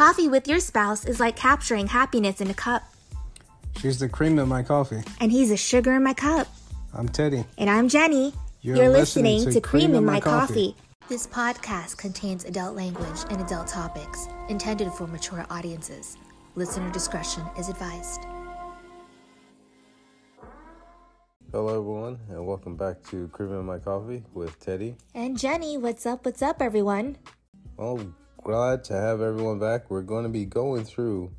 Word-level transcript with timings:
Coffee 0.00 0.30
with 0.30 0.48
your 0.48 0.60
spouse 0.60 1.04
is 1.04 1.20
like 1.20 1.36
capturing 1.36 1.86
happiness 1.86 2.40
in 2.40 2.48
a 2.48 2.54
cup. 2.54 2.82
She's 3.76 3.98
the 3.98 4.08
cream 4.08 4.38
in 4.38 4.48
my 4.48 4.62
coffee. 4.62 5.02
And 5.20 5.30
he's 5.30 5.50
the 5.50 5.58
sugar 5.58 5.92
in 5.92 6.02
my 6.02 6.14
cup. 6.14 6.48
I'm 6.94 7.06
Teddy. 7.06 7.44
And 7.58 7.68
I'm 7.68 7.86
Jenny. 7.86 8.32
You're 8.62 8.76
You're, 8.76 8.88
listening 8.88 9.34
listening, 9.34 9.52
to 9.52 9.60
to 9.60 9.68
Cream, 9.68 9.94
in 9.94 10.06
My 10.06 10.18
Coffee. 10.18 10.72
coffee. 10.72 10.76
This 11.10 11.26
podcast 11.26 11.98
contains 11.98 12.46
adult 12.46 12.74
language 12.74 13.18
and 13.28 13.42
adult 13.42 13.66
topics 13.68 14.26
intended 14.48 14.90
for 14.90 15.06
mature 15.06 15.44
audiences. 15.50 16.16
Listener 16.54 16.90
discretion 16.92 17.42
is 17.58 17.68
advised. 17.68 18.22
Hello, 21.52 21.78
everyone, 21.78 22.18
and 22.30 22.46
welcome 22.46 22.74
back 22.74 23.02
to 23.10 23.28
Cream 23.34 23.52
in 23.52 23.66
My 23.66 23.78
Coffee 23.78 24.22
with 24.32 24.58
Teddy. 24.60 24.96
And 25.14 25.38
Jenny, 25.38 25.76
what's 25.76 26.06
up? 26.06 26.24
What's 26.24 26.40
up, 26.40 26.62
everyone? 26.62 27.18
Well, 27.76 28.14
glad 28.42 28.82
to 28.84 28.94
have 28.94 29.20
everyone 29.20 29.58
back. 29.58 29.90
We're 29.90 30.02
going 30.02 30.24
to 30.24 30.30
be 30.30 30.44
going 30.44 30.84
through 30.84 31.30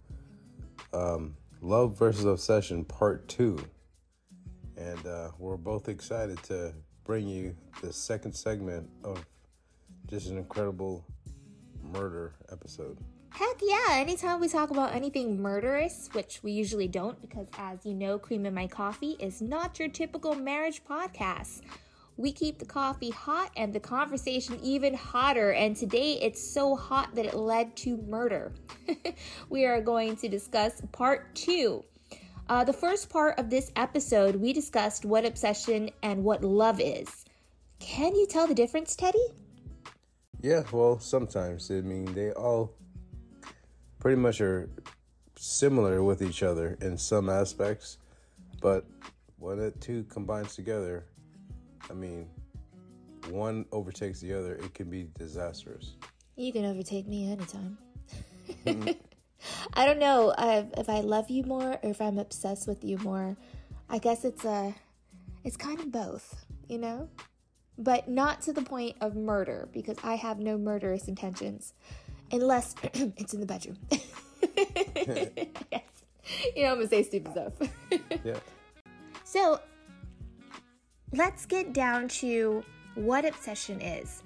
um, 0.94 1.36
Love 1.62 1.98
versus 1.98 2.26
Obsession 2.26 2.86
Part 2.86 3.28
2. 3.28 3.58
And 4.78 5.06
uh, 5.06 5.32
we're 5.40 5.58
both 5.58 5.90
excited 5.90 6.42
to 6.44 6.74
bring 7.04 7.28
you 7.28 7.56
the 7.82 7.92
second 7.92 8.34
segment 8.34 8.88
of 9.04 9.26
just 10.08 10.30
an 10.30 10.38
incredible 10.38 11.04
murder 11.92 12.36
episode. 12.52 12.98
Heck 13.32 13.62
yeah, 13.62 13.96
anytime 13.96 14.40
we 14.40 14.48
talk 14.48 14.70
about 14.72 14.94
anything 14.94 15.42
murderous, 15.42 16.10
which 16.12 16.42
we 16.44 16.52
usually 16.52 16.88
don't, 16.88 17.20
because 17.22 17.48
as 17.58 17.86
you 17.86 17.94
know, 17.94 18.20
Cream 18.20 18.46
in 18.46 18.54
My 18.54 18.68
Coffee 18.68 19.16
is 19.20 19.42
not 19.42 19.80
your 19.80 19.88
typical 19.88 20.36
marriage 20.36 20.84
podcast. 20.84 21.62
We 22.22 22.32
keep 22.32 22.60
the 22.60 22.66
coffee 22.66 23.10
hot 23.10 23.50
and 23.58 23.74
the 23.74 23.80
conversation 23.80 24.60
even 24.62 24.94
hotter, 24.94 25.54
and 25.54 25.76
today 25.76 26.20
it's 26.22 26.40
so 26.40 26.76
hot 26.76 27.16
that 27.16 27.26
it 27.26 27.34
led 27.34 27.76
to 27.78 27.98
murder. 27.98 28.52
we 29.50 29.66
are 29.66 29.82
going 29.82 30.18
to 30.18 30.30
discuss 30.30 30.84
part 30.92 31.34
two. 31.34 31.84
Uh, 32.48 32.64
the 32.64 32.74
first 32.74 33.10
part 33.10 33.40
of 33.40 33.50
this 33.50 33.72
episode, 33.76 34.36
we 34.36 34.54
discussed 34.54 35.04
what 35.04 35.26
obsession 35.26 35.90
and 36.04 36.24
what 36.24 36.44
love 36.44 36.80
is. 36.80 37.26
Can 37.80 38.14
you 38.14 38.28
tell 38.28 38.46
the 38.46 38.54
difference, 38.54 38.96
Teddy? 38.96 39.26
Yeah, 40.42 40.62
well, 40.72 41.00
sometimes. 41.00 41.72
I 41.72 41.82
mean, 41.82 42.06
they 42.14 42.34
all 42.34 42.72
pretty 43.98 44.22
much 44.22 44.42
are 44.42 44.70
similar 45.38 46.04
with 46.04 46.22
each 46.22 46.44
other 46.44 46.78
in 46.82 47.00
some 47.00 47.32
aspects, 47.32 47.98
but 48.62 48.86
when 49.40 49.58
the 49.58 49.72
two 49.72 50.04
combines 50.04 50.56
together, 50.56 51.06
I 51.90 51.94
mean, 51.94 52.28
one 53.30 53.66
overtakes 53.72 54.20
the 54.20 54.34
other, 54.34 54.56
it 54.56 54.74
can 54.74 54.90
be 54.90 55.08
disastrous. 55.18 55.94
You 56.36 56.52
can 56.52 56.66
overtake 56.66 57.08
me 57.08 57.32
anytime. 57.32 57.78
I 59.74 59.86
don't 59.86 60.00
know 60.00 60.30
uh, 60.30 60.66
if 60.78 60.90
I 60.90 61.02
love 61.02 61.30
you 61.30 61.44
more 61.44 61.74
or 61.74 61.90
if 61.90 62.02
I'm 62.02 62.18
obsessed 62.20 62.68
with 62.68 62.84
you 62.84 62.98
more. 63.00 63.38
I 63.90 63.98
guess 63.98 64.24
it's 64.24 64.46
a, 64.46 64.74
it's 65.44 65.58
kind 65.58 65.80
of 65.80 65.92
both, 65.92 66.46
you 66.68 66.78
know, 66.78 67.10
but 67.78 68.08
not 68.08 68.42
to 68.44 68.54
the 68.54 68.62
point 68.62 68.96
of 69.02 69.16
murder 69.16 69.68
because 69.74 69.98
I 70.04 70.16
have 70.16 70.40
no 70.40 70.58
murderous 70.58 71.08
intentions, 71.08 71.74
unless 72.32 72.76
it's 72.84 73.34
in 73.34 73.40
the 73.40 73.46
bedroom. 73.46 73.78
yes, 75.72 75.84
you 76.56 76.64
know 76.64 76.72
I'm 76.72 76.78
gonna 76.78 76.88
say 76.88 77.04
stupid 77.04 77.32
stuff. 77.32 77.54
Yeah. 78.24 78.40
So 79.24 79.60
let's 81.14 81.46
get 81.46 81.74
down 81.74 82.08
to 82.08 82.64
what 82.96 83.26
obsession 83.26 83.82
is. 83.82 84.24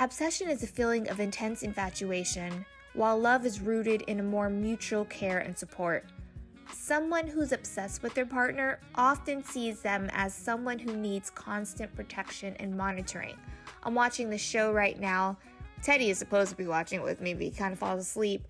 Obsession 0.00 0.48
is 0.48 0.62
a 0.62 0.66
feeling 0.66 1.08
of 1.08 1.20
intense 1.20 1.62
infatuation, 1.62 2.64
while 2.94 3.18
love 3.18 3.46
is 3.46 3.60
rooted 3.60 4.02
in 4.02 4.18
a 4.18 4.24
more 4.24 4.50
mutual 4.50 5.04
care 5.04 5.38
and 5.38 5.56
support. 5.56 6.04
Someone 6.72 7.28
who's 7.28 7.52
obsessed 7.52 8.02
with 8.02 8.14
their 8.14 8.26
partner 8.26 8.80
often 8.96 9.44
sees 9.44 9.80
them 9.82 10.08
as 10.12 10.34
someone 10.34 10.78
who 10.78 10.96
needs 10.96 11.30
constant 11.30 11.94
protection 11.94 12.56
and 12.58 12.76
monitoring. 12.76 13.36
I'm 13.84 13.94
watching 13.94 14.30
the 14.30 14.38
show 14.38 14.72
right 14.72 14.98
now. 14.98 15.36
Teddy 15.82 16.10
is 16.10 16.18
supposed 16.18 16.50
to 16.50 16.56
be 16.56 16.66
watching 16.66 17.00
it 17.00 17.04
with 17.04 17.20
me, 17.20 17.34
but 17.34 17.42
he 17.42 17.50
kind 17.50 17.72
of 17.72 17.78
falls 17.78 18.00
asleep. 18.00 18.46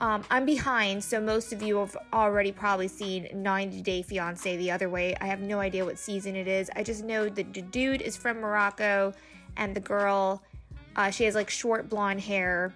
Um, 0.00 0.22
I'm 0.30 0.46
behind, 0.46 1.02
so 1.02 1.20
most 1.20 1.52
of 1.52 1.60
you 1.60 1.78
have 1.78 1.96
already 2.12 2.52
probably 2.52 2.86
seen 2.86 3.28
90 3.34 3.82
Day 3.82 4.02
Fiance 4.02 4.56
the 4.56 4.70
other 4.70 4.88
way. 4.88 5.16
I 5.20 5.26
have 5.26 5.40
no 5.40 5.58
idea 5.58 5.84
what 5.84 5.98
season 5.98 6.36
it 6.36 6.46
is. 6.46 6.70
I 6.76 6.84
just 6.84 7.02
know 7.02 7.28
that 7.28 7.52
the 7.52 7.62
dude 7.62 8.02
is 8.02 8.16
from 8.16 8.40
Morocco, 8.40 9.12
and 9.56 9.74
the 9.74 9.80
girl, 9.80 10.40
uh, 10.94 11.10
she 11.10 11.24
has 11.24 11.34
like 11.34 11.50
short 11.50 11.88
blonde 11.88 12.20
hair, 12.20 12.72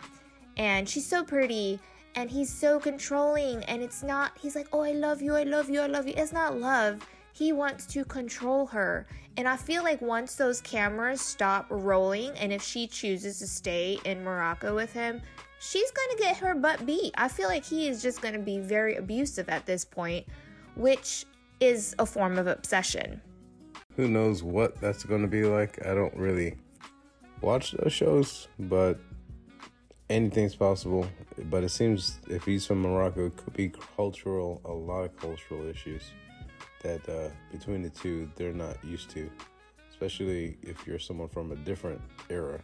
and 0.57 0.89
she's 0.89 1.07
so 1.07 1.23
pretty, 1.23 1.79
and 2.17 2.29
he's 2.29 2.53
so 2.53 2.81
controlling. 2.81 3.63
And 3.65 3.83
it's 3.83 4.03
not, 4.03 4.33
he's 4.37 4.57
like, 4.57 4.67
oh, 4.73 4.81
I 4.81 4.91
love 4.91 5.23
you, 5.23 5.37
I 5.37 5.45
love 5.45 5.71
you, 5.71 5.81
I 5.81 5.87
love 5.87 6.09
you. 6.09 6.15
It's 6.17 6.33
not 6.33 6.59
love. 6.59 7.07
He 7.33 7.53
wants 7.53 7.87
to 7.87 8.05
control 8.05 8.67
her. 8.67 9.07
And 9.37 9.49
I 9.49 9.57
feel 9.57 9.85
like 9.85 10.03
once 10.03 10.35
those 10.35 10.61
cameras 10.61 11.21
stop 11.21 11.67
rolling, 11.71 12.33
and 12.33 12.53
if 12.53 12.63
she 12.63 12.89
chooses 12.89 13.39
to 13.39 13.47
stay 13.47 14.01
in 14.05 14.25
Morocco 14.25 14.75
with 14.75 14.93
him, 14.93 15.23
she's 15.63 15.91
gonna 15.93 16.19
get 16.19 16.37
her 16.39 16.55
butt 16.55 16.85
beat. 16.85 17.15
I 17.17 17.29
feel 17.29 17.49
like 17.49 17.65
he 17.65 17.89
is 17.89 18.03
just 18.03 18.21
gonna 18.21 18.39
be 18.39 18.59
very 18.59 18.97
abusive 18.97 19.49
at 19.49 19.65
this 19.65 19.85
point, 19.85 20.27
which 20.75 21.25
is 21.61 21.95
a 21.99 22.07
form 22.07 22.39
of 22.39 22.49
obsession. 22.49 23.21
Who 23.97 24.09
knows 24.09 24.43
what 24.43 24.81
that's 24.81 25.05
to 25.05 25.27
be 25.27 25.45
like? 25.45 25.87
I 25.87 25.95
don't 25.95 26.17
really 26.17 26.57
watch 27.41 27.73
those 27.73 27.93
shows, 27.93 28.49
but 28.59 28.99
anything's 30.11 30.57
possible. 30.57 31.07
But 31.45 31.63
it 31.63 31.69
seems 31.69 32.19
if 32.29 32.45
he's 32.45 32.67
from 32.67 32.83
Morocco, 32.83 33.27
it 33.27 33.37
could 33.37 33.53
be 33.53 33.71
cultural, 33.97 34.61
a 34.65 34.73
lot 34.73 35.03
of 35.03 35.17
cultural 35.17 35.67
issues 35.69 36.03
that 36.83 37.09
uh, 37.09 37.29
between 37.53 37.83
the 37.83 37.91
two 37.91 38.29
they're 38.35 38.53
not 38.53 38.83
used 38.85 39.11
to, 39.11 39.31
especially 39.91 40.57
if 40.63 40.87
you're 40.87 40.99
someone 40.99 41.29
from 41.29 41.53
a 41.53 41.57
different 41.57 42.01
era. 42.29 42.61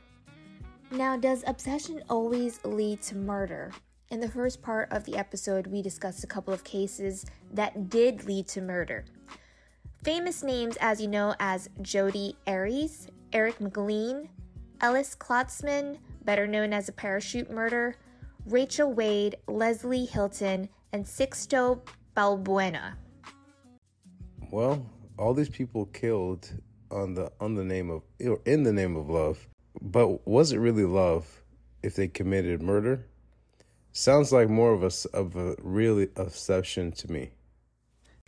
Now, 0.90 1.18
does 1.18 1.44
obsession 1.46 2.02
always 2.08 2.64
lead 2.64 3.02
to 3.02 3.14
murder? 3.14 3.72
In 4.10 4.20
the 4.20 4.28
first 4.28 4.62
part 4.62 4.90
of 4.90 5.04
the 5.04 5.16
episode, 5.16 5.66
we 5.66 5.82
discussed 5.82 6.24
a 6.24 6.26
couple 6.26 6.54
of 6.54 6.64
cases 6.64 7.26
that 7.52 7.90
did 7.90 8.24
lead 8.24 8.48
to 8.48 8.62
murder. 8.62 9.04
Famous 10.02 10.42
names, 10.42 10.78
as 10.80 10.98
you 10.98 11.08
know, 11.08 11.34
as 11.40 11.68
Jodi 11.82 12.36
Arias, 12.46 13.06
Eric 13.34 13.60
McLean, 13.60 14.30
Ellis 14.80 15.14
Klotzman, 15.14 15.98
better 16.24 16.46
known 16.46 16.72
as 16.72 16.88
a 16.88 16.92
parachute 16.92 17.50
murder, 17.50 17.96
Rachel 18.46 18.90
Wade, 18.90 19.36
Leslie 19.46 20.06
Hilton, 20.06 20.70
and 20.94 21.04
Sixto 21.04 21.80
Balbuena. 22.16 22.94
Well, 24.50 24.86
all 25.18 25.34
these 25.34 25.50
people 25.50 25.84
killed 25.86 26.50
on 26.90 27.12
the 27.12 27.30
on 27.40 27.54
the 27.54 27.64
name 27.64 27.90
of 27.90 28.02
or 28.24 28.40
in 28.46 28.62
the 28.62 28.72
name 28.72 28.96
of 28.96 29.10
love, 29.10 29.46
but 29.80 30.26
was 30.26 30.52
it 30.52 30.58
really 30.58 30.84
love 30.84 31.42
if 31.82 31.94
they 31.94 32.08
committed 32.08 32.62
murder? 32.62 33.04
Sounds 33.92 34.32
like 34.32 34.48
more 34.48 34.72
of 34.72 34.82
a 34.82 35.16
of 35.16 35.36
a 35.36 35.56
really 35.62 36.08
obsession 36.16 36.92
to 36.92 37.10
me. 37.10 37.30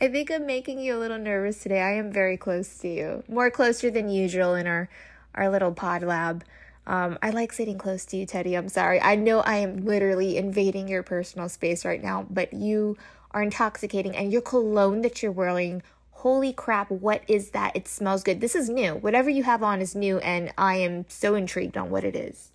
I 0.01 0.09
think 0.09 0.31
I'm 0.31 0.47
making 0.47 0.79
you 0.79 0.97
a 0.97 0.99
little 0.99 1.19
nervous 1.19 1.63
today. 1.63 1.81
I 1.81 1.93
am 1.93 2.11
very 2.11 2.37
close 2.37 2.79
to 2.79 2.89
you, 2.89 3.23
more 3.29 3.51
closer 3.51 3.91
than 3.91 4.09
usual 4.09 4.55
in 4.55 4.67
our 4.67 4.89
our 5.35 5.51
little 5.51 5.73
pod 5.73 6.03
lab. 6.03 6.45
Um, 6.87 7.19
I 7.23 7.31
like 7.31 7.53
sitting 7.53 7.79
close 7.79 8.05
to 8.07 8.17
you, 8.17 8.27
Teddy. 8.27 8.57
I'm 8.57 8.69
sorry. 8.69 9.01
I 9.01 9.15
know 9.15 9.41
I 9.41 9.57
am 9.57 9.85
literally 9.85 10.39
invading 10.39 10.89
your 10.89 11.03
personal 11.03 11.49
space 11.49 11.85
right 11.85 12.03
now, 12.03 12.27
but 12.31 12.53
you 12.53 12.97
are 13.31 13.43
intoxicating, 13.43 14.17
and 14.17 14.33
your 14.33 14.43
cologne 14.43 15.03
that 15.03 15.23
you're 15.23 15.31
wearing. 15.31 15.83
Holy 16.21 16.53
crap! 16.53 16.91
What 16.91 17.23
is 17.29 17.53
that? 17.53 17.75
It 17.75 17.89
smells 17.89 18.23
good. 18.23 18.43
This 18.43 18.55
is 18.55 18.69
new. 18.69 18.95
Whatever 18.95 19.31
you 19.31 19.43
have 19.45 19.63
on 19.63 19.81
is 19.81 19.95
new, 19.95 20.19
and 20.19 20.53
I 20.59 20.77
am 20.77 21.07
so 21.09 21.35
intrigued 21.35 21.79
on 21.79 21.89
what 21.89 22.05
it 22.05 22.15
is. 22.15 22.53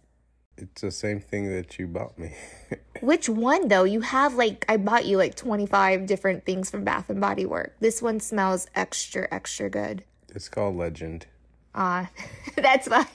It's 0.56 0.82
the 0.82 0.92
same 0.92 1.20
thing 1.20 1.50
that 1.50 1.80
you 1.80 1.88
bought 1.88 2.20
me. 2.20 2.36
Which 3.02 3.28
one 3.28 3.68
though? 3.68 3.84
You 3.84 4.02
have 4.02 4.36
like 4.36 4.66
I 4.70 4.78
bought 4.78 5.08
you 5.08 5.18
like 5.18 5.34
25 5.34 6.06
different 6.06 6.46
things 6.46 6.70
from 6.70 6.84
Bath 6.84 7.10
and 7.10 7.20
Body 7.20 7.48
Work. 7.48 7.76
This 7.80 8.04
one 8.04 8.20
smells 8.20 8.68
extra 8.76 9.28
extra 9.32 9.68
good. 9.68 10.04
it's 10.30 10.48
called 10.48 10.76
Legend. 10.76 11.26
Ah, 11.74 12.12
that's 12.56 12.88
why. 12.88 13.08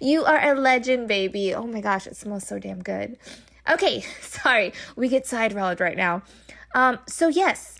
You 0.00 0.24
are 0.24 0.54
a 0.54 0.58
legend, 0.58 1.06
baby. 1.06 1.54
Oh 1.54 1.68
my 1.68 1.80
gosh, 1.80 2.08
it 2.08 2.16
smells 2.16 2.48
so 2.48 2.58
damn 2.58 2.82
good. 2.82 3.16
Okay, 3.70 4.00
sorry, 4.22 4.72
we 4.96 5.08
get 5.08 5.24
side 5.24 5.52
sidetracked 5.52 5.78
right 5.78 5.96
now. 5.96 6.22
Um, 6.74 6.98
so 7.06 7.28
yes, 7.28 7.77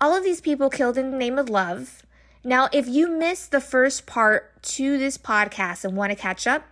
all 0.00 0.14
of 0.14 0.24
these 0.24 0.40
people 0.40 0.70
killed 0.70 0.98
in 0.98 1.10
the 1.10 1.16
name 1.16 1.38
of 1.38 1.48
love. 1.48 2.02
Now, 2.44 2.68
if 2.72 2.86
you 2.86 3.08
missed 3.08 3.50
the 3.50 3.60
first 3.60 4.06
part 4.06 4.62
to 4.62 4.98
this 4.98 5.18
podcast 5.18 5.84
and 5.84 5.96
want 5.96 6.10
to 6.10 6.16
catch 6.16 6.46
up, 6.46 6.64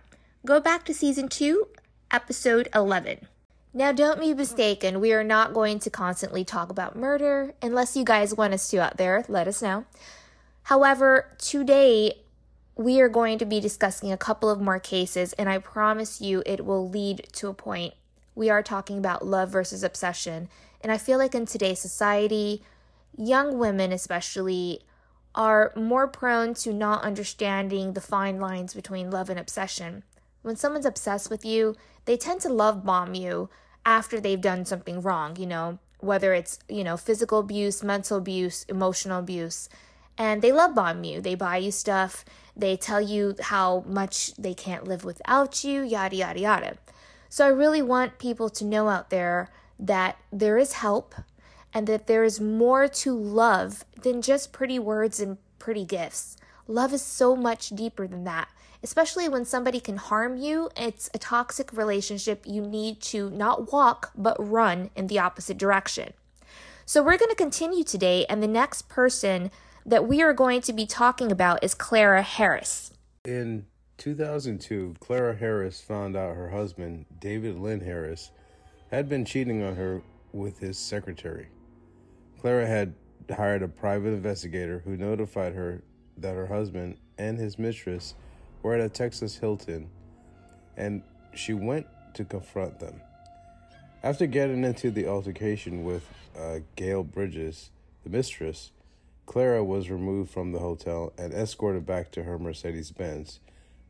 go 0.45 0.59
back 0.59 0.85
to 0.85 0.93
season 0.93 1.27
two, 1.27 1.67
episode 2.11 2.69
11. 2.73 3.27
Now, 3.73 3.91
don't 3.91 4.21
be 4.21 4.33
mistaken, 4.33 5.01
we 5.01 5.11
are 5.11 5.23
not 5.23 5.53
going 5.53 5.79
to 5.79 5.89
constantly 5.89 6.45
talk 6.45 6.69
about 6.69 6.95
murder 6.95 7.53
unless 7.61 7.97
you 7.97 8.05
guys 8.05 8.33
want 8.33 8.53
us 8.53 8.69
to 8.69 8.77
out 8.81 8.97
there, 8.97 9.25
let 9.27 9.47
us 9.47 9.61
know. 9.61 9.85
However, 10.63 11.29
today 11.37 12.21
we 12.77 13.01
are 13.01 13.09
going 13.09 13.37
to 13.39 13.45
be 13.45 13.59
discussing 13.59 14.11
a 14.11 14.17
couple 14.17 14.49
of 14.49 14.61
more 14.61 14.79
cases, 14.79 15.33
and 15.33 15.49
I 15.49 15.57
promise 15.57 16.21
you 16.21 16.41
it 16.45 16.65
will 16.65 16.89
lead 16.89 17.27
to 17.33 17.49
a 17.49 17.53
point 17.53 17.95
we 18.35 18.49
are 18.49 18.61
talking 18.61 18.97
about 18.97 19.25
love 19.25 19.49
versus 19.49 19.83
obsession. 19.83 20.49
And 20.81 20.91
I 20.91 20.97
feel 20.97 21.17
like 21.17 21.33
in 21.33 21.45
today's 21.45 21.79
society, 21.79 22.61
young 23.17 23.57
women 23.57 23.91
especially 23.91 24.81
are 25.33 25.73
more 25.75 26.07
prone 26.07 26.53
to 26.53 26.73
not 26.73 27.03
understanding 27.03 27.93
the 27.93 28.01
fine 28.01 28.39
lines 28.39 28.73
between 28.73 29.11
love 29.11 29.29
and 29.29 29.39
obsession. 29.39 30.03
When 30.41 30.55
someone's 30.55 30.85
obsessed 30.85 31.29
with 31.29 31.43
you, 31.43 31.75
they 32.05 32.17
tend 32.17 32.41
to 32.41 32.49
love 32.49 32.85
bomb 32.85 33.13
you 33.13 33.49
after 33.85 34.19
they've 34.19 34.39
done 34.39 34.65
something 34.65 35.01
wrong, 35.01 35.35
you 35.35 35.45
know, 35.45 35.79
whether 35.99 36.33
it's, 36.33 36.59
you 36.69 36.83
know, 36.83 36.97
physical 36.97 37.39
abuse, 37.39 37.83
mental 37.83 38.17
abuse, 38.17 38.63
emotional 38.69 39.19
abuse. 39.19 39.69
And 40.17 40.41
they 40.41 40.51
love 40.51 40.75
bomb 40.75 41.03
you. 41.03 41.19
They 41.19 41.35
buy 41.35 41.57
you 41.57 41.71
stuff. 41.71 42.23
They 42.55 42.77
tell 42.77 43.01
you 43.01 43.35
how 43.41 43.83
much 43.87 44.33
they 44.35 44.53
can't 44.53 44.87
live 44.87 45.03
without 45.03 45.63
you, 45.63 45.81
yada, 45.81 46.15
yada, 46.15 46.39
yada. 46.39 46.77
So 47.27 47.45
I 47.45 47.49
really 47.49 47.81
want 47.81 48.17
people 48.17 48.49
to 48.51 48.63
know 48.63 48.87
out 48.87 49.09
there 49.09 49.49
that 49.77 50.17
there 50.31 50.57
is 50.57 50.73
help 50.73 51.15
and 51.75 51.87
that 51.87 52.07
there 52.07 52.23
is 52.23 52.39
more 52.39 52.87
to 52.87 53.13
love 53.13 53.83
than 54.01 54.21
just 54.21 54.53
pretty 54.53 54.79
words 54.79 55.19
and 55.19 55.37
pretty 55.59 55.83
gifts. 55.83 56.37
Love 56.67 56.93
is 56.93 57.01
so 57.01 57.35
much 57.35 57.69
deeper 57.69 58.07
than 58.07 58.23
that. 58.23 58.47
Especially 58.81 59.27
when 59.27 59.43
somebody 59.43 59.81
can 59.81 59.97
harm 59.97 60.37
you, 60.37 60.69
it's 60.77 61.09
a 61.13 61.19
toxic 61.19 61.73
relationship. 61.73 62.43
You 62.45 62.61
need 62.61 63.01
to 63.01 63.29
not 63.29 63.73
walk, 63.73 64.11
but 64.15 64.37
run 64.39 64.89
in 64.95 65.07
the 65.07 65.19
opposite 65.19 65.57
direction. 65.57 66.13
So, 66.85 67.01
we're 67.01 67.17
going 67.17 67.31
to 67.31 67.35
continue 67.35 67.83
today, 67.83 68.25
and 68.29 68.43
the 68.43 68.47
next 68.47 68.87
person 68.87 69.49
that 69.85 70.07
we 70.07 70.21
are 70.21 70.33
going 70.33 70.61
to 70.61 70.73
be 70.73 70.85
talking 70.85 71.31
about 71.31 71.63
is 71.63 71.73
Clara 71.73 72.21
Harris. 72.21 72.93
In 73.25 73.65
2002, 73.97 74.95
Clara 74.99 75.35
Harris 75.35 75.81
found 75.81 76.15
out 76.15 76.35
her 76.35 76.51
husband, 76.51 77.05
David 77.19 77.57
Lynn 77.57 77.81
Harris, 77.81 78.29
had 78.91 79.09
been 79.09 79.25
cheating 79.25 79.63
on 79.63 79.75
her 79.75 80.03
with 80.31 80.59
his 80.59 80.77
secretary. 80.77 81.47
Clara 82.45 82.67
had 82.67 82.93
hired 83.35 83.63
a 83.63 83.67
private 83.67 84.09
investigator 84.09 84.83
who 84.85 84.95
notified 84.95 85.53
her 85.55 85.81
that 86.15 86.35
her 86.35 86.45
husband 86.45 86.95
and 87.17 87.39
his 87.39 87.57
mistress 87.57 88.13
were 88.61 88.75
at 88.75 88.81
a 88.81 88.87
Texas 88.87 89.35
Hilton, 89.35 89.89
and 90.77 91.01
she 91.33 91.55
went 91.55 91.87
to 92.13 92.23
confront 92.23 92.79
them. 92.79 93.01
After 94.03 94.27
getting 94.27 94.63
into 94.63 94.91
the 94.91 95.07
altercation 95.07 95.83
with 95.83 96.07
uh, 96.39 96.59
Gail 96.75 97.03
Bridges, 97.03 97.71
the 98.03 98.11
mistress, 98.11 98.71
Clara 99.25 99.63
was 99.63 99.89
removed 99.89 100.29
from 100.29 100.51
the 100.51 100.59
hotel 100.59 101.13
and 101.17 101.33
escorted 101.33 101.87
back 101.87 102.11
to 102.11 102.21
her 102.25 102.37
Mercedes 102.37 102.91
Benz, 102.91 103.39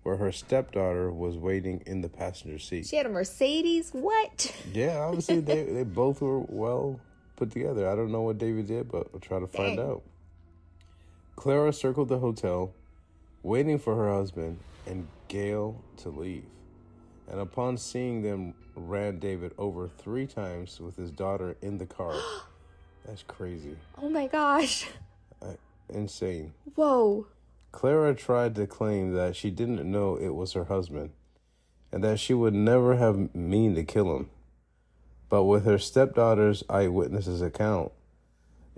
where 0.03 0.15
her 0.15 0.31
stepdaughter 0.31 1.11
was 1.11 1.35
waiting 1.35 1.83
in 1.85 1.99
the 1.99 2.07
passenger 2.07 2.59
seat. 2.59 2.85
She 2.85 2.95
had 2.95 3.05
a 3.05 3.09
Mercedes? 3.09 3.89
What? 3.91 4.55
Yeah, 4.71 4.99
obviously 4.99 5.41
they, 5.41 5.63
they 5.73 5.83
both 5.83 6.21
were 6.21 6.39
well 6.39 7.01
put 7.35 7.51
together. 7.51 7.89
I 7.89 7.95
don't 7.95 8.11
know 8.11 8.21
what 8.21 8.37
David 8.37 8.67
did, 8.67 8.91
but 8.91 9.11
we'll 9.11 9.19
try 9.19 9.39
to 9.39 9.47
find 9.47 9.77
Dang. 9.77 9.87
out. 9.87 10.03
Clara 11.35 11.73
circled 11.73 12.09
the 12.09 12.19
hotel, 12.19 12.73
waiting 13.43 13.77
for 13.77 13.95
her 13.95 14.13
husband 14.13 14.59
and 14.85 15.07
Gail 15.27 15.81
to 15.97 16.09
leave. 16.09 16.45
And 17.29 17.39
upon 17.39 17.77
seeing 17.77 18.21
them, 18.21 18.53
ran 18.75 19.19
David 19.19 19.53
over 19.57 19.87
three 19.87 20.27
times 20.27 20.79
with 20.79 20.95
his 20.95 21.11
daughter 21.11 21.55
in 21.61 21.77
the 21.77 21.85
car. 21.85 22.15
That's 23.05 23.23
crazy. 23.23 23.77
Oh 24.01 24.09
my 24.09 24.27
gosh. 24.27 24.87
Insane. 25.89 26.53
Whoa. 26.75 27.27
Clara 27.71 28.15
tried 28.15 28.55
to 28.55 28.65
claim 28.65 29.13
that 29.13 29.35
she 29.35 29.51
didn't 29.51 29.89
know 29.89 30.15
it 30.15 30.33
was 30.33 30.53
her 30.53 30.65
husband 30.65 31.11
and 31.91 32.03
that 32.03 32.19
she 32.19 32.33
would 32.33 32.53
never 32.53 32.95
have 32.95 33.33
mean 33.35 33.75
to 33.75 33.83
kill 33.83 34.15
him. 34.15 34.29
But 35.29 35.43
with 35.45 35.65
her 35.65 35.77
stepdaughter's 35.77 36.63
eyewitness's 36.69 37.41
account, 37.41 37.91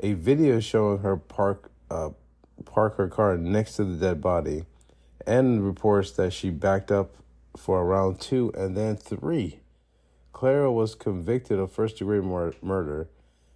a 0.02 0.14
video 0.14 0.60
showing 0.60 1.00
her 1.00 1.18
park 1.18 1.72
uh, 1.90 2.12
park 2.66 2.98
her 2.98 3.08
car 3.08 3.38
next 3.38 3.76
to 3.76 3.84
the 3.84 3.96
dead 3.96 4.22
body, 4.22 4.66
and 5.26 5.66
reports 5.66 6.12
that 6.12 6.34
she 6.34 6.50
backed 6.50 6.92
up 6.92 7.16
for 7.56 7.82
around 7.82 8.20
two 8.20 8.52
and 8.56 8.78
then 8.78 8.96
three. 8.96 9.60
Clara 10.32 10.72
was 10.72 10.96
convicted 10.96 11.60
of 11.60 11.72
first 11.72 11.98
degree 11.98 12.22
mur- 12.22 12.54
murder. 12.62 13.10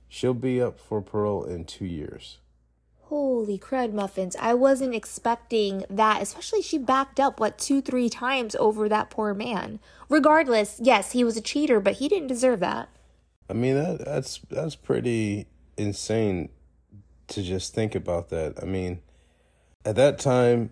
She'll 0.07 0.33
be 0.33 0.61
up 0.61 0.79
for 0.79 1.01
parole 1.01 1.43
in 1.43 1.65
two 1.65 1.85
years. 1.85 2.39
Holy 3.11 3.59
crud 3.59 3.91
muffins. 3.91 4.37
I 4.39 4.53
wasn't 4.53 4.95
expecting 4.95 5.83
that, 5.89 6.21
especially 6.21 6.61
she 6.61 6.77
backed 6.77 7.19
up, 7.19 7.41
what, 7.41 7.57
two, 7.57 7.81
three 7.81 8.07
times 8.07 8.55
over 8.55 8.87
that 8.87 9.09
poor 9.09 9.33
man. 9.33 9.81
Regardless, 10.07 10.79
yes, 10.81 11.11
he 11.11 11.25
was 11.25 11.35
a 11.35 11.41
cheater, 11.41 11.81
but 11.81 11.95
he 11.95 12.07
didn't 12.07 12.29
deserve 12.29 12.61
that. 12.61 12.87
I 13.49 13.53
mean 13.53 13.75
that 13.75 14.05
that's 14.05 14.39
that's 14.49 14.77
pretty 14.77 15.47
insane 15.75 16.47
to 17.27 17.43
just 17.43 17.73
think 17.73 17.95
about 17.95 18.29
that. 18.29 18.53
I 18.61 18.65
mean, 18.65 19.01
at 19.83 19.97
that 19.97 20.17
time, 20.17 20.69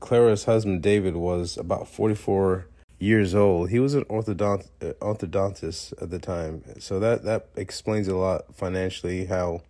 Clara's 0.00 0.44
husband 0.44 0.82
David 0.82 1.16
was 1.16 1.56
about 1.56 1.88
forty 1.88 2.14
four 2.14 2.66
years 2.98 3.34
old. 3.34 3.70
He 3.70 3.78
was 3.78 3.94
an 3.94 4.04
orthodont 4.04 4.68
uh, 4.82 4.92
orthodontist 5.00 5.94
at 6.02 6.10
the 6.10 6.18
time, 6.18 6.62
so 6.78 7.00
that 7.00 7.24
that 7.24 7.48
explains 7.56 8.06
a 8.06 8.16
lot 8.16 8.54
financially 8.54 9.24
how 9.24 9.62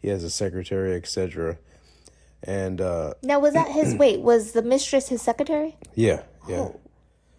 he 0.00 0.08
has 0.08 0.22
a 0.24 0.30
secretary, 0.30 0.94
etc. 0.94 1.58
And 2.42 2.80
uh, 2.80 3.14
Now, 3.22 3.40
was 3.40 3.54
that 3.54 3.68
his, 3.70 3.94
wait, 3.98 4.20
was 4.20 4.52
the 4.52 4.62
mistress 4.62 5.08
his 5.08 5.22
secretary? 5.22 5.76
yeah, 5.94 6.22
yeah. 6.48 6.56
Oh. 6.58 6.80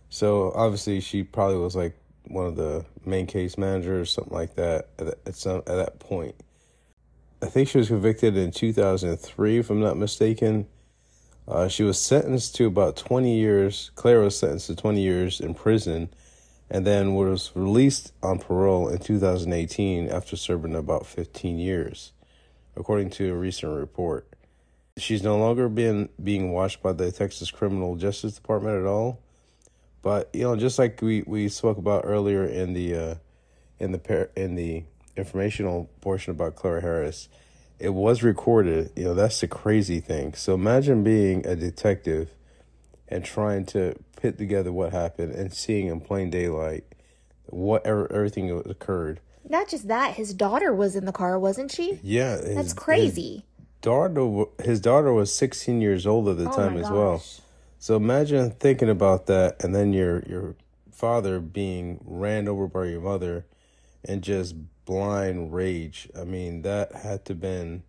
So 0.10 0.52
obviously, 0.56 1.00
she 1.02 1.24
probably 1.24 1.58
was 1.58 1.76
like 1.76 1.98
one 2.26 2.46
of 2.48 2.56
the 2.56 2.86
main 3.06 3.26
case 3.28 3.58
managers, 3.58 4.12
something 4.12 4.34
like 4.34 4.56
that. 4.56 4.90
At, 5.00 5.24
that- 5.26 5.36
some 5.36 5.58
at 5.60 5.66
that 5.66 6.00
point, 6.00 6.36
I 7.42 7.48
think 7.48 7.68
she 7.70 7.78
was 7.78 7.90
convicted 7.90 8.36
in 8.38 8.52
two 8.52 8.72
thousand 8.74 9.16
three, 9.18 9.58
if 9.60 9.70
I'm 9.70 9.80
not 9.82 9.98
mistaken. 9.98 10.68
Uh, 11.48 11.68
she 11.70 11.84
was 11.84 12.00
sentenced 12.00 12.56
to 12.56 12.66
about 12.66 12.96
twenty 12.98 13.38
years. 13.38 13.92
Claire 13.96 14.22
was 14.22 14.38
sentenced 14.40 14.68
to 14.68 14.76
twenty 14.76 15.02
years 15.02 15.40
in 15.40 15.54
prison, 15.54 16.10
and 16.70 16.86
then 16.88 17.14
was 17.14 17.52
released 17.56 18.12
on 18.24 18.40
parole 18.40 18.88
in 18.90 18.98
2018 19.00 20.10
after 20.10 20.36
serving 20.36 20.76
about 20.76 21.06
15 21.06 21.58
years, 21.60 22.12
according 22.78 23.10
to 23.12 23.32
a 23.32 23.36
recent 23.36 23.74
report. 23.74 24.28
She's 24.98 25.24
no 25.24 25.38
longer 25.38 25.70
being 25.70 26.10
being 26.24 26.52
watched 26.52 26.82
by 26.82 26.94
the 26.94 27.12
Texas 27.12 27.52
Criminal 27.52 27.96
Justice 27.96 28.34
Department 28.34 28.78
at 28.80 28.86
all. 28.86 29.20
But 30.02 30.30
you 30.34 30.44
know, 30.44 30.56
just 30.56 30.80
like 30.80 31.02
we, 31.02 31.24
we 31.28 31.50
spoke 31.50 31.78
about 31.78 32.04
earlier 32.06 32.46
in 32.46 32.74
the 32.74 32.96
uh, 32.96 33.16
in 33.80 33.92
the 33.92 34.00
par- 34.00 34.30
in 34.36 34.56
the 34.56 34.84
informational 35.16 35.90
portion 36.02 36.32
about 36.32 36.56
Clara 36.56 36.82
Harris, 36.82 37.30
it 37.80 37.90
was 37.90 38.24
recorded. 38.24 38.92
You 38.96 39.06
know, 39.06 39.14
that's 39.14 39.42
the 39.42 39.48
crazy 39.48 40.00
thing. 40.00 40.34
So 40.34 40.54
imagine 40.54 41.04
being 41.04 41.46
a 41.46 41.56
detective 41.56 42.30
and 43.08 43.24
trying 43.24 43.66
to 43.68 43.96
put 44.16 44.38
together 44.38 44.72
what 44.72 44.92
happened 44.92 45.34
and 45.34 45.54
seeing 45.54 45.88
in 45.88 46.02
plain 46.02 46.30
daylight 46.30 46.84
what 47.46 47.86
er- 47.86 48.12
everything 48.12 48.52
occurred. 48.52 49.20
Not 49.50 49.68
just 49.70 49.88
that, 49.88 50.16
his 50.16 50.34
daughter 50.34 50.74
was 50.74 50.96
in 50.96 51.06
the 51.06 51.12
car, 51.12 51.40
wasn't 51.40 51.72
she? 51.72 52.00
Yeah, 52.04 52.38
his- 52.38 52.56
That's 52.56 52.74
crazy. 52.74 53.46
His 53.58 53.82
daughter, 53.82 54.46
his 54.64 54.80
daughter 54.82 55.14
was 55.14 55.34
16 55.34 55.82
years 55.82 56.06
old 56.06 56.28
at 56.30 56.38
the 56.38 56.50
Oh 56.50 56.56
time 56.56 56.78
as 56.78 56.90
well. 56.90 57.24
So 57.80 57.96
imagine 57.96 58.52
thinking 58.52 58.90
about 58.90 59.28
that, 59.28 59.64
and 59.64 59.74
then 59.74 59.94
your 59.94 60.24
your 60.28 60.56
father 60.92 61.40
being 61.40 62.00
ran 62.04 62.48
over 62.48 62.68
by 62.68 62.86
your 62.86 63.02
mother, 63.02 63.46
and 64.04 64.22
just 64.24 64.56
blind 64.86 65.54
rage. 65.54 66.10
I 66.20 66.24
mean, 66.24 66.64
that 66.64 66.94
had 66.94 67.24
to 67.26 67.36
been, 67.36 67.84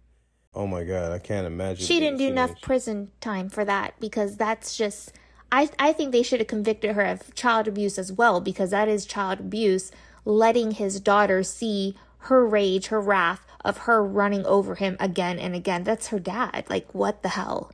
oh 0.55 0.67
my 0.67 0.85
god, 0.85 1.13
I 1.13 1.19
can't 1.19 1.47
imagine. 1.47 1.87
She 1.87 2.01
didn't 2.01 2.19
do 2.19 2.27
enough 2.29 2.61
prison 2.61 3.11
time 3.21 3.49
for 3.49 3.65
that 3.65 3.95
because 3.99 4.37
that's 4.37 4.77
just 4.77 5.13
I 5.51 5.71
I 5.79 5.93
think 5.95 6.13
they 6.13 6.23
should 6.23 6.41
have 6.41 6.49
convicted 6.49 6.95
her 6.95 7.05
of 7.05 7.35
child 7.35 7.67
abuse 7.67 7.99
as 7.99 8.13
well 8.13 8.41
because 8.41 8.71
that 8.71 8.89
is 8.89 9.07
child 9.07 9.41
abuse 9.41 9.91
letting 10.29 10.73
his 10.73 11.01
daughter 11.01 11.43
see 11.43 11.97
her 12.19 12.47
rage, 12.47 12.89
her 12.89 13.01
wrath 13.01 13.47
of 13.65 13.79
her 13.79 14.05
running 14.05 14.45
over 14.45 14.75
him 14.75 14.97
again 15.01 15.39
and 15.39 15.55
again. 15.55 15.83
That's 15.85 16.09
her 16.09 16.21
dad. 16.21 16.67
Like 16.69 16.95
what 16.95 17.23
the 17.23 17.31
hell? 17.31 17.73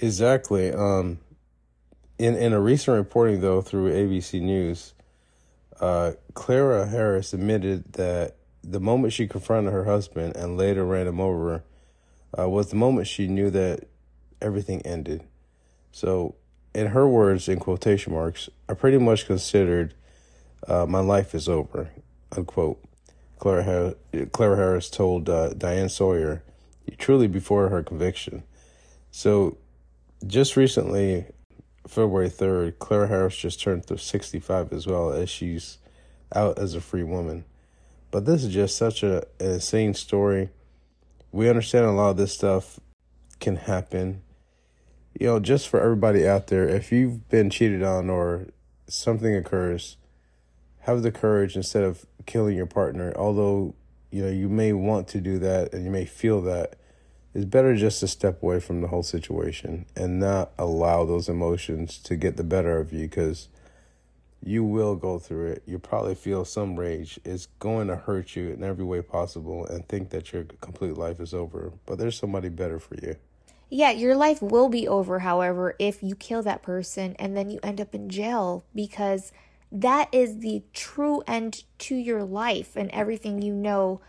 Exactly. 0.00 0.72
Um, 0.72 1.20
in 2.18 2.34
in 2.34 2.52
a 2.52 2.60
recent 2.60 2.96
reporting 2.96 3.40
though 3.40 3.60
through 3.62 3.92
ABC 3.92 4.42
News, 4.42 4.92
uh, 5.80 6.12
Clara 6.34 6.86
Harris 6.86 7.32
admitted 7.32 7.92
that 7.92 8.36
the 8.62 8.80
moment 8.80 9.12
she 9.12 9.28
confronted 9.28 9.72
her 9.72 9.84
husband 9.84 10.34
and 10.36 10.56
later 10.56 10.84
ran 10.84 11.06
him 11.06 11.20
over, 11.20 11.62
uh, 12.36 12.48
was 12.48 12.70
the 12.70 12.76
moment 12.76 13.06
she 13.06 13.28
knew 13.28 13.50
that 13.50 13.86
everything 14.40 14.82
ended. 14.82 15.22
So, 15.92 16.34
in 16.74 16.88
her 16.88 17.06
words, 17.06 17.48
in 17.48 17.60
quotation 17.60 18.12
marks, 18.12 18.48
I 18.68 18.74
pretty 18.74 18.98
much 18.98 19.26
considered 19.26 19.94
uh, 20.68 20.86
my 20.86 21.00
life 21.00 21.34
is 21.34 21.48
over, 21.48 21.90
unquote. 22.36 22.82
Clara, 23.38 23.64
Har- 23.64 24.26
Clara 24.26 24.56
Harris 24.56 24.88
told 24.88 25.28
uh, 25.28 25.50
Diane 25.50 25.88
Sawyer, 25.88 26.42
truly 26.98 27.26
before 27.26 27.68
her 27.68 27.82
conviction. 27.82 28.42
So, 29.10 29.58
just 30.26 30.56
recently, 30.56 31.26
February 31.86 32.30
3rd, 32.30 32.78
Clara 32.78 33.08
Harris 33.08 33.36
just 33.36 33.60
turned 33.60 33.84
65 34.00 34.72
as 34.72 34.86
well, 34.86 35.12
as 35.12 35.28
she's 35.28 35.78
out 36.34 36.58
as 36.58 36.74
a 36.74 36.80
free 36.80 37.02
woman. 37.02 37.44
But 38.10 38.24
this 38.24 38.44
is 38.44 38.54
just 38.54 38.76
such 38.76 39.02
a, 39.02 39.26
an 39.40 39.54
insane 39.54 39.94
story. 39.94 40.50
We 41.32 41.48
understand 41.48 41.86
a 41.86 41.90
lot 41.90 42.10
of 42.10 42.16
this 42.16 42.32
stuff 42.32 42.78
can 43.40 43.56
happen. 43.56 44.22
You 45.18 45.26
know, 45.26 45.40
just 45.40 45.68
for 45.68 45.80
everybody 45.80 46.26
out 46.26 46.46
there, 46.46 46.68
if 46.68 46.90
you've 46.90 47.28
been 47.28 47.50
cheated 47.50 47.82
on 47.82 48.08
or 48.08 48.46
something 48.88 49.34
occurs, 49.34 49.96
have 50.84 51.02
the 51.02 51.12
courage 51.12 51.56
instead 51.56 51.82
of 51.82 52.06
killing 52.26 52.56
your 52.56 52.66
partner. 52.66 53.12
Although, 53.16 53.74
you 54.10 54.22
know, 54.22 54.30
you 54.30 54.48
may 54.48 54.72
want 54.72 55.08
to 55.08 55.20
do 55.20 55.38
that 55.38 55.72
and 55.72 55.84
you 55.84 55.90
may 55.90 56.04
feel 56.04 56.40
that, 56.42 56.76
it's 57.34 57.46
better 57.46 57.74
just 57.74 57.98
to 58.00 58.06
step 58.06 58.42
away 58.42 58.60
from 58.60 58.80
the 58.80 58.88
whole 58.88 59.02
situation 59.02 59.86
and 59.96 60.20
not 60.20 60.52
allow 60.56 61.04
those 61.04 61.28
emotions 61.28 61.98
to 61.98 62.14
get 62.14 62.36
the 62.36 62.44
better 62.44 62.78
of 62.78 62.92
you 62.92 63.08
because 63.08 63.48
you 64.44 64.62
will 64.62 64.94
go 64.94 65.18
through 65.18 65.52
it. 65.52 65.62
You 65.66 65.78
probably 65.78 66.14
feel 66.14 66.44
some 66.44 66.78
rage. 66.78 67.18
It's 67.24 67.46
going 67.58 67.88
to 67.88 67.96
hurt 67.96 68.36
you 68.36 68.50
in 68.50 68.62
every 68.62 68.84
way 68.84 69.02
possible 69.02 69.66
and 69.66 69.88
think 69.88 70.10
that 70.10 70.32
your 70.32 70.44
complete 70.60 70.96
life 70.96 71.18
is 71.18 71.34
over. 71.34 71.72
But 71.86 71.98
there's 71.98 72.16
somebody 72.16 72.50
better 72.50 72.78
for 72.78 72.94
you. 72.94 73.16
Yeah, 73.68 73.90
your 73.90 74.14
life 74.14 74.40
will 74.40 74.68
be 74.68 74.86
over, 74.86 75.20
however, 75.20 75.74
if 75.78 76.02
you 76.02 76.14
kill 76.14 76.42
that 76.42 76.62
person 76.62 77.16
and 77.18 77.36
then 77.36 77.50
you 77.50 77.58
end 77.62 77.80
up 77.80 77.94
in 77.94 78.10
jail 78.10 78.64
because 78.74 79.32
that 79.72 80.08
is 80.12 80.38
the 80.38 80.62
true 80.72 81.22
end 81.26 81.64
to 81.78 81.94
your 81.96 82.24
life 82.24 82.76
and 82.76 82.90
everything 82.90 83.42
you 83.42 83.54
know. 83.54 84.00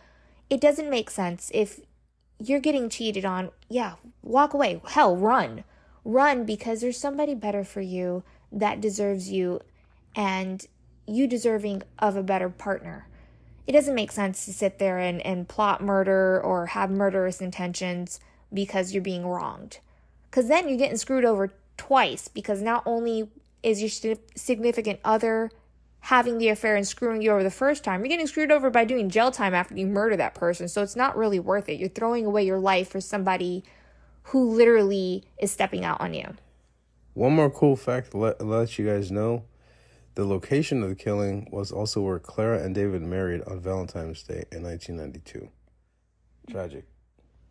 It 0.50 0.62
doesn't 0.62 0.90
make 0.90 1.10
sense 1.10 1.52
if 1.54 1.80
you're 2.40 2.60
getting 2.60 2.90
cheated 2.90 3.26
on. 3.26 3.50
Yeah, 3.70 3.96
walk 4.22 4.54
away. 4.54 4.82
Hell, 4.90 5.16
run. 5.16 5.64
Run 6.04 6.46
because 6.46 6.82
there's 6.82 7.00
somebody 7.00 7.34
better 7.34 7.64
for 7.64 7.82
you 7.82 8.24
that 8.52 8.82
deserves 8.82 9.32
you 9.32 9.62
and 10.16 10.66
you 11.08 11.28
deserving 11.28 11.84
of 12.00 12.16
a 12.16 12.24
better 12.24 12.50
partner. 12.50 13.08
It 13.68 13.72
doesn't 13.72 13.96
make 13.96 14.12
sense 14.12 14.46
to 14.46 14.54
sit 14.54 14.78
there 14.78 15.00
and, 15.00 15.26
and 15.26 15.48
plot 15.48 15.82
murder 15.82 16.40
or 16.40 16.68
have 16.68 16.92
murderous 16.92 17.42
intentions 17.42 18.20
because 18.54 18.94
you're 18.94 19.02
being 19.02 19.26
wronged. 19.26 19.80
Because 20.30 20.48
then 20.48 20.70
you're 20.70 20.78
getting 20.78 20.98
screwed 20.98 21.26
over 21.26 21.54
twice 21.78 22.28
because 22.28 22.62
not 22.62 22.84
only 22.86 23.30
is 23.66 23.82
your 23.82 24.16
significant 24.36 25.00
other 25.04 25.50
having 26.06 26.38
the 26.38 26.50
affair 26.50 26.76
and 26.76 26.88
screwing 26.88 27.20
you 27.24 27.32
over 27.32 27.42
the 27.42 27.50
first 27.50 27.84
time, 27.84 28.02
you're 28.02 28.10
getting 28.10 28.28
screwed 28.28 28.52
over 28.52 28.70
by 28.70 28.86
doing 28.86 29.10
jail 29.10 29.32
time 29.32 29.56
after 29.56 29.76
you 29.76 29.88
murder 29.88 30.16
that 30.16 30.36
person. 30.36 30.68
So 30.68 30.84
it's 30.84 30.96
not 30.96 31.18
really 31.18 31.40
worth 31.40 31.68
it. 31.68 31.80
You're 31.80 31.90
throwing 31.90 32.28
away 32.28 32.46
your 32.46 32.60
life 32.60 32.90
for 32.90 33.02
somebody 33.02 33.64
who 34.26 34.52
literally 34.52 35.24
is 35.40 35.52
stepping 35.52 35.84
out 35.84 36.00
on 36.00 36.14
you. 36.14 36.36
One 37.16 37.34
more 37.34 37.50
cool 37.50 37.76
fact 37.76 38.12
to 38.12 38.18
let, 38.18 38.46
let 38.46 38.78
you 38.78 38.86
guys 38.86 39.12
know 39.12 39.46
the 40.14 40.26
location 40.26 40.84
of 40.84 40.90
the 40.90 40.96
killing 40.96 41.48
was 41.52 41.72
also 41.72 42.02
where 42.02 42.20
Clara 42.20 42.64
and 42.64 42.76
David 42.76 43.02
married 43.02 43.42
on 43.48 43.60
Valentine's 43.60 44.22
Day 44.22 44.46
in 44.52 44.62
1992. 44.62 45.50
Tragic. 46.52 46.86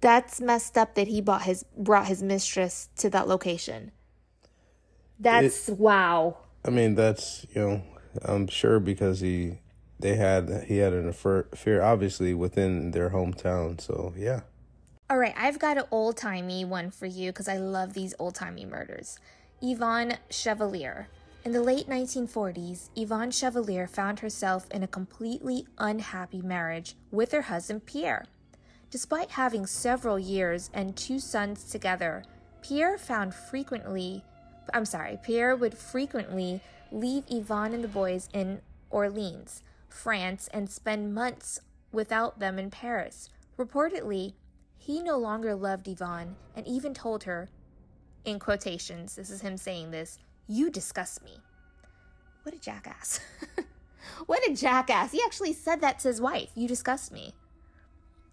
That's 0.00 0.40
messed 0.40 0.78
up 0.78 0.94
that 0.94 1.08
he 1.08 1.20
bought 1.20 1.42
his 1.42 1.64
brought 1.76 2.06
his 2.06 2.22
mistress 2.22 2.88
to 2.98 3.10
that 3.10 3.26
location. 3.26 3.90
That's 5.18 5.68
it, 5.68 5.78
wow. 5.78 6.38
I 6.64 6.70
mean, 6.70 6.94
that's 6.94 7.46
you 7.54 7.60
know, 7.60 7.82
I'm 8.22 8.46
sure 8.48 8.80
because 8.80 9.20
he 9.20 9.58
they 9.98 10.16
had 10.16 10.64
he 10.66 10.78
had 10.78 10.92
an 10.92 11.08
affair 11.08 11.82
obviously 11.82 12.34
within 12.34 12.90
their 12.90 13.10
hometown. 13.10 13.80
So 13.80 14.12
yeah. 14.16 14.40
All 15.10 15.18
right, 15.18 15.34
I've 15.36 15.58
got 15.58 15.76
an 15.76 15.84
old 15.90 16.16
timey 16.16 16.64
one 16.64 16.90
for 16.90 17.06
you 17.06 17.30
because 17.30 17.48
I 17.48 17.58
love 17.58 17.92
these 17.92 18.14
old 18.18 18.34
timey 18.34 18.64
murders. 18.64 19.18
Yvonne 19.60 20.16
Chevalier. 20.30 21.08
In 21.44 21.52
the 21.52 21.62
late 21.62 21.88
1940s, 21.88 22.88
Yvonne 22.96 23.30
Chevalier 23.30 23.86
found 23.86 24.20
herself 24.20 24.66
in 24.70 24.82
a 24.82 24.88
completely 24.88 25.66
unhappy 25.76 26.40
marriage 26.40 26.96
with 27.10 27.32
her 27.32 27.42
husband 27.42 27.84
Pierre. 27.84 28.24
Despite 28.90 29.32
having 29.32 29.66
several 29.66 30.18
years 30.18 30.70
and 30.72 30.96
two 30.96 31.18
sons 31.18 31.64
together, 31.64 32.24
Pierre 32.62 32.96
found 32.96 33.34
frequently 33.34 34.24
I'm 34.72 34.84
sorry, 34.84 35.18
Pierre 35.22 35.54
would 35.54 35.76
frequently 35.76 36.60
leave 36.90 37.24
Yvonne 37.28 37.74
and 37.74 37.84
the 37.84 37.88
boys 37.88 38.28
in 38.32 38.60
Orleans, 38.90 39.62
France, 39.88 40.48
and 40.52 40.70
spend 40.70 41.14
months 41.14 41.60
without 41.92 42.38
them 42.38 42.58
in 42.58 42.70
Paris. 42.70 43.30
Reportedly, 43.58 44.34
he 44.76 45.02
no 45.02 45.16
longer 45.16 45.54
loved 45.54 45.88
Yvonne 45.88 46.36
and 46.54 46.66
even 46.66 46.94
told 46.94 47.24
her, 47.24 47.48
in 48.24 48.38
quotations, 48.38 49.16
this 49.16 49.30
is 49.30 49.40
him 49.40 49.56
saying 49.56 49.90
this, 49.90 50.18
you 50.46 50.70
disgust 50.70 51.24
me. 51.24 51.38
What 52.42 52.54
a 52.54 52.58
jackass. 52.58 53.20
what 54.26 54.46
a 54.48 54.54
jackass. 54.54 55.12
He 55.12 55.20
actually 55.24 55.52
said 55.52 55.80
that 55.80 55.98
to 56.00 56.08
his 56.08 56.20
wife. 56.20 56.50
You 56.54 56.68
disgust 56.68 57.12
me. 57.12 57.34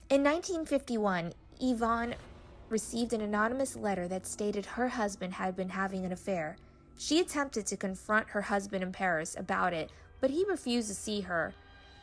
In 0.09 0.23
1951, 0.23 1.33
Yvonne 1.61 2.15
received 2.71 3.13
an 3.13 3.21
anonymous 3.21 3.75
letter 3.75 4.07
that 4.07 4.25
stated 4.25 4.65
her 4.65 4.89
husband 4.89 5.33
had 5.33 5.55
been 5.55 5.69
having 5.69 6.05
an 6.05 6.11
affair. 6.11 6.57
She 6.97 7.19
attempted 7.19 7.65
to 7.67 7.77
confront 7.77 8.29
her 8.29 8.41
husband 8.41 8.83
in 8.83 8.91
Paris 8.91 9.35
about 9.37 9.73
it, 9.73 9.91
but 10.19 10.31
he 10.31 10.45
refused 10.49 10.87
to 10.87 10.95
see 10.95 11.21
her 11.21 11.53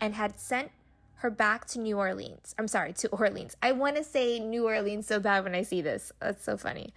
and 0.00 0.14
had 0.14 0.38
sent 0.38 0.70
her 1.16 1.30
back 1.30 1.66
to 1.66 1.80
New 1.80 1.98
Orleans. 1.98 2.54
I'm 2.58 2.68
sorry, 2.68 2.92
to 2.94 3.08
Orleans. 3.08 3.56
I 3.62 3.72
want 3.72 3.96
to 3.96 4.04
say 4.04 4.38
New 4.38 4.66
Orleans 4.66 5.06
so 5.06 5.18
bad 5.18 5.44
when 5.44 5.54
I 5.54 5.62
see 5.62 5.80
this. 5.80 6.12
That's 6.20 6.44
so 6.44 6.56
funny 6.56 6.92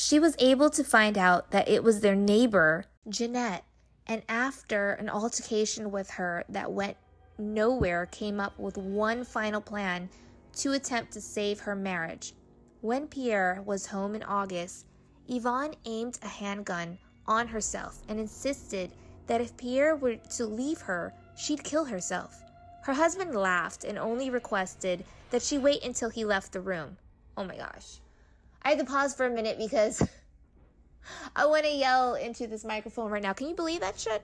she 0.00 0.18
was 0.18 0.34
able 0.38 0.70
to 0.70 0.82
find 0.82 1.18
out 1.18 1.50
that 1.50 1.68
it 1.68 1.84
was 1.84 2.00
their 2.00 2.14
neighbor, 2.14 2.84
Jeanette, 3.08 3.64
and 4.06 4.22
after 4.28 4.92
an 4.92 5.10
altercation 5.10 5.90
with 5.90 6.10
her 6.12 6.44
that 6.48 6.72
went 6.72 6.96
nowhere, 7.38 8.06
came 8.06 8.40
up 8.40 8.58
with 8.58 8.78
one 8.78 9.24
final 9.24 9.60
plan 9.60 10.08
to 10.56 10.72
attempt 10.72 11.12
to 11.12 11.20
save 11.20 11.60
her 11.60 11.76
marriage. 11.76 12.32
When 12.82 13.08
Pierre 13.08 13.62
was 13.66 13.84
home 13.84 14.14
in 14.14 14.22
August, 14.22 14.86
Yvonne 15.28 15.74
aimed 15.84 16.18
a 16.22 16.28
handgun 16.28 16.98
on 17.26 17.46
herself 17.46 18.00
and 18.08 18.18
insisted 18.18 18.90
that 19.26 19.42
if 19.42 19.54
Pierre 19.58 19.96
were 19.96 20.16
to 20.16 20.46
leave 20.46 20.80
her, 20.80 21.12
she'd 21.36 21.62
kill 21.62 21.84
herself. 21.84 22.42
Her 22.84 22.94
husband 22.94 23.34
laughed 23.34 23.84
and 23.84 23.98
only 23.98 24.30
requested 24.30 25.04
that 25.28 25.42
she 25.42 25.58
wait 25.58 25.84
until 25.84 26.08
he 26.08 26.24
left 26.24 26.52
the 26.52 26.62
room. 26.62 26.96
Oh 27.36 27.44
my 27.44 27.54
gosh. 27.54 27.98
I 28.62 28.70
had 28.70 28.78
to 28.78 28.86
pause 28.86 29.14
for 29.14 29.26
a 29.26 29.30
minute 29.30 29.58
because 29.58 30.02
I 31.36 31.44
want 31.44 31.66
to 31.66 31.70
yell 31.70 32.14
into 32.14 32.46
this 32.46 32.64
microphone 32.64 33.10
right 33.10 33.22
now. 33.22 33.34
Can 33.34 33.50
you 33.50 33.54
believe 33.54 33.80
that 33.80 34.00
shit? 34.00 34.22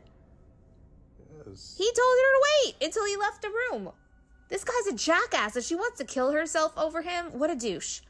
Yes. 1.46 1.74
He 1.76 1.84
told 1.84 2.16
her 2.18 2.32
to 2.32 2.46
wait 2.64 2.86
until 2.86 3.04
he 3.04 3.18
left 3.18 3.42
the 3.42 3.50
room. 3.50 3.90
This 4.48 4.64
guy's 4.64 4.94
a 4.94 4.96
jackass. 4.96 5.56
If 5.56 5.64
she 5.64 5.74
wants 5.74 5.98
to 5.98 6.04
kill 6.04 6.32
herself 6.32 6.72
over 6.78 7.02
him, 7.02 7.26
what 7.38 7.50
a 7.50 7.54
douche. 7.54 8.00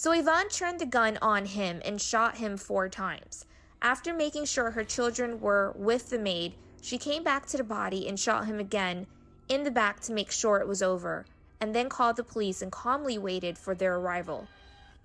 So 0.00 0.12
Yvonne 0.12 0.48
turned 0.48 0.80
the 0.80 0.86
gun 0.86 1.18
on 1.20 1.44
him 1.44 1.82
and 1.84 2.00
shot 2.00 2.38
him 2.38 2.56
four 2.56 2.88
times. 2.88 3.44
After 3.82 4.14
making 4.14 4.46
sure 4.46 4.70
her 4.70 4.82
children 4.82 5.40
were 5.42 5.74
with 5.76 6.08
the 6.08 6.18
maid, 6.18 6.54
she 6.80 6.96
came 6.96 7.22
back 7.22 7.44
to 7.48 7.58
the 7.58 7.64
body 7.64 8.08
and 8.08 8.18
shot 8.18 8.46
him 8.46 8.58
again 8.58 9.06
in 9.50 9.62
the 9.62 9.70
back 9.70 10.00
to 10.00 10.14
make 10.14 10.30
sure 10.30 10.56
it 10.56 10.66
was 10.66 10.82
over, 10.82 11.26
and 11.60 11.74
then 11.74 11.90
called 11.90 12.16
the 12.16 12.24
police 12.24 12.62
and 12.62 12.72
calmly 12.72 13.18
waited 13.18 13.58
for 13.58 13.74
their 13.74 13.96
arrival. 13.96 14.48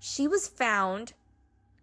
She 0.00 0.26
was 0.26 0.48
found, 0.48 1.12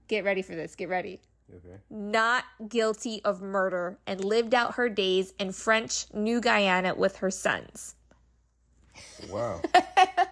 get 0.08 0.24
ready 0.24 0.42
for 0.42 0.56
this, 0.56 0.74
get 0.74 0.90
ready. 0.90 1.22
Okay. 1.56 1.78
Not 1.92 2.46
guilty 2.68 3.22
of 3.24 3.44
murder 3.44 4.00
and 4.08 4.26
lived 4.26 4.56
out 4.56 4.74
her 4.74 4.90
days 4.90 5.36
in 5.38 5.52
French 5.52 6.12
New 6.16 6.42
Guiana 6.42 6.96
with 6.96 7.18
her 7.18 7.30
sons. 7.30 7.94
Wow. 9.30 9.62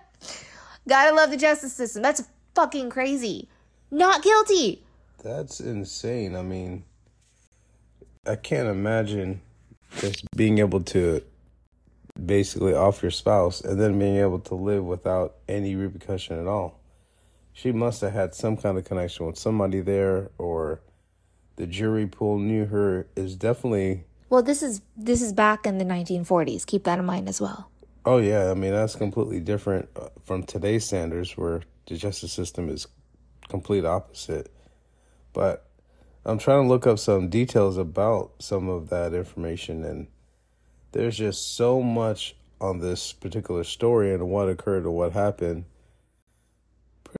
Gotta 0.87 1.15
love 1.15 1.29
the 1.29 1.37
justice 1.37 1.73
system. 1.73 2.01
That's 2.01 2.23
fucking 2.55 2.89
crazy. 2.89 3.47
Not 3.89 4.23
guilty. 4.23 4.83
That's 5.23 5.59
insane. 5.59 6.35
I 6.35 6.41
mean, 6.41 6.83
I 8.25 8.35
can't 8.35 8.69
imagine 8.69 9.41
just 9.97 10.25
being 10.35 10.59
able 10.59 10.81
to 10.81 11.21
basically 12.25 12.73
off 12.73 13.01
your 13.01 13.11
spouse 13.11 13.61
and 13.61 13.79
then 13.79 13.97
being 13.97 14.17
able 14.17 14.39
to 14.39 14.55
live 14.55 14.83
without 14.83 15.35
any 15.47 15.75
repercussion 15.75 16.39
at 16.39 16.47
all 16.47 16.81
she 17.53 17.71
must 17.71 18.01
have 18.01 18.13
had 18.13 18.33
some 18.33 18.57
kind 18.57 18.77
of 18.77 18.85
connection 18.85 19.25
with 19.25 19.37
somebody 19.37 19.81
there 19.81 20.29
or 20.37 20.81
the 21.55 21.67
jury 21.67 22.07
pool 22.07 22.39
knew 22.39 22.65
her 22.65 23.07
is 23.15 23.35
definitely 23.35 24.03
well 24.29 24.41
this 24.41 24.63
is 24.63 24.81
this 24.97 25.21
is 25.21 25.33
back 25.33 25.65
in 25.65 25.77
the 25.77 25.85
1940s 25.85 26.65
keep 26.65 26.83
that 26.83 26.99
in 26.99 27.05
mind 27.05 27.27
as 27.27 27.41
well 27.41 27.69
oh 28.05 28.17
yeah 28.17 28.49
i 28.49 28.53
mean 28.53 28.71
that's 28.71 28.95
completely 28.95 29.39
different 29.39 29.87
uh, 29.95 30.07
from 30.23 30.43
today's 30.43 30.85
standards 30.85 31.37
where 31.37 31.61
the 31.87 31.95
justice 31.95 32.31
system 32.31 32.69
is 32.69 32.87
complete 33.49 33.85
opposite 33.85 34.51
but 35.33 35.65
i'm 36.25 36.37
trying 36.37 36.63
to 36.63 36.69
look 36.69 36.87
up 36.87 36.99
some 36.99 37.29
details 37.29 37.77
about 37.77 38.31
some 38.39 38.69
of 38.69 38.89
that 38.89 39.13
information 39.13 39.83
and 39.83 40.07
there's 40.91 41.17
just 41.17 41.55
so 41.55 41.81
much 41.81 42.35
on 42.59 42.79
this 42.79 43.11
particular 43.13 43.63
story 43.63 44.13
and 44.13 44.29
what 44.29 44.47
occurred 44.47 44.85
or 44.85 44.91
what 44.91 45.11
happened 45.11 45.65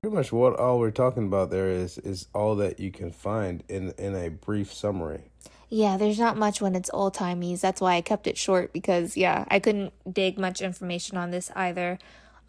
pretty 0.00 0.14
much 0.14 0.32
what 0.32 0.58
all 0.58 0.78
we're 0.78 0.90
talking 0.90 1.26
about 1.26 1.50
there 1.50 1.68
is 1.68 1.98
is 1.98 2.26
all 2.34 2.56
that 2.56 2.80
you 2.80 2.90
can 2.90 3.10
find 3.10 3.62
in 3.68 3.92
in 3.98 4.14
a 4.14 4.28
brief 4.28 4.72
summary. 4.72 5.22
Yeah, 5.68 5.96
there's 5.96 6.18
not 6.18 6.36
much 6.36 6.60
when 6.60 6.74
it's 6.74 6.90
old 6.92 7.14
timey's. 7.14 7.62
That's 7.62 7.80
why 7.80 7.94
I 7.94 8.02
kept 8.02 8.26
it 8.26 8.36
short 8.36 8.74
because, 8.74 9.16
yeah, 9.16 9.46
I 9.48 9.58
couldn't 9.58 9.94
dig 10.12 10.38
much 10.38 10.60
information 10.60 11.16
on 11.16 11.30
this 11.30 11.50
either. 11.56 11.98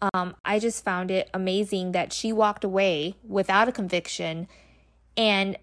Um, 0.02 0.36
I 0.44 0.58
just 0.58 0.84
found 0.84 1.10
it 1.10 1.30
amazing 1.32 1.92
that 1.92 2.12
she 2.12 2.32
walked 2.32 2.64
away 2.64 3.16
without 3.26 3.68
a 3.68 3.72
conviction 3.72 4.48
and 5.16 5.56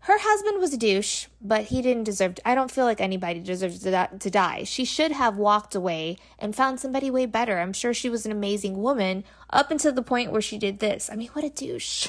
her 0.00 0.18
husband 0.18 0.58
was 0.58 0.72
a 0.72 0.78
douche, 0.78 1.26
but 1.40 1.64
he 1.64 1.82
didn't 1.82 2.04
deserve. 2.04 2.36
To, 2.36 2.48
I 2.48 2.54
don't 2.54 2.70
feel 2.70 2.84
like 2.84 3.00
anybody 3.00 3.40
deserves 3.40 3.80
to, 3.80 4.08
to 4.18 4.30
die. 4.30 4.64
She 4.64 4.84
should 4.84 5.12
have 5.12 5.36
walked 5.36 5.74
away 5.74 6.16
and 6.38 6.54
found 6.54 6.80
somebody 6.80 7.10
way 7.10 7.26
better. 7.26 7.58
I'm 7.58 7.72
sure 7.72 7.92
she 7.92 8.08
was 8.08 8.24
an 8.24 8.32
amazing 8.32 8.80
woman 8.80 9.24
up 9.50 9.70
until 9.70 9.92
the 9.92 10.02
point 10.02 10.32
where 10.32 10.40
she 10.40 10.56
did 10.56 10.78
this. 10.78 11.10
I 11.12 11.16
mean, 11.16 11.28
what 11.32 11.44
a 11.44 11.50
douche. 11.50 12.08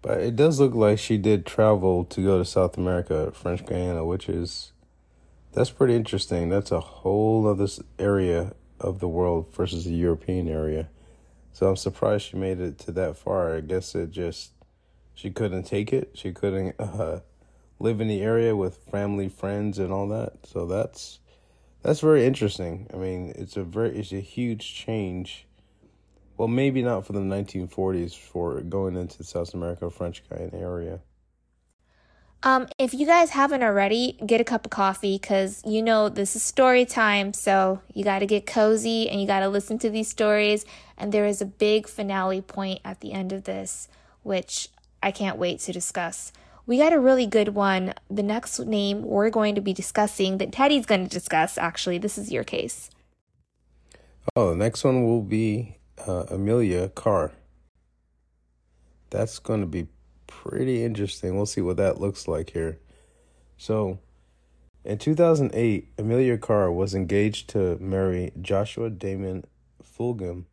But 0.00 0.20
it 0.20 0.36
does 0.36 0.60
look 0.60 0.74
like 0.74 0.98
she 0.98 1.18
did 1.18 1.44
travel 1.44 2.04
to 2.04 2.22
go 2.22 2.38
to 2.38 2.44
South 2.44 2.78
America, 2.78 3.32
French 3.32 3.66
Guiana, 3.66 4.04
which 4.04 4.28
is 4.28 4.72
that's 5.52 5.70
pretty 5.70 5.96
interesting. 5.96 6.48
That's 6.48 6.70
a 6.70 6.80
whole 6.80 7.46
other 7.48 7.66
area 7.98 8.52
of 8.80 9.00
the 9.00 9.08
world 9.08 9.52
versus 9.54 9.84
the 9.84 9.94
European 9.94 10.48
area. 10.48 10.88
So 11.52 11.68
I'm 11.68 11.76
surprised 11.76 12.26
she 12.26 12.36
made 12.36 12.60
it 12.60 12.78
to 12.80 12.92
that 12.92 13.16
far. 13.16 13.56
I 13.56 13.60
guess 13.60 13.94
it 13.94 14.10
just 14.10 14.52
she 15.14 15.30
couldn't 15.30 15.64
take 15.64 15.92
it. 15.92 16.10
She 16.14 16.32
couldn't 16.32 16.76
uh, 16.78 17.20
live 17.80 18.00
in 18.00 18.08
the 18.08 18.22
area 18.22 18.54
with 18.54 18.76
family, 18.90 19.28
friends, 19.28 19.78
and 19.78 19.92
all 19.92 20.08
that. 20.08 20.46
So 20.46 20.66
that's 20.66 21.18
that's 21.82 22.00
very 22.00 22.24
interesting. 22.24 22.88
I 22.92 22.96
mean, 22.96 23.32
it's 23.36 23.56
a 23.56 23.64
very 23.64 23.98
it's 23.98 24.12
a 24.12 24.20
huge 24.20 24.74
change. 24.74 25.46
Well, 26.36 26.48
maybe 26.48 26.82
not 26.82 27.04
for 27.04 27.14
the 27.14 27.20
1940s 27.20 28.16
for 28.16 28.60
going 28.60 28.96
into 28.96 29.24
South 29.24 29.54
America, 29.54 29.90
French 29.90 30.22
Guiana 30.28 30.56
area. 30.56 31.00
Um, 32.42 32.68
if 32.78 32.94
you 32.94 33.04
guys 33.04 33.30
haven't 33.30 33.64
already, 33.64 34.16
get 34.24 34.40
a 34.40 34.44
cup 34.44 34.64
of 34.64 34.70
coffee 34.70 35.18
because 35.18 35.60
you 35.66 35.82
know 35.82 36.08
this 36.08 36.36
is 36.36 36.42
story 36.42 36.84
time. 36.84 37.32
So 37.32 37.80
you 37.92 38.04
got 38.04 38.20
to 38.20 38.26
get 38.26 38.46
cozy 38.46 39.08
and 39.08 39.20
you 39.20 39.26
got 39.26 39.40
to 39.40 39.48
listen 39.48 39.78
to 39.80 39.90
these 39.90 40.08
stories. 40.08 40.64
And 40.96 41.12
there 41.12 41.26
is 41.26 41.40
a 41.40 41.46
big 41.46 41.88
finale 41.88 42.40
point 42.40 42.80
at 42.84 43.00
the 43.00 43.12
end 43.12 43.32
of 43.32 43.44
this, 43.44 43.88
which 44.22 44.68
I 45.02 45.10
can't 45.10 45.38
wait 45.38 45.60
to 45.60 45.72
discuss. 45.72 46.32
We 46.64 46.78
got 46.78 46.92
a 46.92 47.00
really 47.00 47.26
good 47.26 47.50
one. 47.50 47.94
The 48.10 48.22
next 48.22 48.60
name 48.60 49.02
we're 49.02 49.30
going 49.30 49.54
to 49.54 49.60
be 49.60 49.72
discussing, 49.72 50.38
that 50.38 50.52
Teddy's 50.52 50.86
going 50.86 51.02
to 51.02 51.10
discuss, 51.10 51.56
actually, 51.56 51.98
this 51.98 52.18
is 52.18 52.30
your 52.30 52.44
case. 52.44 52.90
Oh, 54.36 54.50
the 54.50 54.56
next 54.56 54.84
one 54.84 55.02
will 55.04 55.22
be 55.22 55.78
uh, 56.06 56.24
Amelia 56.30 56.90
Carr. 56.90 57.32
That's 59.10 59.38
going 59.38 59.60
to 59.60 59.66
be 59.66 59.86
pretty 60.28 60.84
interesting. 60.84 61.34
We'll 61.34 61.46
see 61.46 61.60
what 61.60 61.76
that 61.78 62.00
looks 62.00 62.28
like 62.28 62.50
here. 62.50 62.78
So, 63.56 63.98
in 64.84 64.98
2008, 64.98 65.88
Amelia 65.98 66.38
Carr 66.38 66.70
was 66.70 66.94
engaged 66.94 67.48
to 67.50 67.76
marry 67.78 68.30
Joshua 68.40 68.90
Damon 68.90 69.44
Fulgham, 69.82 70.44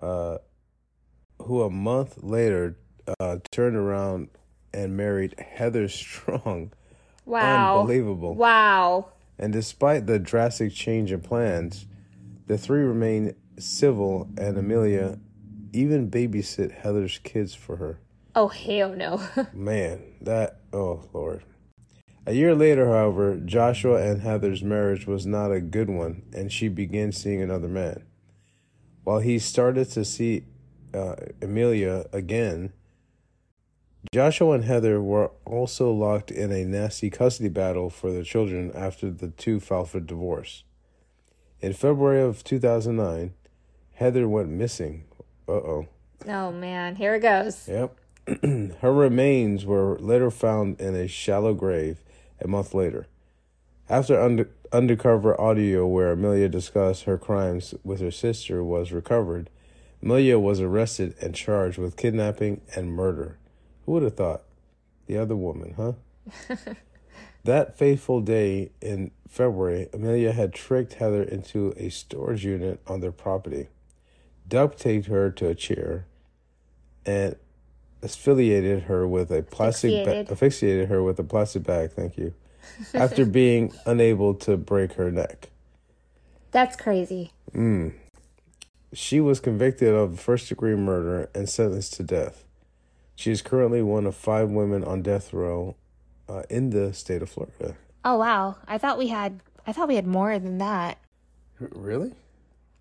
uh, 0.00 0.38
who 1.42 1.62
a 1.62 1.68
month 1.68 2.22
later 2.22 2.78
uh, 3.20 3.38
turned 3.50 3.76
around 3.76 4.28
and 4.72 4.96
married 4.96 5.38
Heather 5.38 5.88
Strong. 5.88 6.72
Wow. 7.26 7.80
Unbelievable. 7.80 8.34
Wow. 8.34 9.08
And 9.38 9.52
despite 9.52 10.06
the 10.06 10.18
drastic 10.18 10.72
change 10.72 11.12
in 11.12 11.20
plans, 11.20 11.86
the 12.46 12.58
three 12.58 12.82
remain 12.82 13.34
civil, 13.58 14.28
and 14.36 14.56
Amelia 14.56 15.18
even 15.72 16.10
babysit 16.10 16.72
Heather's 16.72 17.18
kids 17.18 17.54
for 17.54 17.76
her. 17.76 17.98
Oh, 18.34 18.48
hell 18.48 18.94
no. 18.94 19.22
Man, 19.52 20.02
that, 20.20 20.60
oh, 20.72 21.08
Lord. 21.12 21.44
A 22.26 22.32
year 22.32 22.54
later, 22.54 22.86
however, 22.86 23.36
Joshua 23.36 24.02
and 24.02 24.22
Heather's 24.22 24.62
marriage 24.62 25.06
was 25.06 25.26
not 25.26 25.52
a 25.52 25.60
good 25.60 25.90
one, 25.90 26.22
and 26.32 26.50
she 26.50 26.68
began 26.68 27.12
seeing 27.12 27.42
another 27.42 27.68
man. 27.68 28.04
While 29.04 29.18
he 29.18 29.38
started 29.38 29.90
to 29.90 30.04
see 30.06 30.46
uh, 30.94 31.16
Amelia 31.42 32.06
again, 32.12 32.72
Joshua 34.12 34.52
and 34.52 34.64
Heather 34.64 35.02
were 35.02 35.32
also 35.44 35.92
locked 35.92 36.30
in 36.30 36.50
a 36.50 36.64
nasty 36.64 37.10
custody 37.10 37.50
battle 37.50 37.90
for 37.90 38.10
their 38.10 38.22
children 38.22 38.72
after 38.74 39.10
the 39.10 39.28
two 39.28 39.60
filed 39.60 39.90
for 39.90 40.00
divorce. 40.00 40.64
In 41.60 41.72
February 41.72 42.22
of 42.22 42.42
2009, 42.42 43.34
Heather 43.94 44.28
went 44.28 44.48
missing. 44.48 45.04
Uh 45.46 45.52
oh. 45.52 45.86
Oh 46.26 46.52
man, 46.52 46.96
here 46.96 47.14
it 47.14 47.20
goes. 47.20 47.68
Yep. 47.68 47.96
Her 48.80 48.92
remains 48.92 49.66
were 49.66 49.98
later 49.98 50.30
found 50.30 50.80
in 50.80 50.94
a 50.94 51.06
shallow 51.06 51.52
grave 51.52 52.00
a 52.40 52.48
month 52.48 52.72
later. 52.72 53.06
After 53.88 54.18
under, 54.18 54.48
undercover 54.72 55.38
audio 55.38 55.86
where 55.86 56.12
Amelia 56.12 56.48
discussed 56.48 57.04
her 57.04 57.18
crimes 57.18 57.74
with 57.84 58.00
her 58.00 58.10
sister 58.10 58.64
was 58.64 58.92
recovered, 58.92 59.50
Amelia 60.02 60.38
was 60.38 60.60
arrested 60.60 61.14
and 61.20 61.34
charged 61.34 61.76
with 61.76 61.96
kidnapping 61.96 62.62
and 62.74 62.92
murder. 62.92 63.36
Who 63.84 63.92
would 63.92 64.02
have 64.02 64.16
thought? 64.16 64.42
The 65.06 65.18
other 65.18 65.36
woman, 65.36 65.74
huh? 65.76 66.56
that 67.44 67.76
fateful 67.76 68.22
day 68.22 68.70
in 68.80 69.10
February, 69.28 69.90
Amelia 69.92 70.32
had 70.32 70.54
tricked 70.54 70.94
Heather 70.94 71.22
into 71.22 71.74
a 71.76 71.90
storage 71.90 72.44
unit 72.44 72.80
on 72.86 73.00
their 73.00 73.12
property, 73.12 73.68
duct 74.48 74.78
taped 74.78 75.08
her 75.08 75.30
to 75.32 75.48
a 75.48 75.54
chair, 75.54 76.06
and 77.04 77.36
asphyxiated 78.04 78.84
her 78.84 79.06
with 79.08 79.30
a 79.30 79.42
plastic 79.42 79.90
Asphyxiated. 79.92 80.26
bag. 80.26 80.32
Asphyxiated 80.32 80.88
her 80.88 81.02
with 81.02 81.18
a 81.18 81.24
plastic 81.24 81.62
bag. 81.64 81.90
Thank 81.92 82.16
you. 82.18 82.34
After 82.92 83.24
being 83.40 83.72
unable 83.86 84.34
to 84.34 84.56
break 84.56 84.92
her 84.94 85.10
neck, 85.10 85.50
That's 86.50 86.76
crazy. 86.76 87.32
she 88.92 89.20
was 89.20 89.40
convicted 89.40 89.94
of 89.94 90.20
first 90.20 90.48
degree 90.48 90.74
murder 90.76 91.30
and 91.34 91.48
sentenced 91.48 91.94
to 91.94 92.02
death. 92.02 92.44
She 93.16 93.30
is 93.30 93.42
currently 93.42 93.82
one 93.82 94.06
of 94.06 94.14
five 94.16 94.50
women 94.50 94.84
on 94.84 95.02
death 95.02 95.32
row 95.32 95.76
uh, 96.28 96.42
in 96.50 96.70
the 96.70 96.92
state 96.92 97.22
of 97.22 97.30
Florida. 97.30 97.76
Oh 98.04 98.18
wow. 98.18 98.56
I 98.66 98.76
thought 98.78 98.98
we 98.98 99.08
had 99.08 99.40
I 99.66 99.72
thought 99.72 99.88
we 99.88 99.96
had 99.96 100.06
more 100.06 100.38
than 100.38 100.58
that. 100.58 100.98
Really? 101.58 102.12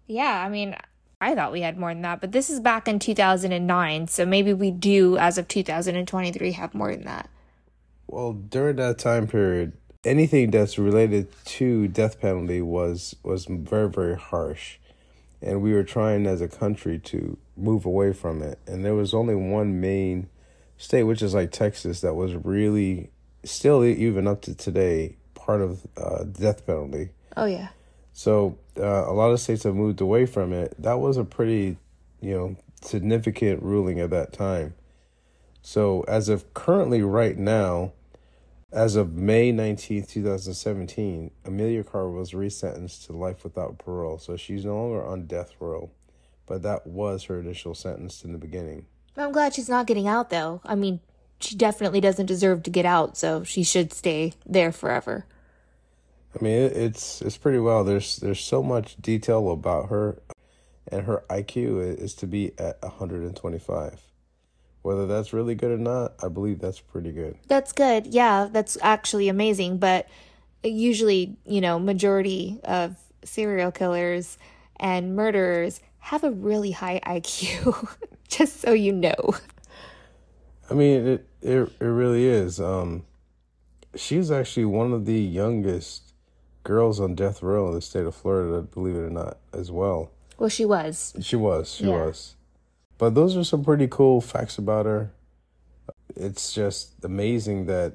Yeah, 0.07 0.43
I 0.43 0.49
mean, 0.49 0.75
I 1.23 1.35
thought 1.35 1.51
we 1.51 1.61
had 1.61 1.77
more 1.77 1.93
than 1.93 2.01
that, 2.01 2.19
but 2.19 2.33
this 2.33 2.49
is 2.49 2.59
back 2.59 2.87
in 2.87 2.99
2009, 2.99 4.07
so 4.07 4.25
maybe 4.25 4.53
we 4.53 4.71
do 4.71 5.17
as 5.17 5.37
of 5.37 5.47
2023 5.47 6.51
have 6.51 6.73
more 6.73 6.91
than 6.91 7.05
that. 7.05 7.29
Well, 8.07 8.33
during 8.33 8.75
that 8.75 8.97
time 8.97 9.27
period, 9.27 9.73
anything 10.03 10.51
that's 10.51 10.77
related 10.77 11.29
to 11.45 11.87
death 11.87 12.19
penalty 12.19 12.61
was 12.61 13.15
was 13.23 13.45
very 13.45 13.89
very 13.89 14.17
harsh, 14.17 14.77
and 15.41 15.61
we 15.61 15.73
were 15.73 15.83
trying 15.83 16.27
as 16.27 16.41
a 16.41 16.49
country 16.49 16.99
to 16.99 17.37
move 17.55 17.85
away 17.85 18.11
from 18.11 18.41
it. 18.41 18.59
And 18.67 18.83
there 18.83 18.95
was 18.95 19.13
only 19.13 19.35
one 19.35 19.79
main 19.79 20.27
state, 20.77 21.03
which 21.03 21.21
is 21.21 21.33
like 21.33 21.51
Texas, 21.51 22.01
that 22.01 22.15
was 22.15 22.35
really 22.35 23.11
still 23.45 23.83
even 23.83 24.27
up 24.27 24.41
to 24.41 24.53
today 24.53 25.15
part 25.35 25.61
of 25.61 25.87
uh, 25.97 26.23
death 26.23 26.65
penalty. 26.65 27.09
Oh 27.37 27.45
yeah. 27.45 27.69
So 28.13 28.57
uh, 28.77 29.09
a 29.09 29.13
lot 29.13 29.31
of 29.31 29.39
states 29.39 29.63
have 29.63 29.75
moved 29.75 29.99
away 29.99 30.25
from 30.25 30.53
it. 30.53 30.75
That 30.81 30.99
was 30.99 31.17
a 31.17 31.23
pretty, 31.23 31.77
you 32.21 32.33
know, 32.33 32.55
significant 32.81 33.63
ruling 33.63 33.99
at 33.99 34.11
that 34.11 34.31
time. 34.31 34.75
So 35.61 36.01
as 36.07 36.29
of 36.29 36.53
currently 36.53 37.01
right 37.01 37.37
now, 37.37 37.93
as 38.71 38.95
of 38.95 39.13
May 39.13 39.51
19th, 39.51 40.09
2017, 40.09 41.31
Amelia 41.45 41.83
Carr 41.83 42.09
was 42.09 42.31
resentenced 42.31 43.05
to 43.05 43.13
life 43.13 43.43
without 43.43 43.77
parole. 43.77 44.17
So 44.17 44.35
she's 44.35 44.65
no 44.65 44.75
longer 44.75 45.03
on 45.03 45.25
death 45.25 45.53
row, 45.59 45.89
but 46.45 46.63
that 46.63 46.85
was 46.87 47.23
her 47.25 47.39
initial 47.39 47.75
sentence 47.75 48.23
in 48.23 48.31
the 48.31 48.37
beginning. 48.37 48.85
I'm 49.15 49.31
glad 49.31 49.53
she's 49.53 49.69
not 49.69 49.87
getting 49.87 50.07
out 50.07 50.29
though. 50.29 50.61
I 50.65 50.75
mean, 50.75 50.99
she 51.39 51.55
definitely 51.55 52.01
doesn't 52.01 52.25
deserve 52.25 52.63
to 52.63 52.69
get 52.69 52.85
out, 52.85 53.17
so 53.17 53.43
she 53.43 53.63
should 53.63 53.93
stay 53.93 54.33
there 54.45 54.71
forever. 54.71 55.25
I 56.39 56.43
mean, 56.43 56.53
it, 56.53 56.73
it's 56.75 57.21
it's 57.21 57.37
pretty 57.37 57.59
well. 57.59 57.83
There's 57.83 58.17
there's 58.17 58.39
so 58.39 58.63
much 58.63 58.95
detail 59.01 59.51
about 59.51 59.89
her, 59.89 60.21
and 60.87 61.05
her 61.05 61.23
IQ 61.29 61.99
is 61.99 62.13
to 62.15 62.27
be 62.27 62.53
at 62.57 62.81
125. 62.81 64.01
Whether 64.81 65.07
that's 65.07 65.31
really 65.31 65.55
good 65.55 65.71
or 65.71 65.77
not, 65.77 66.13
I 66.21 66.27
believe 66.27 66.59
that's 66.59 66.79
pretty 66.79 67.11
good. 67.11 67.37
That's 67.47 67.71
good. 67.71 68.07
Yeah, 68.07 68.49
that's 68.51 68.77
actually 68.81 69.29
amazing, 69.29 69.77
but 69.77 70.09
usually, 70.61 71.37
you 71.45 71.61
know, 71.61 71.79
majority 71.79 72.59
of 72.65 72.97
serial 73.23 73.71
killers 73.71 74.37
and 74.77 75.15
murderers 75.15 75.79
have 75.99 76.25
a 76.25 76.31
really 76.31 76.71
high 76.71 76.99
IQ. 77.05 77.95
Just 78.27 78.59
so 78.59 78.73
you 78.73 78.91
know. 78.91 79.35
I 80.69 80.73
mean, 80.73 81.07
it 81.07 81.27
it 81.41 81.71
it 81.79 81.85
really 81.85 82.25
is. 82.25 82.59
Um, 82.59 83.05
she's 83.95 84.31
actually 84.31 84.65
one 84.65 84.91
of 84.91 85.05
the 85.05 85.19
youngest 85.19 86.02
girls 86.63 86.99
on 86.99 87.15
death 87.15 87.41
row 87.43 87.67
in 87.69 87.73
the 87.75 87.81
state 87.81 88.05
of 88.05 88.15
Florida, 88.15 88.61
believe 88.61 88.95
it 88.95 88.99
or 88.99 89.09
not, 89.09 89.37
as 89.53 89.71
well. 89.71 90.11
Well, 90.37 90.49
she 90.49 90.65
was. 90.65 91.13
She 91.21 91.35
was, 91.35 91.73
she 91.75 91.85
Yeah. 91.85 92.05
was. 92.05 92.35
But 92.97 93.15
those 93.15 93.35
are 93.35 93.43
some 93.43 93.63
pretty 93.63 93.87
cool 93.87 94.21
facts 94.21 94.57
about 94.57 94.85
her. 94.85 95.11
It's 96.15 96.53
just 96.53 97.03
amazing 97.03 97.65
that 97.65 97.93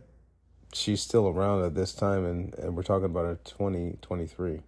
she's 0.72 1.00
still 1.00 1.28
around 1.28 1.64
at 1.64 1.74
this 1.74 1.94
time, 1.94 2.24
and, 2.24 2.54
and 2.54 2.76
we're 2.76 2.82
talking 2.82 3.06
about 3.06 3.24
her 3.24 3.38
2023. 3.44 4.60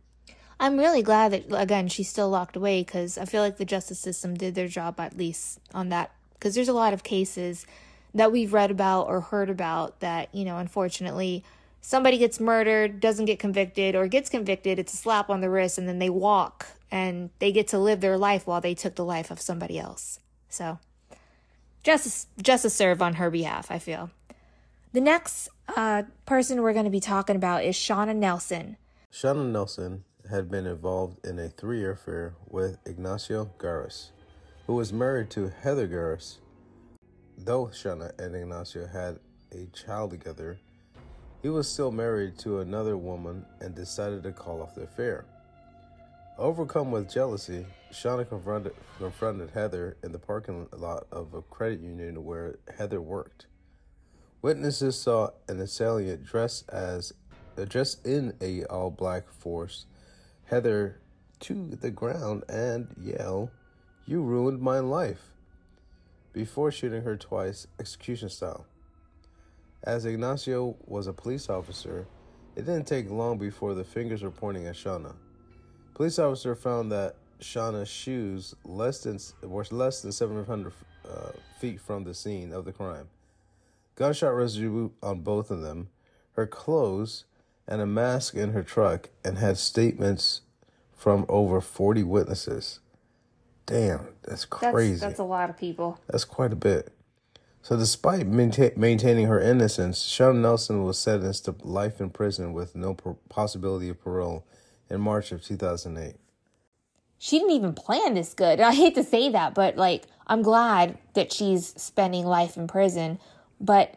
I'm 0.58 0.78
really 0.78 1.02
glad 1.02 1.32
that 1.32 1.44
again 1.50 1.88
she's 1.88 2.08
still 2.10 2.28
locked 2.28 2.54
away 2.54 2.82
because 2.82 3.16
I 3.16 3.24
feel 3.24 3.42
like 3.42 3.56
the 3.56 3.64
justice 3.64 3.98
system 3.98 4.34
did 4.34 4.54
their 4.54 4.68
job 4.68 5.00
at 5.00 5.16
least 5.16 5.58
on 5.74 5.88
that. 5.88 6.12
Because 6.34 6.54
there's 6.54 6.68
a 6.68 6.74
lot 6.74 6.92
of 6.92 7.02
cases 7.02 7.66
that 8.14 8.30
we've 8.30 8.52
read 8.52 8.70
about 8.70 9.08
or 9.08 9.20
heard 9.20 9.48
about 9.48 10.00
that 10.00 10.34
you 10.34 10.44
know 10.44 10.58
unfortunately 10.58 11.44
somebody 11.80 12.18
gets 12.18 12.40
murdered, 12.40 13.00
doesn't 13.00 13.24
get 13.26 13.38
convicted, 13.38 13.94
or 13.94 14.06
gets 14.06 14.28
convicted, 14.28 14.78
it's 14.78 14.94
a 14.94 14.96
slap 14.96 15.30
on 15.30 15.40
the 15.40 15.50
wrist, 15.50 15.78
and 15.78 15.88
then 15.88 15.98
they 15.98 16.10
walk 16.10 16.66
and 16.90 17.30
they 17.38 17.52
get 17.52 17.68
to 17.68 17.78
live 17.78 18.00
their 18.00 18.18
life 18.18 18.46
while 18.46 18.60
they 18.60 18.74
took 18.74 18.96
the 18.96 19.04
life 19.04 19.30
of 19.30 19.40
somebody 19.40 19.78
else. 19.78 20.18
So, 20.48 20.78
justice, 21.82 22.26
justice 22.42 22.74
served 22.74 23.00
on 23.00 23.14
her 23.14 23.30
behalf, 23.30 23.70
I 23.70 23.78
feel. 23.78 24.10
The 24.92 25.00
next 25.00 25.48
uh, 25.76 26.02
person 26.26 26.62
we're 26.62 26.72
going 26.72 26.84
to 26.84 26.90
be 26.90 27.00
talking 27.00 27.36
about 27.36 27.64
is 27.64 27.76
Shauna 27.76 28.14
Nelson. 28.16 28.76
Shauna 29.12 29.48
Nelson 29.50 30.04
had 30.28 30.50
been 30.50 30.66
involved 30.66 31.24
in 31.24 31.38
a 31.38 31.48
three 31.48 31.78
year 31.78 31.92
affair 31.92 32.34
with 32.48 32.78
Ignacio 32.84 33.50
Garas, 33.58 34.10
who 34.66 34.74
was 34.74 34.92
married 34.92 35.30
to 35.30 35.52
Heather 35.62 35.86
Garas. 35.86 36.38
Though 37.38 37.66
Shauna 37.66 38.18
and 38.18 38.34
Ignacio 38.34 38.86
had 38.86 39.18
a 39.52 39.66
child 39.66 40.10
together, 40.10 40.58
he 41.42 41.48
was 41.48 41.68
still 41.68 41.90
married 41.90 42.38
to 42.38 42.60
another 42.60 42.96
woman 42.96 43.44
and 43.60 43.74
decided 43.74 44.22
to 44.22 44.32
call 44.32 44.62
off 44.62 44.74
the 44.74 44.82
affair. 44.82 45.24
Overcome 46.38 46.90
with 46.90 47.10
jealousy, 47.10 47.66
Shauna 47.92 48.28
confronted, 48.28 48.74
confronted 48.98 49.50
Heather 49.50 49.96
in 50.02 50.12
the 50.12 50.18
parking 50.18 50.68
lot 50.72 51.06
of 51.12 51.34
a 51.34 51.42
credit 51.42 51.80
union 51.80 52.24
where 52.24 52.58
Heather 52.76 53.00
worked. 53.00 53.46
Witnesses 54.42 54.98
saw 54.98 55.30
an 55.48 55.60
assailant 55.60 56.24
dressed 56.24 56.68
as 56.70 57.12
dressed 57.68 58.06
in 58.06 58.34
a 58.40 58.64
all-black 58.64 59.28
force 59.28 59.84
Heather 60.46 61.00
to 61.40 61.76
the 61.80 61.90
ground 61.90 62.44
and 62.48 62.94
yell, 62.98 63.50
"You 64.06 64.22
ruined 64.22 64.60
my 64.60 64.78
life!" 64.78 65.32
before 66.32 66.70
shooting 66.70 67.02
her 67.02 67.16
twice, 67.16 67.66
execution 67.78 68.30
style. 68.30 68.66
As 69.82 70.04
Ignacio 70.04 70.76
was 70.86 71.06
a 71.06 71.12
police 71.12 71.48
officer, 71.48 72.06
it 72.54 72.66
didn't 72.66 72.86
take 72.86 73.10
long 73.10 73.38
before 73.38 73.74
the 73.74 73.84
fingers 73.84 74.22
were 74.22 74.30
pointing 74.30 74.66
at 74.66 74.74
Shauna. 74.74 75.14
Police 75.94 76.18
officer 76.18 76.54
found 76.54 76.92
that 76.92 77.16
Shauna's 77.40 77.88
shoes 77.88 78.54
less 78.64 79.00
than 79.00 79.18
were 79.42 79.64
less 79.70 80.02
than 80.02 80.12
700 80.12 80.72
uh, 81.08 81.30
feet 81.58 81.80
from 81.80 82.04
the 82.04 82.14
scene 82.14 82.52
of 82.52 82.66
the 82.66 82.72
crime. 82.72 83.08
Gunshot 83.96 84.34
residue 84.34 84.90
on 85.02 85.20
both 85.20 85.50
of 85.50 85.62
them, 85.62 85.88
her 86.32 86.46
clothes, 86.46 87.24
and 87.66 87.80
a 87.80 87.86
mask 87.86 88.34
in 88.34 88.52
her 88.52 88.62
truck, 88.62 89.08
and 89.24 89.38
had 89.38 89.56
statements 89.56 90.42
from 90.92 91.24
over 91.28 91.62
40 91.62 92.02
witnesses. 92.02 92.80
Damn, 93.64 94.08
that's 94.22 94.44
crazy. 94.44 94.92
That's, 94.92 95.02
that's 95.02 95.18
a 95.20 95.24
lot 95.24 95.48
of 95.48 95.56
people. 95.56 95.98
That's 96.06 96.24
quite 96.24 96.52
a 96.52 96.56
bit. 96.56 96.92
So, 97.62 97.76
despite 97.76 98.30
mainta- 98.30 98.76
maintaining 98.76 99.26
her 99.26 99.40
innocence, 99.40 100.02
Shauna 100.02 100.40
Nelson 100.40 100.84
was 100.84 100.98
sentenced 100.98 101.44
to 101.44 101.54
life 101.62 102.00
in 102.00 102.10
prison 102.10 102.52
with 102.52 102.74
no 102.74 102.94
possibility 103.28 103.90
of 103.90 104.02
parole 104.02 104.46
in 104.88 105.00
March 105.00 105.30
of 105.30 105.44
2008. 105.44 106.16
She 107.18 107.38
didn't 107.38 107.52
even 107.52 107.74
plan 107.74 108.14
this 108.14 108.32
good. 108.32 108.60
I 108.60 108.74
hate 108.74 108.94
to 108.94 109.04
say 109.04 109.28
that, 109.30 109.54
but 109.54 109.76
like, 109.76 110.04
I'm 110.26 110.42
glad 110.42 110.96
that 111.14 111.32
she's 111.32 111.74
spending 111.80 112.24
life 112.24 112.56
in 112.56 112.66
prison. 112.66 113.18
But 113.60 113.96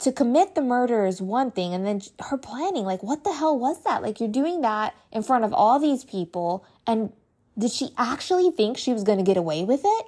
to 0.00 0.12
commit 0.12 0.54
the 0.54 0.62
murder 0.62 1.06
is 1.06 1.22
one 1.22 1.50
thing, 1.50 1.72
and 1.72 1.86
then 1.86 2.02
her 2.28 2.36
planning, 2.36 2.84
like, 2.84 3.02
what 3.02 3.24
the 3.24 3.32
hell 3.32 3.58
was 3.58 3.82
that? 3.84 4.02
Like, 4.02 4.20
you're 4.20 4.28
doing 4.28 4.60
that 4.60 4.94
in 5.10 5.22
front 5.22 5.44
of 5.44 5.52
all 5.54 5.78
these 5.78 6.04
people, 6.04 6.64
and 6.86 7.12
did 7.58 7.70
she 7.70 7.90
actually 7.98 8.50
think 8.50 8.76
she 8.76 8.92
was 8.92 9.04
going 9.04 9.18
to 9.18 9.24
get 9.24 9.36
away 9.36 9.64
with 9.64 9.82
it? 9.84 10.06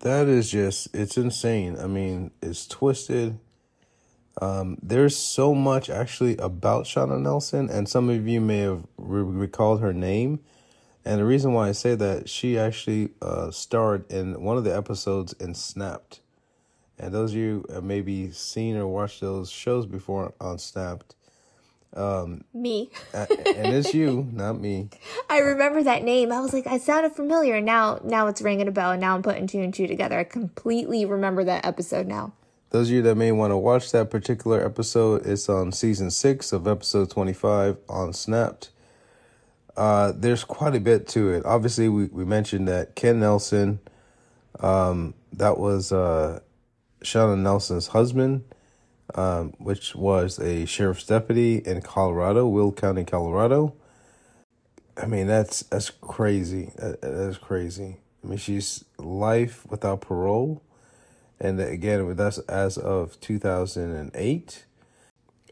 That 0.00 0.28
is 0.28 0.50
just, 0.50 0.94
it's 0.94 1.16
insane. 1.16 1.76
I 1.78 1.86
mean, 1.86 2.30
it's 2.40 2.66
twisted. 2.66 3.38
Um, 4.40 4.78
there's 4.80 5.16
so 5.16 5.54
much 5.54 5.90
actually 5.90 6.36
about 6.36 6.84
Shauna 6.84 7.20
Nelson, 7.20 7.68
and 7.68 7.88
some 7.88 8.08
of 8.08 8.28
you 8.28 8.40
may 8.40 8.58
have 8.58 8.86
re- 8.96 9.22
recalled 9.22 9.80
her 9.80 9.92
name. 9.92 10.38
And 11.04 11.18
the 11.18 11.24
reason 11.24 11.52
why 11.52 11.68
I 11.68 11.72
say 11.72 11.96
that, 11.96 12.28
she 12.28 12.58
actually 12.58 13.10
uh, 13.20 13.50
starred 13.50 14.10
in 14.12 14.42
one 14.42 14.56
of 14.56 14.64
the 14.64 14.76
episodes 14.76 15.32
in 15.34 15.54
Snapped. 15.54 16.20
And 16.98 17.12
those 17.12 17.32
of 17.32 17.36
you 17.36 17.64
maybe 17.82 18.30
seen 18.30 18.76
or 18.76 18.86
watched 18.86 19.20
those 19.20 19.50
shows 19.50 19.86
before 19.86 20.34
on 20.40 20.58
Snapped, 20.58 21.14
um, 21.94 22.44
me. 22.54 22.90
and 23.12 23.28
it's 23.74 23.94
you, 23.94 24.28
not 24.32 24.60
me. 24.60 24.88
I 25.30 25.38
remember 25.38 25.82
that 25.82 26.02
name. 26.02 26.32
I 26.32 26.40
was 26.40 26.52
like, 26.52 26.66
I 26.66 26.78
sounded 26.78 27.12
familiar. 27.12 27.60
Now, 27.60 28.00
now 28.04 28.26
it's 28.26 28.42
ringing 28.42 28.68
a 28.68 28.72
bell, 28.72 28.92
and 28.92 29.00
now 29.00 29.14
I'm 29.14 29.22
putting 29.22 29.46
two 29.46 29.60
and 29.60 29.72
two 29.72 29.86
together. 29.86 30.18
I 30.18 30.24
completely 30.24 31.04
remember 31.04 31.44
that 31.44 31.64
episode 31.64 32.06
now. 32.06 32.32
Those 32.70 32.88
of 32.88 32.96
you 32.96 33.02
that 33.02 33.14
may 33.14 33.32
want 33.32 33.50
to 33.50 33.56
watch 33.56 33.92
that 33.92 34.10
particular 34.10 34.64
episode, 34.64 35.26
it's 35.26 35.48
on 35.48 35.72
season 35.72 36.10
six 36.10 36.52
of 36.52 36.68
episode 36.68 37.10
25 37.10 37.78
on 37.88 38.12
Snapped. 38.12 38.70
Uh, 39.74 40.12
there's 40.14 40.44
quite 40.44 40.74
a 40.74 40.80
bit 40.80 41.08
to 41.08 41.30
it. 41.30 41.46
Obviously, 41.46 41.88
we, 41.88 42.06
we 42.06 42.24
mentioned 42.24 42.68
that 42.68 42.94
Ken 42.94 43.20
Nelson, 43.20 43.78
um, 44.60 45.14
that 45.32 45.56
was 45.56 45.92
uh, 45.92 46.40
Shauna 47.02 47.38
Nelson's 47.38 47.88
husband 47.88 48.44
um, 49.14 49.54
which 49.58 49.94
was 49.94 50.38
a 50.38 50.66
sheriff's 50.66 51.06
deputy 51.06 51.56
in 51.56 51.80
Colorado, 51.82 52.46
Weld 52.46 52.76
County, 52.76 53.04
Colorado. 53.04 53.74
I 54.96 55.06
mean, 55.06 55.26
that's 55.26 55.60
that's 55.60 55.90
crazy. 55.90 56.72
That, 56.76 57.00
that's 57.00 57.38
crazy. 57.38 57.98
I 58.22 58.26
mean, 58.26 58.38
she's 58.38 58.84
life 58.98 59.64
without 59.70 60.00
parole, 60.00 60.62
and 61.40 61.60
again, 61.60 62.16
that's 62.16 62.38
as 62.38 62.76
of 62.76 63.20
two 63.20 63.38
thousand 63.38 63.94
and 63.94 64.10
eight. 64.14 64.64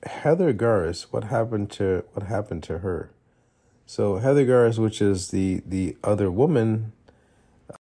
Heather 0.03 0.53
Garas, 0.53 1.07
what 1.11 1.25
happened 1.25 1.71
to 1.73 2.05
what 2.13 2.27
happened 2.27 2.63
to 2.65 2.79
her? 2.79 3.11
So 3.87 4.17
Heather 4.17 4.45
Garas, 4.45 4.79
which 4.79 5.01
is 5.01 5.29
the 5.29 5.63
the 5.65 5.97
other 6.03 6.31
woman, 6.31 6.93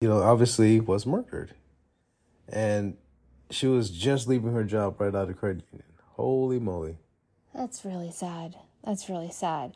you 0.00 0.08
know, 0.08 0.22
obviously 0.22 0.78
was 0.80 1.04
murdered, 1.04 1.54
and 2.48 2.96
she 3.50 3.66
was 3.66 3.90
just 3.90 4.28
leaving 4.28 4.52
her 4.52 4.64
job 4.64 5.00
right 5.00 5.14
out 5.14 5.30
of 5.30 5.38
credit 5.38 5.64
union. 5.72 5.88
Holy 6.12 6.59
moly. 6.59 6.98
That's 7.54 7.85
really 7.85 8.11
sad. 8.11 8.56
That's 8.85 9.09
really 9.09 9.30
sad. 9.30 9.72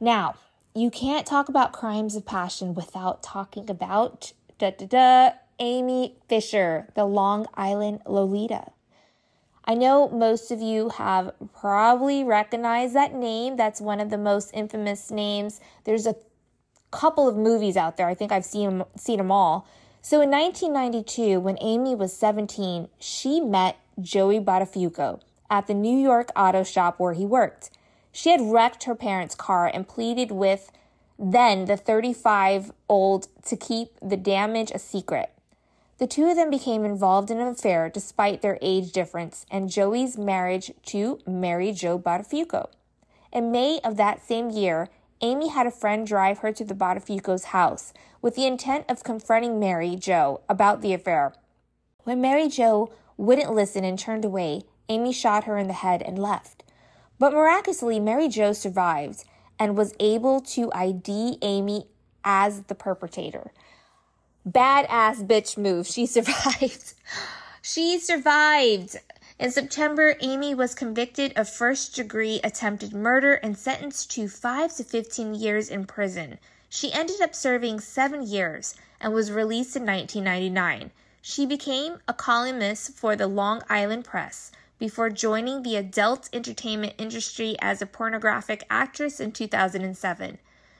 Now, 0.00 0.34
you 0.74 0.90
can't 0.90 1.26
talk 1.26 1.48
about 1.48 1.72
crimes 1.72 2.16
of 2.16 2.26
passion 2.26 2.74
without 2.74 3.22
talking 3.22 3.68
about 3.68 4.32
da 4.58 4.70
da 4.70 4.86
da 4.86 5.30
Amy 5.58 6.16
Fisher, 6.28 6.88
the 6.94 7.04
Long 7.04 7.46
Island 7.54 8.00
Lolita. 8.06 8.72
I 9.64 9.74
know 9.74 10.08
most 10.08 10.50
of 10.50 10.60
you 10.60 10.88
have 10.88 11.32
probably 11.54 12.24
recognized 12.24 12.94
that 12.94 13.14
name. 13.14 13.56
That's 13.56 13.80
one 13.80 14.00
of 14.00 14.10
the 14.10 14.18
most 14.18 14.50
infamous 14.52 15.10
names. 15.10 15.60
There's 15.84 16.06
a 16.06 16.16
couple 16.90 17.28
of 17.28 17.36
movies 17.36 17.76
out 17.76 17.96
there. 17.96 18.08
I 18.08 18.14
think 18.14 18.32
I've 18.32 18.44
seen 18.44 18.82
seen 18.96 19.18
them 19.18 19.30
all. 19.30 19.68
So 20.04 20.20
in 20.20 20.30
1992, 20.32 21.38
when 21.38 21.56
Amy 21.60 21.94
was 21.94 22.12
17, 22.12 22.88
she 22.98 23.40
met 23.40 23.78
Joey 24.00 24.40
Buttafuoco 24.40 25.20
at 25.48 25.68
the 25.68 25.74
New 25.74 25.96
York 25.96 26.30
auto 26.34 26.64
shop 26.64 26.98
where 26.98 27.12
he 27.12 27.24
worked. 27.24 27.70
She 28.10 28.30
had 28.30 28.40
wrecked 28.40 28.84
her 28.84 28.96
parents' 28.96 29.36
car 29.36 29.70
and 29.72 29.86
pleaded 29.86 30.32
with 30.32 30.72
then 31.16 31.66
the 31.66 31.76
35 31.76 32.72
old 32.88 33.28
to 33.44 33.56
keep 33.56 33.92
the 34.02 34.16
damage 34.16 34.72
a 34.72 34.78
secret. 34.80 35.30
The 35.98 36.08
two 36.08 36.28
of 36.28 36.34
them 36.34 36.50
became 36.50 36.84
involved 36.84 37.30
in 37.30 37.38
an 37.38 37.46
affair 37.46 37.88
despite 37.88 38.42
their 38.42 38.58
age 38.60 38.90
difference 38.90 39.46
and 39.52 39.70
Joey's 39.70 40.18
marriage 40.18 40.72
to 40.86 41.20
Mary 41.28 41.70
Jo 41.70 41.96
Buttafuoco. 41.96 42.70
In 43.32 43.52
May 43.52 43.78
of 43.84 43.96
that 43.98 44.26
same 44.26 44.50
year, 44.50 44.88
Amy 45.22 45.48
had 45.48 45.68
a 45.68 45.70
friend 45.70 46.04
drive 46.04 46.38
her 46.38 46.52
to 46.52 46.64
the 46.64 46.74
Buttafuoco's 46.74 47.44
house 47.44 47.92
with 48.20 48.34
the 48.34 48.46
intent 48.46 48.84
of 48.88 49.04
confronting 49.04 49.60
Mary 49.60 49.94
Jo 49.94 50.40
about 50.48 50.82
the 50.82 50.92
affair. 50.92 51.32
When 52.02 52.20
Mary 52.20 52.48
Jo 52.48 52.92
wouldn't 53.16 53.54
listen 53.54 53.84
and 53.84 53.96
turned 53.96 54.24
away, 54.24 54.62
Amy 54.88 55.12
shot 55.12 55.44
her 55.44 55.56
in 55.56 55.68
the 55.68 55.74
head 55.74 56.02
and 56.02 56.18
left. 56.18 56.64
But 57.20 57.32
miraculously, 57.32 58.00
Mary 58.00 58.28
Jo 58.28 58.52
survived 58.52 59.24
and 59.60 59.76
was 59.76 59.94
able 60.00 60.40
to 60.40 60.72
ID 60.72 61.38
Amy 61.40 61.86
as 62.24 62.62
the 62.62 62.74
perpetrator. 62.74 63.52
Badass 64.48 65.24
bitch 65.26 65.56
move. 65.56 65.86
She 65.86 66.04
survived. 66.16 66.94
she 67.62 68.00
survived. 68.00 68.96
In 69.42 69.50
September, 69.50 70.14
Amy 70.20 70.54
was 70.54 70.72
convicted 70.72 71.32
of 71.34 71.48
first 71.48 71.96
degree 71.96 72.38
attempted 72.44 72.94
murder 72.94 73.34
and 73.34 73.58
sentenced 73.58 74.08
to 74.12 74.28
5 74.28 74.76
to 74.76 74.84
15 74.84 75.34
years 75.34 75.68
in 75.68 75.84
prison. 75.84 76.38
She 76.68 76.92
ended 76.92 77.20
up 77.20 77.34
serving 77.34 77.80
seven 77.80 78.22
years 78.24 78.76
and 79.00 79.12
was 79.12 79.32
released 79.32 79.74
in 79.74 79.84
1999. 79.84 80.92
She 81.20 81.44
became 81.44 81.98
a 82.06 82.14
columnist 82.14 82.92
for 82.92 83.16
the 83.16 83.26
Long 83.26 83.64
Island 83.68 84.04
Press 84.04 84.52
before 84.78 85.10
joining 85.10 85.64
the 85.64 85.74
adult 85.74 86.28
entertainment 86.32 86.92
industry 86.96 87.56
as 87.60 87.82
a 87.82 87.86
pornographic 87.86 88.64
actress 88.70 89.18
in 89.18 89.32
2007. 89.32 90.38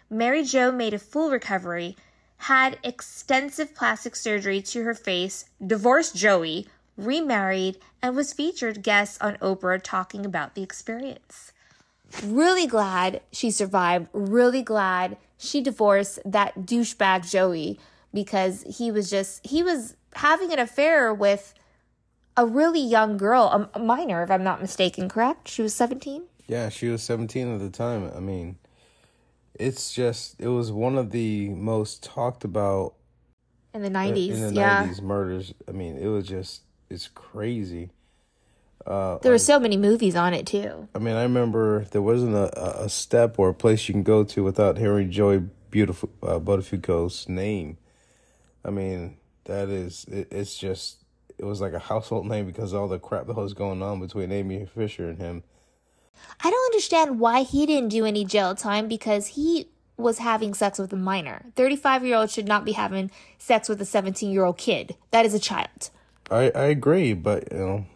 Mary 0.08 0.44
Jo 0.44 0.70
made 0.70 0.94
a 0.94 1.00
full 1.00 1.32
recovery, 1.32 1.96
had 2.36 2.78
extensive 2.84 3.74
plastic 3.74 4.14
surgery 4.14 4.62
to 4.62 4.84
her 4.84 4.94
face, 4.94 5.46
divorced 5.66 6.14
Joey, 6.14 6.68
remarried, 6.96 7.78
and 8.02 8.14
was 8.16 8.32
featured 8.32 8.82
guest 8.82 9.22
on 9.22 9.36
Oprah 9.36 9.80
talking 9.82 10.24
about 10.26 10.54
the 10.54 10.62
experience. 10.62 11.52
Really 12.24 12.66
glad 12.66 13.22
she 13.32 13.50
survived, 13.50 14.08
really 14.12 14.62
glad 14.62 15.16
she 15.38 15.60
divorced 15.60 16.18
that 16.24 16.54
douchebag 16.60 17.30
Joey 17.30 17.80
because 18.12 18.64
he 18.78 18.90
was 18.90 19.08
just, 19.10 19.44
he 19.46 19.62
was 19.62 19.96
having 20.14 20.52
an 20.52 20.58
affair 20.58 21.12
with 21.14 21.54
a 22.36 22.46
really 22.46 22.80
young 22.80 23.16
girl, 23.16 23.70
a 23.74 23.78
minor, 23.78 24.22
if 24.22 24.30
I'm 24.30 24.44
not 24.44 24.60
mistaken, 24.60 25.08
correct? 25.08 25.48
She 25.48 25.62
was 25.62 25.74
17? 25.74 26.24
Yeah, 26.46 26.68
she 26.68 26.88
was 26.88 27.02
17 27.02 27.54
at 27.54 27.60
the 27.60 27.70
time. 27.70 28.10
I 28.14 28.20
mean, 28.20 28.58
it's 29.54 29.92
just, 29.92 30.40
it 30.40 30.48
was 30.48 30.72
one 30.72 30.96
of 30.96 31.10
the 31.10 31.48
most 31.50 32.02
talked 32.02 32.44
about 32.44 32.94
in 33.74 33.82
the 33.82 33.90
90s. 33.90 34.30
In 34.32 34.40
the 34.48 34.60
yeah. 34.60 34.86
90s 34.86 35.00
murders. 35.00 35.54
I 35.66 35.72
mean, 35.72 35.96
it 35.96 36.08
was 36.08 36.26
just, 36.26 36.62
it's 36.92 37.08
crazy. 37.08 37.90
Uh, 38.86 39.18
there 39.18 39.32
were 39.32 39.38
so 39.38 39.58
many 39.58 39.76
movies 39.76 40.16
on 40.16 40.34
it 40.34 40.46
too. 40.46 40.88
I 40.94 40.98
mean, 40.98 41.14
I 41.14 41.22
remember 41.22 41.84
there 41.90 42.02
wasn't 42.02 42.34
a, 42.34 42.82
a 42.82 42.88
step 42.88 43.38
or 43.38 43.50
a 43.50 43.54
place 43.54 43.88
you 43.88 43.94
can 43.94 44.02
go 44.02 44.24
to 44.24 44.42
without 44.42 44.78
hearing 44.78 45.10
Joey 45.10 45.44
Beautiful 45.70 46.10
uh, 46.22 46.38
Buttafuoco's 46.38 47.28
name. 47.28 47.78
I 48.64 48.70
mean, 48.70 49.16
that 49.44 49.68
is, 49.68 50.04
it, 50.04 50.28
it's 50.30 50.56
just, 50.56 51.04
it 51.38 51.44
was 51.44 51.60
like 51.60 51.72
a 51.72 51.78
household 51.78 52.26
name 52.26 52.46
because 52.46 52.74
all 52.74 52.88
the 52.88 52.98
crap 52.98 53.26
that 53.26 53.36
was 53.36 53.54
going 53.54 53.82
on 53.82 54.00
between 54.00 54.30
Amy 54.32 54.66
Fisher 54.66 55.08
and 55.08 55.18
him. 55.18 55.44
I 56.44 56.50
don't 56.50 56.66
understand 56.66 57.18
why 57.18 57.42
he 57.42 57.66
didn't 57.66 57.88
do 57.88 58.04
any 58.04 58.24
jail 58.24 58.54
time 58.54 58.86
because 58.86 59.28
he 59.28 59.68
was 59.96 60.18
having 60.18 60.54
sex 60.54 60.78
with 60.78 60.92
a 60.92 60.96
minor. 60.96 61.46
35 61.56 62.04
year 62.04 62.16
old 62.16 62.30
should 62.30 62.46
not 62.46 62.64
be 62.64 62.72
having 62.72 63.10
sex 63.38 63.68
with 63.68 63.80
a 63.80 63.84
17 63.84 64.30
year 64.30 64.44
old 64.44 64.58
kid. 64.58 64.96
That 65.10 65.24
is 65.24 65.34
a 65.34 65.38
child. 65.38 65.90
I, 66.32 66.50
I 66.54 66.64
agree, 66.64 67.12
but 67.12 67.52
you 67.52 67.58
know, 67.58 67.86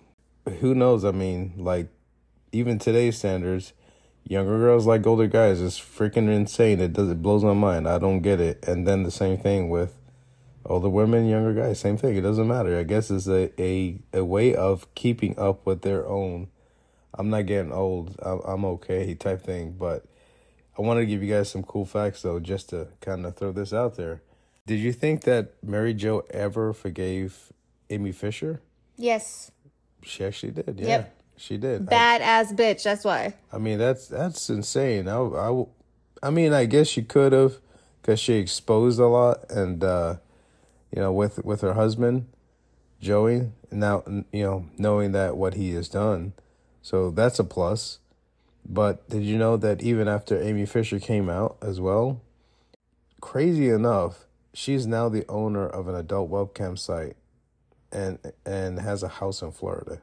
who 0.61 0.75
knows? 0.75 1.05
I 1.05 1.11
mean, 1.11 1.55
like 1.57 1.89
even 2.53 2.79
today's 2.79 3.17
standards, 3.17 3.73
younger 4.25 4.59
girls 4.59 4.87
like 4.87 5.07
older 5.07 5.27
guys. 5.27 5.61
It's 5.63 5.81
freaking 5.81 6.29
insane. 6.29 6.81
It 6.81 6.93
does 6.93 7.09
it 7.09 7.23
blows 7.23 7.43
my 7.43 7.55
mind. 7.55 7.89
I 7.89 7.99
don't 7.99 8.21
get 8.21 8.39
it. 8.39 8.63
And 8.69 8.87
then 8.87 9.05
the 9.05 9.11
same 9.11 9.39
thing 9.39 9.71
with 9.71 9.95
older 10.67 10.91
women, 10.91 11.27
younger 11.27 11.55
guys, 11.55 11.81
same 11.81 11.97
thing. 11.97 12.15
It 12.15 12.21
doesn't 12.21 12.47
matter. 12.47 12.79
I 12.79 12.83
guess 12.83 13.11
it's 13.11 13.27
a, 13.27 13.51
a, 13.61 13.99
a 14.13 14.25
way 14.25 14.55
of 14.55 14.95
keeping 14.95 15.39
up 15.39 15.65
with 15.65 15.81
their 15.81 16.07
own. 16.07 16.49
I'm 17.15 17.31
not 17.31 17.47
getting 17.47 17.73
old. 17.73 18.17
I'm, 18.23 18.41
I'm 18.41 18.65
okay 18.67 19.15
type 19.15 19.43
thing. 19.43 19.77
But 19.79 20.05
I 20.79 20.83
wanted 20.83 21.01
to 21.01 21.07
give 21.07 21.23
you 21.23 21.33
guys 21.33 21.51
some 21.51 21.63
cool 21.63 21.87
facts 21.87 22.21
though, 22.21 22.39
just 22.39 22.69
to 22.69 22.89
kind 23.01 23.25
of 23.25 23.35
throw 23.35 23.53
this 23.53 23.73
out 23.73 23.97
there. 23.97 24.21
Did 24.67 24.81
you 24.81 24.93
think 24.93 25.23
that 25.23 25.55
Mary 25.63 25.95
Jo 25.95 26.25
ever 26.31 26.75
forgave 26.75 27.53
Amy 27.91 28.13
Fisher? 28.13 28.61
Yes. 28.97 29.51
She 30.03 30.25
actually 30.25 30.53
did. 30.53 30.79
Yeah. 30.79 30.89
Yep. 30.89 31.17
She 31.37 31.57
did. 31.59 31.87
Badass 31.87 32.57
bitch. 32.57 32.83
That's 32.83 33.05
why. 33.05 33.35
I 33.53 33.59
mean, 33.59 33.79
that's 33.79 34.09
that's 34.09 34.49
insane. 34.49 35.09
I, 35.09 35.19
I, 35.19 35.65
I 36.23 36.31
mean, 36.31 36.53
I 36.53 36.65
guess 36.65 36.89
she 36.89 37.03
could 37.03 37.33
have, 37.33 37.57
because 38.01 38.19
she 38.19 38.35
exposed 38.35 38.99
a 38.99 39.07
lot, 39.07 39.51
and 39.51 39.85
uh, 39.85 40.17
you 40.95 41.03
know, 41.03 41.13
with 41.13 41.45
with 41.45 41.61
her 41.61 41.75
husband, 41.75 42.27
Joey. 43.01 43.51
Now, 43.71 44.05
you 44.33 44.45
know, 44.45 44.67
knowing 44.79 45.13
that 45.13 45.37
what 45.37 45.55
he 45.55 45.75
has 45.75 45.89
done, 45.89 46.33
so 46.81 47.11
that's 47.11 47.39
a 47.39 47.45
plus. 47.45 47.99
But 48.69 49.09
did 49.09 49.23
you 49.23 49.37
know 49.39 49.57
that 49.59 49.83
even 49.83 50.09
after 50.09 50.41
Amy 50.41 50.67
Fisher 50.67 50.99
came 50.99 51.29
out 51.29 51.57
as 51.61 51.81
well, 51.81 52.21
crazy 53.21 53.69
enough, 53.69 54.27
she's 54.55 54.87
now 54.87 55.09
the 55.09 55.27
owner 55.29 55.67
of 55.67 55.89
an 55.89 55.95
adult 55.95 56.31
webcam 56.31 56.79
site, 56.79 57.17
and 57.97 58.19
and 58.45 58.79
has 58.79 59.03
a 59.03 59.09
house 59.09 59.43
in 59.43 59.51
Florida. 59.51 60.03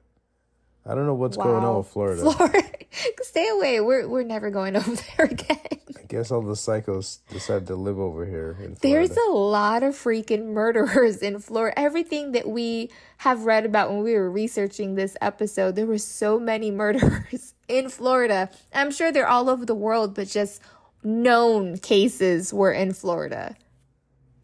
I 0.85 0.95
don't 0.95 1.05
know 1.05 1.13
what's 1.13 1.37
wow. 1.37 1.45
going 1.45 1.63
on 1.63 1.77
with 1.77 1.87
Florida. 1.87 2.21
Florida, 2.31 2.63
stay 3.21 3.47
away. 3.47 3.79
We're 3.79 4.07
we're 4.07 4.23
never 4.23 4.49
going 4.49 4.75
over 4.75 4.95
there 4.95 5.27
again. 5.27 5.59
I 5.97 6.05
guess 6.07 6.31
all 6.31 6.41
the 6.41 6.53
psychos 6.53 7.19
decided 7.29 7.67
to 7.67 7.75
live 7.75 7.99
over 7.99 8.25
here. 8.25 8.57
There's 8.81 9.15
a 9.15 9.31
lot 9.31 9.83
of 9.83 9.95
freaking 9.95 10.47
murderers 10.47 11.17
in 11.17 11.39
Florida. 11.39 11.79
Everything 11.79 12.33
that 12.33 12.47
we 12.47 12.91
have 13.17 13.45
read 13.45 13.65
about 13.65 13.91
when 13.91 14.03
we 14.03 14.13
were 14.13 14.29
researching 14.29 14.95
this 14.95 15.15
episode, 15.21 15.75
there 15.75 15.85
were 15.85 15.97
so 15.97 16.39
many 16.39 16.71
murderers 16.71 17.53
in 17.67 17.89
Florida. 17.89 18.49
I'm 18.73 18.91
sure 18.91 19.11
they're 19.11 19.27
all 19.27 19.49
over 19.49 19.65
the 19.65 19.75
world, 19.75 20.13
but 20.13 20.27
just 20.27 20.61
known 21.03 21.77
cases 21.77 22.53
were 22.53 22.71
in 22.71 22.93
Florida. 22.93 23.55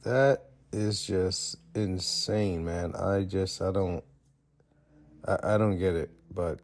That 0.03 0.48
is 0.71 1.05
just 1.05 1.57
insane, 1.75 2.65
man. 2.65 2.95
I 2.95 3.23
just 3.23 3.61
I 3.61 3.71
don't 3.71 4.03
I, 5.27 5.55
I 5.55 5.57
don't 5.57 5.77
get 5.77 5.95
it, 5.95 6.11
but 6.33 6.59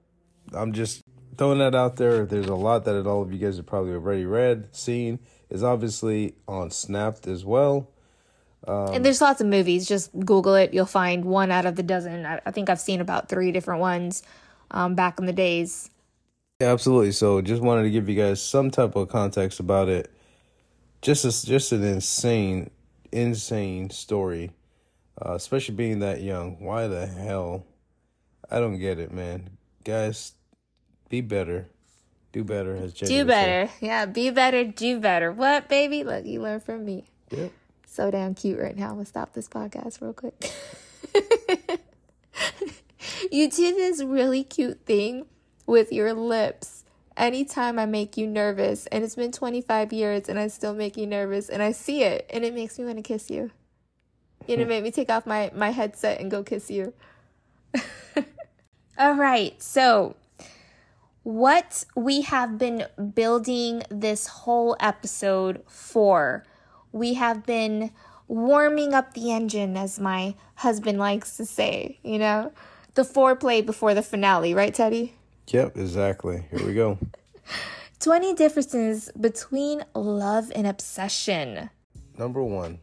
I'm 0.54 0.74
just 0.74 1.04
throwing 1.38 1.60
that 1.60 1.76
out 1.76 1.98
there. 1.98 2.26
There's 2.26 2.48
a 2.48 2.56
lot 2.56 2.86
that 2.86 3.06
all 3.06 3.22
of 3.22 3.32
you 3.32 3.40
guys 3.40 3.58
have 3.58 3.66
probably 3.66 3.94
already 3.94 4.26
read, 4.26 4.76
seen. 4.76 5.20
Is 5.50 5.64
obviously 5.64 6.36
on 6.48 6.72
Snapped 6.72 7.28
as 7.28 7.46
well. 7.46 7.92
Um, 8.68 8.96
and 8.96 9.06
there's 9.06 9.22
lots 9.22 9.42
of 9.42 9.48
movies. 9.48 9.88
Just 9.88 10.12
Google 10.20 10.56
it. 10.56 10.74
You'll 10.74 10.86
find 10.88 11.24
one 11.24 11.52
out 11.52 11.66
of 11.66 11.76
the 11.76 11.84
dozen. 11.84 12.26
I, 12.26 12.42
I 12.46 12.52
think 12.52 12.70
I've 12.70 12.80
seen 12.80 13.00
about 13.00 13.30
three 13.30 13.52
different 13.52 13.80
ones 13.80 14.24
um, 14.72 14.96
back 14.96 15.20
in 15.20 15.28
the 15.28 15.34
days. 15.34 15.92
Yeah, 16.60 16.72
absolutely. 16.72 17.12
So 17.12 17.42
just 17.42 17.62
wanted 17.62 17.84
to 17.84 17.92
give 17.92 18.10
you 18.10 18.16
guys 18.16 18.42
some 18.42 18.72
type 18.72 18.96
of 18.96 19.10
context 19.10 19.60
about 19.60 19.88
it. 19.88 20.12
Just 21.02 21.26
a, 21.26 21.46
just 21.46 21.72
an 21.72 21.84
insane, 21.84 22.72
insane 23.12 23.90
story, 23.90 24.52
uh, 25.24 25.34
especially 25.34 25.76
being 25.76 26.00
that 26.00 26.22
young. 26.22 26.60
Why 26.60 26.88
the 26.88 27.06
hell? 27.06 27.66
I 28.50 28.60
don't 28.60 28.78
get 28.78 29.00
it, 29.00 29.12
man. 29.12 29.58
Guys, 29.84 30.34
be 31.10 31.22
better. 31.22 31.68
Do 32.32 32.44
better, 32.44 32.76
as 32.76 32.94
Jenny 32.94 33.20
Do 33.20 33.26
better. 33.26 33.72
Say. 33.80 33.88
Yeah, 33.88 34.06
be 34.06 34.30
better, 34.30 34.66
do 34.66 35.00
better. 35.00 35.32
What, 35.32 35.70
baby? 35.70 36.04
Look, 36.04 36.26
you 36.26 36.42
learn 36.42 36.60
from 36.60 36.84
me. 36.84 37.06
Yep. 37.32 37.52
So 37.88 38.12
damn 38.12 38.36
cute 38.36 38.60
right 38.60 38.76
now. 38.76 38.90
I'm 38.90 38.96
going 38.96 39.06
to 39.06 39.10
stop 39.10 39.32
this 39.32 39.48
podcast 39.48 40.02
real 40.02 40.12
quick. 40.12 40.52
you 43.32 43.50
did 43.50 43.76
this 43.78 44.04
really 44.04 44.44
cute 44.44 44.86
thing 44.86 45.28
with 45.66 45.94
your 45.94 46.14
lips 46.14 46.75
anytime 47.18 47.80
I 47.80 47.86
make 47.86 48.18
you 48.18 48.28
nervous. 48.28 48.86
And 48.88 49.04
it's 49.04 49.16
been 49.16 49.32
25 49.32 49.94
years 49.94 50.30
and 50.30 50.40
I 50.40 50.48
still 50.48 50.74
make 50.74 50.98
you 50.98 51.08
nervous. 51.08 51.50
And 51.50 51.62
I 51.62 51.72
see 51.72 52.04
it 52.04 52.30
and 52.34 52.44
it 52.44 52.54
makes 52.54 52.78
me 52.78 52.86
want 52.86 52.98
to 52.98 53.04
kiss 53.04 53.30
you. 53.30 53.52
You 54.48 54.58
know, 54.58 54.66
make 54.66 54.84
me 54.84 54.92
take 54.92 55.10
off 55.10 55.26
my, 55.26 55.52
my 55.56 55.72
headset 55.72 56.20
and 56.22 56.30
go 56.30 56.44
kiss 56.44 56.70
you. 56.70 56.94
All 58.98 59.16
right. 59.16 59.60
So, 59.62 60.16
what 61.24 61.86
we 61.96 62.22
have 62.22 62.60
been 62.60 62.86
building 63.16 63.82
this 63.90 64.28
whole 64.28 64.78
episode 64.80 65.64
for, 65.68 66.46
we 66.92 67.16
have 67.16 67.46
been 67.48 67.90
warming 68.28 68.94
up 68.94 69.14
the 69.14 69.32
engine, 69.32 69.76
as 69.76 70.00
my 70.00 70.36
husband 70.56 71.00
likes 71.00 71.36
to 71.38 71.46
say, 71.46 72.00
you 72.04 72.20
know, 72.20 72.52
the 72.94 73.02
foreplay 73.02 73.66
before 73.66 73.96
the 73.96 74.04
finale, 74.04 74.54
right, 74.54 74.74
Teddy? 74.74 75.16
Yep, 75.48 75.78
exactly. 75.78 76.46
Here 76.50 76.66
we 76.66 76.74
go. 76.74 76.98
20 78.00 78.34
differences 78.34 79.12
between 79.20 79.84
love 79.94 80.52
and 80.56 80.68
obsession. 80.68 81.70
Number 82.18 82.44
one, 82.44 82.80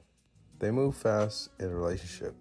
they 0.58 0.70
move 0.70 0.96
fast 0.96 1.50
in 1.58 1.66
a 1.66 1.74
relationship. 1.74 2.34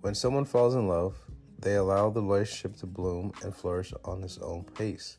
When 0.00 0.14
someone 0.14 0.44
falls 0.46 0.74
in 0.74 0.88
love, 0.88 1.16
they 1.58 1.76
allow 1.76 2.08
the 2.08 2.22
relationship 2.22 2.76
to 2.78 2.86
bloom 2.86 3.32
and 3.42 3.54
flourish 3.54 3.92
on 4.04 4.22
its 4.24 4.38
own 4.38 4.64
pace. 4.64 5.18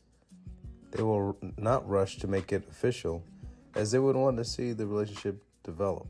They 0.90 1.02
will 1.02 1.36
not 1.56 1.88
rush 1.88 2.18
to 2.18 2.26
make 2.26 2.52
it 2.52 2.68
official, 2.68 3.24
as 3.74 3.92
they 3.92 3.98
would 3.98 4.16
want 4.16 4.36
to 4.38 4.44
see 4.44 4.72
the 4.72 4.86
relationship 4.86 5.42
develop. 5.62 6.06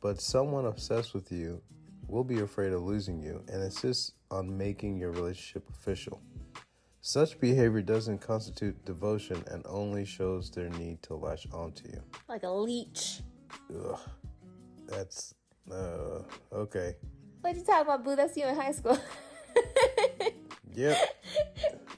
But 0.00 0.20
someone 0.20 0.64
obsessed 0.66 1.14
with 1.14 1.30
you 1.30 1.60
will 2.08 2.24
be 2.24 2.40
afraid 2.40 2.72
of 2.72 2.82
losing 2.82 3.22
you 3.22 3.42
and 3.52 3.62
insist 3.62 4.14
on 4.30 4.56
making 4.56 4.98
your 4.98 5.10
relationship 5.12 5.68
official. 5.68 6.20
Such 7.06 7.38
behavior 7.38 7.82
doesn't 7.82 8.22
constitute 8.22 8.82
devotion 8.86 9.44
and 9.50 9.62
only 9.68 10.06
shows 10.06 10.50
their 10.50 10.70
need 10.70 11.02
to 11.02 11.14
latch 11.14 11.46
onto 11.52 11.86
you. 11.86 12.00
Like 12.30 12.44
a 12.44 12.48
leech. 12.48 13.20
Ugh. 13.70 13.98
That's 14.86 15.34
uh 15.70 16.20
okay. 16.50 16.94
What 17.42 17.56
you 17.56 17.62
talking 17.62 17.82
about, 17.82 18.04
boo? 18.04 18.16
That's 18.16 18.34
you 18.38 18.46
in 18.46 18.56
high 18.56 18.72
school. 18.72 18.98
yep. 20.74 20.96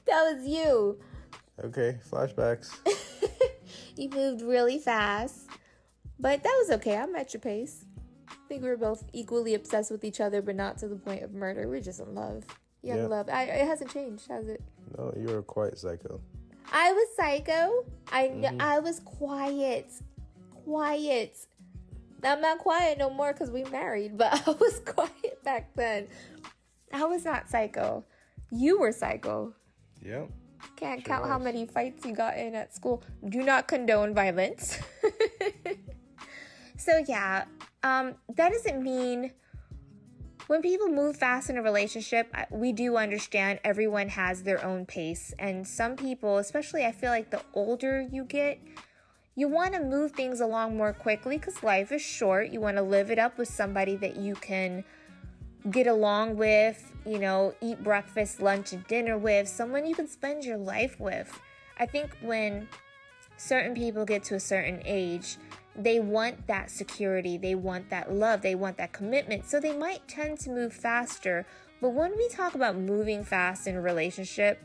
That 0.07 0.35
was 0.35 0.45
you. 0.45 0.99
Okay, 1.63 1.99
flashbacks. 2.11 2.75
you 3.95 4.09
moved 4.09 4.41
really 4.41 4.77
fast. 4.77 5.47
But 6.19 6.43
that 6.43 6.55
was 6.59 6.69
okay. 6.71 6.97
I'm 6.97 7.15
at 7.15 7.33
your 7.33 7.39
pace. 7.39 7.85
I 8.29 8.35
think 8.49 8.61
we 8.61 8.67
were 8.67 8.75
both 8.75 9.05
equally 9.13 9.53
obsessed 9.53 9.89
with 9.89 10.03
each 10.03 10.19
other, 10.19 10.41
but 10.41 10.57
not 10.57 10.77
to 10.79 10.89
the 10.89 10.97
point 10.97 11.23
of 11.23 11.33
murder. 11.33 11.69
We're 11.69 11.79
just 11.79 12.01
in 12.01 12.13
love 12.13 12.43
young 12.87 12.99
Yeah. 12.99 13.07
love. 13.07 13.29
I, 13.29 13.43
it 13.43 13.67
hasn't 13.67 13.91
changed, 13.91 14.27
has 14.29 14.47
it? 14.47 14.61
No, 14.97 15.13
you 15.17 15.27
were 15.27 15.41
quite 15.43 15.77
psycho. 15.77 16.21
I 16.71 16.91
was 16.91 17.07
psycho. 17.15 17.85
I 18.11 18.27
Mm-hmm. 18.29 18.61
I 18.61 18.79
was 18.79 18.99
quiet, 19.01 19.91
quiet. 20.65 21.37
I'm 22.23 22.41
not 22.41 22.57
quiet 22.59 22.97
no 22.97 23.09
more 23.09 23.31
because 23.31 23.51
we 23.51 23.63
married, 23.65 24.17
but 24.17 24.33
I 24.47 24.51
was 24.51 24.81
quiet 24.85 25.43
back 25.43 25.75
then. 25.75 26.07
I 26.93 27.05
was 27.05 27.25
not 27.25 27.49
psycho. 27.49 28.03
You 28.51 28.79
were 28.79 28.91
psycho. 28.91 29.53
Yep. 30.01 30.29
Can't 30.75 31.01
Sure 31.01 31.15
count 31.15 31.27
how 31.27 31.37
many 31.37 31.65
fights 31.65 32.05
you 32.05 32.13
got 32.15 32.37
in 32.37 32.55
at 32.55 32.73
school. 32.73 33.03
Do 33.29 33.43
not 33.43 33.67
condone 33.67 34.13
violence. 34.13 34.79
so 36.77 37.03
yeah, 37.07 37.45
um, 37.83 38.15
that 38.35 38.51
doesn't 38.51 38.81
mean 38.83 39.31
when 40.47 40.61
people 40.61 40.87
move 40.87 41.17
fast 41.17 41.49
in 41.49 41.57
a 41.57 41.61
relationship, 41.61 42.33
we 42.49 42.71
do 42.71 42.97
understand 42.97 43.59
everyone 43.63 44.09
has 44.09 44.43
their 44.43 44.63
own 44.63 44.85
pace, 44.85 45.33
and 45.37 45.67
some 45.67 45.95
people, 45.95 46.37
especially 46.37 46.85
I 46.85 46.91
feel 46.91 47.11
like 47.11 47.29
the 47.29 47.41
older 47.53 48.01
you 48.01 48.23
get, 48.23 48.59
you 49.35 49.47
want 49.47 49.73
to 49.73 49.79
move 49.79 50.13
things 50.13 50.41
along 50.41 50.77
more 50.77 50.93
quickly 50.93 51.37
because 51.37 51.61
life 51.61 51.91
is 51.91 52.01
short. 52.01 52.49
You 52.49 52.59
want 52.59 52.77
to 52.77 52.81
live 52.81 53.11
it 53.11 53.19
up 53.19 53.37
with 53.37 53.47
somebody 53.47 53.95
that 53.97 54.15
you 54.15 54.33
can 54.33 54.83
get 55.69 55.85
along 55.85 56.37
with, 56.37 56.91
you 57.05 57.19
know, 57.19 57.53
eat 57.61 57.83
breakfast, 57.83 58.41
lunch, 58.41 58.73
and 58.73 58.87
dinner 58.87 59.17
with, 59.17 59.47
someone 59.47 59.85
you 59.85 59.93
can 59.93 60.07
spend 60.07 60.43
your 60.43 60.57
life 60.57 60.99
with. 60.99 61.39
I 61.77 61.85
think 61.85 62.17
when 62.21 62.67
certain 63.37 63.75
people 63.75 64.05
get 64.05 64.23
to 64.23 64.35
a 64.35 64.39
certain 64.39 64.81
age, 64.85 65.37
they 65.77 65.99
want 65.99 66.47
that 66.47 66.71
security, 66.71 67.37
they 67.37 67.55
want 67.55 67.89
that 67.91 68.11
love, 68.11 68.41
they 68.41 68.55
want 68.55 68.77
that 68.77 68.91
commitment. 68.91 69.45
So 69.45 69.59
they 69.59 69.77
might 69.77 70.07
tend 70.07 70.39
to 70.39 70.49
move 70.49 70.73
faster. 70.73 71.45
But 71.79 71.89
when 71.89 72.17
we 72.17 72.27
talk 72.29 72.55
about 72.55 72.75
moving 72.75 73.23
fast 73.23 73.67
in 73.67 73.75
a 73.75 73.81
relationship, 73.81 74.59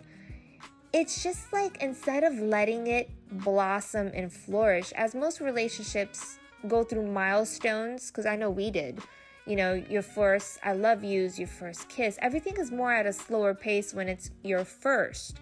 it's 0.93 1.23
just 1.23 1.53
like 1.53 1.83
instead 1.83 2.25
of 2.25 2.39
letting 2.39 2.87
it 2.87 3.11
blossom 3.31 4.11
and 4.15 4.33
flourish, 4.33 4.93
as 4.93 5.15
most 5.15 5.41
relationships 5.41 6.39
go 6.69 6.85
through 6.85 7.07
milestones, 7.07 8.11
because 8.11 8.27
I 8.27 8.37
know 8.37 8.51
we 8.51 8.71
did. 8.71 9.01
You 9.47 9.57
know, 9.57 9.75
your 9.75 10.03
first 10.03 10.59
I 10.63 10.73
love 10.73 11.03
yous, 11.03 11.39
your 11.39 11.49
first 11.49 11.89
kiss, 11.89 12.19
everything 12.23 12.57
is 12.59 12.71
more 12.71 12.93
at 12.93 13.07
a 13.07 13.13
slower 13.13 13.55
pace 13.55 13.93
when 13.93 14.09
it's 14.09 14.31
your 14.43 14.65
first. 14.65 15.39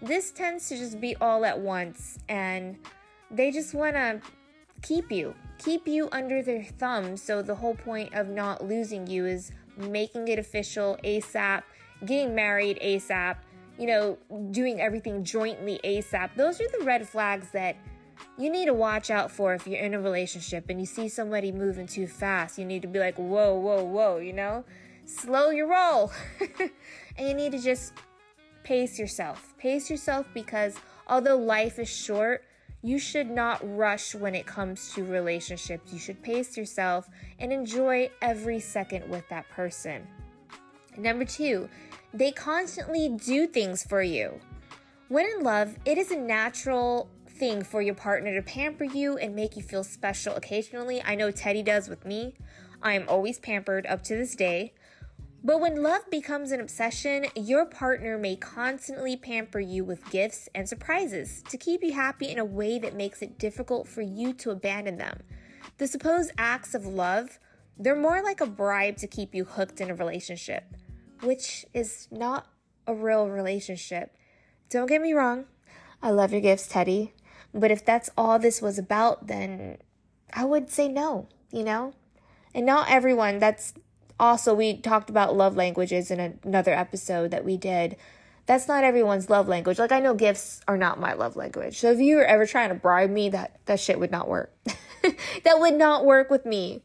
This 0.00 0.30
tends 0.30 0.68
to 0.68 0.78
just 0.78 1.00
be 1.00 1.16
all 1.16 1.44
at 1.44 1.58
once, 1.58 2.18
and 2.28 2.78
they 3.30 3.50
just 3.50 3.74
want 3.74 3.96
to 3.96 4.20
keep 4.82 5.10
you, 5.10 5.34
keep 5.58 5.86
you 5.86 6.08
under 6.12 6.42
their 6.42 6.64
thumb. 6.64 7.16
So 7.16 7.42
the 7.42 7.54
whole 7.54 7.74
point 7.74 8.14
of 8.14 8.28
not 8.28 8.64
losing 8.64 9.06
you 9.06 9.26
is 9.26 9.52
making 9.76 10.28
it 10.28 10.38
official 10.38 10.98
ASAP, 11.04 11.62
getting 12.04 12.34
married 12.34 12.78
ASAP, 12.82 13.36
you 13.78 13.86
know, 13.86 14.18
doing 14.50 14.80
everything 14.80 15.24
jointly 15.24 15.80
ASAP. 15.84 16.30
Those 16.36 16.60
are 16.60 16.68
the 16.78 16.84
red 16.84 17.08
flags 17.08 17.50
that 17.52 17.76
you 18.38 18.50
need 18.50 18.66
to 18.66 18.74
watch 18.74 19.10
out 19.10 19.30
for 19.30 19.54
if 19.54 19.66
you're 19.66 19.80
in 19.80 19.94
a 19.94 20.00
relationship 20.00 20.66
and 20.68 20.78
you 20.80 20.86
see 20.86 21.08
somebody 21.08 21.52
moving 21.52 21.86
too 21.86 22.06
fast. 22.06 22.58
You 22.58 22.64
need 22.64 22.82
to 22.82 22.88
be 22.88 22.98
like, 22.98 23.16
whoa, 23.16 23.54
whoa, 23.54 23.82
whoa, 23.82 24.18
you 24.18 24.32
know? 24.32 24.64
Slow 25.06 25.50
your 25.50 25.68
roll. 25.68 26.12
and 27.16 27.28
you 27.28 27.34
need 27.34 27.52
to 27.52 27.58
just 27.58 27.92
pace 28.62 28.98
yourself. 28.98 29.54
Pace 29.58 29.90
yourself 29.90 30.28
because 30.34 30.76
although 31.06 31.36
life 31.36 31.78
is 31.78 31.88
short, 31.88 32.44
you 32.82 32.98
should 32.98 33.30
not 33.30 33.60
rush 33.76 34.14
when 34.14 34.34
it 34.34 34.46
comes 34.46 34.92
to 34.94 35.04
relationships. 35.04 35.92
You 35.92 35.98
should 35.98 36.22
pace 36.22 36.56
yourself 36.56 37.08
and 37.38 37.52
enjoy 37.52 38.10
every 38.22 38.60
second 38.60 39.08
with 39.08 39.28
that 39.28 39.48
person. 39.50 40.06
Number 40.96 41.24
two, 41.24 41.68
they 42.14 42.32
constantly 42.32 43.08
do 43.08 43.46
things 43.46 43.84
for 43.84 44.02
you. 44.02 44.40
When 45.08 45.26
in 45.26 45.42
love, 45.42 45.76
it 45.84 45.98
is 45.98 46.10
a 46.10 46.16
natural 46.16 47.08
thing 47.28 47.62
for 47.62 47.82
your 47.82 47.94
partner 47.94 48.34
to 48.34 48.42
pamper 48.42 48.84
you 48.84 49.16
and 49.18 49.34
make 49.34 49.56
you 49.56 49.62
feel 49.62 49.84
special 49.84 50.34
occasionally. 50.34 51.02
I 51.02 51.14
know 51.14 51.30
Teddy 51.30 51.62
does 51.62 51.88
with 51.88 52.04
me. 52.04 52.34
I 52.82 52.94
am 52.94 53.08
always 53.08 53.38
pampered 53.38 53.86
up 53.86 54.02
to 54.04 54.16
this 54.16 54.34
day. 54.34 54.72
But 55.42 55.60
when 55.60 55.82
love 55.82 56.02
becomes 56.10 56.52
an 56.52 56.60
obsession, 56.60 57.26
your 57.34 57.64
partner 57.64 58.18
may 58.18 58.36
constantly 58.36 59.16
pamper 59.16 59.58
you 59.58 59.84
with 59.84 60.10
gifts 60.10 60.50
and 60.54 60.68
surprises 60.68 61.42
to 61.48 61.56
keep 61.56 61.82
you 61.82 61.94
happy 61.94 62.28
in 62.28 62.38
a 62.38 62.44
way 62.44 62.78
that 62.78 62.94
makes 62.94 63.22
it 63.22 63.38
difficult 63.38 63.88
for 63.88 64.02
you 64.02 64.34
to 64.34 64.50
abandon 64.50 64.98
them. 64.98 65.22
The 65.78 65.86
supposed 65.86 66.32
acts 66.36 66.74
of 66.74 66.84
love, 66.84 67.38
they're 67.78 67.96
more 67.96 68.22
like 68.22 68.42
a 68.42 68.46
bribe 68.46 68.98
to 68.98 69.06
keep 69.06 69.34
you 69.34 69.44
hooked 69.44 69.80
in 69.80 69.90
a 69.90 69.94
relationship, 69.94 70.64
which 71.22 71.64
is 71.72 72.06
not 72.10 72.46
a 72.86 72.94
real 72.94 73.28
relationship. 73.28 74.14
Don't 74.68 74.88
get 74.88 75.00
me 75.00 75.14
wrong, 75.14 75.46
I 76.02 76.10
love 76.10 76.32
your 76.32 76.42
gifts, 76.42 76.68
Teddy, 76.68 77.14
but 77.54 77.70
if 77.70 77.82
that's 77.84 78.10
all 78.16 78.38
this 78.38 78.60
was 78.60 78.78
about, 78.78 79.26
then 79.26 79.78
I 80.34 80.44
would 80.44 80.70
say 80.70 80.86
no, 80.86 81.28
you 81.50 81.64
know? 81.64 81.94
And 82.54 82.66
not 82.66 82.90
everyone, 82.90 83.38
that's 83.38 83.72
also, 84.20 84.54
we 84.54 84.76
talked 84.76 85.10
about 85.10 85.34
love 85.34 85.56
languages 85.56 86.10
in 86.10 86.38
another 86.44 86.72
episode 86.72 87.30
that 87.30 87.44
we 87.44 87.56
did. 87.56 87.96
That's 88.46 88.68
not 88.68 88.84
everyone's 88.84 89.30
love 89.30 89.48
language. 89.48 89.78
Like, 89.78 89.92
I 89.92 90.00
know 90.00 90.14
gifts 90.14 90.60
are 90.68 90.76
not 90.76 91.00
my 91.00 91.14
love 91.14 91.36
language. 91.36 91.78
So 91.78 91.90
if 91.90 91.98
you 91.98 92.16
were 92.16 92.24
ever 92.24 92.46
trying 92.46 92.68
to 92.68 92.74
bribe 92.74 93.10
me, 93.10 93.30
that, 93.30 93.58
that 93.66 93.80
shit 93.80 93.98
would 93.98 94.10
not 94.10 94.28
work. 94.28 94.52
that 95.44 95.58
would 95.58 95.74
not 95.74 96.04
work 96.04 96.30
with 96.30 96.44
me. 96.44 96.82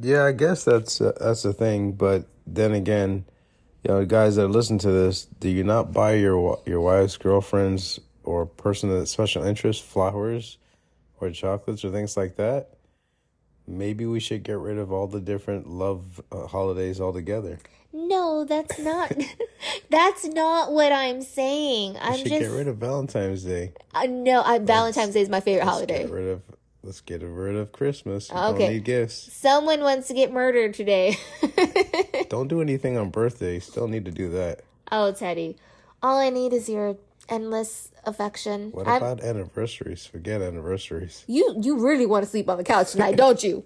Yeah, 0.00 0.24
I 0.24 0.32
guess 0.32 0.64
that's 0.64 1.00
uh, 1.00 1.12
that's 1.20 1.44
the 1.44 1.52
thing. 1.52 1.92
But 1.92 2.26
then 2.46 2.72
again, 2.72 3.24
you 3.84 3.92
know, 3.92 4.04
guys 4.04 4.36
that 4.36 4.48
listen 4.48 4.78
to 4.78 4.90
this, 4.90 5.24
do 5.24 5.48
you 5.48 5.62
not 5.62 5.92
buy 5.92 6.14
your 6.14 6.60
your 6.66 6.80
wife's 6.80 7.16
girlfriends 7.16 8.00
or 8.24 8.44
person 8.44 8.90
of 8.90 9.08
special 9.08 9.44
interest 9.44 9.84
flowers 9.84 10.58
or 11.20 11.30
chocolates 11.30 11.84
or 11.84 11.90
things 11.90 12.16
like 12.16 12.36
that? 12.36 12.73
Maybe 13.66 14.04
we 14.06 14.20
should 14.20 14.42
get 14.42 14.58
rid 14.58 14.78
of 14.78 14.92
all 14.92 15.06
the 15.06 15.20
different 15.20 15.68
love 15.68 16.20
uh, 16.30 16.46
holidays 16.46 17.00
altogether. 17.00 17.58
No, 17.92 18.44
that's 18.44 18.78
not. 18.78 19.12
that's 19.90 20.24
not 20.26 20.72
what 20.72 20.92
I'm 20.92 21.22
saying. 21.22 21.96
I'm 22.00 22.18
should 22.18 22.26
just. 22.26 22.40
get 22.40 22.50
rid 22.50 22.68
of 22.68 22.76
Valentine's 22.78 23.44
Day. 23.44 23.72
uh, 23.94 24.06
no, 24.08 24.42
I, 24.42 24.58
Valentine's 24.58 25.14
Day 25.14 25.20
is 25.20 25.28
my 25.28 25.40
favorite 25.40 25.64
Let's 25.64 25.74
holiday. 25.76 26.02
Get 26.02 26.10
rid 26.12 26.28
of. 26.28 26.42
Let's 26.82 27.00
get 27.00 27.22
rid 27.22 27.56
of 27.56 27.72
Christmas. 27.72 28.30
We 28.30 28.36
Okay. 28.38 28.58
Don't 28.58 28.72
need 28.74 28.84
gifts. 28.84 29.32
Someone 29.32 29.80
wants 29.80 30.08
to 30.08 30.14
get 30.14 30.30
murdered 30.30 30.74
today. 30.74 31.16
Don't 32.28 32.48
do 32.48 32.60
anything 32.60 32.98
on 32.98 33.08
birthdays. 33.08 33.68
Don't 33.68 33.90
need 33.90 34.04
to 34.04 34.10
do 34.10 34.28
that. 34.30 34.60
oh, 34.92 35.10
Teddy. 35.12 35.56
All 36.02 36.18
I 36.18 36.28
need 36.28 36.52
is 36.52 36.68
your 36.68 36.98
endless 37.28 37.90
affection. 38.04 38.70
What 38.72 38.86
I'm- 38.86 39.02
about 39.02 39.22
anniversaries? 39.22 40.06
Forget 40.06 40.42
anniversaries. 40.42 41.24
you 41.26 41.56
you 41.60 41.78
really 41.84 42.06
want 42.06 42.24
to 42.24 42.30
sleep 42.30 42.48
on 42.48 42.56
the 42.58 42.64
couch 42.64 42.92
tonight, 42.92 43.16
don't 43.16 43.42
you? 43.42 43.64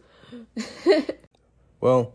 Well, 1.81 2.15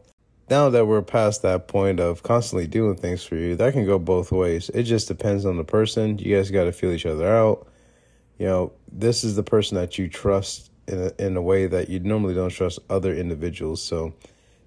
now 0.50 0.70
that 0.70 0.88
we're 0.88 1.02
past 1.02 1.42
that 1.44 1.68
point 1.68 2.00
of 2.00 2.22
constantly 2.24 2.68
doing 2.68 2.96
things 2.96 3.24
for 3.24 3.36
you, 3.36 3.56
that 3.56 3.74
can 3.74 3.86
go 3.86 3.98
both 3.98 4.32
ways. 4.32 4.70
It 4.74 4.84
just 4.84 5.08
depends 5.08 5.46
on 5.46 5.58
the 5.58 5.64
person. 5.64 6.18
You 6.20 6.36
guys 6.36 6.52
got 6.52 6.66
to 6.66 6.74
feel 6.74 6.92
each 6.92 7.06
other 7.06 7.34
out. 7.34 7.68
You 8.38 8.48
know, 8.48 8.74
this 8.92 9.24
is 9.24 9.36
the 9.36 9.44
person 9.44 9.76
that 9.78 9.98
you 9.98 10.10
trust 10.10 10.70
in 10.88 11.00
a, 11.00 11.26
in 11.26 11.38
a 11.38 11.42
way 11.42 11.68
that 11.68 11.90
you 11.90 12.00
normally 12.02 12.34
don't 12.34 12.50
trust 12.50 12.80
other 12.90 13.16
individuals. 13.16 13.82
So 13.82 14.14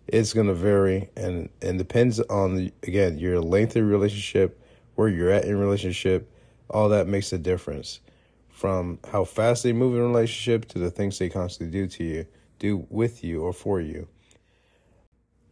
it's 0.07 0.33
going 0.33 0.47
to 0.47 0.55
vary 0.55 1.11
and 1.17 1.51
and 1.61 1.77
depends 1.79 2.21
on 2.21 2.55
the, 2.55 2.73
again 2.85 3.19
your 3.19 3.41
length 3.41 3.77
of 3.77 3.85
relationship, 3.85 4.59
where 4.95 5.09
you're 5.09 5.31
at 5.31 5.45
in 5.45 5.59
relationship. 5.59 6.33
All 6.68 6.88
that 6.90 7.07
makes 7.07 7.33
a 7.33 7.38
difference. 7.38 8.00
From 8.48 8.98
how 9.12 9.24
fast 9.24 9.62
they 9.62 9.72
move 9.72 9.94
in 9.94 10.00
a 10.00 10.07
relationship 10.07 10.66
to 10.68 10.79
the 10.79 10.90
things 10.90 11.18
they 11.18 11.29
constantly 11.29 11.79
do 11.79 11.87
to 11.88 12.05
you, 12.05 12.26
do 12.59 12.87
with 12.88 13.22
you 13.22 13.42
or 13.42 13.52
for 13.52 13.81
you. 13.81 14.08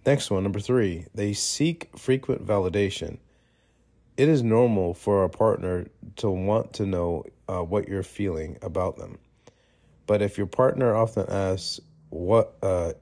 Next 0.07 0.31
one, 0.31 0.43
number 0.43 0.61
three, 0.61 1.07
they 1.15 1.33
seek 1.33 1.91
frequent 1.97 2.47
validation. 2.47 3.19
It 4.17 4.29
is 4.29 4.43
normal 4.43 4.95
for 4.95 5.25
a 5.25 5.29
partner 5.29 5.87
to 6.17 6.31
want 6.31 6.75
to 6.75 6.87
know 6.87 7.25
uh, 7.49 7.63
what 7.63 7.89
you're 7.89 8.03
feeling 8.03 8.59
about 8.63 8.97
them. 8.97 9.19
But 10.07 10.23
if 10.23 10.37
your 10.37 10.47
partner 10.47 10.95
often 10.95 11.27
asks 11.29 11.81
what 12.11 12.57
uh, 12.63 12.93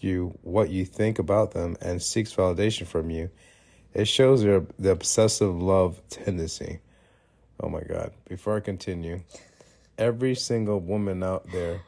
you 0.00 0.38
what 0.42 0.70
you 0.70 0.84
think 0.84 1.18
about 1.18 1.52
them 1.52 1.76
and 1.80 2.02
seeks 2.02 2.34
validation 2.34 2.86
from 2.86 3.10
you, 3.10 3.30
it 3.94 4.06
shows 4.06 4.42
their 4.42 4.64
the 4.78 4.90
obsessive 4.90 5.60
love 5.60 6.00
tendency. 6.08 6.80
Oh 7.60 7.68
my 7.68 7.80
God! 7.82 8.12
Before 8.28 8.56
I 8.56 8.60
continue, 8.60 9.20
every 9.98 10.34
single 10.34 10.78
woman 10.80 11.22
out 11.22 11.50
there 11.52 11.80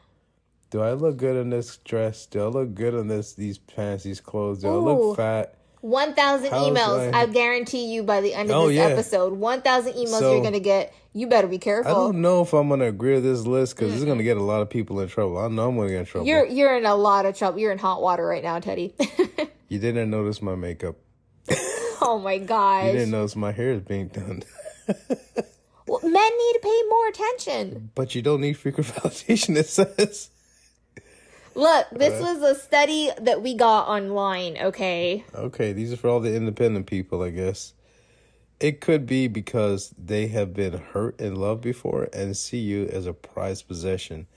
do 0.71 0.81
I 0.81 0.93
look 0.93 1.17
good 1.17 1.35
in 1.35 1.49
this 1.49 1.77
dress? 1.77 2.25
Do 2.27 2.41
I 2.43 2.45
look 2.47 2.73
good 2.75 2.93
in 2.93 3.07
this 3.07 3.33
these 3.33 3.57
pants, 3.57 4.03
these 4.03 4.21
clothes? 4.21 4.61
Do 4.61 4.67
I 4.67 4.71
look 4.73 5.17
fat? 5.17 5.55
1,000 5.81 6.51
emails. 6.51 7.13
I- 7.13 7.21
I 7.21 7.25
guarantee 7.25 7.85
you 7.93 8.03
by 8.03 8.19
the 8.21 8.33
end 8.33 8.49
of 8.51 8.55
Oh, 8.57 8.67
this 8.67 8.75
yeah. 8.75 8.87
episode, 8.87 9.31
1,000 9.33 9.93
emails 9.93 10.19
So- 10.19 10.33
you're 10.33 10.41
going 10.41 10.51
to 10.53 10.59
get. 10.59 10.93
You 11.13 11.25
better 11.27 11.47
be 11.47 11.57
careful. 11.57 11.89
I 11.91 11.95
don't 11.95 12.21
know 12.21 12.41
if 12.41 12.53
I'm 12.53 12.69
gonna 12.69 12.85
agree 12.85 13.13
with 13.15 13.23
this 13.23 13.47
list 13.47 13.75
because 13.75 13.95
it's 13.95 14.03
gonna 14.05 14.21
get 14.21 14.37
a 14.37 14.43
lot 14.43 14.61
of 14.61 14.69
people 14.69 14.99
in 14.99 15.07
trouble. 15.07 15.39
I 15.39 15.47
know 15.47 15.69
I'm 15.69 15.75
gonna 15.75 15.89
get 15.89 15.99
in 16.01 16.05
trouble. 16.05 16.27
You're 16.27 16.45
you're 16.45 16.77
in 16.77 16.85
a 16.85 16.93
lot 16.95 17.25
of 17.25 17.35
trouble. 17.35 17.57
You're 17.59 17.71
in 17.71 17.79
hot 17.79 17.99
water 18.03 18.23
right 18.27 18.43
now, 18.43 18.59
Teddy. 18.59 18.93
You 19.69 19.77
didn't 19.79 20.09
notice 20.11 20.41
my 20.41 20.53
makeup. 20.55 20.95
oh 22.01 22.19
my 22.23 22.37
God. 22.39 22.87
You 22.87 22.91
didn't 22.93 23.11
notice 23.11 23.35
my 23.35 23.51
hair 23.51 23.71
is 23.71 23.81
being 23.81 24.07
done. 24.09 24.43
Well, 25.89 25.99
men 26.03 26.13
need 26.13 26.53
to 26.53 26.59
pay 26.61 26.81
more 26.89 27.07
attention. 27.07 27.91
But 27.95 28.13
you 28.13 28.21
don't 28.21 28.41
need 28.41 28.53
frequent 28.57 28.87
validation, 28.95 29.57
it 29.57 29.67
says. 29.67 30.29
Look, 31.55 31.87
this 31.91 32.21
was 32.21 32.41
a 32.41 32.59
study 32.59 33.09
that 33.19 33.41
we 33.41 33.55
got 33.55 33.87
online, 33.87 34.57
okay? 34.61 35.25
Okay, 35.33 35.73
these 35.73 35.91
are 35.91 35.97
for 35.97 36.07
all 36.07 36.19
the 36.19 36.35
independent 36.35 36.85
people, 36.85 37.21
I 37.21 37.31
guess. 37.31 37.73
It 38.59 38.81
could 38.81 39.05
be 39.05 39.27
because 39.27 39.93
they 39.97 40.27
have 40.27 40.53
been 40.53 40.73
hurt 40.73 41.19
in 41.19 41.35
love 41.35 41.59
before 41.61 42.07
and 42.13 42.37
see 42.37 42.59
you 42.59 42.85
as 42.87 43.05
a 43.05 43.13
prized 43.13 43.67
possession. 43.67 44.27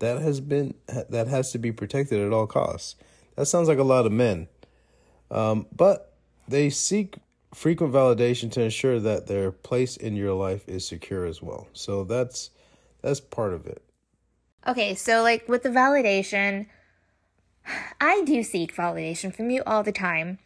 That 0.00 0.20
has 0.20 0.40
been 0.40 0.74
that 0.86 1.28
has 1.28 1.52
to 1.52 1.58
be 1.58 1.72
protected 1.72 2.20
at 2.20 2.32
all 2.32 2.46
costs. 2.46 2.96
That 3.36 3.46
sounds 3.46 3.68
like 3.68 3.78
a 3.78 3.84
lot 3.84 4.06
of 4.06 4.12
men. 4.12 4.48
Um, 5.30 5.66
but 5.74 6.14
they 6.48 6.70
seek 6.70 7.16
frequent 7.54 7.92
validation 7.92 8.50
to 8.52 8.62
ensure 8.62 9.00
that 9.00 9.26
their 9.26 9.50
place 9.50 9.96
in 9.96 10.16
your 10.16 10.34
life 10.34 10.68
is 10.68 10.86
secure 10.86 11.26
as 11.26 11.42
well. 11.42 11.68
So 11.72 12.04
that's 12.04 12.50
that's 13.02 13.20
part 13.20 13.54
of 13.54 13.66
it. 13.66 13.82
Okay, 14.66 14.94
so 14.94 15.22
like 15.22 15.48
with 15.48 15.62
the 15.62 15.70
validation, 15.70 16.66
I 18.00 18.22
do 18.24 18.42
seek 18.42 18.74
validation 18.74 19.34
from 19.34 19.50
you 19.50 19.62
all 19.66 19.82
the 19.82 19.92
time. 19.92 20.38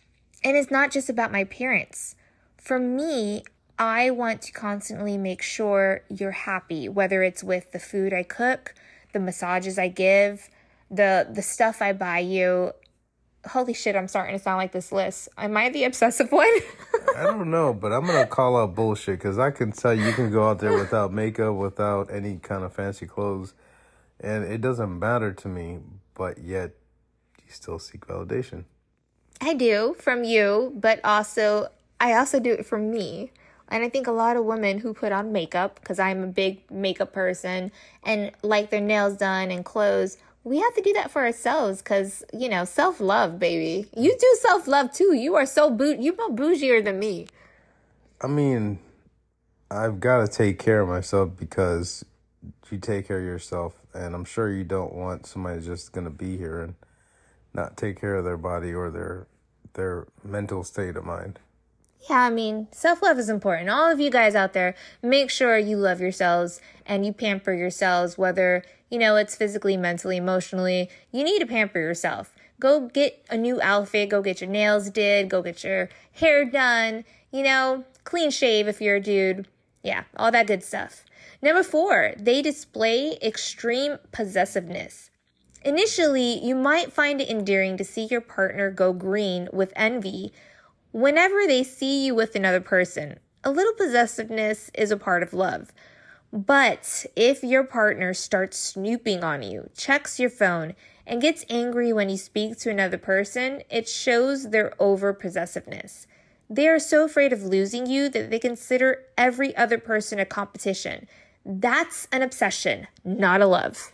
And 0.43 0.57
it's 0.57 0.71
not 0.71 0.91
just 0.91 1.09
about 1.09 1.33
my 1.33 1.45
parents. 1.45 2.17
For 2.57 2.79
me, 2.79 3.45
I 3.79 4.11
want 4.11 4.43
to 4.43 4.53
constantly 4.53 5.19
make 5.19 5.43
sure 5.43 6.03
you're 6.09 6.31
happy, 6.31 6.89
whether 6.89 7.23
it's 7.23 7.43
with 7.43 7.73
the 7.73 7.79
food 7.79 8.13
I 8.13 8.23
cook, 8.23 8.75
the 9.13 9.21
massages 9.21 9.79
I 9.79 9.89
give, 9.89 10.49
the 10.91 11.27
the 11.31 11.43
stuff 11.43 11.83
I 11.83 11.93
buy 11.93 12.21
you. 12.21 12.73
Holy 13.47 13.75
shit, 13.75 13.95
I'm 13.97 14.09
starting 14.09 14.37
to 14.37 14.43
sound 14.43 14.59
like 14.59 14.73
this 14.73 14.91
list. 14.91 15.29
Am 15.37 15.57
I 15.57 15.69
the 15.69 15.85
obsessive 15.85 16.33
one? 16.33 16.51
I 17.17 17.25
don't 17.25 17.51
know, 17.51 17.75
but 17.75 17.93
I'm 17.93 18.07
gonna 18.07 18.27
call 18.27 18.57
out 18.57 18.75
bullshit 18.75 19.19
because 19.19 19.39
I 19.39 19.51
can 19.51 19.73
tell 19.73 19.95
you 19.95 20.13
can 20.13 20.31
go 20.31 20.49
out 20.49 20.59
there 20.59 20.77
without 20.77 21.13
makeup, 21.13 21.55
without 21.55 22.11
any 22.11 22.37
kind 22.37 22.65
of 22.65 22.73
fancy 22.73 23.07
clothes, 23.07 23.55
and 24.21 24.45
it 24.45 24.61
doesn't 24.61 24.99
matter 24.99 25.33
to 25.33 25.49
me. 25.49 25.81
But 26.15 26.39
yet, 26.39 26.73
you 27.45 27.53
still 27.53 27.79
seek 27.79 28.07
validation. 28.07 28.65
I 29.41 29.55
do 29.55 29.97
from 29.99 30.25
you, 30.25 30.73
but 30.77 31.01
also 31.05 31.69
I 32.01 32.15
also 32.15 32.41
do 32.41 32.53
it 32.53 32.67
from 32.67 32.91
me. 32.91 33.33
And 33.69 33.83
I 33.83 33.89
think 33.89 34.07
a 34.07 34.13
lot 34.13 34.37
of 34.37 34.45
women 34.45 34.79
who 34.79 34.93
put 34.93 35.11
on 35.11 35.33
makeup, 35.33 35.81
because 35.81 35.99
I'm 35.99 36.23
a 36.23 36.27
big 36.27 36.71
makeup 36.71 37.13
person, 37.13 37.73
and 38.03 38.31
like 38.43 38.71
their 38.71 38.81
nails 38.81 39.17
done 39.17 39.51
and 39.51 39.65
clothes, 39.65 40.19
we 40.45 40.61
have 40.61 40.75
to 40.75 40.83
do 40.83 40.93
that 40.93 41.11
for 41.11 41.25
ourselves 41.25 41.83
because, 41.83 42.23
you 42.33 42.49
know, 42.49 42.65
self 42.65 43.01
love, 43.01 43.39
baby. 43.39 43.89
You 43.97 44.17
do 44.19 44.37
self 44.41 44.69
love 44.69 44.93
too. 44.93 45.15
You 45.15 45.35
are 45.35 45.47
so 45.47 45.71
boot, 45.71 46.01
you're 46.01 46.17
more 46.17 46.31
bougier 46.31 46.85
than 46.85 46.99
me. 46.99 47.27
I 48.21 48.27
mean, 48.27 48.79
I've 49.71 50.01
got 50.01 50.19
to 50.19 50.29
take 50.29 50.59
care 50.59 50.81
of 50.81 50.89
myself 50.89 51.31
because 51.37 52.05
you 52.75 52.81
take 52.81 53.09
care 53.09 53.19
of 53.19 53.25
yourself, 53.25 53.75
and 53.95 54.15
I'm 54.15 54.25
sure 54.25 54.51
you 54.51 54.65
don't 54.65 54.93
want 54.93 55.27
somebody 55.27 55.61
just 55.61 55.93
gonna 55.93 56.11
be 56.11 56.37
here 56.37 56.61
and 56.61 56.75
not 57.55 57.77
take 57.77 58.01
care 58.01 58.17
of 58.17 58.25
their 58.25 58.37
body 58.37 58.75
or 58.75 58.91
their 58.91 59.27
their 59.75 60.07
mental 60.23 60.65
state 60.65 60.97
of 60.97 61.05
mind. 61.05 61.39
Yeah, 62.11 62.21
I 62.21 62.31
mean, 62.31 62.69
self 62.73 63.03
love 63.03 63.19
is 63.19 63.29
important. 63.31 63.71
All 63.71 63.91
of 63.91 64.01
you 64.01 64.11
guys 64.11 64.35
out 64.35 64.53
there, 64.53 64.75
make 65.03 65.31
sure 65.31 65.57
you 65.57 65.77
love 65.77 66.01
yourselves 66.01 66.61
and 66.85 67.07
you 67.07 67.13
pamper 67.13 67.53
yourselves, 67.53 68.19
whether, 68.19 68.63
you 68.91 68.99
know, 68.99 69.17
it's 69.17 69.37
physically, 69.37 69.77
mentally, 69.77 70.17
emotionally. 70.17 70.89
You 71.11 71.25
need 71.25 71.41
to 71.41 71.47
pamper 71.47 71.79
yourself. 71.79 72.35
Go 72.61 72.89
get 72.89 73.25
a 73.31 73.37
new 73.37 73.61
outfit, 73.61 74.09
go 74.09 74.23
get 74.23 74.41
your 74.41 74.51
nails 74.51 74.91
did, 74.91 75.29
go 75.29 75.43
get 75.43 75.65
your 75.65 75.89
hair 76.13 76.45
done, 76.45 77.05
you 77.31 77.43
know, 77.43 77.85
clean 78.05 78.31
shave 78.31 78.69
if 78.69 78.81
you're 78.81 78.97
a 78.97 79.01
dude. 79.01 79.49
Yeah, 79.83 80.05
all 80.17 80.31
that 80.31 80.47
good 80.47 80.63
stuff. 80.63 81.05
Number 81.43 81.63
four, 81.63 82.15
they 82.17 82.41
display 82.41 83.19
extreme 83.21 83.99
possessiveness. 84.13 85.11
Initially, 85.65 86.45
you 86.45 86.55
might 86.55 86.93
find 86.93 87.21
it 87.21 87.29
endearing 87.29 87.77
to 87.77 87.85
see 87.85 88.05
your 88.05 88.21
partner 88.21 88.71
go 88.71 88.93
green 88.93 89.49
with 89.53 89.73
envy 89.77 90.33
whenever 90.93 91.47
they 91.47 91.63
see 91.63 92.07
you 92.07 92.15
with 92.15 92.35
another 92.35 92.61
person. 92.61 93.19
A 93.43 93.51
little 93.51 93.75
possessiveness 93.75 94.71
is 94.75 94.91
a 94.91 94.97
part 94.97 95.23
of 95.23 95.35
love. 95.35 95.73
But 96.35 97.07
if 97.15 97.45
your 97.45 97.63
partner 97.63 98.13
starts 98.13 98.59
snooping 98.59 99.23
on 99.23 99.45
you, 99.45 99.71
checks 99.77 100.19
your 100.19 100.31
phone, 100.31 100.75
and 101.07 101.23
gets 101.23 101.45
angry 101.49 101.93
when 101.93 102.09
you 102.09 102.17
speak 102.17 102.59
to 102.59 102.71
another 102.71 102.99
person, 102.99 103.63
it 103.71 103.89
shows 103.89 104.51
their 104.51 104.75
over 104.81 105.13
possessiveness. 105.13 106.09
They 106.51 106.67
are 106.67 106.81
so 106.81 107.05
afraid 107.05 107.33
of 107.33 107.45
losing 107.45 107.87
you 107.87 108.09
that 108.09 108.31
they 108.31 108.41
consider 108.41 109.05
every 109.17 109.55
other 109.57 109.79
person 109.79 110.19
a 110.19 110.25
competition. 110.25 111.07
That's 111.47 112.09
an 112.11 112.23
obsession, 112.23 112.89
not 113.05 113.41
a 113.41 113.47
love. 113.47 113.93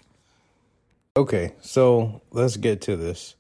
Okay, 1.19 1.53
so 1.61 2.23
let's 2.31 2.57
get 2.57 2.81
to 2.83 2.97
this. 2.97 3.35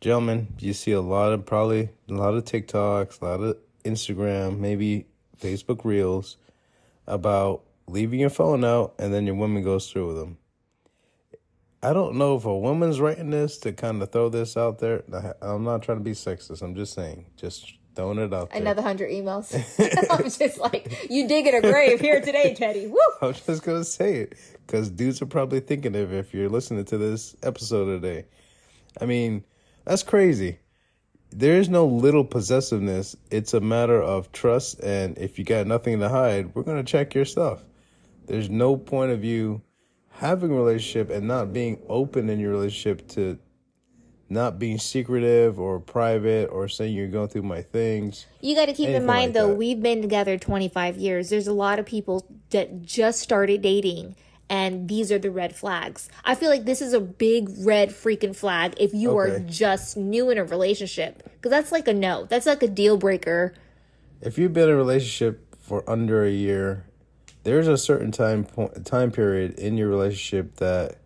Gentlemen, 0.00 0.48
you 0.58 0.72
see 0.72 0.90
a 0.90 1.00
lot 1.00 1.32
of 1.32 1.46
probably 1.46 1.90
a 2.08 2.12
lot 2.12 2.34
of 2.34 2.44
TikToks, 2.44 3.22
a 3.22 3.24
lot 3.24 3.40
of 3.40 3.56
Instagram, 3.84 4.58
maybe 4.58 5.06
Facebook 5.40 5.84
Reels 5.84 6.38
about 7.06 7.62
leaving 7.88 8.20
your 8.20 8.30
phone 8.30 8.64
out 8.64 8.94
and 8.98 9.12
then 9.12 9.26
your 9.26 9.36
woman 9.36 9.62
goes 9.62 9.90
through 9.90 10.08
with 10.08 10.16
them. 10.16 10.38
I 11.82 11.92
don't 11.92 12.16
know 12.16 12.36
if 12.36 12.44
a 12.44 12.58
woman's 12.58 13.00
writing 13.00 13.30
this 13.30 13.58
to 13.58 13.72
kind 13.72 14.02
of 14.02 14.10
throw 14.10 14.28
this 14.28 14.56
out 14.56 14.78
there. 14.78 15.04
I'm 15.40 15.62
not 15.62 15.82
trying 15.82 15.98
to 15.98 16.04
be 16.04 16.12
sexist. 16.12 16.62
I'm 16.62 16.74
just 16.74 16.94
saying, 16.94 17.26
just 17.36 17.74
throwing 17.94 18.18
it 18.18 18.32
out 18.32 18.50
there. 18.50 18.60
Another 18.60 18.82
hundred 18.82 19.10
emails. 19.10 19.54
I'm 20.10 20.24
just 20.24 20.58
like, 20.58 21.10
you 21.10 21.28
digging 21.28 21.54
a 21.54 21.60
grave 21.60 22.00
here 22.00 22.20
today, 22.20 22.54
Teddy. 22.54 22.86
Woo! 22.86 22.98
I'm 23.22 23.34
just 23.34 23.62
gonna 23.62 23.84
say 23.84 24.16
it 24.16 24.34
because 24.66 24.90
dudes 24.90 25.20
are 25.22 25.26
probably 25.26 25.60
thinking 25.60 25.94
of 25.96 26.12
it 26.12 26.18
if 26.18 26.34
you're 26.34 26.48
listening 26.48 26.84
to 26.86 26.98
this 26.98 27.36
episode 27.42 27.86
today. 27.86 28.26
I 29.00 29.06
mean, 29.06 29.44
that's 29.84 30.02
crazy. 30.02 30.58
There 31.30 31.58
is 31.58 31.68
no 31.68 31.86
little 31.86 32.24
possessiveness. 32.24 33.16
It's 33.30 33.52
a 33.52 33.60
matter 33.60 34.00
of 34.00 34.32
trust, 34.32 34.80
and 34.80 35.18
if 35.18 35.38
you 35.38 35.44
got 35.44 35.66
nothing 35.66 35.98
to 36.00 36.08
hide, 36.08 36.54
we're 36.54 36.62
gonna 36.62 36.84
check 36.84 37.14
your 37.14 37.24
stuff. 37.24 37.62
There's 38.26 38.50
no 38.50 38.76
point 38.76 39.12
of 39.12 39.24
you 39.24 39.62
having 40.10 40.50
a 40.50 40.54
relationship 40.54 41.10
and 41.10 41.28
not 41.28 41.52
being 41.52 41.80
open 41.88 42.28
in 42.28 42.40
your 42.40 42.50
relationship 42.50 43.06
to 43.08 43.38
not 44.28 44.58
being 44.58 44.78
secretive 44.78 45.60
or 45.60 45.78
private 45.78 46.46
or 46.46 46.68
saying 46.68 46.94
you're 46.94 47.06
going 47.06 47.28
through 47.28 47.42
my 47.42 47.62
things. 47.62 48.26
You 48.40 48.56
got 48.56 48.66
to 48.66 48.72
keep 48.72 48.88
in 48.88 49.06
mind 49.06 49.28
like 49.28 49.34
though, 49.34 49.48
that. 49.48 49.54
we've 49.54 49.80
been 49.80 50.02
together 50.02 50.36
25 50.36 50.96
years. 50.96 51.30
There's 51.30 51.46
a 51.46 51.52
lot 51.52 51.78
of 51.78 51.86
people 51.86 52.26
that 52.50 52.82
just 52.82 53.20
started 53.20 53.62
dating 53.62 54.16
and 54.48 54.88
these 54.88 55.10
are 55.10 55.18
the 55.18 55.30
red 55.30 55.54
flags. 55.54 56.08
I 56.24 56.34
feel 56.34 56.50
like 56.50 56.64
this 56.64 56.80
is 56.80 56.92
a 56.92 57.00
big 57.00 57.50
red 57.58 57.90
freaking 57.90 58.34
flag 58.34 58.74
if 58.78 58.94
you 58.94 59.16
are 59.16 59.40
just 59.40 59.96
new 59.96 60.30
in 60.30 60.38
a 60.38 60.44
relationship 60.44 61.22
because 61.34 61.50
that's 61.50 61.72
like 61.72 61.88
a 61.88 61.94
no. 61.94 62.26
That's 62.26 62.46
like 62.46 62.62
a 62.62 62.68
deal 62.68 62.96
breaker. 62.96 63.54
if 64.20 64.38
you've 64.38 64.52
been 64.52 64.68
in 64.68 64.74
a 64.74 64.76
relationship 64.76 65.56
for 65.60 65.88
under 65.88 66.24
a 66.24 66.30
year, 66.30 66.85
there's 67.46 67.68
a 67.68 67.78
certain 67.78 68.10
time 68.10 68.42
point, 68.42 68.84
time 68.84 69.12
period 69.12 69.56
in 69.56 69.78
your 69.78 69.88
relationship 69.88 70.56
that 70.56 70.96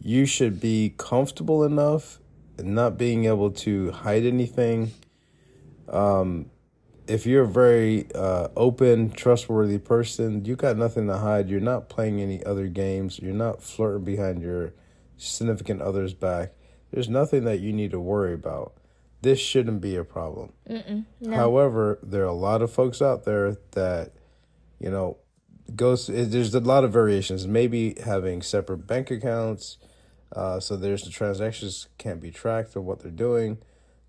you 0.00 0.26
should 0.26 0.60
be 0.60 0.92
comfortable 0.98 1.62
enough 1.62 2.18
and 2.58 2.74
not 2.74 2.98
being 2.98 3.26
able 3.26 3.52
to 3.52 3.92
hide 3.92 4.26
anything. 4.26 4.90
Um, 5.88 6.50
if 7.06 7.24
you're 7.24 7.44
a 7.44 7.48
very 7.48 8.08
uh, 8.16 8.48
open, 8.56 9.12
trustworthy 9.12 9.78
person, 9.78 10.44
you 10.44 10.56
got 10.56 10.76
nothing 10.76 11.06
to 11.06 11.18
hide. 11.18 11.48
You're 11.48 11.60
not 11.60 11.88
playing 11.88 12.20
any 12.20 12.44
other 12.44 12.66
games. 12.66 13.20
You're 13.20 13.32
not 13.32 13.62
flirting 13.62 14.02
behind 14.02 14.42
your 14.42 14.72
significant 15.18 15.82
other's 15.82 16.14
back. 16.14 16.50
There's 16.90 17.08
nothing 17.08 17.44
that 17.44 17.60
you 17.60 17.72
need 17.72 17.92
to 17.92 18.00
worry 18.00 18.34
about. 18.34 18.74
This 19.22 19.38
shouldn't 19.38 19.80
be 19.80 19.94
a 19.94 20.04
problem. 20.04 20.52
However, 21.36 22.00
there 22.02 22.22
are 22.22 22.26
a 22.26 22.32
lot 22.32 22.60
of 22.60 22.72
folks 22.72 23.00
out 23.00 23.24
there 23.24 23.56
that, 23.70 24.10
you 24.80 24.90
know, 24.90 25.18
goes. 25.74 26.06
There's 26.06 26.54
a 26.54 26.60
lot 26.60 26.84
of 26.84 26.92
variations. 26.92 27.46
Maybe 27.46 27.96
having 28.04 28.42
separate 28.42 28.86
bank 28.86 29.10
accounts, 29.10 29.78
uh, 30.34 30.60
so 30.60 30.76
there's 30.76 31.02
the 31.02 31.10
transactions 31.10 31.88
can't 31.98 32.20
be 32.20 32.30
tracked 32.30 32.76
of 32.76 32.84
what 32.84 33.00
they're 33.00 33.10
doing, 33.10 33.58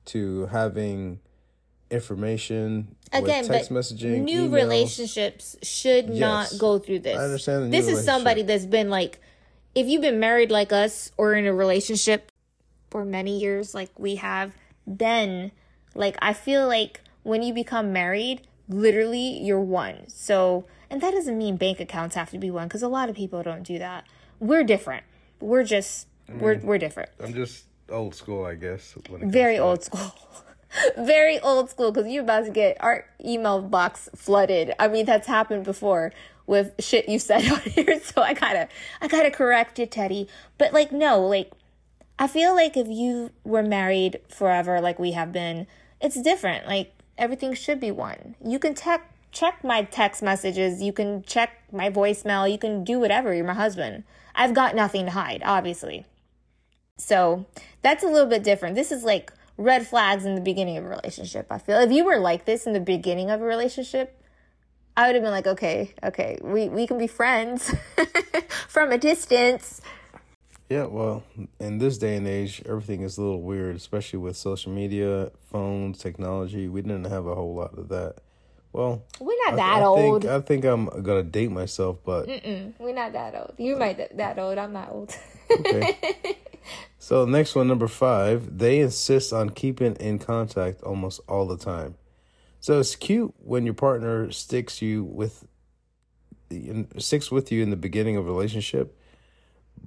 to 0.06 0.48
having 0.48 1.20
information 1.92 2.96
Again, 3.14 3.44
with 3.44 3.52
text 3.52 3.70
but 3.70 3.80
messaging, 3.80 4.24
new 4.24 4.50
relationships 4.50 5.56
should 5.62 6.10
not 6.10 6.52
go 6.58 6.80
through 6.80 7.00
this. 7.00 7.18
I 7.18 7.24
understand 7.24 7.74
this 7.74 7.88
is 7.88 8.04
somebody 8.04 8.42
that's 8.42 8.66
been 8.66 8.90
like, 8.90 9.20
if 9.74 9.88
you've 9.88 10.02
been 10.02 10.20
married 10.20 10.52
like 10.52 10.72
us 10.72 11.12
or 11.18 11.34
in 11.34 11.46
a 11.46 11.54
relationship 11.54 12.32
for 12.90 13.06
many 13.06 13.40
years 13.40 13.74
like 13.74 13.90
we 14.00 14.16
have, 14.16 14.54
then 14.88 15.52
like 15.94 16.18
I 16.22 16.34
feel 16.34 16.68
like 16.68 17.02
when 17.24 17.42
you 17.42 17.54
become 17.54 17.92
married, 17.92 18.48
literally 18.70 19.40
you're 19.40 19.62
one. 19.62 20.08
So, 20.08 20.66
and 20.90 21.02
that 21.02 21.12
doesn't 21.12 21.38
mean 21.38 21.58
bank 21.58 21.80
accounts 21.80 22.16
have 22.16 22.30
to 22.32 22.38
be 22.38 22.52
one 22.52 22.68
because 22.68 22.84
a 22.84 22.88
lot 22.88 23.10
of 23.10 23.16
people 23.16 23.44
don't 23.44 23.64
do 23.64 23.80
that. 23.80 24.06
We're 24.40 24.64
different. 24.64 25.04
We're 25.40 25.64
just 25.64 26.08
we're 26.30 26.60
we're 26.60 26.78
different. 26.78 27.10
I'm 27.20 27.34
just 27.34 27.66
old 27.90 28.16
school, 28.16 28.46
I 28.46 28.56
guess. 28.56 28.96
Very 29.10 29.58
old 29.58 29.84
school. 29.84 30.14
very 30.98 31.40
old 31.40 31.70
school 31.70 31.92
because 31.92 32.12
you're 32.12 32.24
about 32.24 32.46
to 32.46 32.52
get 32.52 32.78
our 32.82 33.06
email 33.24 33.62
box 33.62 34.10
flooded. 34.16 34.74
I 34.80 34.88
mean, 34.88 35.06
that's 35.06 35.28
happened 35.28 35.64
before 35.64 36.12
with 36.48 36.74
shit 36.80 37.08
you 37.10 37.20
said 37.20 37.50
on 37.52 37.62
here, 37.62 38.00
so 38.02 38.22
I 38.22 38.34
gotta, 38.34 38.68
I 39.02 39.08
gotta 39.08 39.32
correct 39.32 39.80
you, 39.80 39.86
Teddy. 39.86 40.28
But 40.58 40.74
like, 40.74 40.92
no, 40.92 41.26
like, 41.26 41.52
I 42.20 42.28
feel 42.28 42.54
like 42.56 42.78
if 42.78 42.88
you 42.88 43.32
were 43.44 43.64
married 43.64 44.20
forever, 44.30 44.82
like 44.82 45.00
we 45.00 45.12
have 45.14 45.32
been, 45.32 45.68
it's 46.02 46.22
different. 46.22 46.68
Like 46.68 46.94
everything 47.18 47.54
should 47.54 47.80
be 47.80 47.92
one. 47.92 48.36
You 48.44 48.60
can 48.60 48.74
text 48.74 49.08
check 49.36 49.64
my 49.64 49.84
text 49.84 50.24
messages. 50.24 50.82
You 50.82 50.94
can 50.94 51.22
check 51.24 51.52
my 51.72 51.90
voicemail. 51.90 52.50
You 52.50 52.58
can 52.58 52.84
do 52.84 53.00
whatever. 53.00 53.34
You're 53.34 53.46
my 53.46 53.54
husband. 53.54 54.06
I've 54.34 54.54
got 54.54 54.76
nothing 54.76 55.06
to 55.06 55.12
hide, 55.12 55.44
obviously. 55.46 56.06
So 56.98 57.46
that's 57.82 58.04
a 58.04 58.08
little 58.08 58.30
bit 58.30 58.44
different. 58.44 58.76
This 58.76 58.92
is 58.92 59.04
like 59.04 59.32
red 59.58 59.86
flags 59.86 60.26
in 60.26 60.36
the 60.36 60.42
beginning 60.42 60.78
of 60.78 60.86
a 60.86 60.90
relationship. 60.90 61.48
I 61.52 61.58
feel 61.58 61.80
if 61.80 61.92
you 61.92 62.06
were 62.06 62.18
like 62.18 62.46
this 62.46 62.66
in 62.66 62.74
the 62.74 62.80
beginning 62.80 63.30
of 63.30 63.42
a 63.42 63.46
relationship, 63.46 64.20
I 64.98 65.08
would 65.08 65.16
have 65.16 65.24
been 65.24 65.32
like, 65.32 65.48
okay, 65.48 65.94
okay, 66.02 66.40
we, 66.42 66.70
we 66.70 66.88
can 66.88 66.98
be 66.98 67.08
friends 67.08 67.74
from 68.70 68.94
a 68.94 68.98
distance. 68.98 69.82
Yeah, 70.70 70.86
well, 70.86 71.24
in 71.60 71.78
this 71.78 71.98
day 71.98 72.16
and 72.16 72.28
age, 72.28 72.64
everything 72.66 73.02
is 73.02 73.18
a 73.18 73.22
little 73.22 73.42
weird, 73.42 73.76
especially 73.76 74.20
with 74.20 74.38
social 74.38 74.72
media, 74.72 75.32
phones, 75.52 76.00
technology. 76.00 76.68
We 76.70 76.82
didn't 76.82 77.06
have 77.06 77.28
a 77.28 77.36
whole 77.36 77.54
lot 77.54 77.78
of 77.78 77.90
that. 77.90 78.16
Well, 78.76 79.04
we're 79.22 79.38
not 79.46 79.54
I, 79.54 79.56
that 79.56 79.82
I 79.82 79.86
old. 79.86 80.22
Think, 80.24 80.34
I 80.34 80.42
think 80.42 80.66
I'm 80.66 80.88
gonna 81.02 81.24
date 81.24 81.50
myself, 81.50 82.00
but 82.04 82.28
Mm-mm, 82.28 82.74
we're 82.78 82.94
not 82.94 83.14
that 83.14 83.34
old. 83.34 83.54
You 83.58 83.78
might 83.78 83.98
that, 83.98 84.18
that 84.18 84.38
old. 84.38 84.58
I'm 84.58 84.74
not 84.74 84.92
old. 84.92 85.16
okay. 85.50 86.38
So 86.98 87.24
next 87.26 87.54
one, 87.54 87.68
number 87.68 87.88
five, 87.88 88.58
they 88.58 88.80
insist 88.80 89.32
on 89.32 89.52
keeping 89.52 89.94
in 89.98 90.18
contact 90.18 90.82
almost 90.82 91.22
all 91.30 91.46
the 91.46 91.58
time. 91.58 91.94
So 92.60 92.80
it's 92.80 92.96
cute 92.96 93.32
when 93.38 93.64
your 93.64 93.76
partner 93.76 94.32
sticks 94.32 94.82
you 94.82 95.04
with 95.04 95.46
sticks 96.98 97.30
with 97.30 97.52
you 97.52 97.62
in 97.62 97.70
the 97.70 97.76
beginning 97.76 98.18
of 98.18 98.28
a 98.28 98.32
relationship. 98.32 98.98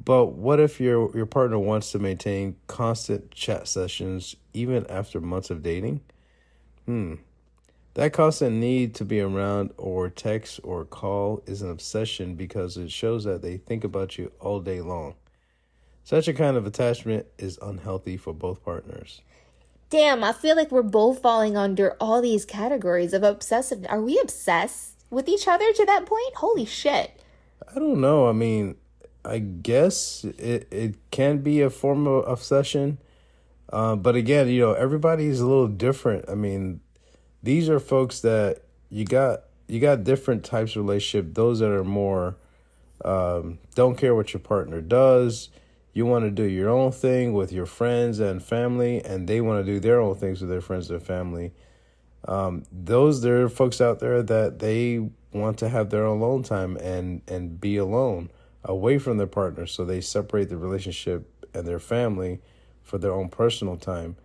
But 0.04 0.26
what 0.26 0.60
if 0.60 0.80
your 0.80 1.10
your 1.16 1.26
partner 1.26 1.58
wants 1.58 1.90
to 1.90 1.98
maintain 1.98 2.54
constant 2.68 3.32
chat 3.32 3.66
sessions 3.66 4.36
even 4.52 4.86
after 4.86 5.20
months 5.20 5.50
of 5.50 5.60
dating? 5.60 6.02
Hmm. 6.86 7.14
That 7.98 8.12
constant 8.12 8.54
need 8.54 8.94
to 8.94 9.04
be 9.04 9.20
around 9.20 9.72
or 9.76 10.08
text 10.08 10.60
or 10.62 10.84
call 10.84 11.42
is 11.46 11.62
an 11.62 11.70
obsession 11.72 12.36
because 12.36 12.76
it 12.76 12.92
shows 12.92 13.24
that 13.24 13.42
they 13.42 13.56
think 13.56 13.82
about 13.82 14.16
you 14.16 14.30
all 14.38 14.60
day 14.60 14.80
long. 14.80 15.16
Such 16.04 16.28
a 16.28 16.32
kind 16.32 16.56
of 16.56 16.64
attachment 16.64 17.26
is 17.38 17.58
unhealthy 17.60 18.16
for 18.16 18.32
both 18.32 18.62
partners. 18.64 19.20
Damn, 19.90 20.22
I 20.22 20.32
feel 20.32 20.54
like 20.54 20.70
we're 20.70 20.82
both 20.82 21.20
falling 21.20 21.56
under 21.56 21.96
all 21.98 22.22
these 22.22 22.44
categories 22.44 23.12
of 23.12 23.24
obsessive. 23.24 23.84
Are 23.88 24.00
we 24.00 24.20
obsessed 24.20 25.02
with 25.10 25.28
each 25.28 25.48
other 25.48 25.72
to 25.72 25.84
that 25.86 26.06
point? 26.06 26.36
Holy 26.36 26.66
shit. 26.66 27.20
I 27.68 27.80
don't 27.80 28.00
know. 28.00 28.28
I 28.28 28.32
mean, 28.32 28.76
I 29.24 29.40
guess 29.40 30.22
it, 30.22 30.68
it 30.70 31.10
can 31.10 31.38
be 31.38 31.62
a 31.62 31.68
form 31.68 32.06
of 32.06 32.28
obsession. 32.28 32.98
Uh, 33.72 33.96
but 33.96 34.14
again, 34.14 34.46
you 34.46 34.60
know, 34.60 34.74
everybody's 34.74 35.40
a 35.40 35.46
little 35.48 35.66
different. 35.66 36.26
I 36.30 36.36
mean, 36.36 36.80
these 37.42 37.68
are 37.68 37.80
folks 37.80 38.20
that 38.20 38.62
you 38.90 39.04
got 39.04 39.42
you 39.66 39.80
got 39.80 40.04
different 40.04 40.44
types 40.44 40.72
of 40.72 40.84
relationship 40.84 41.34
those 41.34 41.58
that 41.58 41.70
are 41.70 41.84
more 41.84 42.36
um, 43.04 43.58
don't 43.74 43.96
care 43.96 44.14
what 44.14 44.32
your 44.32 44.40
partner 44.40 44.80
does. 44.80 45.50
You 45.92 46.06
want 46.06 46.24
to 46.24 46.30
do 46.30 46.44
your 46.44 46.68
own 46.68 46.92
thing 46.92 47.32
with 47.32 47.52
your 47.52 47.66
friends 47.66 48.20
and 48.20 48.42
family 48.42 49.04
and 49.04 49.28
they 49.28 49.40
want 49.40 49.64
to 49.64 49.72
do 49.72 49.80
their 49.80 50.00
own 50.00 50.14
things 50.16 50.40
with 50.40 50.50
their 50.50 50.60
friends 50.60 50.90
and 50.90 51.02
family. 51.02 51.52
Um, 52.26 52.64
those 52.72 53.22
there 53.22 53.42
are 53.44 53.48
folks 53.48 53.80
out 53.80 54.00
there 54.00 54.22
that 54.22 54.58
they 54.58 55.08
want 55.32 55.58
to 55.58 55.68
have 55.68 55.90
their 55.90 56.04
own 56.04 56.20
alone 56.20 56.42
time 56.42 56.76
and 56.78 57.22
and 57.28 57.60
be 57.60 57.76
alone 57.76 58.30
away 58.64 58.98
from 58.98 59.18
their 59.18 59.26
partner 59.26 59.66
so 59.66 59.84
they 59.84 60.00
separate 60.00 60.48
the 60.48 60.56
relationship 60.56 61.46
and 61.54 61.66
their 61.66 61.78
family 61.78 62.40
for 62.82 62.98
their 62.98 63.12
own 63.12 63.28
personal 63.28 63.76
time 63.76 64.16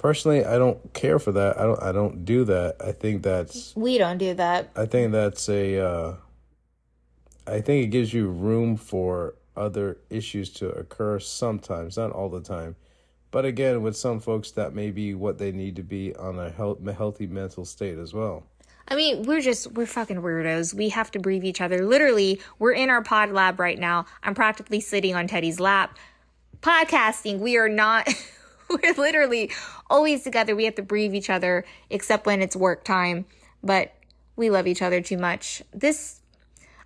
personally 0.00 0.42
i 0.46 0.56
don't 0.56 0.94
care 0.94 1.18
for 1.18 1.30
that 1.30 1.60
i 1.60 1.62
don't 1.62 1.82
i 1.82 1.92
don't 1.92 2.24
do 2.24 2.42
that 2.42 2.74
i 2.80 2.90
think 2.90 3.22
that's 3.22 3.76
we 3.76 3.98
don't 3.98 4.16
do 4.16 4.32
that 4.32 4.70
i 4.74 4.86
think 4.86 5.12
that's 5.12 5.46
a 5.50 5.78
uh 5.78 6.14
i 7.46 7.60
think 7.60 7.84
it 7.84 7.88
gives 7.88 8.14
you 8.14 8.26
room 8.28 8.78
for 8.78 9.34
other 9.58 9.98
issues 10.08 10.48
to 10.48 10.70
occur 10.70 11.20
sometimes 11.20 11.98
not 11.98 12.10
all 12.12 12.30
the 12.30 12.40
time 12.40 12.74
but 13.30 13.44
again 13.44 13.82
with 13.82 13.94
some 13.94 14.18
folks 14.18 14.52
that 14.52 14.74
may 14.74 14.90
be 14.90 15.14
what 15.14 15.36
they 15.36 15.52
need 15.52 15.76
to 15.76 15.82
be 15.82 16.16
on 16.16 16.38
a 16.38 16.48
health, 16.48 16.78
healthy 16.96 17.26
mental 17.26 17.66
state 17.66 17.98
as 17.98 18.14
well 18.14 18.42
I 18.92 18.96
mean, 18.96 19.22
we're 19.22 19.40
just, 19.40 19.70
we're 19.74 19.86
fucking 19.86 20.20
weirdos. 20.20 20.74
We 20.74 20.88
have 20.88 21.12
to 21.12 21.20
breathe 21.20 21.44
each 21.44 21.60
other. 21.60 21.86
Literally, 21.86 22.40
we're 22.58 22.72
in 22.72 22.90
our 22.90 23.04
pod 23.04 23.30
lab 23.30 23.60
right 23.60 23.78
now. 23.78 24.06
I'm 24.24 24.34
practically 24.34 24.80
sitting 24.80 25.14
on 25.14 25.28
Teddy's 25.28 25.60
lap. 25.60 25.96
Podcasting, 26.60 27.38
we 27.38 27.56
are 27.56 27.68
not, 27.68 28.12
we're 28.82 28.94
literally 28.94 29.50
always 29.88 30.22
together. 30.22 30.54
We 30.54 30.64
have 30.64 30.76
to 30.76 30.82
breathe 30.82 31.14
each 31.14 31.30
other, 31.30 31.64
except 31.88 32.26
when 32.26 32.40
it's 32.42 32.56
work 32.56 32.84
time. 32.84 33.26
But 33.62 33.94
we 34.36 34.50
love 34.50 34.66
each 34.66 34.82
other 34.82 35.00
too 35.00 35.18
much. 35.18 35.62
This, 35.72 36.20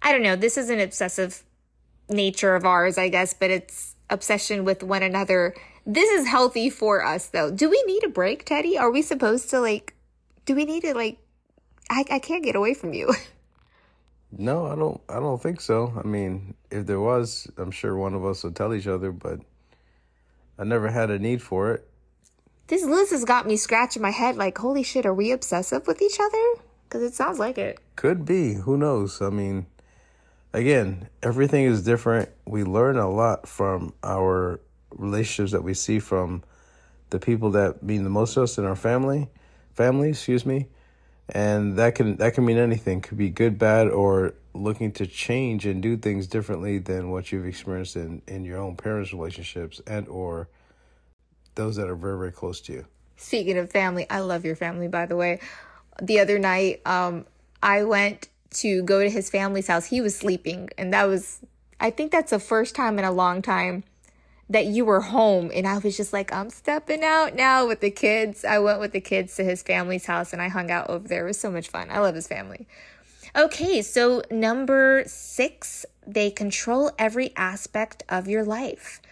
I 0.02 0.12
don't 0.12 0.22
know, 0.22 0.36
this 0.36 0.56
is 0.56 0.70
an 0.70 0.80
obsessive 0.80 1.44
nature 2.08 2.54
of 2.54 2.64
ours, 2.64 2.98
I 2.98 3.08
guess, 3.08 3.34
but 3.34 3.50
it's 3.50 3.94
obsession 4.10 4.64
with 4.64 4.82
one 4.82 5.02
another. 5.02 5.54
This 5.86 6.10
is 6.10 6.26
healthy 6.26 6.70
for 6.70 7.04
us, 7.04 7.26
though. 7.26 7.50
Do 7.50 7.70
we 7.70 7.82
need 7.86 8.04
a 8.04 8.08
break, 8.08 8.44
Teddy? 8.44 8.76
Are 8.78 8.90
we 8.90 9.02
supposed 9.02 9.50
to, 9.50 9.60
like, 9.60 9.94
do 10.46 10.54
we 10.54 10.64
need 10.64 10.82
to, 10.82 10.94
like, 10.94 11.18
I, 11.90 12.04
I 12.10 12.18
can't 12.18 12.42
get 12.42 12.56
away 12.56 12.74
from 12.74 12.92
you. 12.92 13.12
no, 14.32 14.66
I 14.66 14.74
don't 14.74 15.00
I 15.08 15.20
don't 15.20 15.42
think 15.42 15.60
so. 15.60 15.92
I 16.02 16.06
mean, 16.06 16.54
if 16.70 16.86
there 16.86 17.00
was, 17.00 17.46
I'm 17.56 17.70
sure 17.70 17.96
one 17.96 18.14
of 18.14 18.24
us 18.24 18.42
would 18.44 18.56
tell 18.56 18.74
each 18.74 18.86
other, 18.86 19.12
but 19.12 19.40
I 20.58 20.64
never 20.64 20.90
had 20.90 21.10
a 21.10 21.18
need 21.18 21.42
for 21.42 21.72
it. 21.72 21.88
This 22.66 22.84
list 22.84 23.12
has 23.12 23.24
got 23.24 23.46
me 23.46 23.56
scratching 23.56 24.02
my 24.02 24.10
head 24.10 24.36
like, 24.36 24.56
holy 24.56 24.82
shit, 24.82 25.04
are 25.04 25.14
we 25.14 25.32
obsessive 25.32 25.86
with 25.86 26.00
each 26.00 26.18
other? 26.20 26.62
Because 26.88 27.02
it 27.02 27.14
sounds 27.14 27.38
like 27.38 27.58
it. 27.58 27.78
Could 27.96 28.24
be. 28.24 28.54
Who 28.54 28.76
knows? 28.76 29.20
I 29.20 29.30
mean, 29.30 29.66
again, 30.52 31.08
everything 31.22 31.64
is 31.64 31.82
different. 31.82 32.30
We 32.46 32.64
learn 32.64 32.96
a 32.96 33.10
lot 33.10 33.46
from 33.46 33.92
our 34.02 34.60
relationships 34.90 35.52
that 35.52 35.62
we 35.62 35.74
see 35.74 35.98
from 35.98 36.42
the 37.10 37.18
people 37.18 37.50
that 37.50 37.82
mean 37.82 38.04
the 38.04 38.10
most 38.10 38.34
to 38.34 38.42
us 38.42 38.56
in 38.58 38.64
our 38.64 38.76
family, 38.76 39.28
family, 39.74 40.10
excuse 40.10 40.46
me. 40.46 40.68
And 41.28 41.76
that 41.76 41.94
can 41.94 42.16
that 42.16 42.34
can 42.34 42.44
mean 42.44 42.58
anything. 42.58 43.00
Could 43.00 43.18
be 43.18 43.30
good, 43.30 43.58
bad, 43.58 43.88
or 43.88 44.34
looking 44.54 44.92
to 44.92 45.06
change 45.06 45.66
and 45.66 45.82
do 45.82 45.96
things 45.96 46.26
differently 46.26 46.78
than 46.78 47.10
what 47.10 47.32
you've 47.32 47.46
experienced 47.46 47.96
in, 47.96 48.22
in 48.28 48.44
your 48.44 48.58
own 48.58 48.76
parents' 48.76 49.12
relationships 49.12 49.80
and 49.86 50.08
or 50.08 50.48
those 51.56 51.76
that 51.76 51.88
are 51.88 51.96
very, 51.96 52.18
very 52.18 52.32
close 52.32 52.60
to 52.62 52.72
you. 52.72 52.86
Speaking 53.16 53.58
of 53.58 53.70
family, 53.70 54.06
I 54.08 54.20
love 54.20 54.44
your 54.44 54.56
family, 54.56 54.88
by 54.88 55.06
the 55.06 55.16
way. 55.16 55.40
The 56.02 56.20
other 56.20 56.38
night, 56.38 56.80
um, 56.86 57.26
I 57.62 57.84
went 57.84 58.28
to 58.54 58.82
go 58.82 59.02
to 59.02 59.10
his 59.10 59.30
family's 59.30 59.66
house. 59.66 59.86
He 59.86 60.00
was 60.00 60.16
sleeping, 60.16 60.70
and 60.78 60.92
that 60.92 61.04
was, 61.04 61.40
I 61.80 61.90
think 61.90 62.12
that's 62.12 62.30
the 62.30 62.38
first 62.38 62.74
time 62.74 62.98
in 62.98 63.04
a 63.04 63.12
long 63.12 63.42
time 63.42 63.84
that 64.48 64.66
you 64.66 64.84
were 64.84 65.00
home. 65.00 65.50
And 65.54 65.66
I 65.66 65.78
was 65.78 65.96
just 65.96 66.12
like, 66.12 66.32
I'm 66.32 66.50
stepping 66.50 67.02
out 67.02 67.34
now 67.34 67.66
with 67.66 67.80
the 67.80 67.90
kids. 67.90 68.44
I 68.44 68.58
went 68.58 68.80
with 68.80 68.92
the 68.92 69.00
kids 69.00 69.36
to 69.36 69.44
his 69.44 69.62
family's 69.62 70.06
house 70.06 70.32
and 70.32 70.42
I 70.42 70.48
hung 70.48 70.70
out 70.70 70.90
over 70.90 71.08
there. 71.08 71.24
It 71.24 71.28
was 71.28 71.40
so 71.40 71.50
much 71.50 71.68
fun. 71.68 71.88
I 71.90 72.00
love 72.00 72.14
his 72.14 72.28
family. 72.28 72.66
Okay, 73.36 73.82
so 73.82 74.22
number 74.30 75.02
six, 75.06 75.84
they 76.06 76.30
control 76.30 76.92
every 76.96 77.32
aspect 77.36 78.04
of 78.08 78.28
your 78.28 78.44
life. 78.44 79.02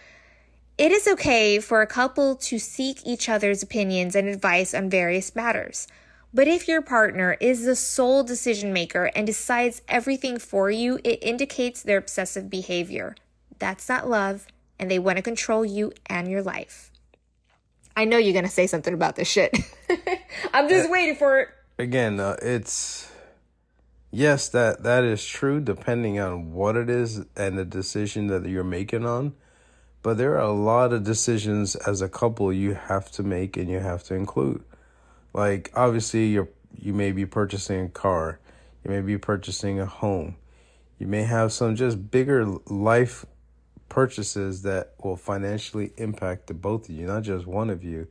It 0.77 0.93
is 0.93 1.09
okay 1.09 1.59
for 1.59 1.81
a 1.81 1.87
couple 1.87 2.35
to 2.37 2.57
seek 2.57 3.05
each 3.05 3.27
other's 3.27 3.61
opinions 3.61 4.15
and 4.15 4.29
advice 4.29 4.73
on 4.73 4.89
various 4.89 5.35
matters. 5.35 5.87
But 6.33 6.47
if 6.47 6.69
your 6.69 6.81
partner 6.81 7.35
is 7.41 7.65
the 7.65 7.75
sole 7.75 8.23
decision 8.23 8.71
maker 8.71 9.11
and 9.13 9.27
decides 9.27 9.81
everything 9.89 10.39
for 10.39 10.71
you, 10.71 10.99
it 11.03 11.21
indicates 11.21 11.83
their 11.83 11.97
obsessive 11.97 12.49
behavior. 12.49 13.15
That's 13.59 13.89
not 13.89 14.09
love, 14.09 14.47
and 14.79 14.89
they 14.89 14.99
want 14.99 15.17
to 15.17 15.21
control 15.21 15.65
you 15.65 15.91
and 16.07 16.29
your 16.29 16.41
life. 16.41 16.91
I 17.95 18.05
know 18.05 18.17
you're 18.17 18.33
going 18.33 18.45
to 18.45 18.49
say 18.49 18.67
something 18.67 18.93
about 18.93 19.17
this 19.17 19.29
shit. 19.29 19.55
I'm 20.53 20.69
just 20.69 20.89
waiting 20.89 21.17
for 21.17 21.41
it. 21.41 21.49
Again, 21.77 22.19
uh, 22.19 22.37
it's 22.41 23.12
yes, 24.13 24.47
that 24.49 24.83
that 24.83 25.03
is 25.03 25.25
true 25.25 25.59
depending 25.59 26.19
on 26.19 26.53
what 26.53 26.77
it 26.77 26.89
is 26.89 27.25
and 27.35 27.57
the 27.57 27.65
decision 27.65 28.27
that 28.27 28.45
you're 28.47 28.63
making 28.63 29.05
on. 29.05 29.33
But 30.03 30.17
there 30.17 30.35
are 30.35 30.49
a 30.49 30.51
lot 30.53 30.93
of 30.93 31.03
decisions 31.03 31.75
as 31.75 32.01
a 32.01 32.09
couple 32.09 32.53
you 32.53 32.75
have 32.75 33.11
to 33.13 33.23
make 33.23 33.57
and 33.57 33.69
you 33.69 33.79
have 33.79 34.03
to 34.05 34.15
include. 34.15 34.63
Like 35.33 35.71
obviously 35.75 36.27
you're 36.27 36.49
you 36.77 36.93
may 36.93 37.11
be 37.11 37.25
purchasing 37.25 37.85
a 37.85 37.89
car, 37.89 38.39
you 38.83 38.91
may 38.91 39.01
be 39.01 39.17
purchasing 39.17 39.79
a 39.79 39.85
home. 39.87 40.35
You 40.99 41.07
may 41.07 41.23
have 41.23 41.51
some 41.51 41.75
just 41.75 42.11
bigger 42.11 42.45
life 42.67 43.25
purchases 43.89 44.61
that 44.63 44.93
will 45.03 45.17
financially 45.17 45.93
impact 45.97 46.47
the 46.47 46.53
both 46.53 46.89
of 46.89 46.95
you, 46.95 47.07
not 47.07 47.23
just 47.23 47.45
one 47.47 47.69
of 47.69 47.83
you. 47.83 48.07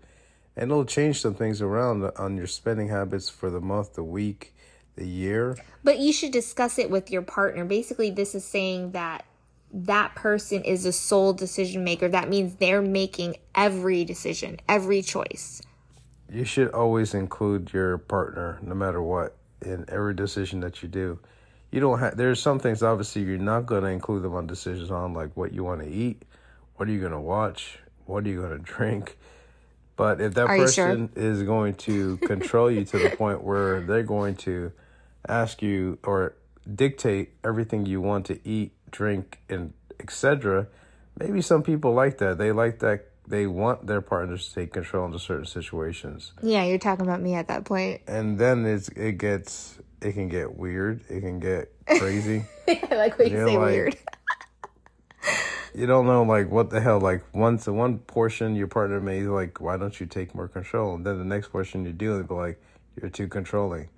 and 0.56 0.70
it'll 0.70 0.84
change 0.84 1.20
some 1.20 1.34
things 1.34 1.62
around 1.62 2.04
on 2.18 2.36
your 2.36 2.46
spending 2.46 2.88
habits 2.88 3.28
for 3.28 3.50
the 3.50 3.60
month, 3.60 3.94
the 3.94 4.04
week, 4.04 4.54
the 4.96 5.06
year. 5.06 5.56
But 5.84 5.98
you 5.98 6.12
should 6.12 6.32
discuss 6.32 6.78
it 6.78 6.90
with 6.90 7.10
your 7.10 7.22
partner. 7.22 7.64
Basically, 7.64 8.10
this 8.10 8.34
is 8.34 8.44
saying 8.44 8.92
that 8.92 9.24
that 9.72 10.14
person 10.14 10.62
is 10.62 10.84
a 10.84 10.92
sole 10.92 11.32
decision 11.32 11.82
maker. 11.82 12.08
That 12.08 12.28
means 12.28 12.56
they're 12.56 12.82
making 12.82 13.36
every 13.54 14.04
decision, 14.04 14.60
every 14.68 15.02
choice. 15.02 15.62
You 16.30 16.44
should 16.44 16.70
always 16.72 17.14
include 17.14 17.72
your 17.72 17.98
partner, 17.98 18.58
no 18.62 18.74
matter 18.74 19.02
what, 19.02 19.36
in 19.60 19.84
every 19.88 20.14
decision 20.14 20.60
that 20.60 20.82
you 20.82 20.88
do. 20.88 21.18
You 21.70 21.80
don't 21.80 21.98
have. 22.00 22.16
There's 22.16 22.40
some 22.40 22.58
things 22.58 22.82
obviously 22.82 23.22
you're 23.22 23.38
not 23.38 23.64
going 23.64 23.82
to 23.82 23.88
include 23.88 24.22
them 24.22 24.34
on 24.34 24.46
decisions 24.46 24.90
on, 24.90 25.14
like 25.14 25.34
what 25.36 25.52
you 25.52 25.64
want 25.64 25.82
to 25.82 25.88
eat, 25.88 26.22
what 26.76 26.88
are 26.88 26.92
you 26.92 27.00
going 27.00 27.12
to 27.12 27.20
watch, 27.20 27.78
what 28.04 28.24
are 28.26 28.28
you 28.28 28.40
going 28.40 28.58
to 28.58 28.58
drink. 28.58 29.16
But 29.96 30.20
if 30.20 30.34
that 30.34 30.48
Are 30.48 30.56
person 30.56 31.10
sure? 31.14 31.22
is 31.22 31.42
going 31.42 31.74
to 31.74 32.16
control 32.18 32.70
you 32.70 32.84
to 32.84 32.98
the 32.98 33.10
point 33.10 33.42
where 33.42 33.80
they're 33.80 34.02
going 34.02 34.36
to 34.36 34.72
ask 35.28 35.62
you 35.62 35.98
or 36.04 36.34
dictate 36.72 37.30
everything 37.44 37.86
you 37.86 38.00
want 38.00 38.26
to 38.26 38.38
eat, 38.48 38.72
drink, 38.90 39.40
and 39.48 39.72
etc., 40.00 40.66
maybe 41.18 41.40
some 41.40 41.62
people 41.62 41.92
like 41.94 42.18
that. 42.18 42.38
They 42.38 42.52
like 42.52 42.78
that. 42.80 43.08
They 43.26 43.46
want 43.46 43.86
their 43.86 44.00
partners 44.00 44.48
to 44.48 44.54
take 44.56 44.72
control 44.72 45.06
into 45.06 45.18
certain 45.20 45.46
situations, 45.46 46.32
Yeah, 46.42 46.64
you're 46.64 46.78
talking 46.78 47.06
about 47.06 47.20
me 47.22 47.34
at 47.34 47.46
that 47.48 47.64
point. 47.64 48.02
and 48.08 48.36
then 48.36 48.66
it's 48.66 48.88
it 48.90 49.12
gets 49.18 49.78
it 50.00 50.12
can 50.14 50.28
get 50.28 50.56
weird. 50.56 51.02
It 51.08 51.20
can 51.20 51.38
get 51.38 51.72
crazy. 51.86 52.44
I 52.68 52.88
like 52.96 53.16
what 53.18 53.30
you 53.30 53.36
say 53.46 53.56
like- 53.56 53.70
weird. 53.70 53.96
you 55.74 55.86
don't 55.86 56.06
know 56.06 56.22
like 56.24 56.50
what 56.50 56.68
the 56.70 56.80
hell 56.80 57.00
like 57.00 57.22
once 57.32 57.64
the 57.64 57.72
one 57.72 57.98
portion 57.98 58.54
your 58.56 58.66
partner 58.66 59.00
may 59.00 59.22
like 59.22 59.60
why 59.60 59.76
don't 59.76 59.98
you 60.00 60.06
take 60.06 60.34
more 60.34 60.48
control 60.48 60.94
and 60.96 61.06
then 61.06 61.16
the 61.18 61.24
next 61.24 61.48
portion 61.48 61.84
you 61.86 61.92
do 61.92 62.16
they 62.16 62.26
be 62.26 62.34
like 62.34 62.60
you're 63.00 63.08
too 63.10 63.26
controlling 63.28 63.88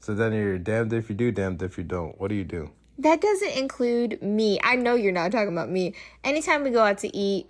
so 0.00 0.14
then 0.14 0.32
you're 0.32 0.58
damned 0.58 0.92
if 0.92 1.08
you 1.08 1.14
do 1.14 1.30
damned 1.30 1.62
if 1.62 1.78
you 1.78 1.84
don't 1.84 2.18
what 2.20 2.28
do 2.28 2.34
you 2.34 2.44
do 2.44 2.70
That 2.98 3.20
doesn't 3.22 3.56
include 3.56 4.20
me. 4.20 4.58
I 4.62 4.76
know 4.76 4.94
you're 4.94 5.12
not 5.12 5.32
talking 5.32 5.54
about 5.56 5.70
me. 5.70 5.94
Anytime 6.22 6.64
we 6.64 6.70
go 6.70 6.82
out 6.84 6.98
to 6.98 7.08
eat, 7.16 7.48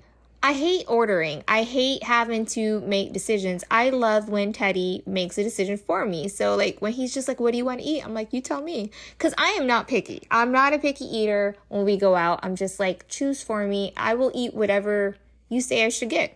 I 0.48 0.52
hate 0.52 0.84
ordering. 0.86 1.42
I 1.48 1.64
hate 1.64 2.04
having 2.04 2.46
to 2.54 2.80
make 2.82 3.12
decisions. 3.12 3.64
I 3.68 3.90
love 3.90 4.28
when 4.28 4.52
Teddy 4.52 5.02
makes 5.06 5.38
a 5.38 5.42
decision 5.42 5.76
for 5.76 6.06
me. 6.06 6.28
So, 6.28 6.54
like, 6.54 6.78
when 6.80 6.92
he's 6.92 7.12
just 7.12 7.26
like, 7.26 7.40
What 7.40 7.50
do 7.50 7.58
you 7.58 7.64
want 7.66 7.80
to 7.80 7.86
eat? 7.92 8.00
I'm 8.06 8.14
like, 8.14 8.32
You 8.32 8.40
tell 8.40 8.62
me. 8.62 8.90
Because 9.18 9.34
I 9.36 9.50
am 9.58 9.66
not 9.66 9.88
picky. 9.88 10.22
I'm 10.30 10.52
not 10.52 10.72
a 10.72 10.78
picky 10.78 11.04
eater 11.04 11.56
when 11.68 11.84
we 11.84 11.96
go 12.06 12.14
out. 12.14 12.38
I'm 12.44 12.54
just 12.54 12.78
like, 12.78 13.08
Choose 13.08 13.42
for 13.42 13.66
me. 13.66 13.92
I 13.96 14.14
will 14.14 14.30
eat 14.42 14.54
whatever 14.54 15.16
you 15.48 15.60
say 15.60 15.84
I 15.84 15.90
should 15.90 16.10
get. 16.18 16.30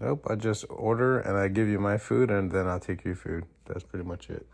nope 0.00 0.22
i 0.30 0.34
just 0.48 0.62
order 0.70 1.18
and 1.26 1.34
i 1.36 1.46
give 1.58 1.68
you 1.74 1.80
my 1.90 1.98
food 1.98 2.30
and 2.30 2.52
then 2.54 2.64
i'll 2.70 2.84
take 2.90 3.00
your 3.08 3.16
food 3.24 3.42
that's 3.66 3.82
pretty 3.90 4.06
much 4.12 4.30
it 4.30 4.46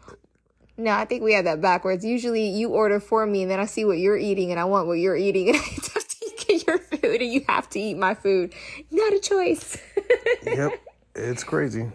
No, 0.76 0.90
I 0.90 1.04
think 1.04 1.22
we 1.22 1.34
have 1.34 1.44
that 1.44 1.60
backwards. 1.60 2.04
Usually 2.04 2.48
you 2.48 2.70
order 2.70 2.98
for 2.98 3.24
me 3.26 3.42
and 3.42 3.50
then 3.50 3.60
I 3.60 3.66
see 3.66 3.84
what 3.84 3.98
you're 3.98 4.16
eating 4.16 4.50
and 4.50 4.58
I 4.58 4.64
want 4.64 4.86
what 4.86 4.98
you're 4.98 5.16
eating 5.16 5.48
and 5.50 5.56
I 5.56 5.60
have 5.60 6.08
to 6.08 6.30
get 6.46 6.66
your 6.66 6.78
food 6.78 7.22
and 7.22 7.32
you 7.32 7.44
have 7.48 7.68
to 7.70 7.80
eat 7.80 7.96
my 7.96 8.14
food. 8.14 8.54
Not 8.90 9.12
a 9.12 9.20
choice. 9.20 9.78
yep 10.44 10.72
it's 11.14 11.44
crazy 11.44 11.90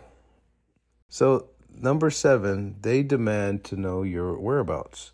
so 1.10 1.50
number 1.78 2.10
seven 2.10 2.76
they 2.82 3.04
demand 3.04 3.64
to 3.64 3.76
know 3.76 4.02
your 4.02 4.40
whereabouts 4.40 5.12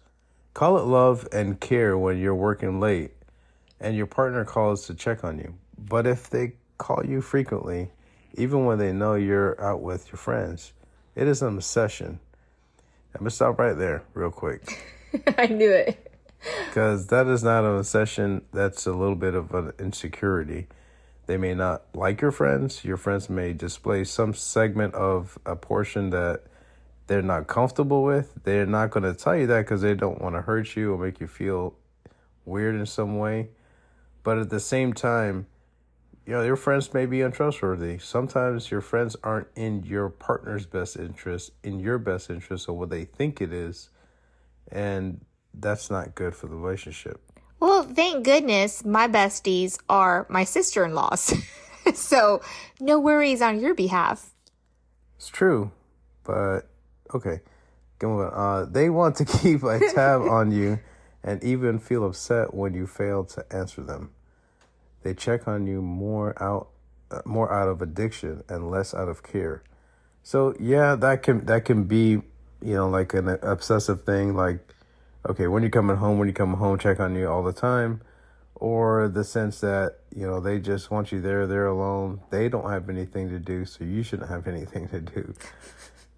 call 0.53 0.77
it 0.77 0.83
love 0.83 1.27
and 1.31 1.59
care 1.59 1.97
when 1.97 2.19
you're 2.19 2.35
working 2.35 2.79
late 2.79 3.11
and 3.79 3.95
your 3.95 4.05
partner 4.05 4.45
calls 4.45 4.85
to 4.85 4.93
check 4.93 5.23
on 5.23 5.39
you 5.39 5.55
but 5.77 6.05
if 6.05 6.29
they 6.29 6.53
call 6.77 7.03
you 7.03 7.19
frequently 7.19 7.89
even 8.35 8.65
when 8.65 8.77
they 8.77 8.93
know 8.93 9.15
you're 9.15 9.59
out 9.59 9.81
with 9.81 10.07
your 10.09 10.17
friends 10.17 10.73
it 11.15 11.27
is 11.27 11.41
an 11.41 11.55
obsession 11.55 12.19
i'm 13.15 13.21
gonna 13.21 13.31
stop 13.31 13.57
right 13.57 13.77
there 13.77 14.03
real 14.13 14.31
quick. 14.31 14.83
I 15.37 15.47
knew 15.47 15.71
it. 15.71 16.11
because 16.67 17.07
that 17.07 17.27
is 17.27 17.43
not 17.43 17.63
an 17.63 17.77
obsession. 17.77 18.43
That's 18.53 18.85
a 18.85 18.91
little 18.91 19.15
bit 19.15 19.33
of 19.33 19.53
an 19.53 19.71
insecurity. 19.79 20.67
They 21.25 21.37
may 21.37 21.55
not 21.55 21.83
like 21.93 22.21
your 22.21 22.31
friends. 22.31 22.83
Your 22.83 22.97
friends 22.97 23.29
may 23.29 23.53
display 23.53 24.03
some 24.03 24.33
segment 24.33 24.93
of 24.93 25.39
a 25.45 25.55
portion 25.55 26.11
that 26.11 26.43
they're 27.07 27.21
not 27.21 27.47
comfortable 27.47 28.03
with. 28.03 28.33
They're 28.43 28.65
not 28.65 28.91
going 28.91 29.03
to 29.03 29.13
tell 29.13 29.35
you 29.35 29.47
that 29.47 29.61
because 29.61 29.81
they 29.81 29.95
don't 29.95 30.21
want 30.21 30.35
to 30.35 30.41
hurt 30.41 30.75
you 30.75 30.93
or 30.93 30.97
make 30.97 31.19
you 31.19 31.27
feel 31.27 31.75
weird 32.45 32.75
in 32.75 32.85
some 32.85 33.17
way. 33.17 33.49
But 34.23 34.37
at 34.37 34.49
the 34.49 34.59
same 34.59 34.93
time 34.93 35.47
you 36.25 36.33
know 36.33 36.43
your 36.43 36.55
friends 36.55 36.93
may 36.93 37.05
be 37.05 37.21
untrustworthy 37.21 37.97
sometimes 37.97 38.71
your 38.71 38.81
friends 38.81 39.15
aren't 39.23 39.47
in 39.55 39.83
your 39.83 40.09
partner's 40.09 40.65
best 40.65 40.97
interest 40.97 41.51
in 41.63 41.79
your 41.79 41.97
best 41.97 42.29
interest 42.29 42.67
or 42.67 42.77
what 42.77 42.89
they 42.89 43.05
think 43.05 43.41
it 43.41 43.53
is 43.53 43.89
and 44.71 45.23
that's 45.53 45.89
not 45.89 46.15
good 46.15 46.35
for 46.35 46.47
the 46.47 46.55
relationship 46.55 47.21
Well, 47.59 47.83
thank 47.83 48.25
goodness 48.25 48.83
my 48.83 49.07
besties 49.07 49.79
are 49.89 50.25
my 50.29 50.43
sister 50.43 50.85
in 50.85 50.93
laws. 50.93 51.33
so, 51.93 52.41
no 52.79 52.99
worries 52.99 53.41
on 53.41 53.59
your 53.59 53.73
behalf. 53.73 54.31
It's 55.15 55.29
true, 55.29 55.71
but 56.23 56.61
okay. 57.13 57.41
Go 57.99 58.21
on. 58.21 58.33
Uh, 58.33 58.65
they 58.69 58.89
want 58.89 59.15
to 59.17 59.25
keep 59.41 59.63
a 59.63 59.79
tab 59.93 60.21
on 60.21 60.51
you 60.51 60.79
and 61.23 61.43
even 61.43 61.79
feel 61.79 62.05
upset 62.05 62.53
when 62.53 62.73
you 62.73 62.85
fail 62.85 63.23
to 63.25 63.45
answer 63.51 63.81
them. 63.81 64.11
They 65.05 65.13
check 65.13 65.47
on 65.47 65.67
you 65.67 65.83
more 65.83 66.33
out, 66.41 66.69
uh, 67.11 67.21
more 67.25 67.53
out 67.53 67.67
of 67.67 67.79
addiction 67.79 68.43
and 68.49 68.71
less 68.71 68.91
out 68.91 69.07
of 69.07 69.21
care. 69.21 69.61
So 70.23 70.55
yeah, 70.59 70.95
that 70.95 71.21
can 71.21 71.45
that 71.45 71.63
can 71.63 71.83
be, 71.83 72.23
you 72.59 72.73
know, 72.73 72.89
like 72.89 73.13
an 73.13 73.29
obsessive 73.43 74.03
thing. 74.03 74.33
Like, 74.35 74.67
okay, 75.29 75.45
when 75.45 75.61
you're 75.61 75.69
coming 75.69 75.97
home, 75.97 76.17
when 76.17 76.27
you 76.27 76.33
come 76.33 76.55
home, 76.55 76.79
check 76.79 76.99
on 76.99 77.13
you 77.15 77.29
all 77.29 77.43
the 77.43 77.53
time, 77.53 78.01
or 78.55 79.07
the 79.07 79.23
sense 79.23 79.59
that 79.59 79.99
you 80.15 80.25
know 80.25 80.39
they 80.39 80.57
just 80.57 80.89
want 80.89 81.11
you 81.11 81.21
there, 81.21 81.45
they're 81.45 81.67
alone. 81.67 82.21
They 82.31 82.49
don't 82.49 82.71
have 82.71 82.89
anything 82.89 83.29
to 83.29 83.37
do, 83.37 83.63
so 83.65 83.83
you 83.83 84.01
shouldn't 84.01 84.29
have 84.29 84.47
anything 84.55 84.87
to 84.87 85.01
do. 85.01 85.35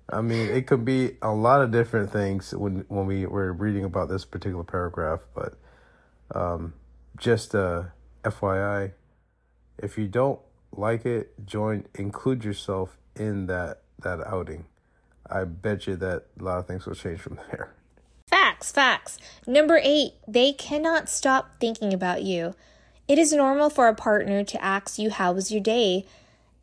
I 0.10 0.22
mean, 0.22 0.48
it 0.48 0.66
could 0.66 0.86
be 0.86 1.18
a 1.22 1.34
lot 1.34 1.62
of 1.62 1.72
different 1.72 2.10
things 2.10 2.56
when 2.56 2.86
when 2.88 3.06
we 3.06 3.26
were 3.26 3.52
reading 3.52 3.84
about 3.84 4.08
this 4.08 4.24
particular 4.24 4.64
paragraph, 4.64 5.20
but 5.36 5.56
um, 6.34 6.74
just 7.18 7.54
uh, 7.54 7.84
FYI, 8.32 8.92
if 9.78 9.98
you 9.98 10.08
don't 10.08 10.40
like 10.72 11.06
it, 11.06 11.46
join, 11.46 11.86
include 11.96 12.44
yourself 12.44 12.98
in 13.16 13.48
that 13.48 13.82
that 14.00 14.26
outing. 14.28 14.66
I 15.30 15.44
bet 15.44 15.88
you 15.88 15.96
that 15.98 16.26
a 16.40 16.44
lot 16.44 16.60
of 16.60 16.68
things 16.68 16.86
will 16.86 16.96
change 16.96 17.20
from 17.20 17.40
there. 17.52 17.74
Facts, 18.28 18.72
facts. 18.72 19.18
Number 19.46 19.80
eight, 19.82 20.14
they 20.28 20.54
cannot 20.54 21.10
stop 21.10 21.60
thinking 21.60 21.94
about 21.94 22.24
you. 22.24 22.56
It 23.08 23.18
is 23.18 23.32
normal 23.32 23.70
for 23.70 23.88
a 23.88 23.96
partner 23.96 24.44
to 24.44 24.64
ask 24.64 25.00
you, 25.00 25.10
How 25.10 25.32
was 25.32 25.52
your 25.52 25.62
day? 25.62 26.06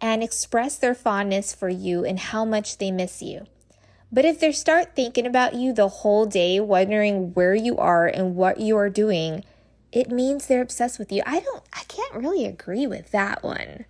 and 0.01 0.23
express 0.23 0.77
their 0.77 0.95
fondness 0.95 1.55
for 1.55 1.71
you 1.71 2.05
and 2.05 2.19
how 2.19 2.45
much 2.45 2.77
they 2.77 2.91
miss 2.91 3.23
you. 3.23 3.47
But 4.13 4.27
if 4.27 4.39
they 4.39 4.53
start 4.53 4.95
thinking 4.95 5.27
about 5.27 5.55
you 5.55 5.73
the 5.73 5.89
whole 5.89 6.27
day, 6.27 6.61
wondering 6.61 7.33
where 7.33 7.55
you 7.55 7.79
are 7.79 8.07
and 8.07 8.37
what 8.37 8.61
you 8.61 8.77
are 8.77 8.91
doing, 8.91 9.45
it 9.95 10.11
means 10.11 10.47
they're 10.47 10.61
obsessed 10.61 10.99
with 10.99 11.13
you. 11.13 11.23
I 11.25 11.39
don't, 11.41 11.63
I 11.73 11.85
can't 11.87 12.15
really 12.15 12.45
agree 12.45 12.87
with 12.87 13.13
that 13.13 13.43
one. 13.45 13.85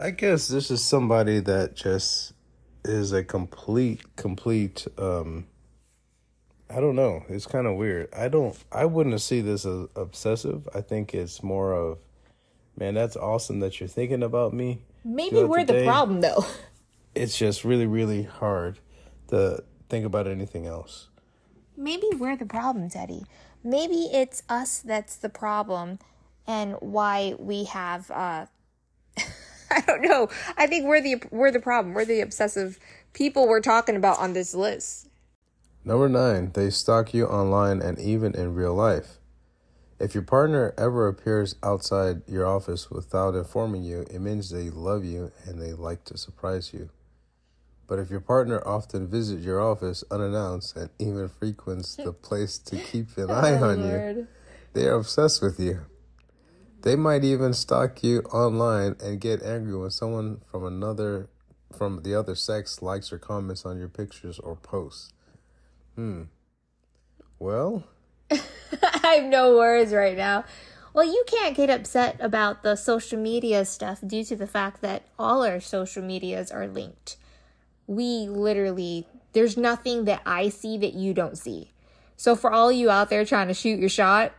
I 0.00 0.10
guess 0.10 0.48
this 0.48 0.70
is 0.70 0.82
somebody 0.82 1.40
that 1.40 1.76
just 1.76 2.32
is 2.84 3.12
a 3.12 3.22
complete, 3.22 4.16
complete. 4.16 4.86
um 4.98 5.46
I 6.68 6.80
don't 6.80 6.96
know. 6.96 7.24
It's 7.28 7.46
kind 7.46 7.66
of 7.66 7.76
weird. 7.76 8.12
I 8.12 8.28
don't. 8.28 8.56
I 8.72 8.86
wouldn't 8.86 9.20
see 9.20 9.40
this 9.40 9.64
as 9.64 9.86
obsessive. 9.94 10.68
I 10.74 10.80
think 10.80 11.14
it's 11.14 11.40
more 11.42 11.72
of, 11.72 11.98
man, 12.76 12.94
that's 12.94 13.14
awesome 13.16 13.60
that 13.60 13.78
you're 13.78 13.88
thinking 13.88 14.22
about 14.24 14.52
me. 14.52 14.82
Maybe 15.04 15.44
we're 15.44 15.64
the 15.64 15.74
the 15.74 15.84
problem 15.84 16.22
though. 16.22 16.44
It's 17.14 17.38
just 17.38 17.64
really, 17.64 17.86
really 17.86 18.24
hard 18.24 18.78
to 19.28 19.64
think 19.88 20.04
about 20.04 20.26
anything 20.28 20.66
else. 20.66 21.08
Maybe 21.74 22.08
we're 22.14 22.36
the 22.36 22.44
problem, 22.44 22.90
Teddy. 22.90 23.24
Maybe 23.64 24.08
it's 24.12 24.42
us 24.48 24.78
that's 24.78 25.16
the 25.16 25.28
problem 25.28 25.98
and 26.46 26.74
why 26.80 27.34
we 27.38 27.64
have 27.64 28.10
uh 28.10 28.46
I 29.70 29.80
don't 29.80 30.02
know. 30.02 30.28
I 30.56 30.66
think 30.66 30.86
we're 30.86 31.00
the 31.00 31.22
we're 31.30 31.50
the 31.50 31.60
problem. 31.60 31.94
We're 31.94 32.04
the 32.04 32.20
obsessive 32.20 32.78
people 33.12 33.48
we're 33.48 33.60
talking 33.60 33.96
about 33.96 34.18
on 34.18 34.32
this 34.32 34.54
list. 34.54 35.08
Number 35.84 36.08
nine, 36.08 36.50
they 36.52 36.70
stalk 36.70 37.14
you 37.14 37.26
online 37.26 37.80
and 37.80 37.98
even 37.98 38.34
in 38.34 38.54
real 38.54 38.74
life. 38.74 39.18
If 39.98 40.14
your 40.14 40.24
partner 40.24 40.74
ever 40.76 41.08
appears 41.08 41.54
outside 41.62 42.22
your 42.26 42.46
office 42.46 42.90
without 42.90 43.34
informing 43.34 43.82
you, 43.82 44.04
it 44.10 44.20
means 44.20 44.50
they 44.50 44.68
love 44.68 45.04
you 45.04 45.32
and 45.44 45.60
they 45.60 45.72
like 45.72 46.04
to 46.04 46.18
surprise 46.18 46.74
you. 46.74 46.90
But 47.86 47.98
if 47.98 48.10
your 48.10 48.20
partner 48.20 48.60
often 48.66 49.06
visits 49.06 49.44
your 49.44 49.60
office 49.60 50.02
unannounced 50.10 50.76
and 50.76 50.90
even 50.98 51.28
frequents 51.28 51.94
the 51.96 52.12
place 52.28 52.58
to 52.58 52.76
keep 52.76 53.16
an 53.16 53.30
eye 53.30 53.56
on 53.56 53.80
you, 53.80 54.26
they 54.72 54.86
are 54.86 54.96
obsessed 54.96 55.42
with 55.42 55.60
you. 55.60 55.82
They 56.82 56.96
might 56.96 57.24
even 57.24 57.52
stalk 57.52 58.02
you 58.02 58.20
online 58.32 58.96
and 59.02 59.20
get 59.20 59.42
angry 59.42 59.76
when 59.76 59.90
someone 59.90 60.42
from 60.50 60.64
another 60.64 61.28
from 61.76 62.02
the 62.02 62.14
other 62.14 62.34
sex 62.34 62.80
likes 62.80 63.12
or 63.12 63.18
comments 63.18 63.66
on 63.66 63.78
your 63.78 63.88
pictures 63.88 64.38
or 64.38 64.56
posts. 64.56 65.12
Hmm. 65.94 66.24
Well, 67.38 67.84
I 68.30 69.20
have 69.20 69.24
no 69.24 69.56
words 69.56 69.92
right 69.92 70.16
now. 70.16 70.44
Well, 70.94 71.04
you 71.04 71.24
can't 71.26 71.56
get 71.56 71.68
upset 71.68 72.16
about 72.20 72.62
the 72.62 72.76
social 72.76 73.18
media 73.18 73.64
stuff 73.64 74.00
due 74.06 74.24
to 74.24 74.36
the 74.36 74.46
fact 74.46 74.80
that 74.80 75.06
all 75.18 75.44
our 75.44 75.60
social 75.60 76.02
medias 76.02 76.50
are 76.50 76.66
linked. 76.66 77.16
We 77.86 78.28
literally, 78.28 79.06
there's 79.32 79.56
nothing 79.56 80.04
that 80.04 80.22
I 80.26 80.48
see 80.48 80.78
that 80.78 80.94
you 80.94 81.14
don't 81.14 81.38
see. 81.38 81.72
So, 82.16 82.34
for 82.34 82.50
all 82.50 82.72
you 82.72 82.90
out 82.90 83.10
there 83.10 83.24
trying 83.24 83.48
to 83.48 83.54
shoot 83.54 83.78
your 83.78 83.88
shot, 83.88 84.32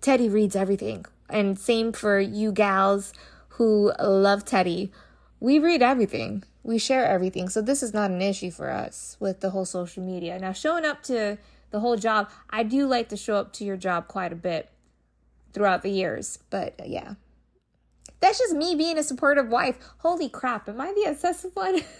Teddy 0.00 0.28
reads 0.28 0.56
everything. 0.56 1.06
And 1.30 1.58
same 1.58 1.92
for 1.92 2.18
you 2.18 2.52
gals 2.52 3.12
who 3.50 3.92
love 4.00 4.44
Teddy. 4.44 4.92
We 5.40 5.58
read 5.58 5.82
everything, 5.82 6.44
we 6.62 6.78
share 6.78 7.06
everything. 7.06 7.48
So, 7.48 7.62
this 7.62 7.82
is 7.82 7.94
not 7.94 8.10
an 8.10 8.20
issue 8.20 8.50
for 8.50 8.70
us 8.70 9.16
with 9.20 9.40
the 9.40 9.50
whole 9.50 9.64
social 9.64 10.02
media. 10.02 10.38
Now, 10.38 10.52
showing 10.52 10.84
up 10.84 11.02
to 11.04 11.38
the 11.70 11.80
whole 11.80 11.96
job, 11.96 12.28
I 12.50 12.62
do 12.64 12.86
like 12.86 13.08
to 13.08 13.16
show 13.16 13.36
up 13.36 13.52
to 13.54 13.64
your 13.64 13.76
job 13.76 14.08
quite 14.08 14.32
a 14.32 14.36
bit 14.36 14.68
throughout 15.52 15.82
the 15.82 15.90
years. 15.90 16.38
But 16.50 16.74
uh, 16.80 16.84
yeah, 16.86 17.14
that's 18.20 18.38
just 18.38 18.54
me 18.54 18.74
being 18.74 18.98
a 18.98 19.02
supportive 19.02 19.48
wife. 19.48 19.78
Holy 19.98 20.28
crap, 20.28 20.68
am 20.68 20.80
I 20.80 20.92
the 20.92 21.10
obsessive 21.10 21.54
one? 21.54 21.82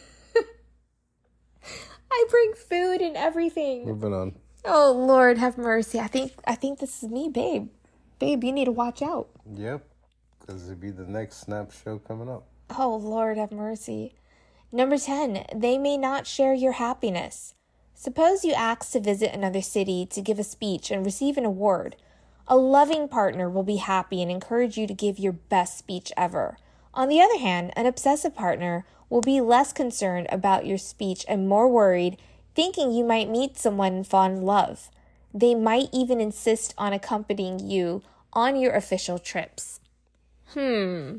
I 2.13 2.25
bring 2.31 2.53
food 2.55 3.01
and 3.01 3.17
everything. 3.17 3.87
moving 3.87 4.13
on. 4.13 4.35
Oh 4.65 4.93
Lord, 4.93 5.39
have 5.39 5.59
mercy. 5.59 5.99
I 5.99 6.07
think 6.07 6.33
I 6.47 6.55
think 6.55 6.79
this 6.79 7.03
is 7.03 7.09
me, 7.09 7.29
babe. 7.29 7.69
Babe, 8.19 8.45
you 8.45 8.53
need 8.53 8.67
to 8.67 8.73
watch 8.73 9.03
out. 9.03 9.29
Yep. 9.53 9.85
Because 10.41 10.67
it'd 10.67 10.81
be 10.81 10.91
the 10.91 11.07
next 11.07 11.39
Snapped 11.39 11.75
show 11.83 11.99
coming 11.99 12.29
up. 12.29 12.47
Oh 12.77 12.97
Lord, 12.97 13.39
have 13.39 13.53
mercy. 13.53 14.15
Number 14.71 14.97
10, 14.97 15.45
they 15.55 15.77
may 15.77 15.97
not 15.99 16.27
share 16.27 16.55
your 16.55 16.73
happiness. 16.73 17.55
Suppose 17.95 18.45
you 18.45 18.53
ask 18.55 18.91
to 18.93 19.01
visit 19.01 19.35
another 19.35 19.61
city 19.61 20.07
to 20.07 20.23
give 20.23 20.39
a 20.39 20.45
speech 20.45 20.91
and 20.91 21.05
receive 21.05 21.37
an 21.37 21.45
award. 21.45 21.97
A 22.49 22.57
loving 22.57 23.07
partner 23.07 23.51
will 23.51 23.63
be 23.63 23.77
happy 23.77 24.23
and 24.23 24.31
encourage 24.31 24.77
you 24.77 24.87
to 24.87 24.95
give 24.95 25.19
your 25.19 25.33
best 25.33 25.79
speech 25.79 26.11
ever. 26.17 26.57
On 26.95 27.09
the 27.09 27.21
other 27.21 27.39
hand, 27.39 27.73
an 27.77 27.87
obsessive 27.87 28.35
partner 28.35 28.85
will 29.13 29.21
be 29.21 29.43
less 29.43 29.75
concerned 29.75 30.27
about 30.31 30.65
your 30.65 30.79
speech 30.79 31.23
and 31.29 31.47
more 31.47 31.69
worried, 31.69 32.17
thinking 32.55 32.91
you 32.91 33.05
might 33.05 33.29
meet 33.29 33.59
someone 33.59 33.93
and 33.93 34.07
fall 34.07 34.25
in 34.25 34.41
love. 34.41 34.89
They 35.35 35.55
might 35.55 35.91
even 35.93 36.19
insist 36.19 36.73
on 36.79 36.95
accompanying 36.95 37.59
you 37.59 38.01
on 38.33 38.57
your 38.57 38.73
official 38.73 39.19
trips. 39.19 39.81
Hmm. 40.55 41.19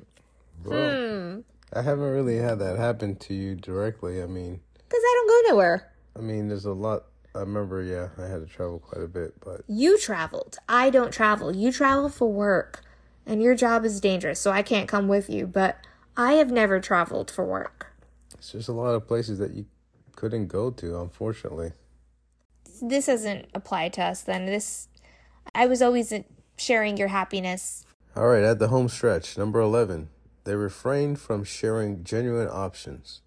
Bro, 0.63 1.43
I 1.71 1.83
haven't 1.83 2.09
really 2.09 2.37
had 2.37 2.57
that 2.57 2.79
happen 2.79 3.15
to 3.17 3.33
you 3.35 3.53
directly. 3.53 4.23
I 4.23 4.25
mean, 4.25 4.59
Because 4.75 5.03
I 5.03 5.13
don't 5.19 5.27
go 5.27 5.51
nowhere. 5.51 5.91
I 6.17 6.21
mean, 6.21 6.47
there's 6.47 6.65
a 6.65 6.73
lot. 6.73 7.03
I 7.35 7.41
remember, 7.41 7.83
yeah, 7.83 8.09
I 8.17 8.27
had 8.27 8.39
to 8.39 8.51
travel 8.51 8.79
quite 8.79 9.03
a 9.03 9.07
bit, 9.07 9.35
but 9.45 9.61
You 9.67 9.99
traveled. 9.99 10.57
I 10.67 10.89
don't 10.89 11.11
travel. 11.11 11.55
You 11.55 11.71
travel 11.71 12.09
for 12.09 12.31
work. 12.31 12.81
And 13.27 13.41
your 13.43 13.53
job 13.53 13.85
is 13.85 14.01
dangerous, 14.01 14.39
so 14.39 14.49
I 14.49 14.63
can't 14.63 14.89
come 14.89 15.07
with 15.07 15.29
you. 15.29 15.45
But 15.45 15.77
I 16.15 16.33
have 16.33 16.51
never 16.51 16.79
traveled 16.79 17.31
for 17.31 17.45
work. 17.45 17.93
it's 18.37 18.51
just 18.51 18.69
a 18.69 18.73
lot 18.73 18.93
of 18.93 19.07
places 19.07 19.39
that 19.39 19.53
you 19.53 19.65
couldn't 20.15 20.47
go 20.47 20.69
to, 20.71 20.99
unfortunately. 20.99 21.71
This 22.81 23.07
doesn't 23.07 23.47
apply 23.53 23.89
to 23.89 24.03
us 24.03 24.21
then. 24.21 24.45
This, 24.45 24.87
I 25.55 25.65
was 25.65 25.81
always 25.81 26.13
sharing 26.57 26.97
your 26.97 27.07
happiness. 27.07 27.85
All 28.15 28.27
right, 28.27 28.43
at 28.43 28.59
the 28.59 28.67
home 28.67 28.89
stretch, 28.89 29.37
number 29.37 29.59
11, 29.59 30.09
they 30.43 30.55
refrain 30.55 31.15
from 31.15 31.43
sharing 31.43 32.03
genuine 32.03 32.47
options. 32.47 33.21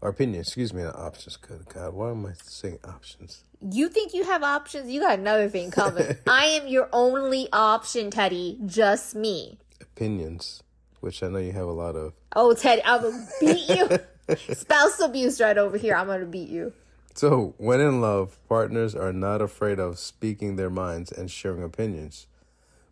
Or 0.00 0.08
opinions, 0.08 0.48
excuse 0.48 0.72
me, 0.72 0.82
not 0.82 0.96
options. 0.96 1.36
Good 1.36 1.66
God, 1.68 1.92
why 1.94 2.10
am 2.10 2.26
I 2.26 2.32
saying 2.42 2.78
options? 2.82 3.44
You 3.60 3.88
think 3.88 4.14
you 4.14 4.24
have 4.24 4.42
options? 4.42 4.90
You 4.90 5.00
got 5.00 5.18
another 5.18 5.48
thing 5.48 5.70
coming. 5.70 6.16
I 6.26 6.46
am 6.46 6.66
your 6.66 6.88
only 6.92 7.48
option, 7.52 8.10
Teddy. 8.10 8.58
Just 8.66 9.14
me. 9.14 9.58
Opinions, 9.80 10.62
which 11.02 11.22
I 11.22 11.28
know 11.28 11.38
you 11.38 11.52
have 11.52 11.66
a 11.66 11.72
lot 11.72 11.96
of. 11.96 12.14
Oh, 12.34 12.54
Teddy, 12.54 12.82
I'm 12.84 13.02
gonna 13.02 13.26
beat 13.40 13.68
you. 13.68 14.36
Spouse 14.54 15.00
abuse 15.00 15.40
right 15.40 15.58
over 15.58 15.76
here. 15.76 15.94
I'm 15.94 16.06
gonna 16.06 16.24
beat 16.24 16.48
you. 16.48 16.72
So, 17.14 17.54
when 17.58 17.80
in 17.80 18.00
love, 18.00 18.38
partners 18.48 18.94
are 18.94 19.12
not 19.12 19.42
afraid 19.42 19.78
of 19.78 19.98
speaking 19.98 20.56
their 20.56 20.70
minds 20.70 21.12
and 21.12 21.30
sharing 21.30 21.62
opinions. 21.62 22.26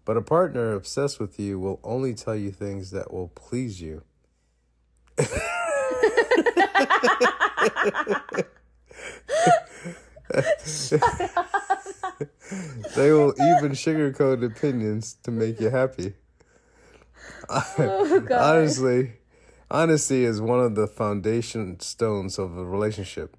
But 0.05 0.17
a 0.17 0.23
partner 0.23 0.73
obsessed 0.73 1.21
with 1.21 1.39
you 1.39 1.59
will 1.59 1.81
only 1.83 2.15
tell 2.15 2.37
you 2.37 2.51
things 2.51 2.91
that 2.91 3.13
will 3.13 3.29
please 3.29 3.81
you. 3.81 4.03
they 12.95 13.13
will 13.13 13.35
even 13.35 13.73
sugarcoat 13.73 14.45
opinions 14.45 15.15
to 15.23 15.31
make 15.31 15.61
you 15.61 15.71
happy. 15.71 16.15
Oh, 17.49 18.27
Honestly, 18.31 19.13
honesty 19.71 20.25
is 20.25 20.41
one 20.41 20.61
of 20.61 20.75
the 20.75 20.87
foundation 20.87 21.81
stones 21.81 22.39
of 22.39 22.57
a 22.57 22.65
relationship. 22.65 23.37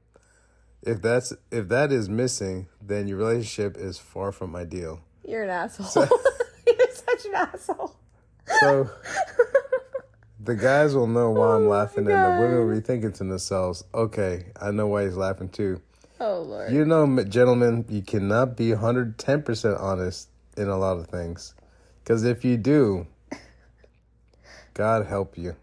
If 0.81 1.01
that's 1.01 1.33
if 1.51 1.67
that 1.69 1.91
is 1.91 2.09
missing, 2.09 2.67
then 2.81 3.07
your 3.07 3.17
relationship 3.17 3.77
is 3.77 3.99
far 3.99 4.31
from 4.31 4.55
ideal. 4.55 5.01
You're 5.23 5.43
an 5.43 5.49
asshole. 5.49 6.07
You're 6.67 6.87
such 6.93 7.25
an 7.25 7.35
asshole. 7.35 7.95
So 8.59 8.89
the 10.39 10.55
guys 10.55 10.95
will 10.95 11.07
know 11.07 11.29
why 11.29 11.55
I'm 11.55 11.65
oh, 11.65 11.69
laughing, 11.69 12.09
and 12.09 12.25
the 12.25 12.41
women 12.41 12.67
will 12.67 12.73
be 12.73 12.81
thinking 12.81 13.11
to 13.13 13.23
themselves, 13.23 13.83
"Okay, 13.93 14.47
I 14.59 14.71
know 14.71 14.87
why 14.87 15.03
he's 15.03 15.15
laughing 15.15 15.49
too." 15.49 15.81
Oh 16.19 16.41
Lord. 16.41 16.71
You 16.71 16.85
know, 16.85 17.23
gentlemen, 17.23 17.85
you 17.89 18.01
cannot 18.01 18.57
be 18.57 18.71
110 18.71 19.43
percent 19.43 19.77
honest 19.77 20.29
in 20.57 20.67
a 20.67 20.77
lot 20.77 20.97
of 20.97 21.07
things, 21.07 21.53
because 22.03 22.23
if 22.23 22.43
you 22.43 22.57
do, 22.57 23.05
God 24.81 25.05
help 25.05 25.37
you. 25.37 25.55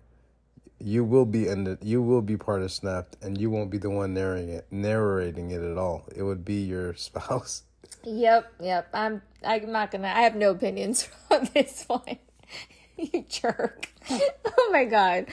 You 0.78 1.02
will 1.02 1.24
be 1.24 1.48
in 1.48 1.76
you 1.82 2.00
will 2.00 2.22
be 2.22 2.36
part 2.36 2.62
of 2.62 2.70
Snapped, 2.70 3.16
and 3.20 3.36
you 3.36 3.50
won't 3.50 3.68
be 3.68 3.76
the 3.76 3.90
one 3.90 4.14
narrating 4.14 4.50
it, 4.50 4.68
narrating 4.70 5.50
it 5.50 5.60
at 5.60 5.76
all. 5.76 6.04
It 6.14 6.22
would 6.22 6.44
be 6.44 6.62
your 6.62 6.94
spouse. 7.06 7.64
Yep, 8.04 8.52
yep. 8.60 8.88
I'm 8.94 9.20
I'm 9.44 9.72
not 9.72 9.90
gonna 9.90 10.06
I 10.06 10.20
have 10.20 10.36
no 10.36 10.52
opinions 10.52 11.08
on 11.32 11.50
this 11.52 11.84
one. 11.88 12.18
you 12.96 13.24
jerk. 13.28 13.88
oh 14.08 14.70
my 14.70 14.84
god. 14.84 15.26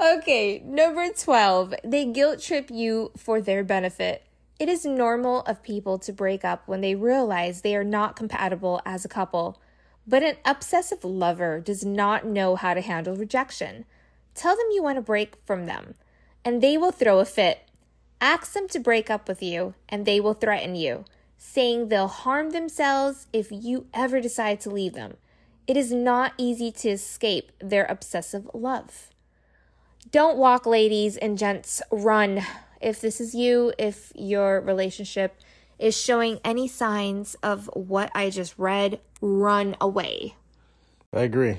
Okay, 0.00 0.58
number 0.64 1.08
12. 1.12 1.74
They 1.84 2.06
guilt 2.06 2.42
trip 2.42 2.72
you 2.72 3.12
for 3.16 3.40
their 3.40 3.62
benefit. 3.62 4.26
It 4.58 4.68
is 4.68 4.84
normal 4.84 5.42
of 5.42 5.62
people 5.62 6.00
to 6.00 6.12
break 6.12 6.44
up 6.44 6.66
when 6.66 6.80
they 6.80 6.96
realize 6.96 7.60
they 7.60 7.76
are 7.76 7.84
not 7.84 8.16
compatible 8.16 8.80
as 8.84 9.04
a 9.04 9.08
couple. 9.08 9.60
But 10.08 10.22
an 10.22 10.36
obsessive 10.46 11.04
lover 11.04 11.60
does 11.60 11.84
not 11.84 12.24
know 12.24 12.56
how 12.56 12.72
to 12.72 12.80
handle 12.80 13.14
rejection. 13.14 13.84
Tell 14.34 14.56
them 14.56 14.68
you 14.72 14.82
want 14.82 14.96
to 14.96 15.02
break 15.02 15.34
from 15.44 15.66
them, 15.66 15.96
and 16.42 16.62
they 16.62 16.78
will 16.78 16.92
throw 16.92 17.18
a 17.18 17.26
fit. 17.26 17.68
Ask 18.18 18.54
them 18.54 18.68
to 18.68 18.80
break 18.80 19.10
up 19.10 19.28
with 19.28 19.42
you, 19.42 19.74
and 19.86 20.06
they 20.06 20.18
will 20.18 20.32
threaten 20.32 20.74
you, 20.74 21.04
saying 21.36 21.88
they'll 21.88 22.08
harm 22.08 22.50
themselves 22.50 23.26
if 23.34 23.48
you 23.52 23.86
ever 23.92 24.18
decide 24.18 24.60
to 24.62 24.70
leave 24.70 24.94
them. 24.94 25.18
It 25.66 25.76
is 25.76 25.92
not 25.92 26.32
easy 26.38 26.72
to 26.72 26.88
escape 26.88 27.52
their 27.60 27.84
obsessive 27.84 28.48
love. 28.54 29.10
Don't 30.10 30.38
walk, 30.38 30.64
ladies 30.64 31.18
and 31.18 31.36
gents, 31.36 31.82
run. 31.90 32.40
If 32.80 33.02
this 33.02 33.20
is 33.20 33.34
you, 33.34 33.74
if 33.76 34.10
your 34.14 34.62
relationship 34.62 35.36
is 35.78 35.96
showing 35.96 36.40
any 36.44 36.68
signs 36.68 37.34
of 37.42 37.70
what 37.74 38.10
I 38.14 38.30
just 38.30 38.54
read, 38.58 39.00
run 39.20 39.76
away. 39.80 40.34
I 41.12 41.20
agree. 41.20 41.58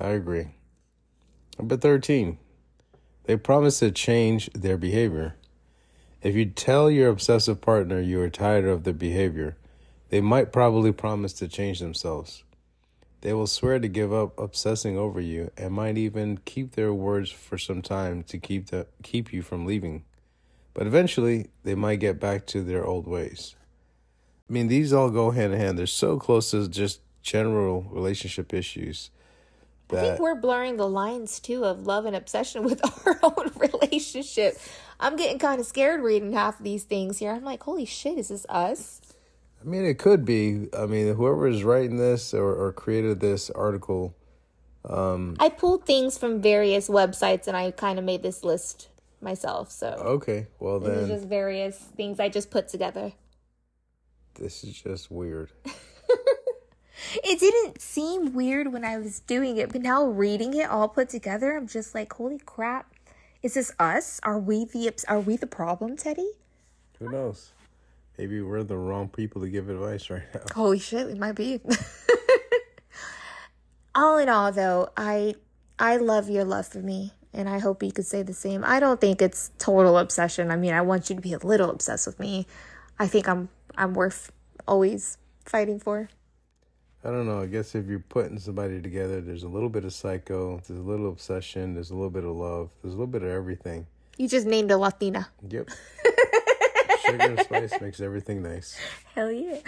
I 0.00 0.08
agree. 0.08 0.48
Number 1.58 1.76
13. 1.76 2.38
They 3.24 3.36
promise 3.36 3.78
to 3.78 3.90
change 3.90 4.50
their 4.52 4.76
behavior. 4.76 5.36
If 6.22 6.34
you 6.34 6.46
tell 6.46 6.90
your 6.90 7.08
obsessive 7.08 7.60
partner 7.60 8.00
you 8.00 8.20
are 8.20 8.30
tired 8.30 8.66
of 8.66 8.84
their 8.84 8.92
behavior, 8.94 9.56
they 10.10 10.20
might 10.20 10.52
probably 10.52 10.92
promise 10.92 11.32
to 11.34 11.48
change 11.48 11.78
themselves. 11.78 12.44
They 13.22 13.32
will 13.32 13.46
swear 13.46 13.78
to 13.78 13.88
give 13.88 14.12
up 14.12 14.38
obsessing 14.38 14.98
over 14.98 15.20
you 15.20 15.50
and 15.56 15.74
might 15.74 15.98
even 15.98 16.38
keep 16.44 16.72
their 16.72 16.92
words 16.92 17.30
for 17.30 17.58
some 17.58 17.82
time 17.82 18.22
to 18.24 18.38
keep 18.38 18.66
the, 18.66 18.86
keep 19.02 19.32
you 19.32 19.42
from 19.42 19.66
leaving. 19.66 20.04
But 20.80 20.86
eventually, 20.86 21.50
they 21.62 21.74
might 21.74 22.00
get 22.00 22.18
back 22.18 22.46
to 22.46 22.62
their 22.62 22.86
old 22.86 23.06
ways. 23.06 23.54
I 24.48 24.54
mean, 24.54 24.68
these 24.68 24.94
all 24.94 25.10
go 25.10 25.30
hand 25.30 25.52
in 25.52 25.60
hand. 25.60 25.78
They're 25.78 25.84
so 25.84 26.18
close 26.18 26.52
to 26.52 26.70
just 26.70 27.02
general 27.20 27.82
relationship 27.90 28.54
issues. 28.54 29.10
I 29.92 29.96
think 29.96 30.20
we're 30.20 30.36
blurring 30.36 30.78
the 30.78 30.88
lines 30.88 31.38
too 31.38 31.66
of 31.66 31.86
love 31.86 32.06
and 32.06 32.16
obsession 32.16 32.62
with 32.64 32.80
our 33.06 33.20
own 33.22 33.52
relationship. 33.56 34.56
I'm 34.98 35.16
getting 35.16 35.38
kind 35.38 35.60
of 35.60 35.66
scared 35.66 36.00
reading 36.00 36.32
half 36.32 36.60
of 36.60 36.64
these 36.64 36.84
things 36.84 37.18
here. 37.18 37.32
I'm 37.32 37.44
like, 37.44 37.62
holy 37.62 37.84
shit, 37.84 38.16
is 38.16 38.28
this 38.28 38.46
us? 38.48 39.02
I 39.60 39.68
mean, 39.68 39.84
it 39.84 39.98
could 39.98 40.24
be. 40.24 40.68
I 40.74 40.86
mean, 40.86 41.14
whoever 41.14 41.46
is 41.46 41.62
writing 41.62 41.98
this 41.98 42.32
or, 42.32 42.54
or 42.54 42.72
created 42.72 43.20
this 43.20 43.50
article, 43.50 44.14
Um, 44.88 45.36
I 45.38 45.50
pulled 45.50 45.84
things 45.84 46.16
from 46.16 46.40
various 46.40 46.88
websites 46.88 47.46
and 47.46 47.54
I 47.54 47.70
kind 47.70 47.98
of 47.98 48.06
made 48.06 48.22
this 48.22 48.42
list. 48.44 48.88
Myself. 49.22 49.70
So 49.70 49.88
Okay, 49.88 50.46
well 50.58 50.80
then 50.80 51.08
just 51.08 51.26
various 51.26 51.76
things 51.76 52.20
I 52.20 52.28
just 52.28 52.50
put 52.50 52.68
together. 52.68 53.12
this 54.34 54.64
is 54.64 54.80
just 54.80 55.10
weird. 55.10 55.50
It 57.24 57.40
didn't 57.40 57.80
seem 57.80 58.34
weird 58.34 58.72
when 58.72 58.84
I 58.84 58.98
was 58.98 59.20
doing 59.20 59.56
it, 59.56 59.72
but 59.72 59.82
now 59.82 60.04
reading 60.04 60.54
it 60.54 60.68
all 60.68 60.88
put 60.88 61.08
together, 61.08 61.56
I'm 61.56 61.66
just 61.66 61.94
like, 61.94 62.12
holy 62.12 62.38
crap! 62.38 62.92
Is 63.42 63.54
this 63.54 63.72
us? 63.78 64.20
Are 64.22 64.38
we 64.38 64.64
the 64.66 64.92
are 65.08 65.18
we 65.18 65.36
the 65.36 65.46
problem, 65.46 65.96
Teddy? 65.96 66.32
Who 66.98 67.10
knows? 67.10 67.52
Maybe 68.18 68.42
we're 68.42 68.62
the 68.62 68.76
wrong 68.76 69.08
people 69.08 69.40
to 69.40 69.48
give 69.48 69.70
advice 69.70 70.10
right 70.10 70.22
now. 70.34 70.42
Holy 70.54 70.78
shit, 70.78 71.06
it 71.08 71.16
might 71.16 71.32
be. 71.36 71.60
all 73.94 74.18
in 74.18 74.28
all, 74.28 74.52
though, 74.52 74.90
I 74.96 75.34
I 75.78 75.96
love 75.96 76.28
your 76.28 76.44
love 76.44 76.68
for 76.68 76.80
me, 76.80 77.14
and 77.32 77.48
I 77.48 77.58
hope 77.58 77.82
you 77.82 77.92
could 77.92 78.06
say 78.06 78.22
the 78.22 78.34
same. 78.34 78.64
I 78.64 78.80
don't 78.80 79.00
think 79.00 79.22
it's 79.22 79.50
total 79.58 79.98
obsession. 79.98 80.50
I 80.50 80.56
mean, 80.56 80.74
I 80.74 80.80
want 80.80 81.10
you 81.10 81.16
to 81.16 81.22
be 81.22 81.32
a 81.32 81.38
little 81.38 81.70
obsessed 81.70 82.06
with 82.06 82.18
me. 82.18 82.46
I 82.98 83.06
think 83.06 83.28
I'm 83.28 83.48
I'm 83.76 83.94
worth 83.94 84.32
always 84.66 85.18
fighting 85.44 85.78
for. 85.78 86.10
I 87.02 87.08
don't 87.08 87.26
know. 87.26 87.40
I 87.40 87.46
guess 87.46 87.74
if 87.74 87.86
you're 87.86 87.98
putting 87.98 88.38
somebody 88.38 88.82
together, 88.82 89.22
there's 89.22 89.42
a 89.42 89.48
little 89.48 89.70
bit 89.70 89.86
of 89.86 89.94
psycho, 89.94 90.60
there's 90.66 90.78
a 90.78 90.82
little 90.82 91.08
obsession, 91.08 91.72
there's 91.72 91.90
a 91.90 91.94
little 91.94 92.10
bit 92.10 92.24
of 92.24 92.36
love, 92.36 92.70
there's 92.82 92.92
a 92.92 92.96
little 92.96 93.06
bit 93.06 93.22
of 93.22 93.30
everything. 93.30 93.86
You 94.18 94.28
just 94.28 94.46
named 94.46 94.70
a 94.70 94.76
Latina. 94.76 95.30
Yep. 95.48 95.70
Sugar 97.06 97.22
and 97.22 97.40
spice 97.40 97.80
makes 97.80 98.00
everything 98.00 98.42
nice. 98.42 98.76
Hell 99.14 99.32
yeah. 99.32 99.60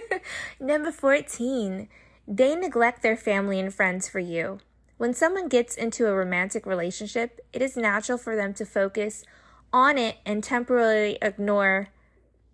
Number 0.60 0.90
14. 0.90 1.86
They 2.26 2.54
neglect 2.54 3.02
their 3.02 3.16
family 3.16 3.60
and 3.60 3.74
friends 3.74 4.08
for 4.08 4.20
you. 4.20 4.60
When 5.00 5.14
someone 5.14 5.48
gets 5.48 5.76
into 5.76 6.08
a 6.08 6.12
romantic 6.12 6.66
relationship, 6.66 7.40
it 7.54 7.62
is 7.62 7.74
natural 7.74 8.18
for 8.18 8.36
them 8.36 8.52
to 8.52 8.66
focus 8.66 9.24
on 9.72 9.96
it 9.96 10.18
and 10.26 10.44
temporarily 10.44 11.16
ignore 11.22 11.88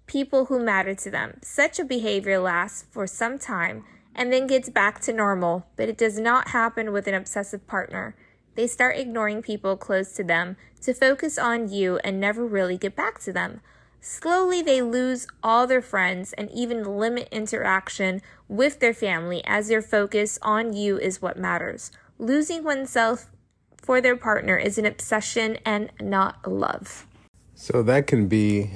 people 0.07 0.44
who 0.44 0.64
matter 0.64 0.94
to 0.94 1.11
them. 1.11 1.40
Such 1.42 1.80
a 1.80 1.84
behavior 1.84 2.38
lasts 2.38 2.84
for 2.88 3.09
some 3.09 3.40
time 3.40 3.82
and 4.14 4.32
then 4.32 4.47
gets 4.47 4.68
back 4.68 5.01
to 5.01 5.12
normal, 5.12 5.66
but 5.74 5.88
it 5.88 5.99
does 5.99 6.20
not 6.20 6.51
happen 6.51 6.92
with 6.92 7.09
an 7.09 7.14
obsessive 7.14 7.66
partner. 7.66 8.14
They 8.55 8.68
start 8.68 8.97
ignoring 8.97 9.42
people 9.42 9.76
close 9.76 10.12
to 10.12 10.22
them 10.22 10.57
to 10.82 10.94
focus 10.94 11.38
on 11.38 11.68
you 11.72 11.99
and 12.05 12.20
never 12.20 12.47
really 12.47 12.78
get 12.78 12.94
back 12.94 13.18
to 13.22 13.32
them. 13.32 13.61
Slowly, 14.01 14.62
they 14.62 14.82
lose 14.82 15.26
all 15.42 15.66
their 15.66 15.82
friends 15.82 16.32
and 16.34 16.49
even 16.53 16.97
limit 16.97 17.26
interaction 17.32 18.22
with 18.47 18.78
their 18.78 18.94
family 18.94 19.42
as 19.44 19.66
their 19.66 19.82
focus 19.82 20.38
on 20.42 20.74
you 20.74 20.97
is 20.97 21.20
what 21.20 21.36
matters. 21.36 21.90
Losing 22.19 22.64
oneself 22.64 23.27
for 23.77 24.01
their 24.01 24.17
partner 24.17 24.57
is 24.57 24.79
an 24.79 24.87
obsession 24.87 25.59
and 25.64 25.91
not 26.01 26.51
love. 26.51 27.07
So 27.55 27.83
that 27.83 28.07
can 28.07 28.27
be 28.27 28.71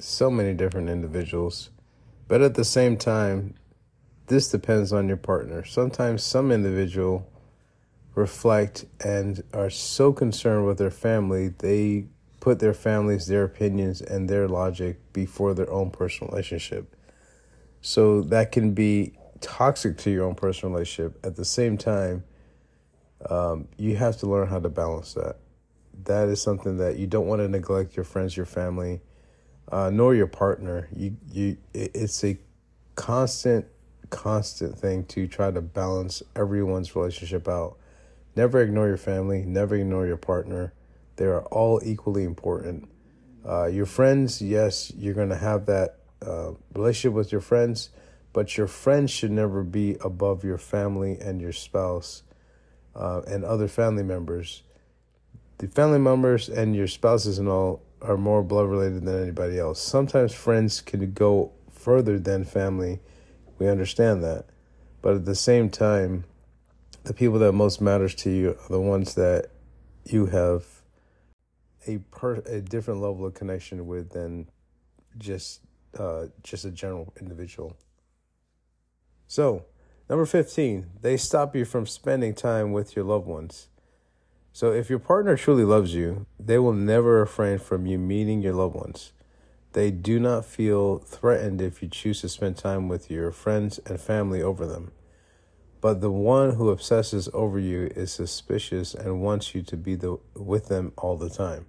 so 0.00 0.30
many 0.30 0.54
different 0.54 0.88
individuals. 0.88 1.70
But 2.28 2.42
at 2.42 2.54
the 2.54 2.64
same 2.64 2.96
time, 2.96 3.54
this 4.28 4.50
depends 4.50 4.92
on 4.92 5.08
your 5.08 5.16
partner. 5.16 5.64
Sometimes 5.64 6.22
some 6.22 6.50
individual 6.50 7.28
reflect 8.14 8.84
and 9.04 9.42
are 9.52 9.70
so 9.70 10.12
concerned 10.12 10.66
with 10.66 10.78
their 10.78 10.90
family, 10.90 11.48
they 11.48 12.06
put 12.40 12.60
their 12.60 12.74
families, 12.74 13.26
their 13.26 13.44
opinions, 13.44 14.00
and 14.00 14.28
their 14.28 14.48
logic 14.48 15.12
before 15.12 15.54
their 15.54 15.70
own 15.70 15.90
personal 15.90 16.30
relationship. 16.30 16.96
So 17.80 18.22
that 18.22 18.52
can 18.52 18.72
be 18.72 19.18
toxic 19.40 19.98
to 19.98 20.10
your 20.10 20.24
own 20.24 20.34
personal 20.34 20.72
relationship. 20.72 21.18
At 21.24 21.36
the 21.36 21.44
same 21.44 21.76
time, 21.76 22.24
um, 23.28 23.68
you 23.76 23.96
have 23.96 24.18
to 24.18 24.26
learn 24.26 24.48
how 24.48 24.60
to 24.60 24.68
balance 24.68 25.14
that. 25.14 25.36
That 26.04 26.28
is 26.28 26.40
something 26.40 26.76
that 26.78 26.98
you 26.98 27.06
don't 27.06 27.26
want 27.26 27.40
to 27.40 27.48
neglect 27.48 27.96
your 27.96 28.04
friends, 28.04 28.36
your 28.36 28.46
family, 28.46 29.00
uh, 29.72 29.90
nor 29.90 30.14
your 30.14 30.26
partner. 30.26 30.88
You 30.94 31.16
you 31.32 31.56
it's 31.72 32.22
a 32.24 32.38
constant 32.94 33.66
constant 34.10 34.78
thing 34.78 35.04
to 35.04 35.26
try 35.26 35.50
to 35.50 35.60
balance 35.60 36.22
everyone's 36.34 36.94
relationship 36.94 37.48
out. 37.48 37.76
Never 38.36 38.60
ignore 38.60 38.88
your 38.88 38.98
family, 38.98 39.42
never 39.42 39.74
ignore 39.74 40.06
your 40.06 40.18
partner. 40.18 40.74
They 41.16 41.24
are 41.24 41.42
all 41.46 41.80
equally 41.82 42.24
important. 42.24 42.88
Uh, 43.44 43.66
your 43.66 43.86
friends, 43.86 44.42
yes, 44.42 44.92
you're 44.94 45.14
going 45.14 45.30
to 45.30 45.36
have 45.36 45.66
that 45.66 46.00
uh, 46.24 46.52
relationship 46.74 47.14
with 47.14 47.32
your 47.32 47.40
friends, 47.40 47.90
but 48.32 48.58
your 48.58 48.66
friends 48.66 49.10
should 49.10 49.30
never 49.30 49.62
be 49.62 49.96
above 50.02 50.44
your 50.44 50.58
family 50.58 51.18
and 51.18 51.40
your 51.40 51.52
spouse 51.52 52.22
uh, 52.96 53.22
and 53.26 53.44
other 53.44 53.68
family 53.68 54.02
members. 54.02 54.62
The 55.58 55.68
family 55.68 55.98
members 55.98 56.48
and 56.48 56.74
your 56.74 56.86
spouses 56.86 57.38
and 57.38 57.48
all 57.48 57.82
are 58.02 58.16
more 58.16 58.42
blood 58.42 58.68
related 58.68 59.04
than 59.04 59.22
anybody 59.22 59.58
else. 59.58 59.80
Sometimes 59.80 60.34
friends 60.34 60.80
can 60.80 61.12
go 61.12 61.52
further 61.70 62.18
than 62.18 62.44
family. 62.44 63.00
We 63.58 63.68
understand 63.68 64.22
that. 64.24 64.46
But 65.02 65.14
at 65.14 65.24
the 65.24 65.34
same 65.34 65.70
time, 65.70 66.24
the 67.04 67.14
people 67.14 67.38
that 67.38 67.52
most 67.52 67.80
matters 67.80 68.14
to 68.16 68.30
you 68.30 68.50
are 68.50 68.68
the 68.68 68.80
ones 68.80 69.14
that 69.14 69.50
you 70.04 70.26
have 70.26 70.64
a 71.86 71.98
per 72.10 72.34
a 72.46 72.60
different 72.60 73.00
level 73.00 73.24
of 73.26 73.34
connection 73.34 73.86
with 73.86 74.10
than 74.10 74.48
just 75.18 75.60
uh, 75.98 76.26
just 76.42 76.64
a 76.64 76.70
general 76.70 77.12
individual. 77.20 77.76
So, 79.28 79.64
number 80.08 80.26
15, 80.26 80.86
they 81.02 81.16
stop 81.16 81.54
you 81.56 81.64
from 81.64 81.86
spending 81.86 82.34
time 82.34 82.72
with 82.72 82.96
your 82.96 83.04
loved 83.04 83.26
ones. 83.26 83.68
So, 84.52 84.72
if 84.72 84.88
your 84.88 84.98
partner 84.98 85.36
truly 85.36 85.64
loves 85.64 85.94
you, 85.94 86.26
they 86.40 86.58
will 86.58 86.72
never 86.72 87.20
refrain 87.20 87.58
from 87.58 87.84
you 87.84 87.98
meeting 87.98 88.40
your 88.40 88.54
loved 88.54 88.74
ones. 88.74 89.12
They 89.74 89.90
do 89.90 90.18
not 90.18 90.46
feel 90.46 90.98
threatened 91.00 91.60
if 91.60 91.82
you 91.82 91.88
choose 91.88 92.22
to 92.22 92.30
spend 92.30 92.56
time 92.56 92.88
with 92.88 93.10
your 93.10 93.30
friends 93.32 93.78
and 93.84 94.00
family 94.00 94.40
over 94.40 94.64
them. 94.64 94.92
But 95.82 96.00
the 96.00 96.10
one 96.10 96.52
who 96.52 96.70
obsesses 96.70 97.28
over 97.34 97.58
you 97.58 97.92
is 97.94 98.10
suspicious 98.10 98.94
and 98.94 99.20
wants 99.20 99.54
you 99.54 99.60
to 99.64 99.76
be 99.76 99.94
the, 99.94 100.18
with 100.34 100.68
them 100.68 100.92
all 100.96 101.18
the 101.18 101.28
time. 101.28 101.66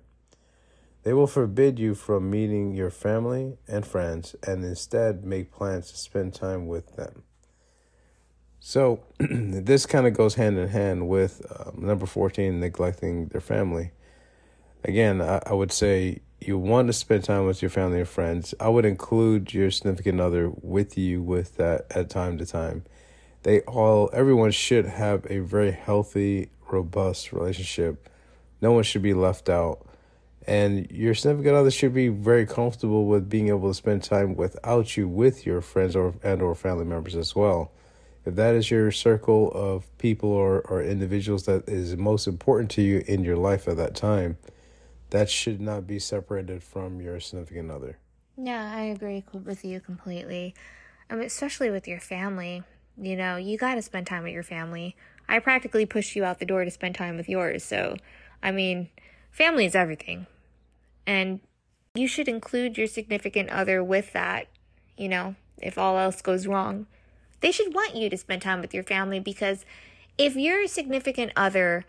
They 1.03 1.13
will 1.13 1.27
forbid 1.27 1.79
you 1.79 1.93
from 1.93 2.29
meeting 2.29 2.73
your 2.73 2.89
family 2.89 3.57
and 3.67 3.85
friends 3.85 4.35
and 4.45 4.63
instead 4.63 5.25
make 5.25 5.51
plans 5.51 5.91
to 5.91 5.97
spend 5.97 6.33
time 6.33 6.67
with 6.67 6.95
them. 6.95 7.23
So, 8.59 9.03
this 9.19 9.85
kind 9.85 10.07
of 10.07 10.13
goes 10.13 10.35
hand 10.35 10.57
in 10.57 10.67
hand 10.67 11.07
with 11.07 11.45
um, 11.59 11.85
number 11.85 12.05
14, 12.05 12.59
neglecting 12.59 13.27
their 13.27 13.41
family. 13.41 13.91
Again, 14.83 15.21
I, 15.21 15.41
I 15.45 15.53
would 15.53 15.71
say 15.71 16.19
you 16.39 16.57
want 16.57 16.87
to 16.87 16.93
spend 16.93 17.23
time 17.23 17.45
with 17.45 17.61
your 17.61 17.69
family 17.69 17.99
and 17.99 18.07
friends. 18.07 18.53
I 18.59 18.69
would 18.69 18.85
include 18.85 19.53
your 19.53 19.71
significant 19.71 20.19
other 20.19 20.51
with 20.61 20.97
you 20.97 21.21
with 21.21 21.57
that 21.57 21.85
at 21.91 22.09
time 22.09 22.37
to 22.39 22.45
time. 22.45 22.83
They 23.43 23.61
all, 23.61 24.09
everyone 24.11 24.51
should 24.51 24.85
have 24.85 25.25
a 25.29 25.39
very 25.39 25.71
healthy, 25.71 26.49
robust 26.69 27.31
relationship. 27.31 28.09
No 28.61 28.71
one 28.71 28.83
should 28.83 29.03
be 29.03 29.13
left 29.13 29.49
out 29.49 29.87
and 30.47 30.89
your 30.89 31.13
significant 31.13 31.55
other 31.55 31.69
should 31.69 31.93
be 31.93 32.07
very 32.07 32.45
comfortable 32.45 33.05
with 33.05 33.29
being 33.29 33.49
able 33.49 33.67
to 33.67 33.73
spend 33.73 34.01
time 34.01 34.35
without 34.35 34.95
you 34.95 35.07
with 35.07 35.45
your 35.45 35.61
friends 35.61 35.95
or 35.95 36.15
and 36.23 36.41
or 36.41 36.55
family 36.55 36.85
members 36.85 37.15
as 37.15 37.35
well 37.35 37.71
if 38.27 38.35
that 38.35 38.55
is 38.55 38.69
your 38.69 38.91
circle 38.91 39.51
of 39.53 39.85
people 39.97 40.29
or, 40.29 40.59
or 40.61 40.83
individuals 40.83 41.45
that 41.45 41.67
is 41.69 41.95
most 41.95 42.27
important 42.27 42.69
to 42.71 42.81
you 42.81 43.03
in 43.07 43.23
your 43.23 43.37
life 43.37 43.67
at 43.67 43.77
that 43.77 43.95
time 43.95 44.37
that 45.11 45.29
should 45.29 45.61
not 45.61 45.87
be 45.87 45.97
separated 45.97 46.61
from 46.61 46.99
your 46.99 47.19
significant 47.19 47.71
other 47.71 47.97
Yeah, 48.37 48.71
I 48.75 48.81
agree 48.81 49.23
with 49.31 49.63
you 49.63 49.79
completely. 49.79 50.53
Mean, 51.09 51.23
especially 51.23 51.69
with 51.69 51.87
your 51.87 52.01
family. 52.01 52.63
You 52.99 53.15
know, 53.15 53.37
you 53.37 53.57
got 53.57 53.75
to 53.75 53.81
spend 53.81 54.07
time 54.07 54.23
with 54.23 54.33
your 54.33 54.43
family. 54.43 54.95
I 55.29 55.39
practically 55.39 55.85
pushed 55.85 56.15
you 56.15 56.25
out 56.25 56.39
the 56.39 56.45
door 56.45 56.65
to 56.65 56.71
spend 56.71 56.95
time 56.95 57.15
with 57.15 57.29
yours. 57.29 57.63
So, 57.63 57.95
I 58.43 58.51
mean, 58.51 58.89
family 59.31 59.65
is 59.65 59.75
everything. 59.75 60.27
And 61.05 61.39
you 61.95 62.07
should 62.07 62.27
include 62.27 62.77
your 62.77 62.87
significant 62.87 63.49
other 63.49 63.83
with 63.83 64.11
that, 64.13 64.47
you 64.97 65.07
know, 65.07 65.35
if 65.61 65.77
all 65.77 65.97
else 65.97 66.21
goes 66.21 66.47
wrong. 66.47 66.87
They 67.39 67.51
should 67.51 67.73
want 67.73 67.95
you 67.95 68.09
to 68.09 68.17
spend 68.17 68.41
time 68.41 68.61
with 68.61 68.73
your 68.73 68.83
family 68.83 69.19
because 69.19 69.65
if 70.17 70.35
your 70.35 70.67
significant 70.67 71.31
other 71.35 71.85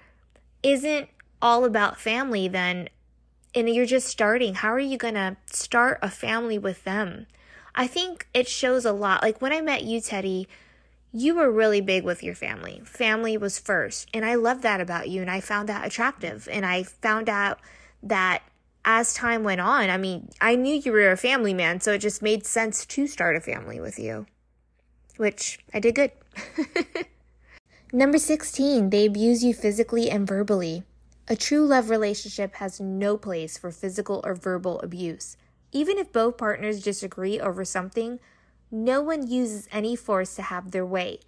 isn't 0.63 1.09
all 1.41 1.65
about 1.65 2.01
family, 2.01 2.49
then 2.49 2.89
and 3.55 3.69
you're 3.69 3.87
just 3.87 4.07
starting, 4.07 4.55
how 4.55 4.73
are 4.73 4.79
you 4.79 4.99
going 4.99 5.15
to 5.15 5.37
start 5.47 5.99
a 6.03 6.11
family 6.11 6.59
with 6.59 6.85
them? 6.85 7.27
I 7.75 7.87
think 7.87 8.29
it 8.35 8.47
shows 8.49 8.85
a 8.85 8.93
lot. 8.93 9.23
Like 9.23 9.41
when 9.41 9.53
I 9.53 9.61
met 9.61 9.85
you, 9.85 10.01
Teddy, 10.01 10.49
you 11.13 11.35
were 11.35 11.51
really 11.51 11.81
big 11.81 12.05
with 12.05 12.23
your 12.23 12.35
family. 12.35 12.83
Family 12.85 13.39
was 13.39 13.59
first. 13.59 14.09
And 14.13 14.25
I 14.25 14.35
love 14.35 14.63
that 14.63 14.81
about 14.81 15.09
you. 15.09 15.23
And 15.23 15.31
I 15.31 15.41
found 15.41 15.69
that 15.69 15.87
attractive. 15.87 16.49
And 16.51 16.67
I 16.67 16.83
found 16.83 17.29
out 17.29 17.61
that 18.03 18.43
as 18.85 19.15
time 19.15 19.43
went 19.45 19.61
on, 19.61 19.91
I 19.91 19.97
mean, 19.97 20.29
I 20.41 20.57
knew 20.57 20.75
you 20.75 20.93
were 20.93 21.11
a 21.11 21.17
family 21.17 21.55
man. 21.55 21.81
So 21.81 21.93
it 21.93 21.99
just 21.99 22.23
made 22.23 22.47
sense 22.47 22.85
to 22.87 23.07
start 23.07 23.37
a 23.37 23.41
family 23.41 23.81
with 23.81 23.99
you, 23.99 24.27
which 25.19 25.59
I 25.75 25.81
did 25.81 25.95
good. 25.95 26.13
Number 27.93 28.19
16, 28.19 28.91
they 28.91 29.07
abuse 29.07 29.43
you 29.43 29.55
physically 29.55 30.11
and 30.11 30.27
verbally. 30.27 30.83
A 31.29 31.37
true 31.37 31.67
love 31.67 31.91
relationship 31.91 32.55
has 32.55 32.81
no 32.81 33.17
place 33.17 33.59
for 33.59 33.71
physical 33.71 34.23
or 34.25 34.35
verbal 34.35 34.81
abuse. 34.81 35.37
Even 35.73 35.99
if 35.99 36.13
both 36.13 36.39
partners 36.39 36.83
disagree 36.83 37.39
over 37.39 37.65
something, 37.65 38.19
no 38.71 39.03
one 39.03 39.27
uses 39.27 39.69
any 39.71 39.97
force 39.97 40.35
to 40.37 40.43
have 40.43 40.71
their 40.71 40.87
way. 40.87 41.21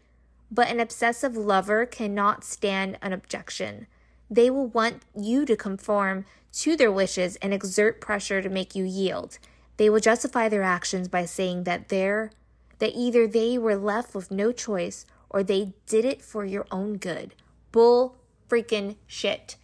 But 0.50 0.68
an 0.68 0.80
obsessive 0.80 1.36
lover 1.36 1.86
cannot 1.86 2.44
stand 2.44 2.98
an 3.02 3.12
objection. 3.12 3.86
They 4.30 4.50
will 4.50 4.66
want 4.66 5.02
you 5.14 5.44
to 5.46 5.56
conform 5.56 6.24
to 6.52 6.76
their 6.76 6.92
wishes 6.92 7.36
and 7.36 7.52
exert 7.52 8.00
pressure 8.00 8.42
to 8.42 8.48
make 8.48 8.74
you 8.74 8.84
yield. 8.84 9.38
They 9.76 9.88
will 9.88 10.00
justify 10.00 10.48
their 10.48 10.62
actions 10.62 11.08
by 11.08 11.24
saying 11.24 11.64
that 11.64 11.88
they're 11.88 12.32
that 12.80 12.92
either 12.94 13.26
they 13.26 13.56
were 13.56 13.76
left 13.76 14.14
with 14.14 14.30
no 14.30 14.52
choice 14.52 15.06
or 15.30 15.42
they 15.42 15.72
did 15.86 16.04
it 16.04 16.20
for 16.20 16.44
your 16.44 16.66
own 16.70 16.96
good. 16.96 17.34
Bull 17.72 18.16
freaking 18.48 18.96
shit. 19.06 19.56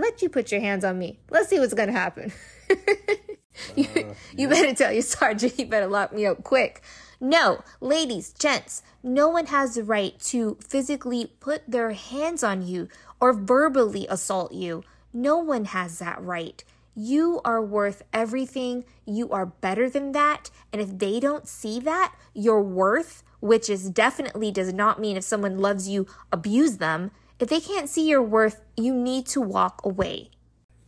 Let 0.00 0.20
you 0.20 0.28
put 0.28 0.50
your 0.50 0.60
hands 0.60 0.84
on 0.84 0.98
me. 0.98 1.20
Let's 1.30 1.48
see 1.48 1.60
what's 1.60 1.74
gonna 1.74 1.92
happen. 1.92 2.32
you, 3.76 3.86
uh, 3.96 4.14
you 4.36 4.48
better 4.48 4.74
tell 4.74 4.92
your 4.92 5.02
sergeant 5.02 5.58
you 5.58 5.66
better 5.66 5.86
lock 5.86 6.12
me 6.12 6.26
up 6.26 6.42
quick. 6.42 6.82
No, 7.20 7.62
ladies, 7.80 8.32
gents, 8.32 8.82
no 9.02 9.28
one 9.28 9.46
has 9.46 9.76
the 9.76 9.84
right 9.84 10.18
to 10.24 10.58
physically 10.60 11.32
put 11.40 11.62
their 11.68 11.92
hands 11.92 12.42
on 12.42 12.66
you 12.66 12.88
or 13.20 13.32
verbally 13.32 14.06
assault 14.10 14.52
you. 14.52 14.82
No 15.12 15.38
one 15.38 15.66
has 15.66 16.00
that 16.00 16.20
right. 16.20 16.64
You 16.94 17.40
are 17.44 17.62
worth 17.62 18.02
everything. 18.12 18.84
You 19.04 19.30
are 19.30 19.46
better 19.46 19.90
than 19.90 20.12
that. 20.12 20.50
And 20.72 20.80
if 20.80 20.98
they 20.98 21.18
don't 21.18 21.48
see 21.48 21.80
that, 21.80 22.14
your 22.32 22.62
worth, 22.62 23.22
which 23.40 23.68
is 23.68 23.90
definitely 23.90 24.52
does 24.52 24.72
not 24.72 25.00
mean 25.00 25.16
if 25.16 25.24
someone 25.24 25.58
loves 25.58 25.88
you, 25.88 26.06
abuse 26.32 26.78
them. 26.78 27.10
If 27.40 27.48
they 27.48 27.60
can't 27.60 27.88
see 27.88 28.08
your 28.08 28.22
worth, 28.22 28.60
you 28.76 28.94
need 28.94 29.26
to 29.26 29.40
walk 29.40 29.80
away. 29.84 30.30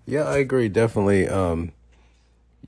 Yeah, 0.07 0.23
I 0.23 0.39
agree. 0.39 0.69
Definitely. 0.69 1.29
Um, 1.29 1.73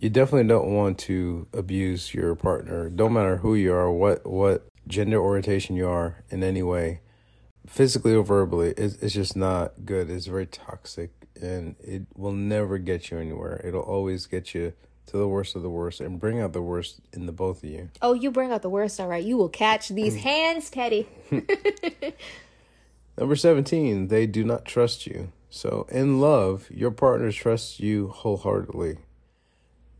you 0.01 0.11
definitely 0.11 0.49
don't 0.49 0.72
want 0.72 0.99
to 1.01 1.47
abuse 1.53 2.12
your 2.12 2.34
partner. 2.34 2.89
Don't 2.91 3.12
matter 3.12 3.39
who 3.39 3.55
you 3.55 3.72
are, 3.72 3.91
what 3.91 4.26
what 4.26 4.66
gender 4.86 5.18
orientation 5.18 5.76
you 5.76 5.89
are 5.89 6.24
in 6.30 6.43
any 6.43 6.62
way, 6.62 7.01
physically 7.66 8.14
or 8.14 8.24
verbally. 8.24 8.74
It's, 8.76 8.97
it's 8.97 9.14
just 9.14 9.36
not 9.36 9.84
good. 9.84 10.11
It's 10.11 10.26
very 10.26 10.47
toxic 10.47 11.17
and 11.41 11.76
it 11.80 12.03
will 12.16 12.32
never 12.32 12.78
get 12.78 13.11
you 13.11 13.18
anywhere. 13.18 13.61
It'll 13.64 13.80
always 13.82 14.26
get 14.26 14.55
you 14.55 14.72
to 15.07 15.16
the 15.16 15.28
worst 15.28 15.57
of 15.57 15.62
the 15.62 15.70
worst 15.70 16.01
and 16.01 16.20
bring 16.20 16.41
out 16.41 16.53
the 16.53 16.62
worst 16.62 17.01
in 17.12 17.26
the 17.26 17.32
both 17.32 17.64
of 17.64 17.70
you. 17.70 17.91
Oh, 18.03 18.12
you 18.12 18.30
bring 18.30 18.53
out 18.53 18.62
the 18.62 18.68
worst, 18.68 19.01
all 19.01 19.09
right. 19.09 19.24
You 19.24 19.36
will 19.36 19.49
catch 19.49 19.89
these 19.89 20.16
mm. 20.16 20.20
hands, 20.20 20.70
Teddy. 20.70 21.09
Number 23.18 23.34
17, 23.34 24.09
they 24.09 24.26
do 24.26 24.45
not 24.45 24.64
trust 24.64 25.07
you. 25.07 25.32
So, 25.51 25.86
in 25.91 26.20
love, 26.20 26.70
your 26.70 26.91
partner 26.91 27.32
trusts 27.32 27.80
you 27.80 28.09
wholeheartedly. 28.09 28.99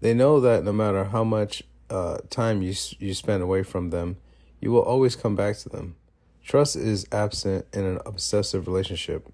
They 0.01 0.15
know 0.15 0.41
that 0.41 0.63
no 0.63 0.73
matter 0.73 1.05
how 1.05 1.25
much 1.25 1.63
uh, 1.91 2.19
time 2.29 2.61
you 2.63 2.75
you 2.99 3.15
spend 3.15 3.43
away 3.43 3.63
from 3.63 3.91
them, 3.91 4.19
you 4.61 4.71
will 4.71 4.83
always 4.83 5.17
come 5.17 5.35
back 5.35 5.57
to 5.59 5.69
them. 5.71 5.97
Trust 6.45 6.77
is 6.77 7.07
absent 7.11 7.67
in 7.73 7.85
an 7.85 7.99
obsessive 8.07 8.67
relationship. 8.67 9.33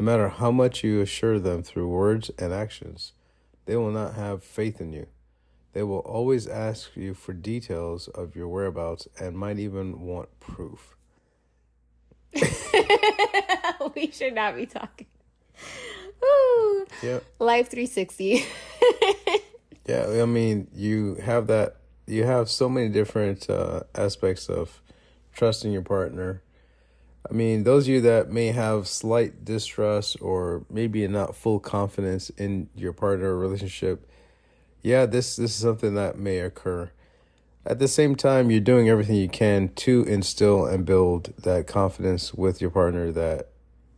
No 0.00 0.06
matter 0.06 0.30
how 0.30 0.50
much 0.50 0.82
you 0.82 1.02
assure 1.02 1.38
them 1.38 1.62
through 1.62 1.86
words 1.86 2.30
and 2.38 2.54
actions, 2.54 3.12
they 3.66 3.76
will 3.76 3.90
not 3.90 4.14
have 4.14 4.42
faith 4.42 4.80
in 4.80 4.94
you. 4.94 5.08
They 5.74 5.82
will 5.82 5.98
always 5.98 6.46
ask 6.46 6.96
you 6.96 7.12
for 7.12 7.34
details 7.34 8.08
of 8.08 8.34
your 8.34 8.48
whereabouts 8.48 9.08
and 9.20 9.36
might 9.36 9.58
even 9.58 10.00
want 10.00 10.30
proof. 10.40 10.96
we 13.94 14.10
should 14.10 14.34
not 14.34 14.56
be 14.56 14.64
talking. 14.64 15.06
Ooh. 16.24 16.86
Yep. 17.02 17.22
Life 17.38 17.68
360. 17.68 18.46
yeah, 19.86 20.22
I 20.22 20.24
mean, 20.24 20.68
you 20.74 21.16
have 21.16 21.46
that, 21.48 21.76
you 22.06 22.24
have 22.24 22.48
so 22.48 22.70
many 22.70 22.88
different 22.88 23.50
uh, 23.50 23.82
aspects 23.94 24.48
of 24.48 24.80
trusting 25.34 25.70
your 25.72 25.82
partner 25.82 26.40
I 27.28 27.34
mean, 27.34 27.64
those 27.64 27.84
of 27.84 27.94
you 27.94 28.00
that 28.02 28.30
may 28.30 28.48
have 28.48 28.88
slight 28.88 29.44
distrust 29.44 30.16
or 30.20 30.64
maybe 30.70 31.06
not 31.06 31.36
full 31.36 31.60
confidence 31.60 32.30
in 32.30 32.70
your 32.74 32.92
partner 32.92 33.30
or 33.30 33.38
relationship, 33.38 34.08
yeah, 34.82 35.06
this 35.06 35.36
this 35.36 35.50
is 35.50 35.56
something 35.56 35.94
that 35.94 36.18
may 36.18 36.38
occur. 36.38 36.90
At 37.66 37.78
the 37.78 37.88
same 37.88 38.16
time, 38.16 38.50
you're 38.50 38.60
doing 38.60 38.88
everything 38.88 39.16
you 39.16 39.28
can 39.28 39.68
to 39.76 40.02
instill 40.04 40.64
and 40.64 40.86
build 40.86 41.34
that 41.42 41.66
confidence 41.66 42.32
with 42.32 42.60
your 42.60 42.70
partner 42.70 43.12
that 43.12 43.50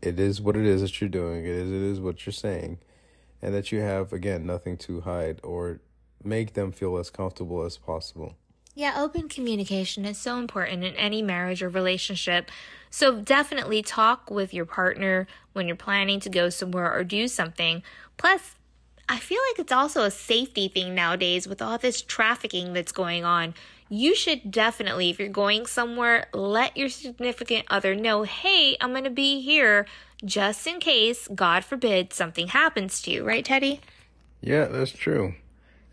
it 0.02 0.18
is 0.18 0.40
what 0.40 0.56
it 0.56 0.66
is 0.66 0.80
that 0.80 1.00
you're 1.00 1.08
doing, 1.08 1.44
it 1.44 1.50
is 1.50 1.70
it 1.70 1.82
is 1.82 2.00
what 2.00 2.26
you're 2.26 2.32
saying, 2.32 2.78
and 3.40 3.54
that 3.54 3.70
you 3.70 3.80
have 3.80 4.12
again 4.12 4.44
nothing 4.44 4.76
to 4.78 5.02
hide 5.02 5.38
or 5.44 5.80
make 6.24 6.54
them 6.54 6.72
feel 6.72 6.96
as 6.96 7.08
comfortable 7.08 7.62
as 7.62 7.78
possible. 7.78 8.34
Yeah, 8.74 8.94
open 8.96 9.28
communication 9.28 10.04
is 10.04 10.18
so 10.18 10.38
important 10.38 10.82
in 10.82 10.94
any 10.96 11.22
marriage 11.22 11.62
or 11.62 11.68
relationship. 11.68 12.50
So 12.93 13.22
definitely 13.22 13.80
talk 13.80 14.30
with 14.30 14.53
your 14.53 14.66
partner 14.66 15.26
when 15.55 15.66
you're 15.66 15.76
planning 15.76 16.20
to 16.20 16.28
go 16.28 16.51
somewhere 16.51 16.93
or 16.93 17.03
do 17.05 17.26
something. 17.26 17.82
Plus, 18.18 18.57
I 19.09 19.18
feel 19.18 19.40
like 19.51 19.59
it's 19.59 19.72
also 19.72 20.03
a 20.03 20.11
safety 20.11 20.68
thing 20.68 20.95
nowadays 20.95 21.49
with 21.49 21.62
all 21.62 21.78
this 21.78 22.03
trafficking 22.03 22.74
that's 22.74 22.93
going 22.93 23.24
on. 23.24 23.55
You 23.88 24.14
should 24.14 24.51
definitely, 24.51 25.09
if 25.09 25.18
you're 25.18 25.30
going 25.30 25.64
somewhere, 25.64 26.26
let 26.34 26.76
your 26.76 26.90
significant 26.90 27.64
other 27.70 27.95
know, 27.95 28.24
hey, 28.24 28.76
I'm 28.78 28.90
going 28.90 29.05
to 29.05 29.11
be 29.11 29.40
here 29.40 29.86
just 30.22 30.66
in 30.66 30.78
case, 30.78 31.28
God 31.34 31.64
forbid, 31.64 32.12
something 32.12 32.49
happens 32.49 33.01
to 33.03 33.11
you. 33.11 33.24
Right, 33.24 33.45
Teddy? 33.45 33.80
Yeah, 34.43 34.66
that's 34.66 34.93
true. 34.93 35.34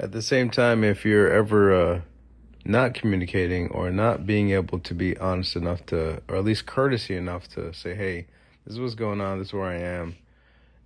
At 0.02 0.12
the 0.12 0.22
same 0.22 0.50
time, 0.50 0.84
if 0.84 1.06
you're 1.06 1.32
ever 1.32 1.74
uh, 1.74 2.02
not 2.70 2.94
communicating 2.94 3.68
or 3.70 3.90
not 3.90 4.28
being 4.28 4.52
able 4.52 4.80
to 4.80 4.94
be 4.94 5.18
honest 5.18 5.56
enough 5.56 5.84
to, 5.88 6.22
or 6.30 6.36
at 6.36 6.44
least 6.46 6.68
courtesy 6.68 7.16
enough 7.16 7.48
to 7.50 7.74
say, 7.74 7.96
hey, 7.96 8.28
this 8.64 8.76
is 8.76 8.80
what's 8.80 8.94
going 8.94 9.20
on, 9.20 9.40
this 9.40 9.48
is 9.48 9.54
where 9.54 9.66
I 9.66 9.80
am. 9.80 10.16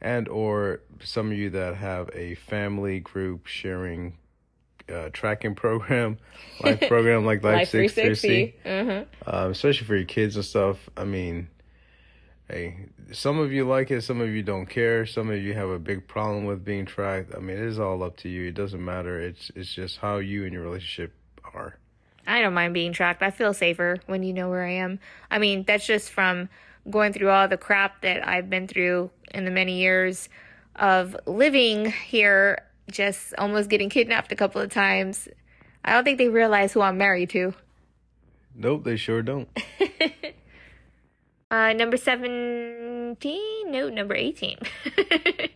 And 0.02 0.30
or 0.30 0.80
some 1.04 1.32
of 1.32 1.38
you 1.38 1.50
that 1.52 1.76
have 1.76 2.10
a 2.14 2.36
family 2.36 3.02
group 3.02 3.48
sharing 3.48 4.18
uh, 4.92 5.10
tracking 5.12 5.56
program, 5.64 6.18
life 6.64 6.82
program 6.88 7.26
like 7.26 7.44
Life, 7.44 7.56
Life 7.56 7.72
360, 7.72 8.56
mm-hmm. 8.66 9.30
um, 9.30 9.52
especially 9.52 9.86
for 9.86 9.96
your 9.96 10.06
kids 10.06 10.38
and 10.38 10.46
stuff. 10.46 10.90
I 10.96 11.04
mean, 11.04 11.50
hey, 12.50 12.86
some 13.12 13.40
of 13.40 13.52
you 13.52 13.68
like 13.68 13.92
it, 13.92 14.04
some 14.04 14.22
of 14.22 14.30
you 14.30 14.42
don't 14.42 14.68
care, 14.68 15.06
some 15.06 15.30
of 15.30 15.42
you 15.42 15.54
have 15.54 15.70
a 15.70 15.80
big 15.80 16.08
problem 16.08 16.46
with 16.46 16.64
being 16.64 16.86
tracked. 16.86 17.36
I 17.36 17.40
mean, 17.40 17.58
it 17.58 17.64
is 17.64 17.80
all 17.80 18.04
up 18.04 18.16
to 18.18 18.30
you. 18.30 18.48
It 18.48 18.56
doesn't 18.56 18.84
matter. 18.84 19.20
It's 19.20 19.52
it's 19.56 19.74
just 19.74 19.98
how 19.98 20.18
you 20.18 20.46
and 20.46 20.54
your 20.54 20.64
relationship 20.64 21.14
are. 21.54 21.78
I 22.26 22.42
don't 22.42 22.54
mind 22.54 22.74
being 22.74 22.94
tracked. 22.94 23.22
I 23.22 23.32
feel 23.32 23.54
safer 23.54 23.98
when 24.06 24.24
you 24.24 24.34
know 24.34 24.50
where 24.50 24.64
I 24.64 24.72
am. 24.72 25.00
I 25.30 25.40
mean, 25.40 25.64
that's 25.64 25.86
just 25.86 26.10
from 26.10 26.50
going 26.90 27.14
through 27.14 27.30
all 27.30 27.48
the 27.48 27.58
crap 27.58 28.02
that 28.02 28.28
I've 28.28 28.50
been 28.50 28.68
through 28.68 29.12
in 29.34 29.46
the 29.46 29.52
many 29.52 29.80
years 29.80 30.30
of 30.76 31.16
living 31.26 31.92
here, 31.92 32.64
just 32.90 33.34
almost 33.38 33.70
getting 33.70 33.90
kidnapped 33.90 34.32
a 34.32 34.36
couple 34.36 34.62
of 34.62 34.72
times. 34.72 35.28
I 35.84 35.94
don't 35.94 36.04
think 36.04 36.18
they 36.18 36.30
realize 36.30 36.74
who 36.74 36.82
I'm 36.82 36.98
married 36.98 37.30
to. 37.32 37.54
Nope, 38.56 38.84
they 38.84 38.98
sure 38.98 39.22
don't. 39.22 39.50
uh, 41.52 41.74
number 41.74 41.98
17? 41.98 43.18
No, 43.66 43.90
number 43.90 44.16
18. 44.16 44.58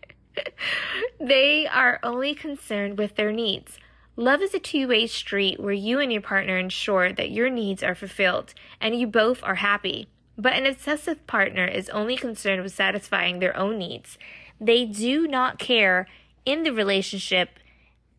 they 1.20 1.68
are 1.68 2.00
only 2.04 2.34
concerned 2.36 2.98
with 2.98 3.16
their 3.16 3.32
needs. 3.32 3.78
Love 4.20 4.41
is 4.41 4.55
a 4.55 4.59
two 4.59 4.88
way 4.88 5.05
street 5.05 5.59
where 5.59 5.72
you 5.72 5.99
and 5.99 6.11
your 6.11 6.24
partner 6.24 6.57
ensure 6.57 7.13
that 7.13 7.30
your 7.30 7.51
needs 7.51 7.84
are 7.84 7.93
fulfilled 7.93 8.55
and 8.82 8.99
you 8.99 9.05
both 9.05 9.43
are 9.43 9.55
happy. 9.55 10.07
But 10.36 10.53
an 10.53 10.65
obsessive 10.65 11.26
partner 11.28 11.65
is 11.65 11.88
only 11.89 12.18
concerned 12.18 12.63
with 12.63 12.74
satisfying 12.74 13.38
their 13.38 13.55
own 13.55 13.78
needs. 13.78 14.18
They 14.59 14.86
do 14.86 15.28
not 15.28 15.59
care 15.59 16.07
in 16.45 16.63
the 16.63 16.74
relationship 16.74 17.59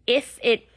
if 0.06 0.38
it 0.40 0.68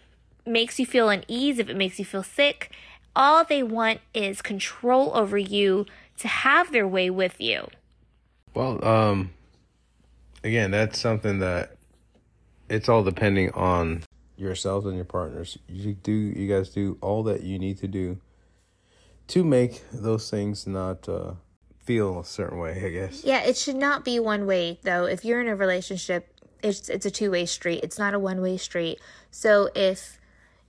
makes 0.43 0.79
you 0.79 0.87
feel 0.87 1.07
unease, 1.07 1.59
if 1.59 1.69
it 1.69 1.77
makes 1.77 1.99
you 1.99 2.05
feel 2.05 2.23
sick. 2.23 2.71
All 3.15 3.45
they 3.45 3.61
want 3.61 4.01
is 4.15 4.41
control 4.41 5.15
over 5.15 5.37
you 5.37 5.85
to 6.17 6.27
have 6.27 6.71
their 6.71 6.87
way 6.87 7.11
with 7.11 7.39
you. 7.39 7.67
Well, 8.55 8.83
um, 8.83 9.31
again, 10.43 10.71
that's 10.71 10.99
something 10.99 11.39
that 11.39 11.75
it's 12.69 12.89
all 12.89 13.03
depending 13.03 13.51
on 13.51 14.03
yourselves 14.41 14.85
and 14.85 14.95
your 14.95 15.05
partners. 15.05 15.57
You 15.67 15.93
do 15.93 16.11
you 16.11 16.47
guys 16.53 16.69
do 16.69 16.97
all 17.01 17.23
that 17.23 17.43
you 17.43 17.59
need 17.59 17.77
to 17.79 17.87
do 17.87 18.19
to 19.27 19.43
make 19.43 19.83
those 19.91 20.29
things 20.29 20.67
not 20.67 21.07
uh, 21.07 21.33
feel 21.77 22.19
a 22.19 22.25
certain 22.25 22.59
way, 22.59 22.83
I 22.85 22.89
guess. 22.89 23.23
Yeah, 23.23 23.41
it 23.43 23.57
should 23.57 23.75
not 23.75 24.03
be 24.03 24.19
one 24.19 24.45
way 24.45 24.79
though. 24.83 25.05
If 25.05 25.23
you're 25.23 25.41
in 25.41 25.47
a 25.47 25.55
relationship, 25.55 26.27
it's 26.63 26.89
it's 26.89 27.05
a 27.05 27.11
two-way 27.11 27.45
street. 27.45 27.81
It's 27.83 27.97
not 27.97 28.13
a 28.13 28.19
one-way 28.19 28.57
street. 28.57 28.99
So 29.29 29.69
if 29.75 30.19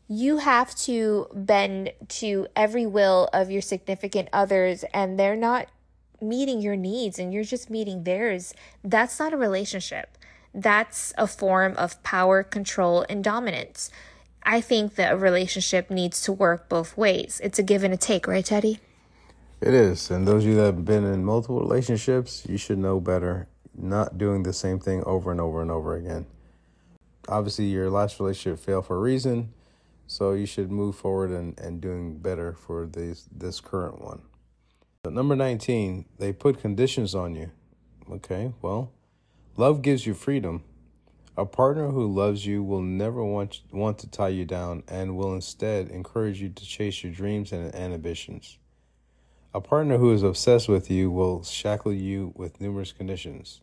you 0.08 0.38
have 0.38 0.74
to 0.74 1.26
bend 1.32 1.92
to 2.08 2.46
every 2.54 2.86
will 2.86 3.28
of 3.32 3.50
your 3.50 3.62
significant 3.62 4.28
others 4.32 4.84
and 4.92 5.18
they're 5.18 5.36
not 5.36 5.68
meeting 6.20 6.60
your 6.60 6.76
needs 6.76 7.18
and 7.18 7.32
you're 7.32 7.44
just 7.44 7.70
meeting 7.70 8.04
theirs, 8.04 8.54
that's 8.84 9.18
not 9.18 9.32
a 9.32 9.36
relationship. 9.36 10.18
That's 10.54 11.14
a 11.16 11.26
form 11.26 11.74
of 11.76 12.02
power, 12.02 12.42
control, 12.42 13.06
and 13.08 13.24
dominance. 13.24 13.90
I 14.42 14.60
think 14.60 14.96
that 14.96 15.12
a 15.12 15.16
relationship 15.16 15.90
needs 15.90 16.20
to 16.22 16.32
work 16.32 16.68
both 16.68 16.96
ways. 16.96 17.40
It's 17.42 17.58
a 17.58 17.62
give 17.62 17.84
and 17.84 17.94
a 17.94 17.96
take, 17.96 18.26
right, 18.26 18.44
Teddy? 18.44 18.80
It 19.60 19.74
is. 19.74 20.10
And 20.10 20.26
those 20.26 20.42
of 20.42 20.50
you 20.50 20.56
that 20.56 20.64
have 20.64 20.84
been 20.84 21.04
in 21.04 21.24
multiple 21.24 21.60
relationships, 21.60 22.44
you 22.48 22.58
should 22.58 22.78
know 22.78 23.00
better. 23.00 23.46
Not 23.74 24.18
doing 24.18 24.42
the 24.42 24.52
same 24.52 24.80
thing 24.80 25.02
over 25.04 25.30
and 25.30 25.40
over 25.40 25.62
and 25.62 25.70
over 25.70 25.94
again. 25.94 26.26
Obviously, 27.28 27.66
your 27.66 27.88
last 27.88 28.18
relationship 28.18 28.58
failed 28.58 28.86
for 28.86 28.96
a 28.96 29.00
reason, 29.00 29.54
so 30.08 30.32
you 30.32 30.46
should 30.46 30.70
move 30.70 30.96
forward 30.96 31.30
and, 31.30 31.58
and 31.58 31.80
doing 31.80 32.18
better 32.18 32.52
for 32.52 32.84
this 32.84 33.28
this 33.34 33.60
current 33.60 34.02
one. 34.02 34.22
But 35.04 35.12
number 35.12 35.36
19, 35.36 36.04
they 36.18 36.32
put 36.32 36.60
conditions 36.60 37.14
on 37.14 37.34
you. 37.36 37.50
Okay, 38.10 38.52
well, 38.60 38.90
love 39.56 39.82
gives 39.82 40.06
you 40.06 40.14
freedom. 40.14 40.62
A 41.36 41.46
partner 41.46 41.88
who 41.88 42.12
loves 42.12 42.44
you 42.44 42.62
will 42.62 42.82
never 42.82 43.24
want, 43.24 43.62
want 43.70 43.98
to 44.00 44.10
tie 44.10 44.28
you 44.28 44.44
down 44.44 44.82
and 44.86 45.16
will 45.16 45.34
instead 45.34 45.88
encourage 45.88 46.42
you 46.42 46.50
to 46.50 46.66
chase 46.66 47.02
your 47.02 47.12
dreams 47.12 47.52
and, 47.52 47.74
ambitions. 47.74 48.58
A 49.54 49.60
partner 49.60 49.98
who 49.98 50.12
is 50.12 50.22
obsessed 50.22 50.68
with 50.68 50.90
you 50.90 51.10
will 51.10 51.42
shackle 51.42 51.92
you 51.92 52.32
with 52.36 52.60
numerous 52.60 52.92
conditions. 52.92 53.60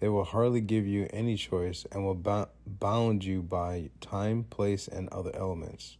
They 0.00 0.08
will 0.08 0.24
hardly 0.24 0.60
give 0.60 0.86
you 0.86 1.08
any 1.12 1.36
choice 1.36 1.86
and 1.92 2.04
will 2.04 2.14
bo- 2.14 2.48
bound 2.66 3.24
you 3.24 3.42
by 3.42 3.90
time, 4.00 4.44
place, 4.44 4.88
and 4.88 5.08
other 5.10 5.30
elements. 5.34 5.96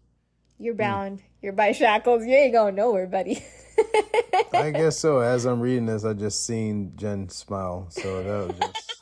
You're 0.59 0.75
bound. 0.75 1.19
Mm. 1.19 1.23
You're 1.43 1.53
by 1.53 1.73
shackles. 1.73 2.25
You 2.25 2.35
ain't 2.35 2.53
going 2.53 2.77
nowhere, 2.77 3.07
buddy. 3.07 3.45
I 4.53 4.71
guess 4.71 4.99
so. 4.99 5.19
As 5.19 5.45
I'm 5.45 5.61
reading 5.61 5.87
this, 5.87 6.05
I 6.05 6.13
just 6.13 6.47
seen 6.47 6.93
Jen 6.95 7.29
smile. 7.29 7.87
So 7.91 8.23
that 8.23 8.47
was 8.47 8.73
just. 8.75 9.02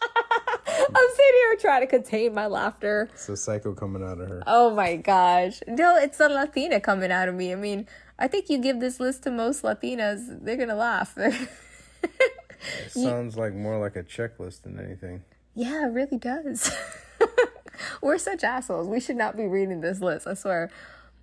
Here 1.35 1.57
trying 1.57 1.81
to 1.83 1.87
contain 1.87 2.35
my 2.35 2.47
laughter. 2.47 3.09
It's 3.13 3.29
a 3.29 3.37
psycho 3.37 3.75
coming 3.75 4.03
out 4.03 4.21
of 4.21 4.29
her. 4.29 4.43
Oh 4.47 4.75
my 4.75 4.97
gosh. 4.97 5.61
No, 5.67 5.97
it's 5.97 6.21
a 6.21 6.29
Latina 6.29 6.81
coming 6.81 7.11
out 7.11 7.29
of 7.29 7.35
me. 7.35 7.53
I 7.53 7.57
mean, 7.57 7.87
I 8.19 8.29
think 8.29 8.51
you 8.51 8.59
give 8.59 8.81
this 8.81 9.01
list 9.01 9.23
to 9.25 9.31
most 9.31 9.63
Latinas, 9.63 10.45
they're 10.45 10.57
going 10.57 10.69
to 10.69 10.75
laugh. 10.75 11.17
it 11.17 11.49
sounds 12.89 13.37
like 13.37 13.55
more 13.55 13.79
like 13.79 13.97
a 13.97 14.03
checklist 14.03 14.63
than 14.63 14.79
anything. 14.79 15.23
Yeah, 15.55 15.87
it 15.87 15.93
really 15.93 16.19
does. 16.19 16.71
We're 18.03 18.19
such 18.19 18.45
assholes. 18.45 18.89
We 18.89 19.01
should 19.01 19.17
not 19.17 19.37
be 19.37 19.47
reading 19.47 19.81
this 19.81 20.01
list, 20.01 20.27
I 20.27 20.35
swear. 20.35 20.71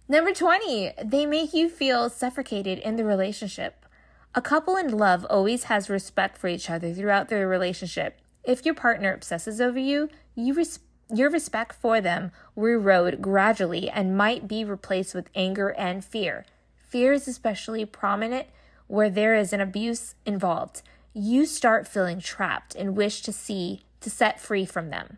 Number 0.09 0.33
20, 0.33 0.93
they 1.03 1.25
make 1.25 1.53
you 1.53 1.69
feel 1.69 2.09
suffocated 2.09 2.79
in 2.79 2.95
the 2.95 3.03
relationship. 3.03 3.85
A 4.33 4.41
couple 4.41 4.75
in 4.75 4.97
love 4.97 5.25
always 5.29 5.65
has 5.65 5.89
respect 5.89 6.37
for 6.37 6.47
each 6.47 6.69
other 6.69 6.93
throughout 6.93 7.29
their 7.29 7.47
relationship. 7.47 8.19
If 8.47 8.65
your 8.65 8.75
partner 8.75 9.13
obsesses 9.13 9.59
over 9.59 9.77
you, 9.77 10.09
you 10.33 10.53
res- 10.53 10.79
your 11.13 11.29
respect 11.29 11.73
for 11.73 11.99
them 11.99 12.31
will 12.55 12.79
erode 12.79 13.21
gradually 13.21 13.89
and 13.89 14.17
might 14.17 14.47
be 14.47 14.63
replaced 14.63 15.13
with 15.13 15.29
anger 15.35 15.69
and 15.69 16.03
fear. 16.03 16.45
Fear 16.77 17.11
is 17.11 17.27
especially 17.27 17.83
prominent 17.83 18.47
where 18.87 19.09
there 19.09 19.35
is 19.35 19.51
an 19.51 19.59
abuse 19.59 20.15
involved. 20.25 20.81
You 21.13 21.45
start 21.45 21.89
feeling 21.89 22.21
trapped 22.21 22.73
and 22.73 22.95
wish 22.95 23.21
to 23.23 23.33
see 23.33 23.81
to 23.99 24.09
set 24.09 24.39
free 24.39 24.65
from 24.65 24.91
them. 24.91 25.17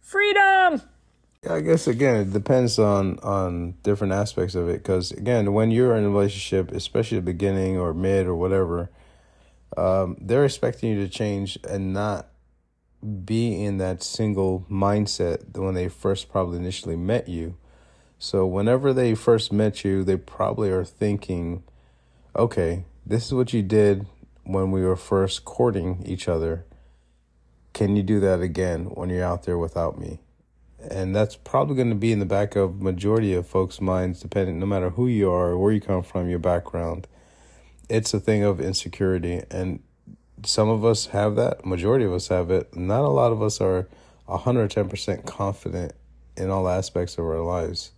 Freedom! 0.00 0.82
I 1.48 1.60
guess 1.60 1.86
again 1.86 2.16
it 2.16 2.32
depends 2.32 2.80
on 2.80 3.20
on 3.20 3.74
different 3.84 4.12
aspects 4.12 4.56
of 4.56 4.68
it 4.68 4.82
because 4.82 5.12
again 5.12 5.52
when 5.52 5.70
you're 5.70 5.94
in 5.94 6.02
a 6.02 6.10
relationship, 6.10 6.72
especially 6.72 7.18
the 7.18 7.22
beginning 7.22 7.78
or 7.78 7.94
mid 7.94 8.26
or 8.26 8.34
whatever, 8.34 8.90
um, 9.76 10.16
they're 10.20 10.44
expecting 10.44 10.90
you 10.90 11.06
to 11.06 11.08
change 11.08 11.56
and 11.62 11.92
not 11.92 12.27
be 13.24 13.64
in 13.64 13.78
that 13.78 14.02
single 14.02 14.66
mindset 14.70 15.56
when 15.56 15.74
they 15.74 15.88
first 15.88 16.28
probably 16.28 16.58
initially 16.58 16.96
met 16.96 17.28
you. 17.28 17.56
So 18.18 18.46
whenever 18.46 18.92
they 18.92 19.14
first 19.14 19.52
met 19.52 19.84
you, 19.84 20.02
they 20.02 20.16
probably 20.16 20.70
are 20.70 20.84
thinking, 20.84 21.62
okay, 22.34 22.84
this 23.06 23.26
is 23.26 23.34
what 23.34 23.52
you 23.52 23.62
did 23.62 24.06
when 24.42 24.70
we 24.70 24.82
were 24.82 24.96
first 24.96 25.44
courting 25.44 26.02
each 26.04 26.26
other. 26.26 26.64
Can 27.72 27.94
you 27.94 28.02
do 28.02 28.18
that 28.20 28.40
again 28.40 28.86
when 28.86 29.10
you're 29.10 29.24
out 29.24 29.44
there 29.44 29.58
without 29.58 29.98
me? 29.98 30.18
And 30.90 31.14
that's 31.14 31.36
probably 31.36 31.76
going 31.76 31.90
to 31.90 31.96
be 31.96 32.12
in 32.12 32.18
the 32.18 32.26
back 32.26 32.56
of 32.56 32.80
majority 32.80 33.34
of 33.34 33.46
folks' 33.46 33.80
minds, 33.80 34.20
depending 34.20 34.58
no 34.58 34.66
matter 34.66 34.90
who 34.90 35.06
you 35.06 35.30
are, 35.30 35.56
where 35.56 35.72
you 35.72 35.80
come 35.80 36.02
from, 36.02 36.28
your 36.28 36.38
background. 36.38 37.06
It's 37.88 38.12
a 38.14 38.20
thing 38.20 38.42
of 38.42 38.60
insecurity, 38.60 39.42
and 39.50 39.80
some 40.44 40.68
of 40.68 40.84
us 40.84 41.06
have 41.06 41.36
that. 41.36 41.64
Majority 41.64 42.04
of 42.04 42.12
us 42.12 42.28
have 42.28 42.50
it. 42.50 42.76
Not 42.76 43.02
a 43.02 43.08
lot 43.08 43.32
of 43.32 43.42
us 43.42 43.60
are 43.60 43.88
hundred 44.28 44.70
ten 44.70 44.88
percent 44.88 45.26
confident 45.26 45.92
in 46.36 46.50
all 46.50 46.68
aspects 46.68 47.18
of 47.18 47.24
our 47.24 47.40
lives. 47.40 47.92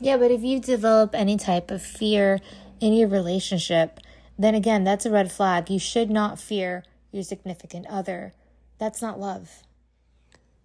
Yeah, 0.00 0.16
but 0.16 0.30
if 0.30 0.42
you 0.42 0.60
develop 0.60 1.14
any 1.14 1.36
type 1.36 1.70
of 1.70 1.82
fear 1.82 2.40
in 2.80 2.92
your 2.92 3.08
relationship, 3.08 4.00
then 4.38 4.54
again, 4.54 4.84
that's 4.84 5.04
a 5.04 5.10
red 5.10 5.32
flag. 5.32 5.68
You 5.68 5.78
should 5.78 6.10
not 6.10 6.38
fear 6.38 6.84
your 7.10 7.22
significant 7.22 7.86
other. 7.88 8.34
That's 8.78 9.02
not 9.02 9.18
love. 9.18 9.62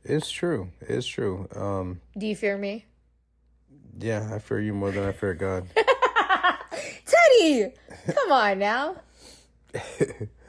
It's 0.04 0.30
true. 0.30 0.70
It's 0.82 1.08
true. 1.08 1.48
Um, 1.56 2.02
Do 2.18 2.28
you 2.28 2.36
fear 2.36 2.58
me? 2.58 2.86
Yeah, 3.98 4.30
I 4.34 4.40
fear 4.40 4.60
you 4.60 4.74
more 4.74 4.92
than 4.92 5.04
I 5.04 5.12
fear 5.12 5.34
God. 5.34 5.68
Teddy, 7.06 7.74
come 8.08 8.32
on 8.32 8.60
now. 8.60 8.96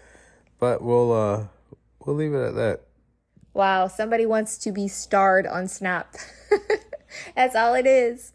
but 0.65 0.81
we'll 0.81 1.12
uh 1.12 1.45
we'll 2.07 2.17
leave 2.17 2.33
it 2.33 2.43
at 2.43 2.55
that. 2.55 2.81
Wow, 3.53 3.87
somebody 3.87 4.25
wants 4.25 4.57
to 4.59 4.73
be 4.73 4.89
starred 4.89 5.47
on 5.47 5.69
Snap. 5.69 6.15
that's 7.37 7.55
all 7.55 7.75
it 7.75 7.87
is. 7.87 8.33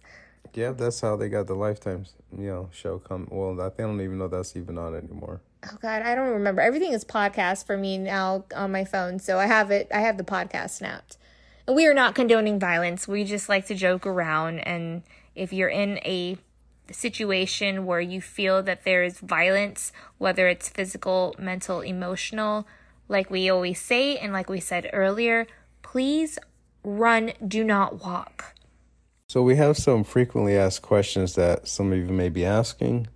Yeah, 0.53 0.73
that's 0.73 1.01
how 1.01 1.15
they 1.15 1.27
got 1.27 1.47
the 1.47 1.55
Lifetimes, 1.55 2.13
you 2.37 2.45
know, 2.45 2.69
show 2.71 2.99
come. 2.99 3.27
Well, 3.31 3.59
I, 3.59 3.65
I 3.65 3.69
don't 3.81 3.99
even 3.99 4.19
know 4.19 4.27
that's 4.27 4.55
even 4.55 4.77
on 4.77 4.93
anymore. 4.93 5.41
Oh 5.65 5.77
God, 5.81 6.03
I 6.03 6.13
don't 6.13 6.29
remember. 6.29 6.61
Everything 6.61 6.93
is 6.93 7.03
podcast 7.03 7.65
for 7.65 7.75
me 7.75 7.97
now 7.97 8.45
on 8.55 8.71
my 8.71 8.85
phone, 8.85 9.17
so 9.17 9.39
I 9.39 9.47
have 9.47 9.71
it. 9.71 9.87
I 9.91 10.01
have 10.01 10.17
the 10.17 10.23
podcast 10.23 10.69
snapped. 10.69 11.17
And 11.65 11.75
we 11.75 11.87
are 11.87 11.95
not 11.95 12.13
condoning 12.13 12.59
violence. 12.59 13.07
We 13.07 13.23
just 13.23 13.49
like 13.49 13.65
to 13.67 13.75
joke 13.75 14.05
around. 14.05 14.59
And 14.59 15.01
if 15.33 15.51
you're 15.51 15.67
in 15.67 15.97
a 16.05 16.37
situation 16.93 17.85
where 17.85 18.01
you 18.01 18.21
feel 18.21 18.63
that 18.63 18.83
there 18.83 19.03
is 19.03 19.19
violence, 19.19 19.91
whether 20.17 20.47
it's 20.47 20.69
physical, 20.69 21.35
mental, 21.37 21.81
emotional, 21.81 22.67
like 23.07 23.29
we 23.29 23.49
always 23.49 23.81
say, 23.81 24.17
and 24.17 24.31
like 24.31 24.49
we 24.49 24.59
said 24.59 24.89
earlier, 24.93 25.47
please 25.81 26.37
run. 26.83 27.33
Do 27.45 27.63
not 27.63 28.03
walk. 28.03 28.55
So 29.27 29.43
we 29.43 29.57
have 29.57 29.77
some 29.77 30.03
frequently 30.03 30.57
asked 30.57 30.81
questions 30.81 31.35
that 31.35 31.67
some 31.67 31.91
of 31.91 31.99
you 31.99 32.05
may 32.05 32.29
be 32.29 32.45
asking, 32.45 33.07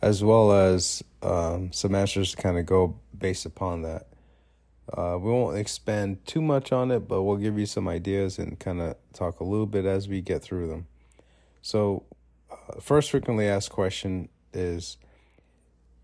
as 0.00 0.24
well 0.24 0.52
as 0.52 1.02
um, 1.22 1.72
some 1.72 1.94
answers 1.94 2.34
to 2.34 2.36
kind 2.36 2.58
of 2.58 2.66
go 2.66 2.96
based 3.16 3.44
upon 3.44 3.82
that. 3.82 4.06
Uh, 4.92 5.16
we 5.20 5.30
won't 5.30 5.56
expand 5.56 6.24
too 6.26 6.42
much 6.42 6.72
on 6.72 6.90
it, 6.90 7.06
but 7.06 7.22
we'll 7.22 7.36
give 7.36 7.58
you 7.58 7.66
some 7.66 7.88
ideas 7.88 8.38
and 8.38 8.58
kind 8.58 8.80
of 8.80 8.96
talk 9.12 9.40
a 9.40 9.44
little 9.44 9.66
bit 9.66 9.84
as 9.84 10.08
we 10.08 10.20
get 10.20 10.42
through 10.42 10.68
them. 10.68 10.86
So, 11.62 12.04
first 12.80 13.10
frequently 13.10 13.46
asked 13.46 13.70
question 13.70 14.28
is 14.52 14.96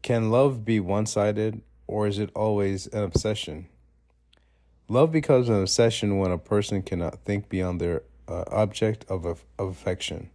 Can 0.03 0.31
love 0.31 0.65
be 0.65 0.81
one 0.81 1.07
sided 1.07 1.63
or 1.87 2.07
is 2.07 2.19
it 2.19 2.31
always 2.35 2.87
an 2.89 3.03
obsession? 3.03 3.69
Love 4.89 5.13
becomes 5.13 5.49
an 5.49 5.61
obsession 5.61 6.19
when 6.19 6.31
a 6.31 6.39
person 6.39 6.83
cannot 6.83 7.25
think 7.25 7.49
beyond 7.49 7.81
their 7.81 8.03
uh, 8.27 8.45
object 8.51 9.05
of, 9.09 9.27
of 9.27 9.45
affection. 9.59 10.31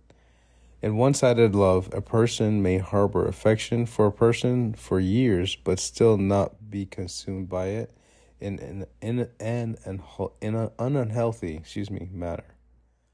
In 0.81 0.97
one 0.97 1.13
sided 1.13 1.55
love, 1.55 1.89
a 1.93 2.01
person 2.01 2.61
may 2.61 2.77
harbor 2.77 3.25
affection 3.25 3.85
for 3.85 4.05
a 4.05 4.11
person 4.11 4.73
for 4.73 4.99
years, 4.99 5.55
but 5.55 5.79
still 5.79 6.17
not 6.17 6.69
be 6.69 6.85
consumed 6.85 7.47
by 7.47 7.67
it 7.67 7.95
in, 8.41 8.59
in, 8.59 8.85
in, 9.01 9.19
in, 9.39 9.77
in, 9.85 10.01
in 10.41 10.55
an 10.55 10.71
unhealthy 10.77 11.55
excuse 11.55 11.89
me, 11.89 12.09
manner. 12.11 12.43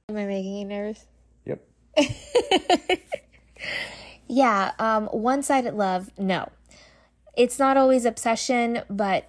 Am 0.09 0.17
I 0.17 0.25
making 0.25 0.55
you 0.55 0.65
nervous? 0.65 1.05
Yeah, 4.31 4.73
um, 4.77 5.07
one 5.07 5.41
sided 5.41 5.73
love, 5.73 6.11
no. 6.17 6.49
It's 7.35 7.57
not 7.57 7.77
always 7.77 8.05
obsession, 8.05 8.83
but 8.87 9.27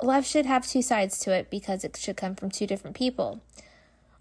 love 0.00 0.24
should 0.24 0.46
have 0.46 0.66
two 0.66 0.82
sides 0.82 1.18
to 1.20 1.32
it 1.34 1.50
because 1.50 1.82
it 1.82 1.96
should 1.96 2.16
come 2.16 2.36
from 2.36 2.48
two 2.48 2.66
different 2.66 2.96
people. 2.96 3.40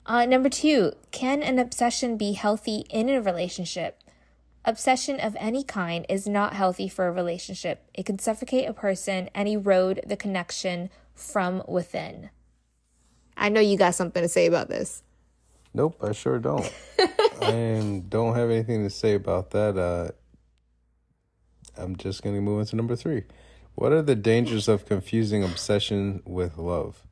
Uh, 0.07 0.25
number 0.25 0.49
two, 0.49 0.93
can 1.11 1.43
an 1.43 1.59
obsession 1.59 2.17
be 2.17 2.33
healthy 2.33 2.85
in 2.89 3.07
a 3.07 3.21
relationship? 3.21 4.01
Obsession 4.65 5.19
of 5.19 5.37
any 5.39 5.63
kind 5.63 6.07
is 6.09 6.27
not 6.27 6.53
healthy 6.53 6.89
for 6.89 7.07
a 7.07 7.11
relationship. 7.11 7.87
It 7.93 8.07
can 8.07 8.17
suffocate 8.17 8.67
a 8.67 8.73
person 8.73 9.29
and 9.35 9.47
erode 9.47 10.01
the 10.07 10.17
connection 10.17 10.89
from 11.13 11.61
within. 11.67 12.31
I 13.37 13.49
know 13.49 13.61
you 13.61 13.77
got 13.77 13.93
something 13.93 14.23
to 14.23 14.27
say 14.27 14.47
about 14.47 14.69
this. 14.69 15.03
Nope, 15.73 16.03
I 16.03 16.11
sure 16.13 16.39
don't. 16.39 16.71
I 17.41 18.03
don't 18.09 18.35
have 18.35 18.49
anything 18.49 18.83
to 18.83 18.89
say 18.89 19.13
about 19.13 19.51
that. 19.51 19.77
Uh, 19.77 20.11
I'm 21.81 21.95
just 21.95 22.23
going 22.23 22.35
to 22.35 22.41
move 22.41 22.59
into 22.59 22.75
number 22.75 22.95
three. 22.95 23.23
What 23.75 23.91
are 23.91 24.01
the 24.01 24.15
dangers 24.15 24.67
of 24.67 24.85
confusing 24.85 25.43
obsession 25.43 26.21
with 26.25 26.57
love? 26.57 27.03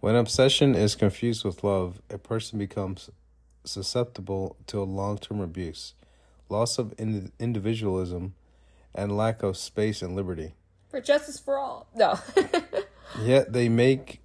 When 0.00 0.14
obsession 0.14 0.74
is 0.74 0.94
confused 0.94 1.44
with 1.44 1.64
love, 1.64 2.02
a 2.10 2.18
person 2.18 2.58
becomes 2.58 3.10
susceptible 3.64 4.56
to 4.66 4.82
long 4.82 5.18
term 5.18 5.40
abuse, 5.40 5.94
loss 6.48 6.78
of 6.78 6.94
ind- 6.98 7.32
individualism, 7.38 8.34
and 8.94 9.16
lack 9.16 9.42
of 9.42 9.56
space 9.56 10.02
and 10.02 10.14
liberty. 10.14 10.54
For 10.88 11.00
justice 11.00 11.38
for 11.38 11.58
all. 11.58 11.88
No. 11.94 12.18
Yet 13.22 13.52
they 13.52 13.68
make 13.68 14.20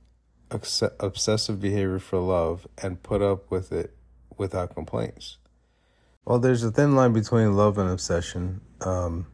obsessive 0.53 1.59
behavior 1.59 1.99
for 1.99 2.19
love 2.19 2.67
and 2.81 3.01
put 3.01 3.21
up 3.21 3.49
with 3.49 3.71
it 3.71 3.95
without 4.37 4.73
complaints. 4.73 5.37
Well, 6.25 6.39
there's 6.39 6.63
a 6.63 6.71
thin 6.71 6.95
line 6.95 7.13
between 7.13 7.55
love 7.55 7.77
and 7.77 7.89
obsession, 7.89 8.61
um, 8.81 9.27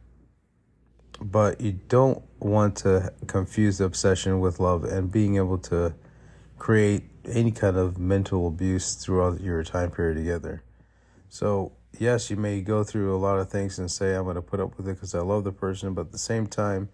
but 1.20 1.60
you 1.60 1.72
don't 1.72 2.22
want 2.40 2.76
to 2.78 3.12
confuse 3.26 3.80
obsession 3.80 4.40
with 4.40 4.58
love 4.58 4.84
and 4.84 5.10
being 5.10 5.36
able 5.36 5.58
to 5.58 5.94
create 6.58 7.04
any 7.26 7.52
kind 7.52 7.76
of 7.76 7.98
mental 7.98 8.48
abuse 8.48 8.94
throughout 8.94 9.40
your 9.40 9.62
time 9.62 9.90
period 9.90 10.16
together. 10.16 10.62
So, 11.28 11.72
yes, 11.98 12.30
you 12.30 12.36
may 12.36 12.60
go 12.60 12.82
through 12.82 13.14
a 13.14 13.18
lot 13.18 13.38
of 13.38 13.50
things 13.50 13.78
and 13.78 13.90
say, 13.90 14.14
I'm 14.14 14.24
going 14.24 14.34
to 14.36 14.42
put 14.42 14.58
up 14.58 14.76
with 14.76 14.88
it 14.88 14.94
because 14.94 15.14
I 15.14 15.20
love 15.20 15.44
the 15.44 15.52
person, 15.52 15.94
but 15.94 16.06
at 16.06 16.12
the 16.12 16.18
same 16.18 16.46
time, 16.46 16.88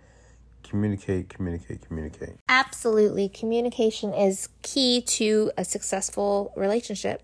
communicate, 0.69 1.29
communicate, 1.29 1.87
communicate. 1.87 2.37
Absolutely. 2.49 3.29
Communication 3.29 4.13
is 4.13 4.49
key 4.63 5.01
to 5.03 5.51
a 5.57 5.65
successful 5.65 6.53
relationship. 6.57 7.23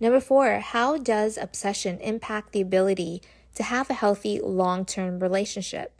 Number 0.00 0.20
four, 0.20 0.58
how 0.58 0.98
does 0.98 1.38
obsession 1.38 1.98
impact 2.00 2.52
the 2.52 2.60
ability 2.60 3.22
to 3.54 3.62
have 3.62 3.88
a 3.90 3.94
healthy 3.94 4.40
long 4.40 4.84
term 4.84 5.20
relationship? 5.20 5.92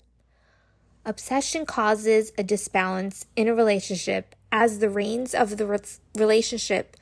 Obsession 1.06 1.66
causes 1.66 2.32
a 2.38 2.42
disbalance 2.42 3.26
in 3.36 3.46
a 3.46 3.54
relationship 3.54 4.34
as 4.50 4.78
the 4.78 4.88
reins 4.88 5.34
of 5.34 5.56
the 5.56 5.66
re- 5.66 5.78
relationship 6.16 6.96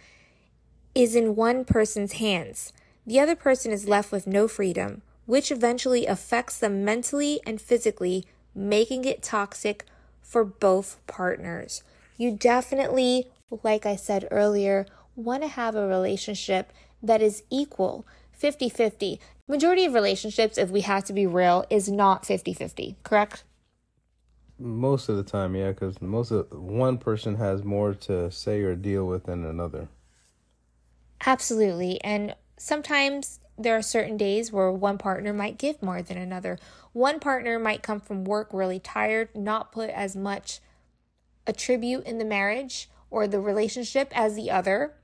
is 0.95 1.15
in 1.15 1.37
one 1.37 1.65
person's 1.65 2.15
hands. 2.15 2.73
The 3.07 3.21
other 3.21 3.37
person 3.37 3.73
is 3.73 3.89
left 3.89 4.13
with 4.13 4.27
no 4.27 4.49
freedom, 4.49 5.03
which 5.27 5.51
eventually 5.51 6.07
affects 6.07 6.59
them 6.59 6.85
mentally 6.85 7.41
and 7.47 7.61
physically, 7.61 8.27
making 8.55 9.05
it 9.05 9.23
toxic 9.23 9.85
for 10.21 10.45
both 10.45 10.99
partners. 11.07 11.83
You 12.17 12.37
definitely, 12.37 13.27
like 13.63 13.87
I 13.87 13.97
said 13.97 14.29
earlier, 14.31 14.87
want 15.17 15.43
to 15.43 15.49
have 15.49 15.75
a 15.75 15.87
relationship 15.87 16.73
that 17.03 17.21
is 17.21 17.43
equal 17.51 18.07
50 18.33 18.69
50. 18.69 19.21
Majority 19.49 19.85
of 19.85 19.95
relationships, 19.95 20.57
if 20.57 20.71
we 20.71 20.83
have 20.83 21.05
to 21.05 21.13
be 21.13 21.27
real, 21.27 21.65
is 21.69 21.89
not 21.89 22.25
50 22.25 22.53
50, 22.55 22.97
correct? 23.03 23.45
Most 24.59 25.09
of 25.09 25.17
the 25.17 25.23
time, 25.23 25.57
yeah, 25.57 25.71
because 25.71 26.01
most 26.01 26.31
of 26.31 26.51
one 26.53 26.99
person 26.99 27.37
has 27.37 27.65
more 27.65 27.95
to 27.95 28.31
say 28.31 28.63
or 28.63 28.77
deal 28.77 29.07
with 29.07 29.25
than 29.25 29.45
another. 29.45 29.89
Absolutely. 31.27 32.03
And 32.03 32.35
sometimes 32.57 33.41
there 33.59 33.77
are 33.77 33.83
certain 33.83 34.17
days 34.17 34.53
where 34.53 34.71
one 34.71 34.99
partner 34.99 35.33
might 35.33 35.59
give 35.59 35.83
more 35.83 36.03
than 36.03 36.19
another. 36.19 36.59
One 36.93 37.21
partner 37.21 37.59
might 37.59 37.83
come 37.83 38.01
from 38.01 38.25
work 38.25 38.49
really 38.53 38.79
tired, 38.79 39.29
not 39.35 39.73
put 39.73 39.91
as 39.91 40.17
much 40.17 40.61
attribute 41.47 42.05
in 42.07 42.19
the 42.19 42.25
marriage 42.25 42.89
or 43.11 43.27
the 43.27 43.41
relationship 43.41 44.11
as 44.15 44.37
the 44.37 44.51
other, 44.51 44.95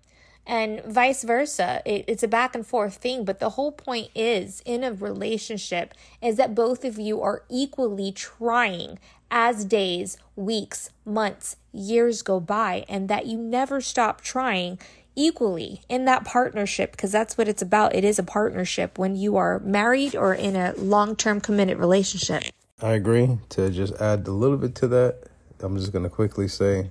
and 0.46 0.82
vice 0.84 1.22
versa. 1.22 1.82
It, 1.84 2.06
it's 2.08 2.22
a 2.22 2.28
back 2.28 2.54
and 2.54 2.66
forth 2.66 2.96
thing, 2.96 3.24
but 3.24 3.38
the 3.38 3.50
whole 3.50 3.70
point 3.70 4.08
is 4.14 4.62
in 4.64 4.82
a 4.82 4.92
relationship 4.92 5.92
is 6.22 6.36
that 6.36 6.54
both 6.54 6.84
of 6.84 6.98
you 6.98 7.20
are 7.20 7.42
equally 7.50 8.12
trying 8.12 8.98
as 9.30 9.66
days, 9.66 10.16
weeks, 10.36 10.90
months, 11.04 11.56
years 11.70 12.22
go 12.22 12.40
by, 12.40 12.86
and 12.88 13.08
that 13.08 13.26
you 13.26 13.36
never 13.36 13.80
stop 13.82 14.22
trying 14.22 14.78
equally 15.18 15.82
in 15.88 16.04
that 16.04 16.24
partnership 16.24 16.92
because 16.92 17.12
that's 17.12 17.36
what 17.36 17.48
it's 17.48 17.60
about. 17.60 17.94
It 17.94 18.04
is 18.04 18.18
a 18.18 18.22
partnership 18.22 18.98
when 18.98 19.16
you 19.16 19.36
are 19.36 19.58
married 19.58 20.14
or 20.14 20.32
in 20.32 20.56
a 20.56 20.72
long 20.76 21.16
term 21.16 21.40
committed 21.40 21.78
relationship. 21.78 22.44
I 22.80 22.92
agree. 22.92 23.38
To 23.50 23.70
just 23.70 23.94
add 24.00 24.26
a 24.28 24.32
little 24.32 24.56
bit 24.56 24.76
to 24.76 24.88
that, 24.88 25.24
I'm 25.60 25.76
just 25.76 25.92
going 25.92 26.04
to 26.04 26.10
quickly 26.10 26.46
say 26.46 26.90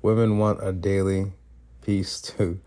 women 0.00 0.38
want 0.38 0.62
a 0.62 0.72
daily 0.72 1.32
piece 1.82 2.20
to 2.20 2.60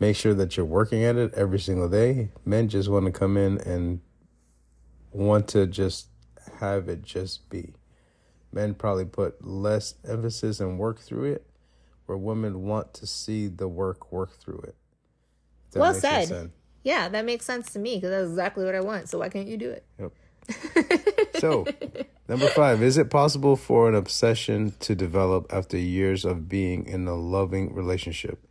make 0.00 0.16
sure 0.16 0.34
that 0.34 0.56
you're 0.56 0.66
working 0.66 1.04
at 1.04 1.16
it 1.16 1.32
every 1.34 1.60
single 1.60 1.88
day. 1.88 2.30
Men 2.44 2.68
just 2.68 2.88
want 2.88 3.06
to 3.06 3.12
come 3.12 3.36
in 3.36 3.58
and 3.58 4.00
want 5.12 5.46
to 5.48 5.66
just 5.68 6.08
have 6.58 6.88
it 6.88 7.02
just 7.02 7.48
be. 7.48 7.74
Men 8.52 8.74
probably 8.74 9.04
put 9.04 9.46
less 9.46 9.94
emphasis 10.06 10.58
and 10.58 10.78
work 10.78 10.98
through 10.98 11.32
it, 11.32 11.46
where 12.06 12.18
women 12.18 12.62
want 12.62 12.94
to 12.94 13.06
see 13.06 13.48
the 13.48 13.68
work 13.68 14.12
work 14.12 14.32
through 14.38 14.60
it. 14.60 14.76
That 15.72 15.80
Well 15.80 15.94
said. 15.94 16.28
sense. 16.28 16.52
Yeah, 16.84 17.08
that 17.08 17.24
makes 17.24 17.44
sense 17.44 17.72
to 17.74 17.78
me 17.78 17.96
because 17.96 18.10
that's 18.10 18.28
exactly 18.30 18.64
what 18.64 18.74
I 18.74 18.80
want. 18.80 19.08
So 19.08 19.18
why 19.18 19.28
can't 19.28 19.46
you 19.46 19.56
do 19.56 19.70
it? 19.70 19.84
Yep. 20.00 20.12
so, 21.38 21.64
number 22.28 22.48
five, 22.48 22.82
is 22.82 22.98
it 22.98 23.10
possible 23.10 23.54
for 23.54 23.88
an 23.88 23.94
obsession 23.94 24.74
to 24.80 24.94
develop 24.94 25.52
after 25.52 25.76
years 25.78 26.24
of 26.24 26.48
being 26.48 26.84
in 26.86 27.06
a 27.06 27.14
loving 27.14 27.72
relationship? 27.72 28.44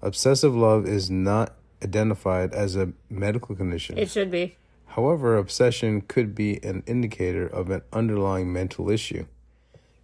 Obsessive 0.00 0.54
love 0.54 0.86
is 0.86 1.10
not 1.10 1.54
identified 1.82 2.52
as 2.54 2.76
a 2.76 2.92
medical 3.10 3.54
condition. 3.54 3.98
It 3.98 4.10
should 4.10 4.30
be. 4.30 4.56
However, 4.86 5.36
obsession 5.36 6.02
could 6.02 6.34
be 6.34 6.62
an 6.62 6.82
indicator 6.86 7.46
of 7.46 7.68
an 7.70 7.82
underlying 7.92 8.52
mental 8.52 8.90
issue. 8.90 9.26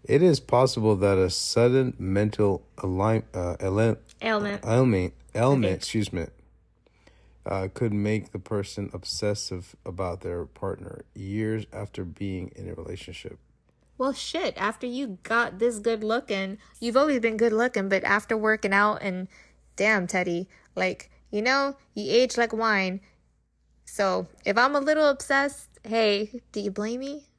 It 0.05 0.22
is 0.22 0.40
possible 0.40 0.97
that 0.97 1.18
a 1.18 1.31
sudden 1.31 1.94
mental 1.98 2.66
align, 2.78 3.24
uh, 3.35 3.56
Ailment. 3.60 3.98
ailment, 4.64 5.14
ailment, 5.35 5.74
excuse 5.74 6.12
me, 6.12 6.27
uh, 7.47 7.68
could 7.72 7.93
make 7.93 8.32
the 8.32 8.39
person 8.39 8.90
obsessive 8.93 9.77
about 9.85 10.20
their 10.22 10.44
partner 10.47 11.05
years 11.14 11.66
after 11.72 12.05
being 12.05 12.51
in 12.56 12.68
a 12.68 12.74
relationship. 12.74 13.39
Well, 13.98 14.14
shit, 14.14 14.55
after 14.56 14.86
you 14.86 15.18
got 15.22 15.59
this 15.59 15.78
good 15.78 16.02
looking, 16.02 16.59
you've 16.81 16.97
always 16.97 17.20
been 17.20 17.36
good 17.36 17.52
looking, 17.52 17.90
but 17.90 18.02
after 18.05 18.36
working 18.36 18.72
out 18.72 19.02
and 19.02 19.28
damn, 19.77 20.06
Teddy, 20.06 20.48
like, 20.74 21.10
you 21.31 21.43
know, 21.43 21.77
you 21.94 22.10
age 22.10 22.39
like 22.39 22.52
wine. 22.52 23.01
So 23.85 24.27
if 24.44 24.56
I'm 24.56 24.74
a 24.74 24.81
little 24.81 25.09
obsessed, 25.09 25.68
hey, 25.85 26.40
do 26.52 26.60
you 26.60 26.70
blame 26.70 27.01
me? 27.01 27.30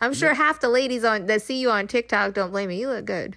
I'm 0.00 0.14
sure 0.14 0.34
half 0.34 0.60
the 0.60 0.68
ladies 0.68 1.04
on 1.04 1.26
that 1.26 1.42
see 1.42 1.60
you 1.60 1.70
on 1.70 1.86
TikTok 1.86 2.34
don't 2.34 2.50
blame 2.50 2.68
me. 2.68 2.80
You 2.80 2.88
look 2.88 3.04
good. 3.04 3.36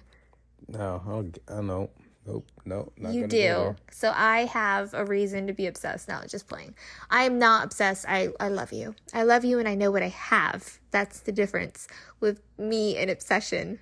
No, 0.68 1.02
I 1.04 1.10
don't, 1.10 1.38
I 1.48 1.54
don't. 1.56 1.90
Nope, 2.26 2.50
no, 2.64 2.90
not 2.96 3.12
You 3.12 3.26
do. 3.26 3.76
So 3.90 4.10
I 4.14 4.46
have 4.46 4.94
a 4.94 5.04
reason 5.04 5.46
to 5.46 5.52
be 5.52 5.66
obsessed. 5.66 6.08
No, 6.08 6.22
just 6.26 6.48
playing. 6.48 6.74
I 7.10 7.24
am 7.24 7.38
not 7.38 7.66
obsessed. 7.66 8.06
I, 8.08 8.30
I 8.40 8.48
love 8.48 8.72
you. 8.72 8.94
I 9.12 9.24
love 9.24 9.44
you 9.44 9.58
and 9.58 9.68
I 9.68 9.74
know 9.74 9.90
what 9.90 10.02
I 10.02 10.08
have. 10.08 10.78
That's 10.90 11.20
the 11.20 11.32
difference 11.32 11.86
with 12.20 12.40
me 12.56 12.96
and 12.96 13.10
obsession. 13.10 13.78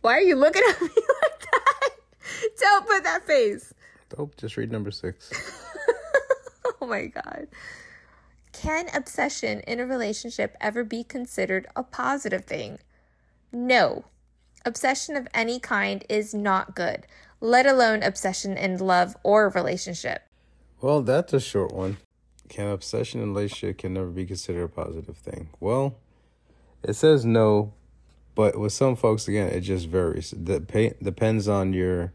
Why 0.00 0.14
are 0.14 0.22
you 0.22 0.36
looking 0.36 0.62
at 0.70 0.80
me 0.80 0.88
like 0.88 1.40
that? 1.52 1.90
Don't 2.58 2.86
put 2.86 3.04
that 3.04 3.26
face. 3.26 3.74
Nope, 4.16 4.36
just 4.38 4.56
read 4.56 4.72
number 4.72 4.90
six. 4.90 5.30
Oh 6.82 6.86
my 6.86 7.06
God. 7.06 7.46
Can 8.52 8.86
obsession 8.94 9.60
in 9.60 9.80
a 9.80 9.86
relationship 9.86 10.56
ever 10.60 10.84
be 10.84 11.02
considered 11.02 11.66
a 11.74 11.82
positive 11.82 12.44
thing? 12.44 12.78
No. 13.50 14.04
Obsession 14.64 15.16
of 15.16 15.26
any 15.34 15.58
kind 15.58 16.04
is 16.08 16.32
not 16.32 16.76
good, 16.76 17.06
let 17.40 17.66
alone 17.66 18.02
obsession 18.02 18.56
in 18.56 18.78
love 18.78 19.16
or 19.22 19.48
relationship. 19.48 20.22
Well, 20.80 21.02
that's 21.02 21.32
a 21.32 21.40
short 21.40 21.72
one. 21.72 21.96
Can 22.48 22.68
obsession 22.68 23.20
in 23.20 23.34
relationship 23.34 23.78
can 23.78 23.94
never 23.94 24.08
be 24.08 24.26
considered 24.26 24.64
a 24.64 24.68
positive 24.68 25.16
thing? 25.16 25.48
Well, 25.58 25.96
it 26.82 26.94
says 26.94 27.24
no, 27.24 27.72
but 28.34 28.58
with 28.58 28.72
some 28.72 28.96
folks, 28.96 29.26
again, 29.28 29.48
it 29.48 29.60
just 29.60 29.88
varies. 29.88 30.32
It 30.32 30.44
dep- 30.44 31.00
depends 31.02 31.48
on 31.48 31.72
your 31.72 32.12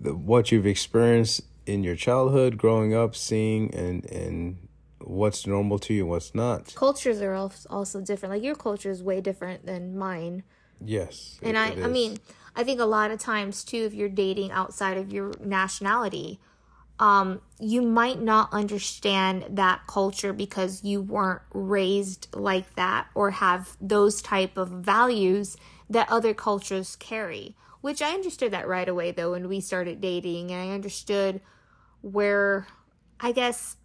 the, 0.00 0.14
what 0.14 0.52
you've 0.52 0.66
experienced 0.66 1.42
in 1.64 1.82
your 1.82 1.96
childhood, 1.96 2.58
growing 2.58 2.94
up, 2.94 3.14
seeing, 3.16 3.74
and 3.74 4.04
and 4.10 4.65
what's 5.00 5.46
normal 5.46 5.78
to 5.80 5.94
you, 5.94 6.02
and 6.02 6.10
what's 6.10 6.34
not. 6.34 6.74
cultures 6.74 7.20
are 7.20 7.34
al- 7.34 7.52
also 7.70 8.00
different. 8.00 8.34
Like 8.34 8.42
your 8.42 8.54
culture 8.56 8.90
is 8.90 9.02
way 9.02 9.20
different 9.20 9.66
than 9.66 9.96
mine. 9.96 10.42
Yes, 10.84 11.38
And 11.42 11.56
it- 11.56 11.60
I 11.60 11.68
it 11.70 11.84
I 11.84 11.88
mean, 11.88 12.18
I 12.54 12.64
think 12.64 12.80
a 12.80 12.84
lot 12.84 13.10
of 13.10 13.18
times 13.18 13.64
too 13.64 13.78
if 13.84 13.94
you're 13.94 14.08
dating 14.08 14.50
outside 14.52 14.96
of 14.96 15.12
your 15.12 15.32
nationality, 15.40 16.40
um 16.98 17.40
you 17.60 17.82
might 17.82 18.20
not 18.20 18.50
understand 18.52 19.44
that 19.50 19.86
culture 19.86 20.32
because 20.32 20.82
you 20.82 21.00
weren't 21.02 21.42
raised 21.52 22.28
like 22.34 22.74
that 22.76 23.08
or 23.14 23.32
have 23.32 23.76
those 23.80 24.22
type 24.22 24.56
of 24.56 24.68
values 24.68 25.56
that 25.90 26.10
other 26.10 26.32
cultures 26.34 26.96
carry. 26.96 27.54
Which 27.82 28.00
I 28.02 28.12
understood 28.12 28.52
that 28.52 28.66
right 28.66 28.88
away 28.88 29.12
though 29.12 29.32
when 29.32 29.46
we 29.48 29.60
started 29.60 30.00
dating 30.00 30.50
and 30.50 30.70
I 30.70 30.74
understood 30.74 31.40
where 32.00 32.66
I 33.20 33.32
guess 33.32 33.76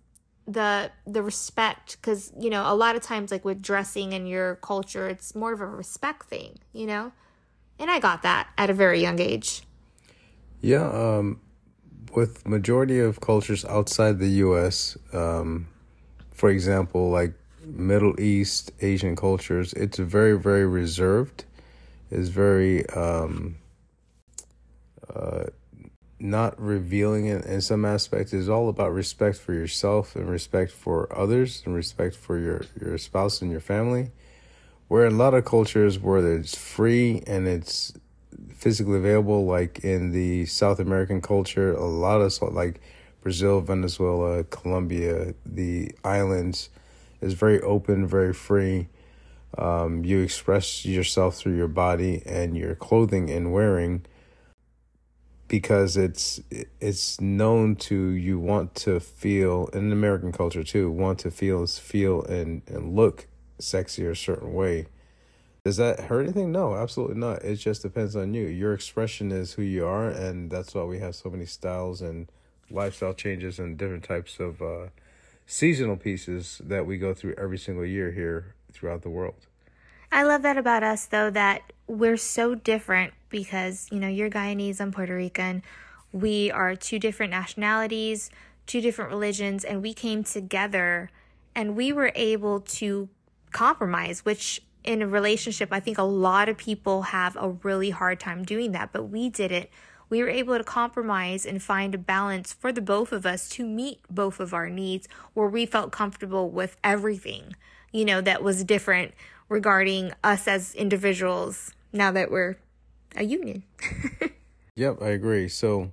the 0.47 0.91
the 1.05 1.21
respect 1.21 1.97
because 2.01 2.33
you 2.39 2.49
know 2.49 2.63
a 2.65 2.73
lot 2.75 2.95
of 2.95 3.01
times 3.01 3.31
like 3.31 3.45
with 3.45 3.61
dressing 3.61 4.11
in 4.11 4.25
your 4.25 4.55
culture 4.55 5.07
it's 5.07 5.35
more 5.35 5.53
of 5.53 5.61
a 5.61 5.67
respect 5.67 6.27
thing 6.27 6.57
you 6.73 6.87
know 6.87 7.11
and 7.77 7.91
i 7.91 7.99
got 7.99 8.23
that 8.23 8.47
at 8.57 8.69
a 8.69 8.73
very 8.73 8.99
young 9.01 9.19
age 9.19 9.61
Yeah, 10.61 10.87
um, 10.91 11.41
with 12.13 12.47
majority 12.47 12.99
of 12.99 13.19
cultures 13.19 13.65
outside 13.65 14.19
the 14.19 14.29
U.S., 14.45 14.97
um, 15.13 15.67
for 16.31 16.49
example, 16.49 17.09
like 17.09 17.33
Middle 17.65 18.19
East, 18.19 18.71
Asian 18.81 19.15
cultures, 19.15 19.73
it's 19.73 19.97
very, 19.97 20.37
very 20.37 20.65
reserved. 20.65 21.45
It's 22.11 22.29
very 22.29 22.85
um, 22.89 23.57
uh, 25.13 25.45
not 26.21 26.59
revealing 26.61 27.25
it 27.25 27.45
in 27.45 27.61
some 27.61 27.83
aspects. 27.83 28.31
It's 28.31 28.47
all 28.47 28.69
about 28.69 28.93
respect 28.93 29.37
for 29.37 29.53
yourself 29.53 30.15
and 30.15 30.29
respect 30.29 30.71
for 30.71 31.13
others 31.17 31.63
and 31.65 31.73
respect 31.73 32.15
for 32.15 32.37
your, 32.37 32.61
your 32.79 32.97
spouse 32.97 33.41
and 33.41 33.51
your 33.51 33.59
family. 33.59 34.11
Where 34.87 35.05
in 35.05 35.13
a 35.13 35.17
lot 35.17 35.33
of 35.33 35.45
cultures 35.45 35.97
where 35.97 36.35
it's 36.35 36.55
free 36.55 37.23
and 37.25 37.47
it's 37.47 37.93
physically 38.53 38.97
available, 38.97 39.45
like 39.45 39.79
in 39.83 40.11
the 40.11 40.45
South 40.45 40.79
American 40.79 41.21
culture, 41.21 41.73
a 41.73 41.85
lot 41.85 42.21
of 42.21 42.53
like 42.53 42.79
Brazil, 43.21 43.61
Venezuela, 43.61 44.43
Colombia, 44.43 45.33
the 45.45 45.91
islands 46.03 46.69
is 47.21 47.33
very 47.33 47.61
open, 47.61 48.05
very 48.05 48.33
free. 48.33 48.89
Um, 49.57 50.05
you 50.05 50.21
express 50.21 50.85
yourself 50.85 51.35
through 51.35 51.55
your 51.55 51.67
body 51.67 52.21
and 52.25 52.57
your 52.57 52.75
clothing 52.75 53.29
and 53.29 53.51
wearing 53.51 54.05
because 55.51 55.97
it's 55.97 56.39
it's 56.79 57.19
known 57.19 57.75
to 57.75 58.11
you 58.11 58.39
want 58.39 58.73
to 58.73 59.01
feel 59.01 59.67
in 59.73 59.91
American 59.91 60.31
culture 60.31 60.63
too 60.63 60.89
want 60.89 61.19
to 61.19 61.29
feel 61.29 61.67
feel 61.67 62.23
and 62.23 62.61
and 62.67 62.95
look 62.95 63.27
sexy 63.59 64.05
a 64.05 64.15
certain 64.15 64.53
way. 64.53 64.87
Does 65.65 65.75
that 65.75 65.99
hurt 65.99 66.23
anything? 66.23 66.53
No, 66.53 66.75
absolutely 66.75 67.17
not. 67.17 67.43
It 67.43 67.57
just 67.57 67.81
depends 67.81 68.15
on 68.15 68.33
you. 68.33 68.47
Your 68.47 68.73
expression 68.73 69.29
is 69.33 69.53
who 69.53 69.61
you 69.61 69.85
are, 69.85 70.07
and 70.07 70.49
that's 70.49 70.73
why 70.73 70.83
we 70.83 70.99
have 70.99 71.15
so 71.15 71.29
many 71.29 71.45
styles 71.45 72.01
and 72.01 72.31
lifestyle 72.71 73.13
changes 73.13 73.59
and 73.59 73.77
different 73.77 74.05
types 74.05 74.39
of 74.39 74.61
uh, 74.61 74.87
seasonal 75.45 75.97
pieces 75.97 76.61
that 76.63 76.85
we 76.85 76.97
go 76.97 77.13
through 77.13 77.35
every 77.37 77.57
single 77.57 77.85
year 77.85 78.11
here 78.11 78.55
throughout 78.71 79.01
the 79.01 79.09
world. 79.09 79.47
I 80.13 80.23
love 80.23 80.43
that 80.43 80.57
about 80.57 80.81
us, 80.81 81.05
though, 81.05 81.29
that 81.29 81.73
we're 81.87 82.17
so 82.17 82.55
different 82.55 83.13
because, 83.31 83.87
you 83.91 83.99
know, 83.99 84.07
you're 84.07 84.29
Guyanese, 84.29 84.79
I'm 84.79 84.91
Puerto 84.91 85.15
Rican. 85.15 85.63
We 86.11 86.51
are 86.51 86.75
two 86.75 86.99
different 86.99 87.31
nationalities, 87.31 88.29
two 88.67 88.81
different 88.81 89.11
religions, 89.11 89.63
and 89.63 89.81
we 89.81 89.93
came 89.93 90.23
together 90.23 91.09
and 91.55 91.75
we 91.75 91.91
were 91.91 92.11
able 92.15 92.61
to 92.61 93.09
compromise, 93.51 94.23
which 94.23 94.61
in 94.83 95.01
a 95.01 95.07
relationship, 95.07 95.69
I 95.71 95.79
think 95.79 95.97
a 95.97 96.03
lot 96.03 96.49
of 96.49 96.57
people 96.57 97.03
have 97.03 97.35
a 97.35 97.49
really 97.49 97.91
hard 97.91 98.19
time 98.19 98.43
doing 98.43 98.71
that, 98.71 98.91
but 98.91 99.03
we 99.03 99.29
did 99.29 99.51
it. 99.51 99.69
We 100.09 100.21
were 100.21 100.29
able 100.29 100.57
to 100.57 100.63
compromise 100.63 101.45
and 101.45 101.61
find 101.61 101.95
a 101.95 101.97
balance 101.97 102.51
for 102.51 102.71
the 102.71 102.81
both 102.81 103.11
of 103.11 103.25
us 103.25 103.47
to 103.49 103.65
meet 103.65 103.99
both 104.09 104.39
of 104.39 104.53
our 104.53 104.69
needs 104.69 105.07
where 105.33 105.47
we 105.47 105.65
felt 105.65 105.91
comfortable 105.91 106.49
with 106.49 106.75
everything, 106.83 107.55
you 107.91 108.03
know, 108.03 108.21
that 108.21 108.43
was 108.43 108.63
different 108.63 109.13
regarding 109.47 110.11
us 110.23 110.47
as 110.47 110.73
individuals 110.75 111.71
now 111.93 112.11
that 112.11 112.31
we're 112.31 112.57
a 113.15 113.23
union. 113.23 113.63
Yep, 114.77 115.01
I 115.01 115.09
agree. 115.09 115.49
So 115.49 115.91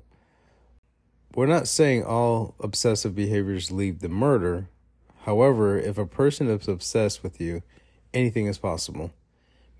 we're 1.34 1.46
not 1.46 1.66
saying 1.66 2.04
all 2.04 2.54
obsessive 2.60 3.14
behaviors 3.14 3.72
lead 3.72 4.00
to 4.00 4.08
murder. 4.08 4.68
However, 5.24 5.76
if 5.78 5.98
a 5.98 6.06
person 6.06 6.48
is 6.48 6.68
obsessed 6.68 7.22
with 7.24 7.40
you, 7.40 7.62
anything 8.14 8.46
is 8.46 8.56
possible. 8.56 9.10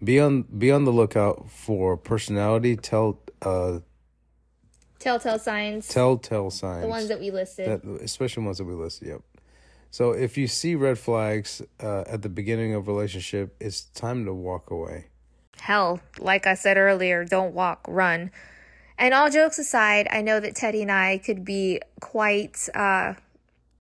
Be 0.02 0.18
on 0.18 0.42
be 0.42 0.70
on 0.72 0.84
the 0.84 0.90
lookout 0.90 1.48
for 1.48 1.96
personality 1.96 2.76
tell 2.76 3.20
uh 3.40 3.78
Telltale 4.98 5.38
signs. 5.38 5.86
telltale 5.86 6.50
signs. 6.50 6.82
the 6.82 6.88
ones 6.88 7.08
that 7.08 7.20
we 7.20 7.30
listed. 7.30 7.68
that 7.68 8.00
especially 8.02 8.44
ones 8.44 8.58
that 8.58 8.64
we 8.64 8.74
listed. 8.74 9.08
Yep. 9.08 9.22
So 9.90 10.10
if 10.10 10.36
you 10.36 10.48
see 10.48 10.74
red 10.74 10.98
flags 10.98 11.62
uh, 11.80 12.02
at 12.08 12.22
the 12.22 12.28
beginning 12.28 12.74
of 12.74 12.88
a 12.88 12.92
relationship, 12.92 13.54
it's 13.60 13.82
time 13.82 14.24
to 14.26 14.34
walk 14.34 14.70
away. 14.70 15.06
Hell, 15.60 16.00
like 16.18 16.46
I 16.46 16.54
said 16.54 16.76
earlier, 16.76 17.24
don't 17.24 17.54
walk, 17.54 17.84
run. 17.88 18.30
And 18.98 19.14
all 19.14 19.30
jokes 19.30 19.58
aside, 19.58 20.08
I 20.10 20.22
know 20.22 20.40
that 20.40 20.56
Teddy 20.56 20.82
and 20.82 20.90
I 20.90 21.18
could 21.18 21.44
be 21.44 21.80
quite, 22.00 22.68
uh, 22.74 23.14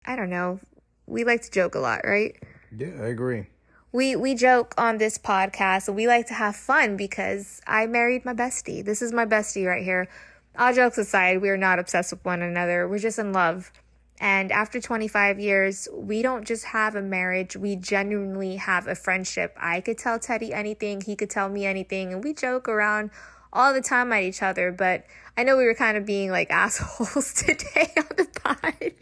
I 0.05 0.17
don't 0.17 0.31
know, 0.31 0.61
we 1.07 1.25
like 1.25 1.43
to 1.43 1.51
joke 1.51 1.75
a 1.75 1.79
lot, 1.79 2.01
right? 2.05 2.37
Yeah, 2.77 2.93
I 3.01 3.07
agree. 3.07 3.47
We 3.93 4.15
we 4.15 4.35
joke 4.35 4.75
on 4.77 4.99
this 4.99 5.17
podcast 5.17 5.89
and 5.89 5.97
we 5.97 6.07
like 6.07 6.27
to 6.27 6.35
have 6.35 6.55
fun 6.55 6.97
because 6.97 7.63
I 7.67 7.87
married 7.87 8.25
my 8.25 8.35
bestie. 8.35 8.85
This 8.85 9.01
is 9.01 9.13
my 9.13 9.25
bestie 9.25 9.67
right 9.67 9.83
here. 9.83 10.09
All 10.59 10.75
jokes 10.75 10.99
aside, 10.99 11.41
we 11.41 11.49
are 11.49 11.57
not 11.57 11.79
obsessed 11.79 12.13
with 12.13 12.25
one 12.25 12.43
another. 12.43 12.87
We're 12.89 12.99
just 12.99 13.19
in 13.19 13.33
love. 13.33 13.73
And 14.19 14.51
after 14.51 14.81
25 14.81 15.39
years, 15.39 15.89
we 15.93 16.23
don't 16.23 16.47
just 16.47 16.65
have 16.67 16.95
a 16.95 17.03
marriage, 17.03 17.57
we 17.57 17.77
genuinely 17.77 18.57
have 18.57 18.87
a 18.87 18.95
friendship. 18.95 19.55
I 19.61 19.81
could 19.81 19.99
tell 19.99 20.19
Teddy 20.19 20.53
anything, 20.53 21.03
he 21.03 21.17
could 21.17 21.31
tell 21.31 21.49
me 21.49 21.67
anything, 21.67 22.13
and 22.13 22.25
we 22.25 22.33
joke 22.33 22.69
around 22.69 23.11
all 23.53 23.75
the 23.75 23.83
time 23.83 24.13
at 24.13 24.23
each 24.23 24.43
other. 24.43 24.73
But 24.73 25.05
I 25.37 25.45
know 25.45 25.57
we 25.57 25.65
were 25.65 25.75
kind 25.75 25.97
of 25.97 26.07
being 26.07 26.31
like 26.31 26.51
assholes 26.51 27.33
today 27.45 27.93
on 27.97 28.17
the 28.17 28.29
pod. 28.43 28.93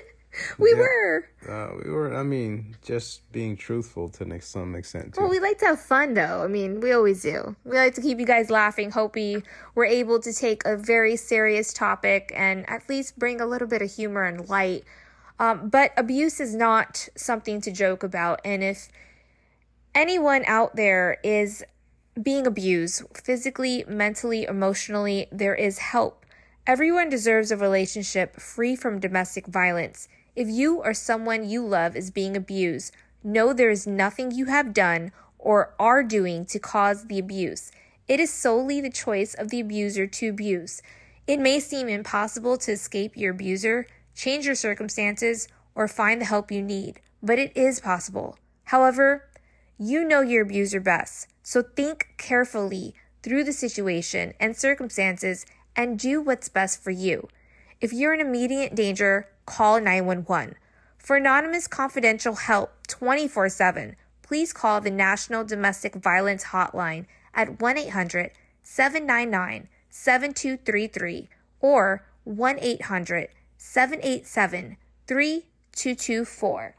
we 0.58 0.72
Yeah. 0.72 0.78
were. 0.78 1.28
Uh, 1.48 1.68
we 1.84 1.90
were, 1.90 2.14
I 2.14 2.22
mean, 2.22 2.76
just 2.82 3.30
being 3.32 3.56
truthful 3.56 4.08
to 4.10 4.40
some 4.40 4.74
extent 4.74 5.14
too. 5.14 5.20
Well, 5.20 5.30
we 5.30 5.40
like 5.40 5.58
to 5.58 5.66
have 5.66 5.80
fun 5.80 6.14
though. 6.14 6.42
I 6.42 6.48
mean, 6.48 6.80
we 6.80 6.92
always 6.92 7.22
do. 7.22 7.56
We 7.64 7.76
like 7.76 7.94
to 7.94 8.00
keep 8.00 8.18
you 8.18 8.26
guys 8.26 8.50
laughing. 8.50 8.90
Hope 8.90 9.14
we 9.14 9.42
were 9.74 9.84
able 9.84 10.20
to 10.20 10.32
take 10.32 10.64
a 10.64 10.76
very 10.76 11.16
serious 11.16 11.72
topic 11.72 12.32
and 12.34 12.68
at 12.68 12.88
least 12.88 13.18
bring 13.18 13.40
a 13.40 13.46
little 13.46 13.68
bit 13.68 13.82
of 13.82 13.92
humor 13.92 14.24
and 14.24 14.48
light. 14.48 14.84
Um, 15.38 15.68
but 15.68 15.92
abuse 15.96 16.40
is 16.40 16.54
not 16.54 17.08
something 17.16 17.60
to 17.60 17.70
joke 17.70 18.02
about. 18.02 18.40
And 18.44 18.62
if 18.64 18.88
anyone 19.94 20.44
out 20.46 20.76
there 20.76 21.18
is 21.22 21.62
being 22.20 22.46
abused 22.46 23.02
physically, 23.14 23.84
mentally, 23.86 24.44
emotionally, 24.44 25.26
there 25.30 25.54
is 25.54 25.78
help. 25.78 26.24
Everyone 26.66 27.08
deserves 27.08 27.50
a 27.50 27.56
relationship 27.56 28.40
free 28.40 28.74
from 28.74 28.98
domestic 28.98 29.46
violence. 29.46 30.08
If 30.36 30.48
you 30.48 30.82
or 30.82 30.92
someone 30.92 31.48
you 31.48 31.66
love 31.66 31.96
is 31.96 32.10
being 32.10 32.36
abused, 32.36 32.94
know 33.24 33.54
there 33.54 33.70
is 33.70 33.86
nothing 33.86 34.30
you 34.30 34.44
have 34.44 34.74
done 34.74 35.12
or 35.38 35.74
are 35.78 36.02
doing 36.02 36.44
to 36.46 36.58
cause 36.58 37.06
the 37.06 37.18
abuse. 37.18 37.72
It 38.06 38.20
is 38.20 38.30
solely 38.30 38.82
the 38.82 38.90
choice 38.90 39.32
of 39.32 39.48
the 39.48 39.60
abuser 39.60 40.06
to 40.06 40.28
abuse. 40.28 40.82
It 41.26 41.40
may 41.40 41.58
seem 41.58 41.88
impossible 41.88 42.58
to 42.58 42.72
escape 42.72 43.16
your 43.16 43.32
abuser, 43.32 43.86
change 44.14 44.44
your 44.44 44.54
circumstances, 44.54 45.48
or 45.74 45.88
find 45.88 46.20
the 46.20 46.26
help 46.26 46.52
you 46.52 46.62
need, 46.62 47.00
but 47.22 47.38
it 47.38 47.56
is 47.56 47.80
possible. 47.80 48.38
However, 48.64 49.30
you 49.78 50.04
know 50.04 50.20
your 50.20 50.42
abuser 50.42 50.80
best, 50.80 51.28
so 51.42 51.62
think 51.62 52.14
carefully 52.18 52.94
through 53.22 53.44
the 53.44 53.52
situation 53.52 54.34
and 54.38 54.54
circumstances 54.54 55.46
and 55.74 55.98
do 55.98 56.20
what's 56.20 56.50
best 56.50 56.82
for 56.82 56.90
you. 56.90 57.28
If 57.80 57.92
you're 57.92 58.14
in 58.14 58.20
immediate 58.20 58.74
danger, 58.74 59.28
call 59.46 59.80
911. 59.80 60.56
For 60.98 61.16
anonymous 61.16 61.68
confidential 61.68 62.34
help 62.34 62.72
24 62.88 63.48
7, 63.48 63.96
please 64.22 64.52
call 64.52 64.80
the 64.80 64.90
National 64.90 65.44
Domestic 65.44 65.94
Violence 65.94 66.44
Hotline 66.46 67.06
at 67.32 67.60
1 67.60 67.78
800 67.78 68.32
799 68.62 69.68
7233 69.88 71.28
or 71.60 72.04
1 72.24 72.58
800 72.60 73.28
787 73.56 74.76
3224. 75.06 76.74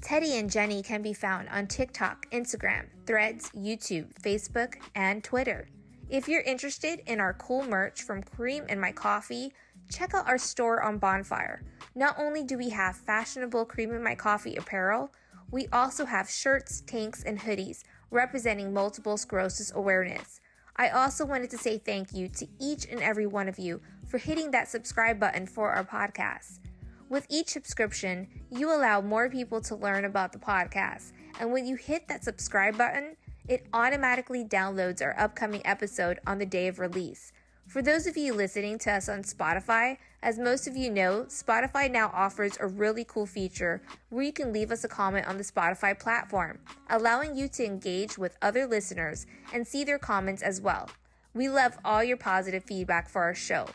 Teddy 0.00 0.38
and 0.38 0.50
Jenny 0.50 0.82
can 0.82 1.02
be 1.02 1.12
found 1.12 1.48
on 1.48 1.66
TikTok, 1.66 2.30
Instagram, 2.30 2.86
Threads, 3.04 3.50
YouTube, 3.50 4.14
Facebook, 4.22 4.74
and 4.94 5.22
Twitter. 5.22 5.68
If 6.08 6.28
you're 6.28 6.40
interested 6.42 7.02
in 7.06 7.20
our 7.20 7.34
cool 7.34 7.64
merch 7.64 8.02
from 8.02 8.22
Cream 8.22 8.64
in 8.68 8.80
My 8.80 8.92
Coffee, 8.92 9.52
check 9.88 10.14
out 10.14 10.28
our 10.28 10.38
store 10.38 10.82
on 10.82 10.98
Bonfire. 10.98 11.62
Not 11.94 12.16
only 12.18 12.44
do 12.44 12.56
we 12.56 12.70
have 12.70 12.96
fashionable 12.96 13.64
Cream 13.64 13.92
in 13.92 14.02
My 14.02 14.14
Coffee 14.14 14.56
apparel, 14.56 15.12
we 15.50 15.66
also 15.72 16.04
have 16.04 16.30
shirts, 16.30 16.82
tanks, 16.82 17.22
and 17.24 17.40
hoodies 17.40 17.82
representing 18.10 18.72
multiple 18.72 19.16
sclerosis 19.16 19.72
awareness. 19.74 20.40
I 20.76 20.90
also 20.90 21.24
wanted 21.24 21.50
to 21.50 21.58
say 21.58 21.78
thank 21.78 22.12
you 22.12 22.28
to 22.28 22.46
each 22.60 22.86
and 22.86 23.00
every 23.00 23.26
one 23.26 23.48
of 23.48 23.58
you 23.58 23.80
for 24.06 24.18
hitting 24.18 24.50
that 24.52 24.68
subscribe 24.68 25.18
button 25.18 25.46
for 25.46 25.72
our 25.72 25.84
podcast. 25.84 26.60
With 27.08 27.26
each 27.30 27.48
subscription, 27.48 28.28
you 28.50 28.70
allow 28.70 29.00
more 29.00 29.30
people 29.30 29.60
to 29.62 29.74
learn 29.74 30.04
about 30.04 30.32
the 30.32 30.38
podcast. 30.38 31.12
And 31.40 31.52
when 31.52 31.66
you 31.66 31.74
hit 31.76 32.06
that 32.08 32.22
subscribe 32.22 32.76
button, 32.76 33.16
it 33.48 33.66
automatically 33.72 34.44
downloads 34.44 35.02
our 35.02 35.18
upcoming 35.18 35.62
episode 35.64 36.20
on 36.26 36.38
the 36.38 36.46
day 36.46 36.68
of 36.68 36.78
release. 36.78 37.32
For 37.68 37.82
those 37.82 38.06
of 38.06 38.16
you 38.16 38.32
listening 38.32 38.78
to 38.78 38.92
us 38.92 39.10
on 39.10 39.22
Spotify, 39.22 39.98
As 40.20 40.36
most 40.36 40.66
of 40.66 40.76
you 40.76 40.90
know, 40.90 41.26
Spotify 41.28 41.88
now 41.88 42.10
offers 42.12 42.58
a 42.58 42.66
really 42.66 43.04
cool 43.04 43.26
feature 43.26 43.80
where 44.08 44.24
you 44.24 44.32
can 44.32 44.52
leave 44.52 44.72
us 44.72 44.82
a 44.82 44.88
comment 44.88 45.28
on 45.28 45.38
the 45.38 45.44
Spotify 45.44 45.96
platform, 45.96 46.58
allowing 46.90 47.36
you 47.36 47.46
to 47.50 47.64
engage 47.64 48.18
with 48.18 48.36
other 48.42 48.66
listeners 48.66 49.26
and 49.54 49.64
see 49.64 49.84
their 49.84 49.98
comments 49.98 50.42
as 50.42 50.60
well. 50.60 50.90
We 51.34 51.48
love 51.48 51.78
all 51.84 52.02
your 52.02 52.16
positive 52.16 52.64
feedback 52.64 53.08
for 53.08 53.22
our 53.22 53.34
show. 53.34 53.68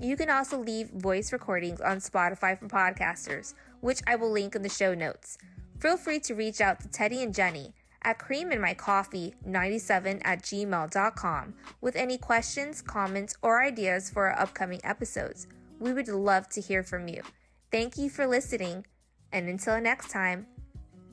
You 0.00 0.16
can 0.16 0.30
also 0.30 0.58
leave 0.58 0.90
voice 0.90 1.32
recordings 1.32 1.80
on 1.80 1.98
Spotify 1.98 2.58
for 2.58 2.66
podcasters, 2.66 3.54
which 3.80 4.00
I 4.04 4.16
will 4.16 4.32
link 4.32 4.56
in 4.56 4.62
the 4.62 4.68
show 4.68 4.94
notes. 4.94 5.38
Feel 5.78 5.96
free 5.96 6.18
to 6.20 6.34
reach 6.34 6.60
out 6.60 6.80
to 6.80 6.88
Teddy 6.88 7.22
and 7.22 7.32
Jenny 7.32 7.72
at 8.04 8.18
creaminmycoffee97 8.18 10.20
at 10.24 10.42
gmail.com 10.42 11.54
with 11.80 11.96
any 11.96 12.18
questions, 12.18 12.82
comments, 12.82 13.34
or 13.42 13.62
ideas 13.62 14.10
for 14.10 14.28
our 14.28 14.38
upcoming 14.38 14.80
episodes. 14.84 15.46
We 15.78 15.92
would 15.92 16.08
love 16.08 16.48
to 16.50 16.60
hear 16.60 16.82
from 16.82 17.08
you. 17.08 17.22
Thank 17.70 17.96
you 17.96 18.10
for 18.10 18.26
listening, 18.26 18.84
and 19.32 19.48
until 19.48 19.80
next 19.80 20.10
time, 20.10 20.46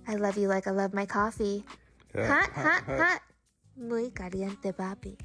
I 0.07 0.15
love 0.15 0.37
you 0.37 0.47
like 0.47 0.67
I 0.67 0.71
love 0.71 0.93
my 0.93 1.05
coffee. 1.05 1.63
Hot, 2.15 2.49
hot, 2.49 2.83
hot. 2.85 3.21
Muy 3.77 4.09
caliente, 4.09 4.73
papi. 4.73 5.17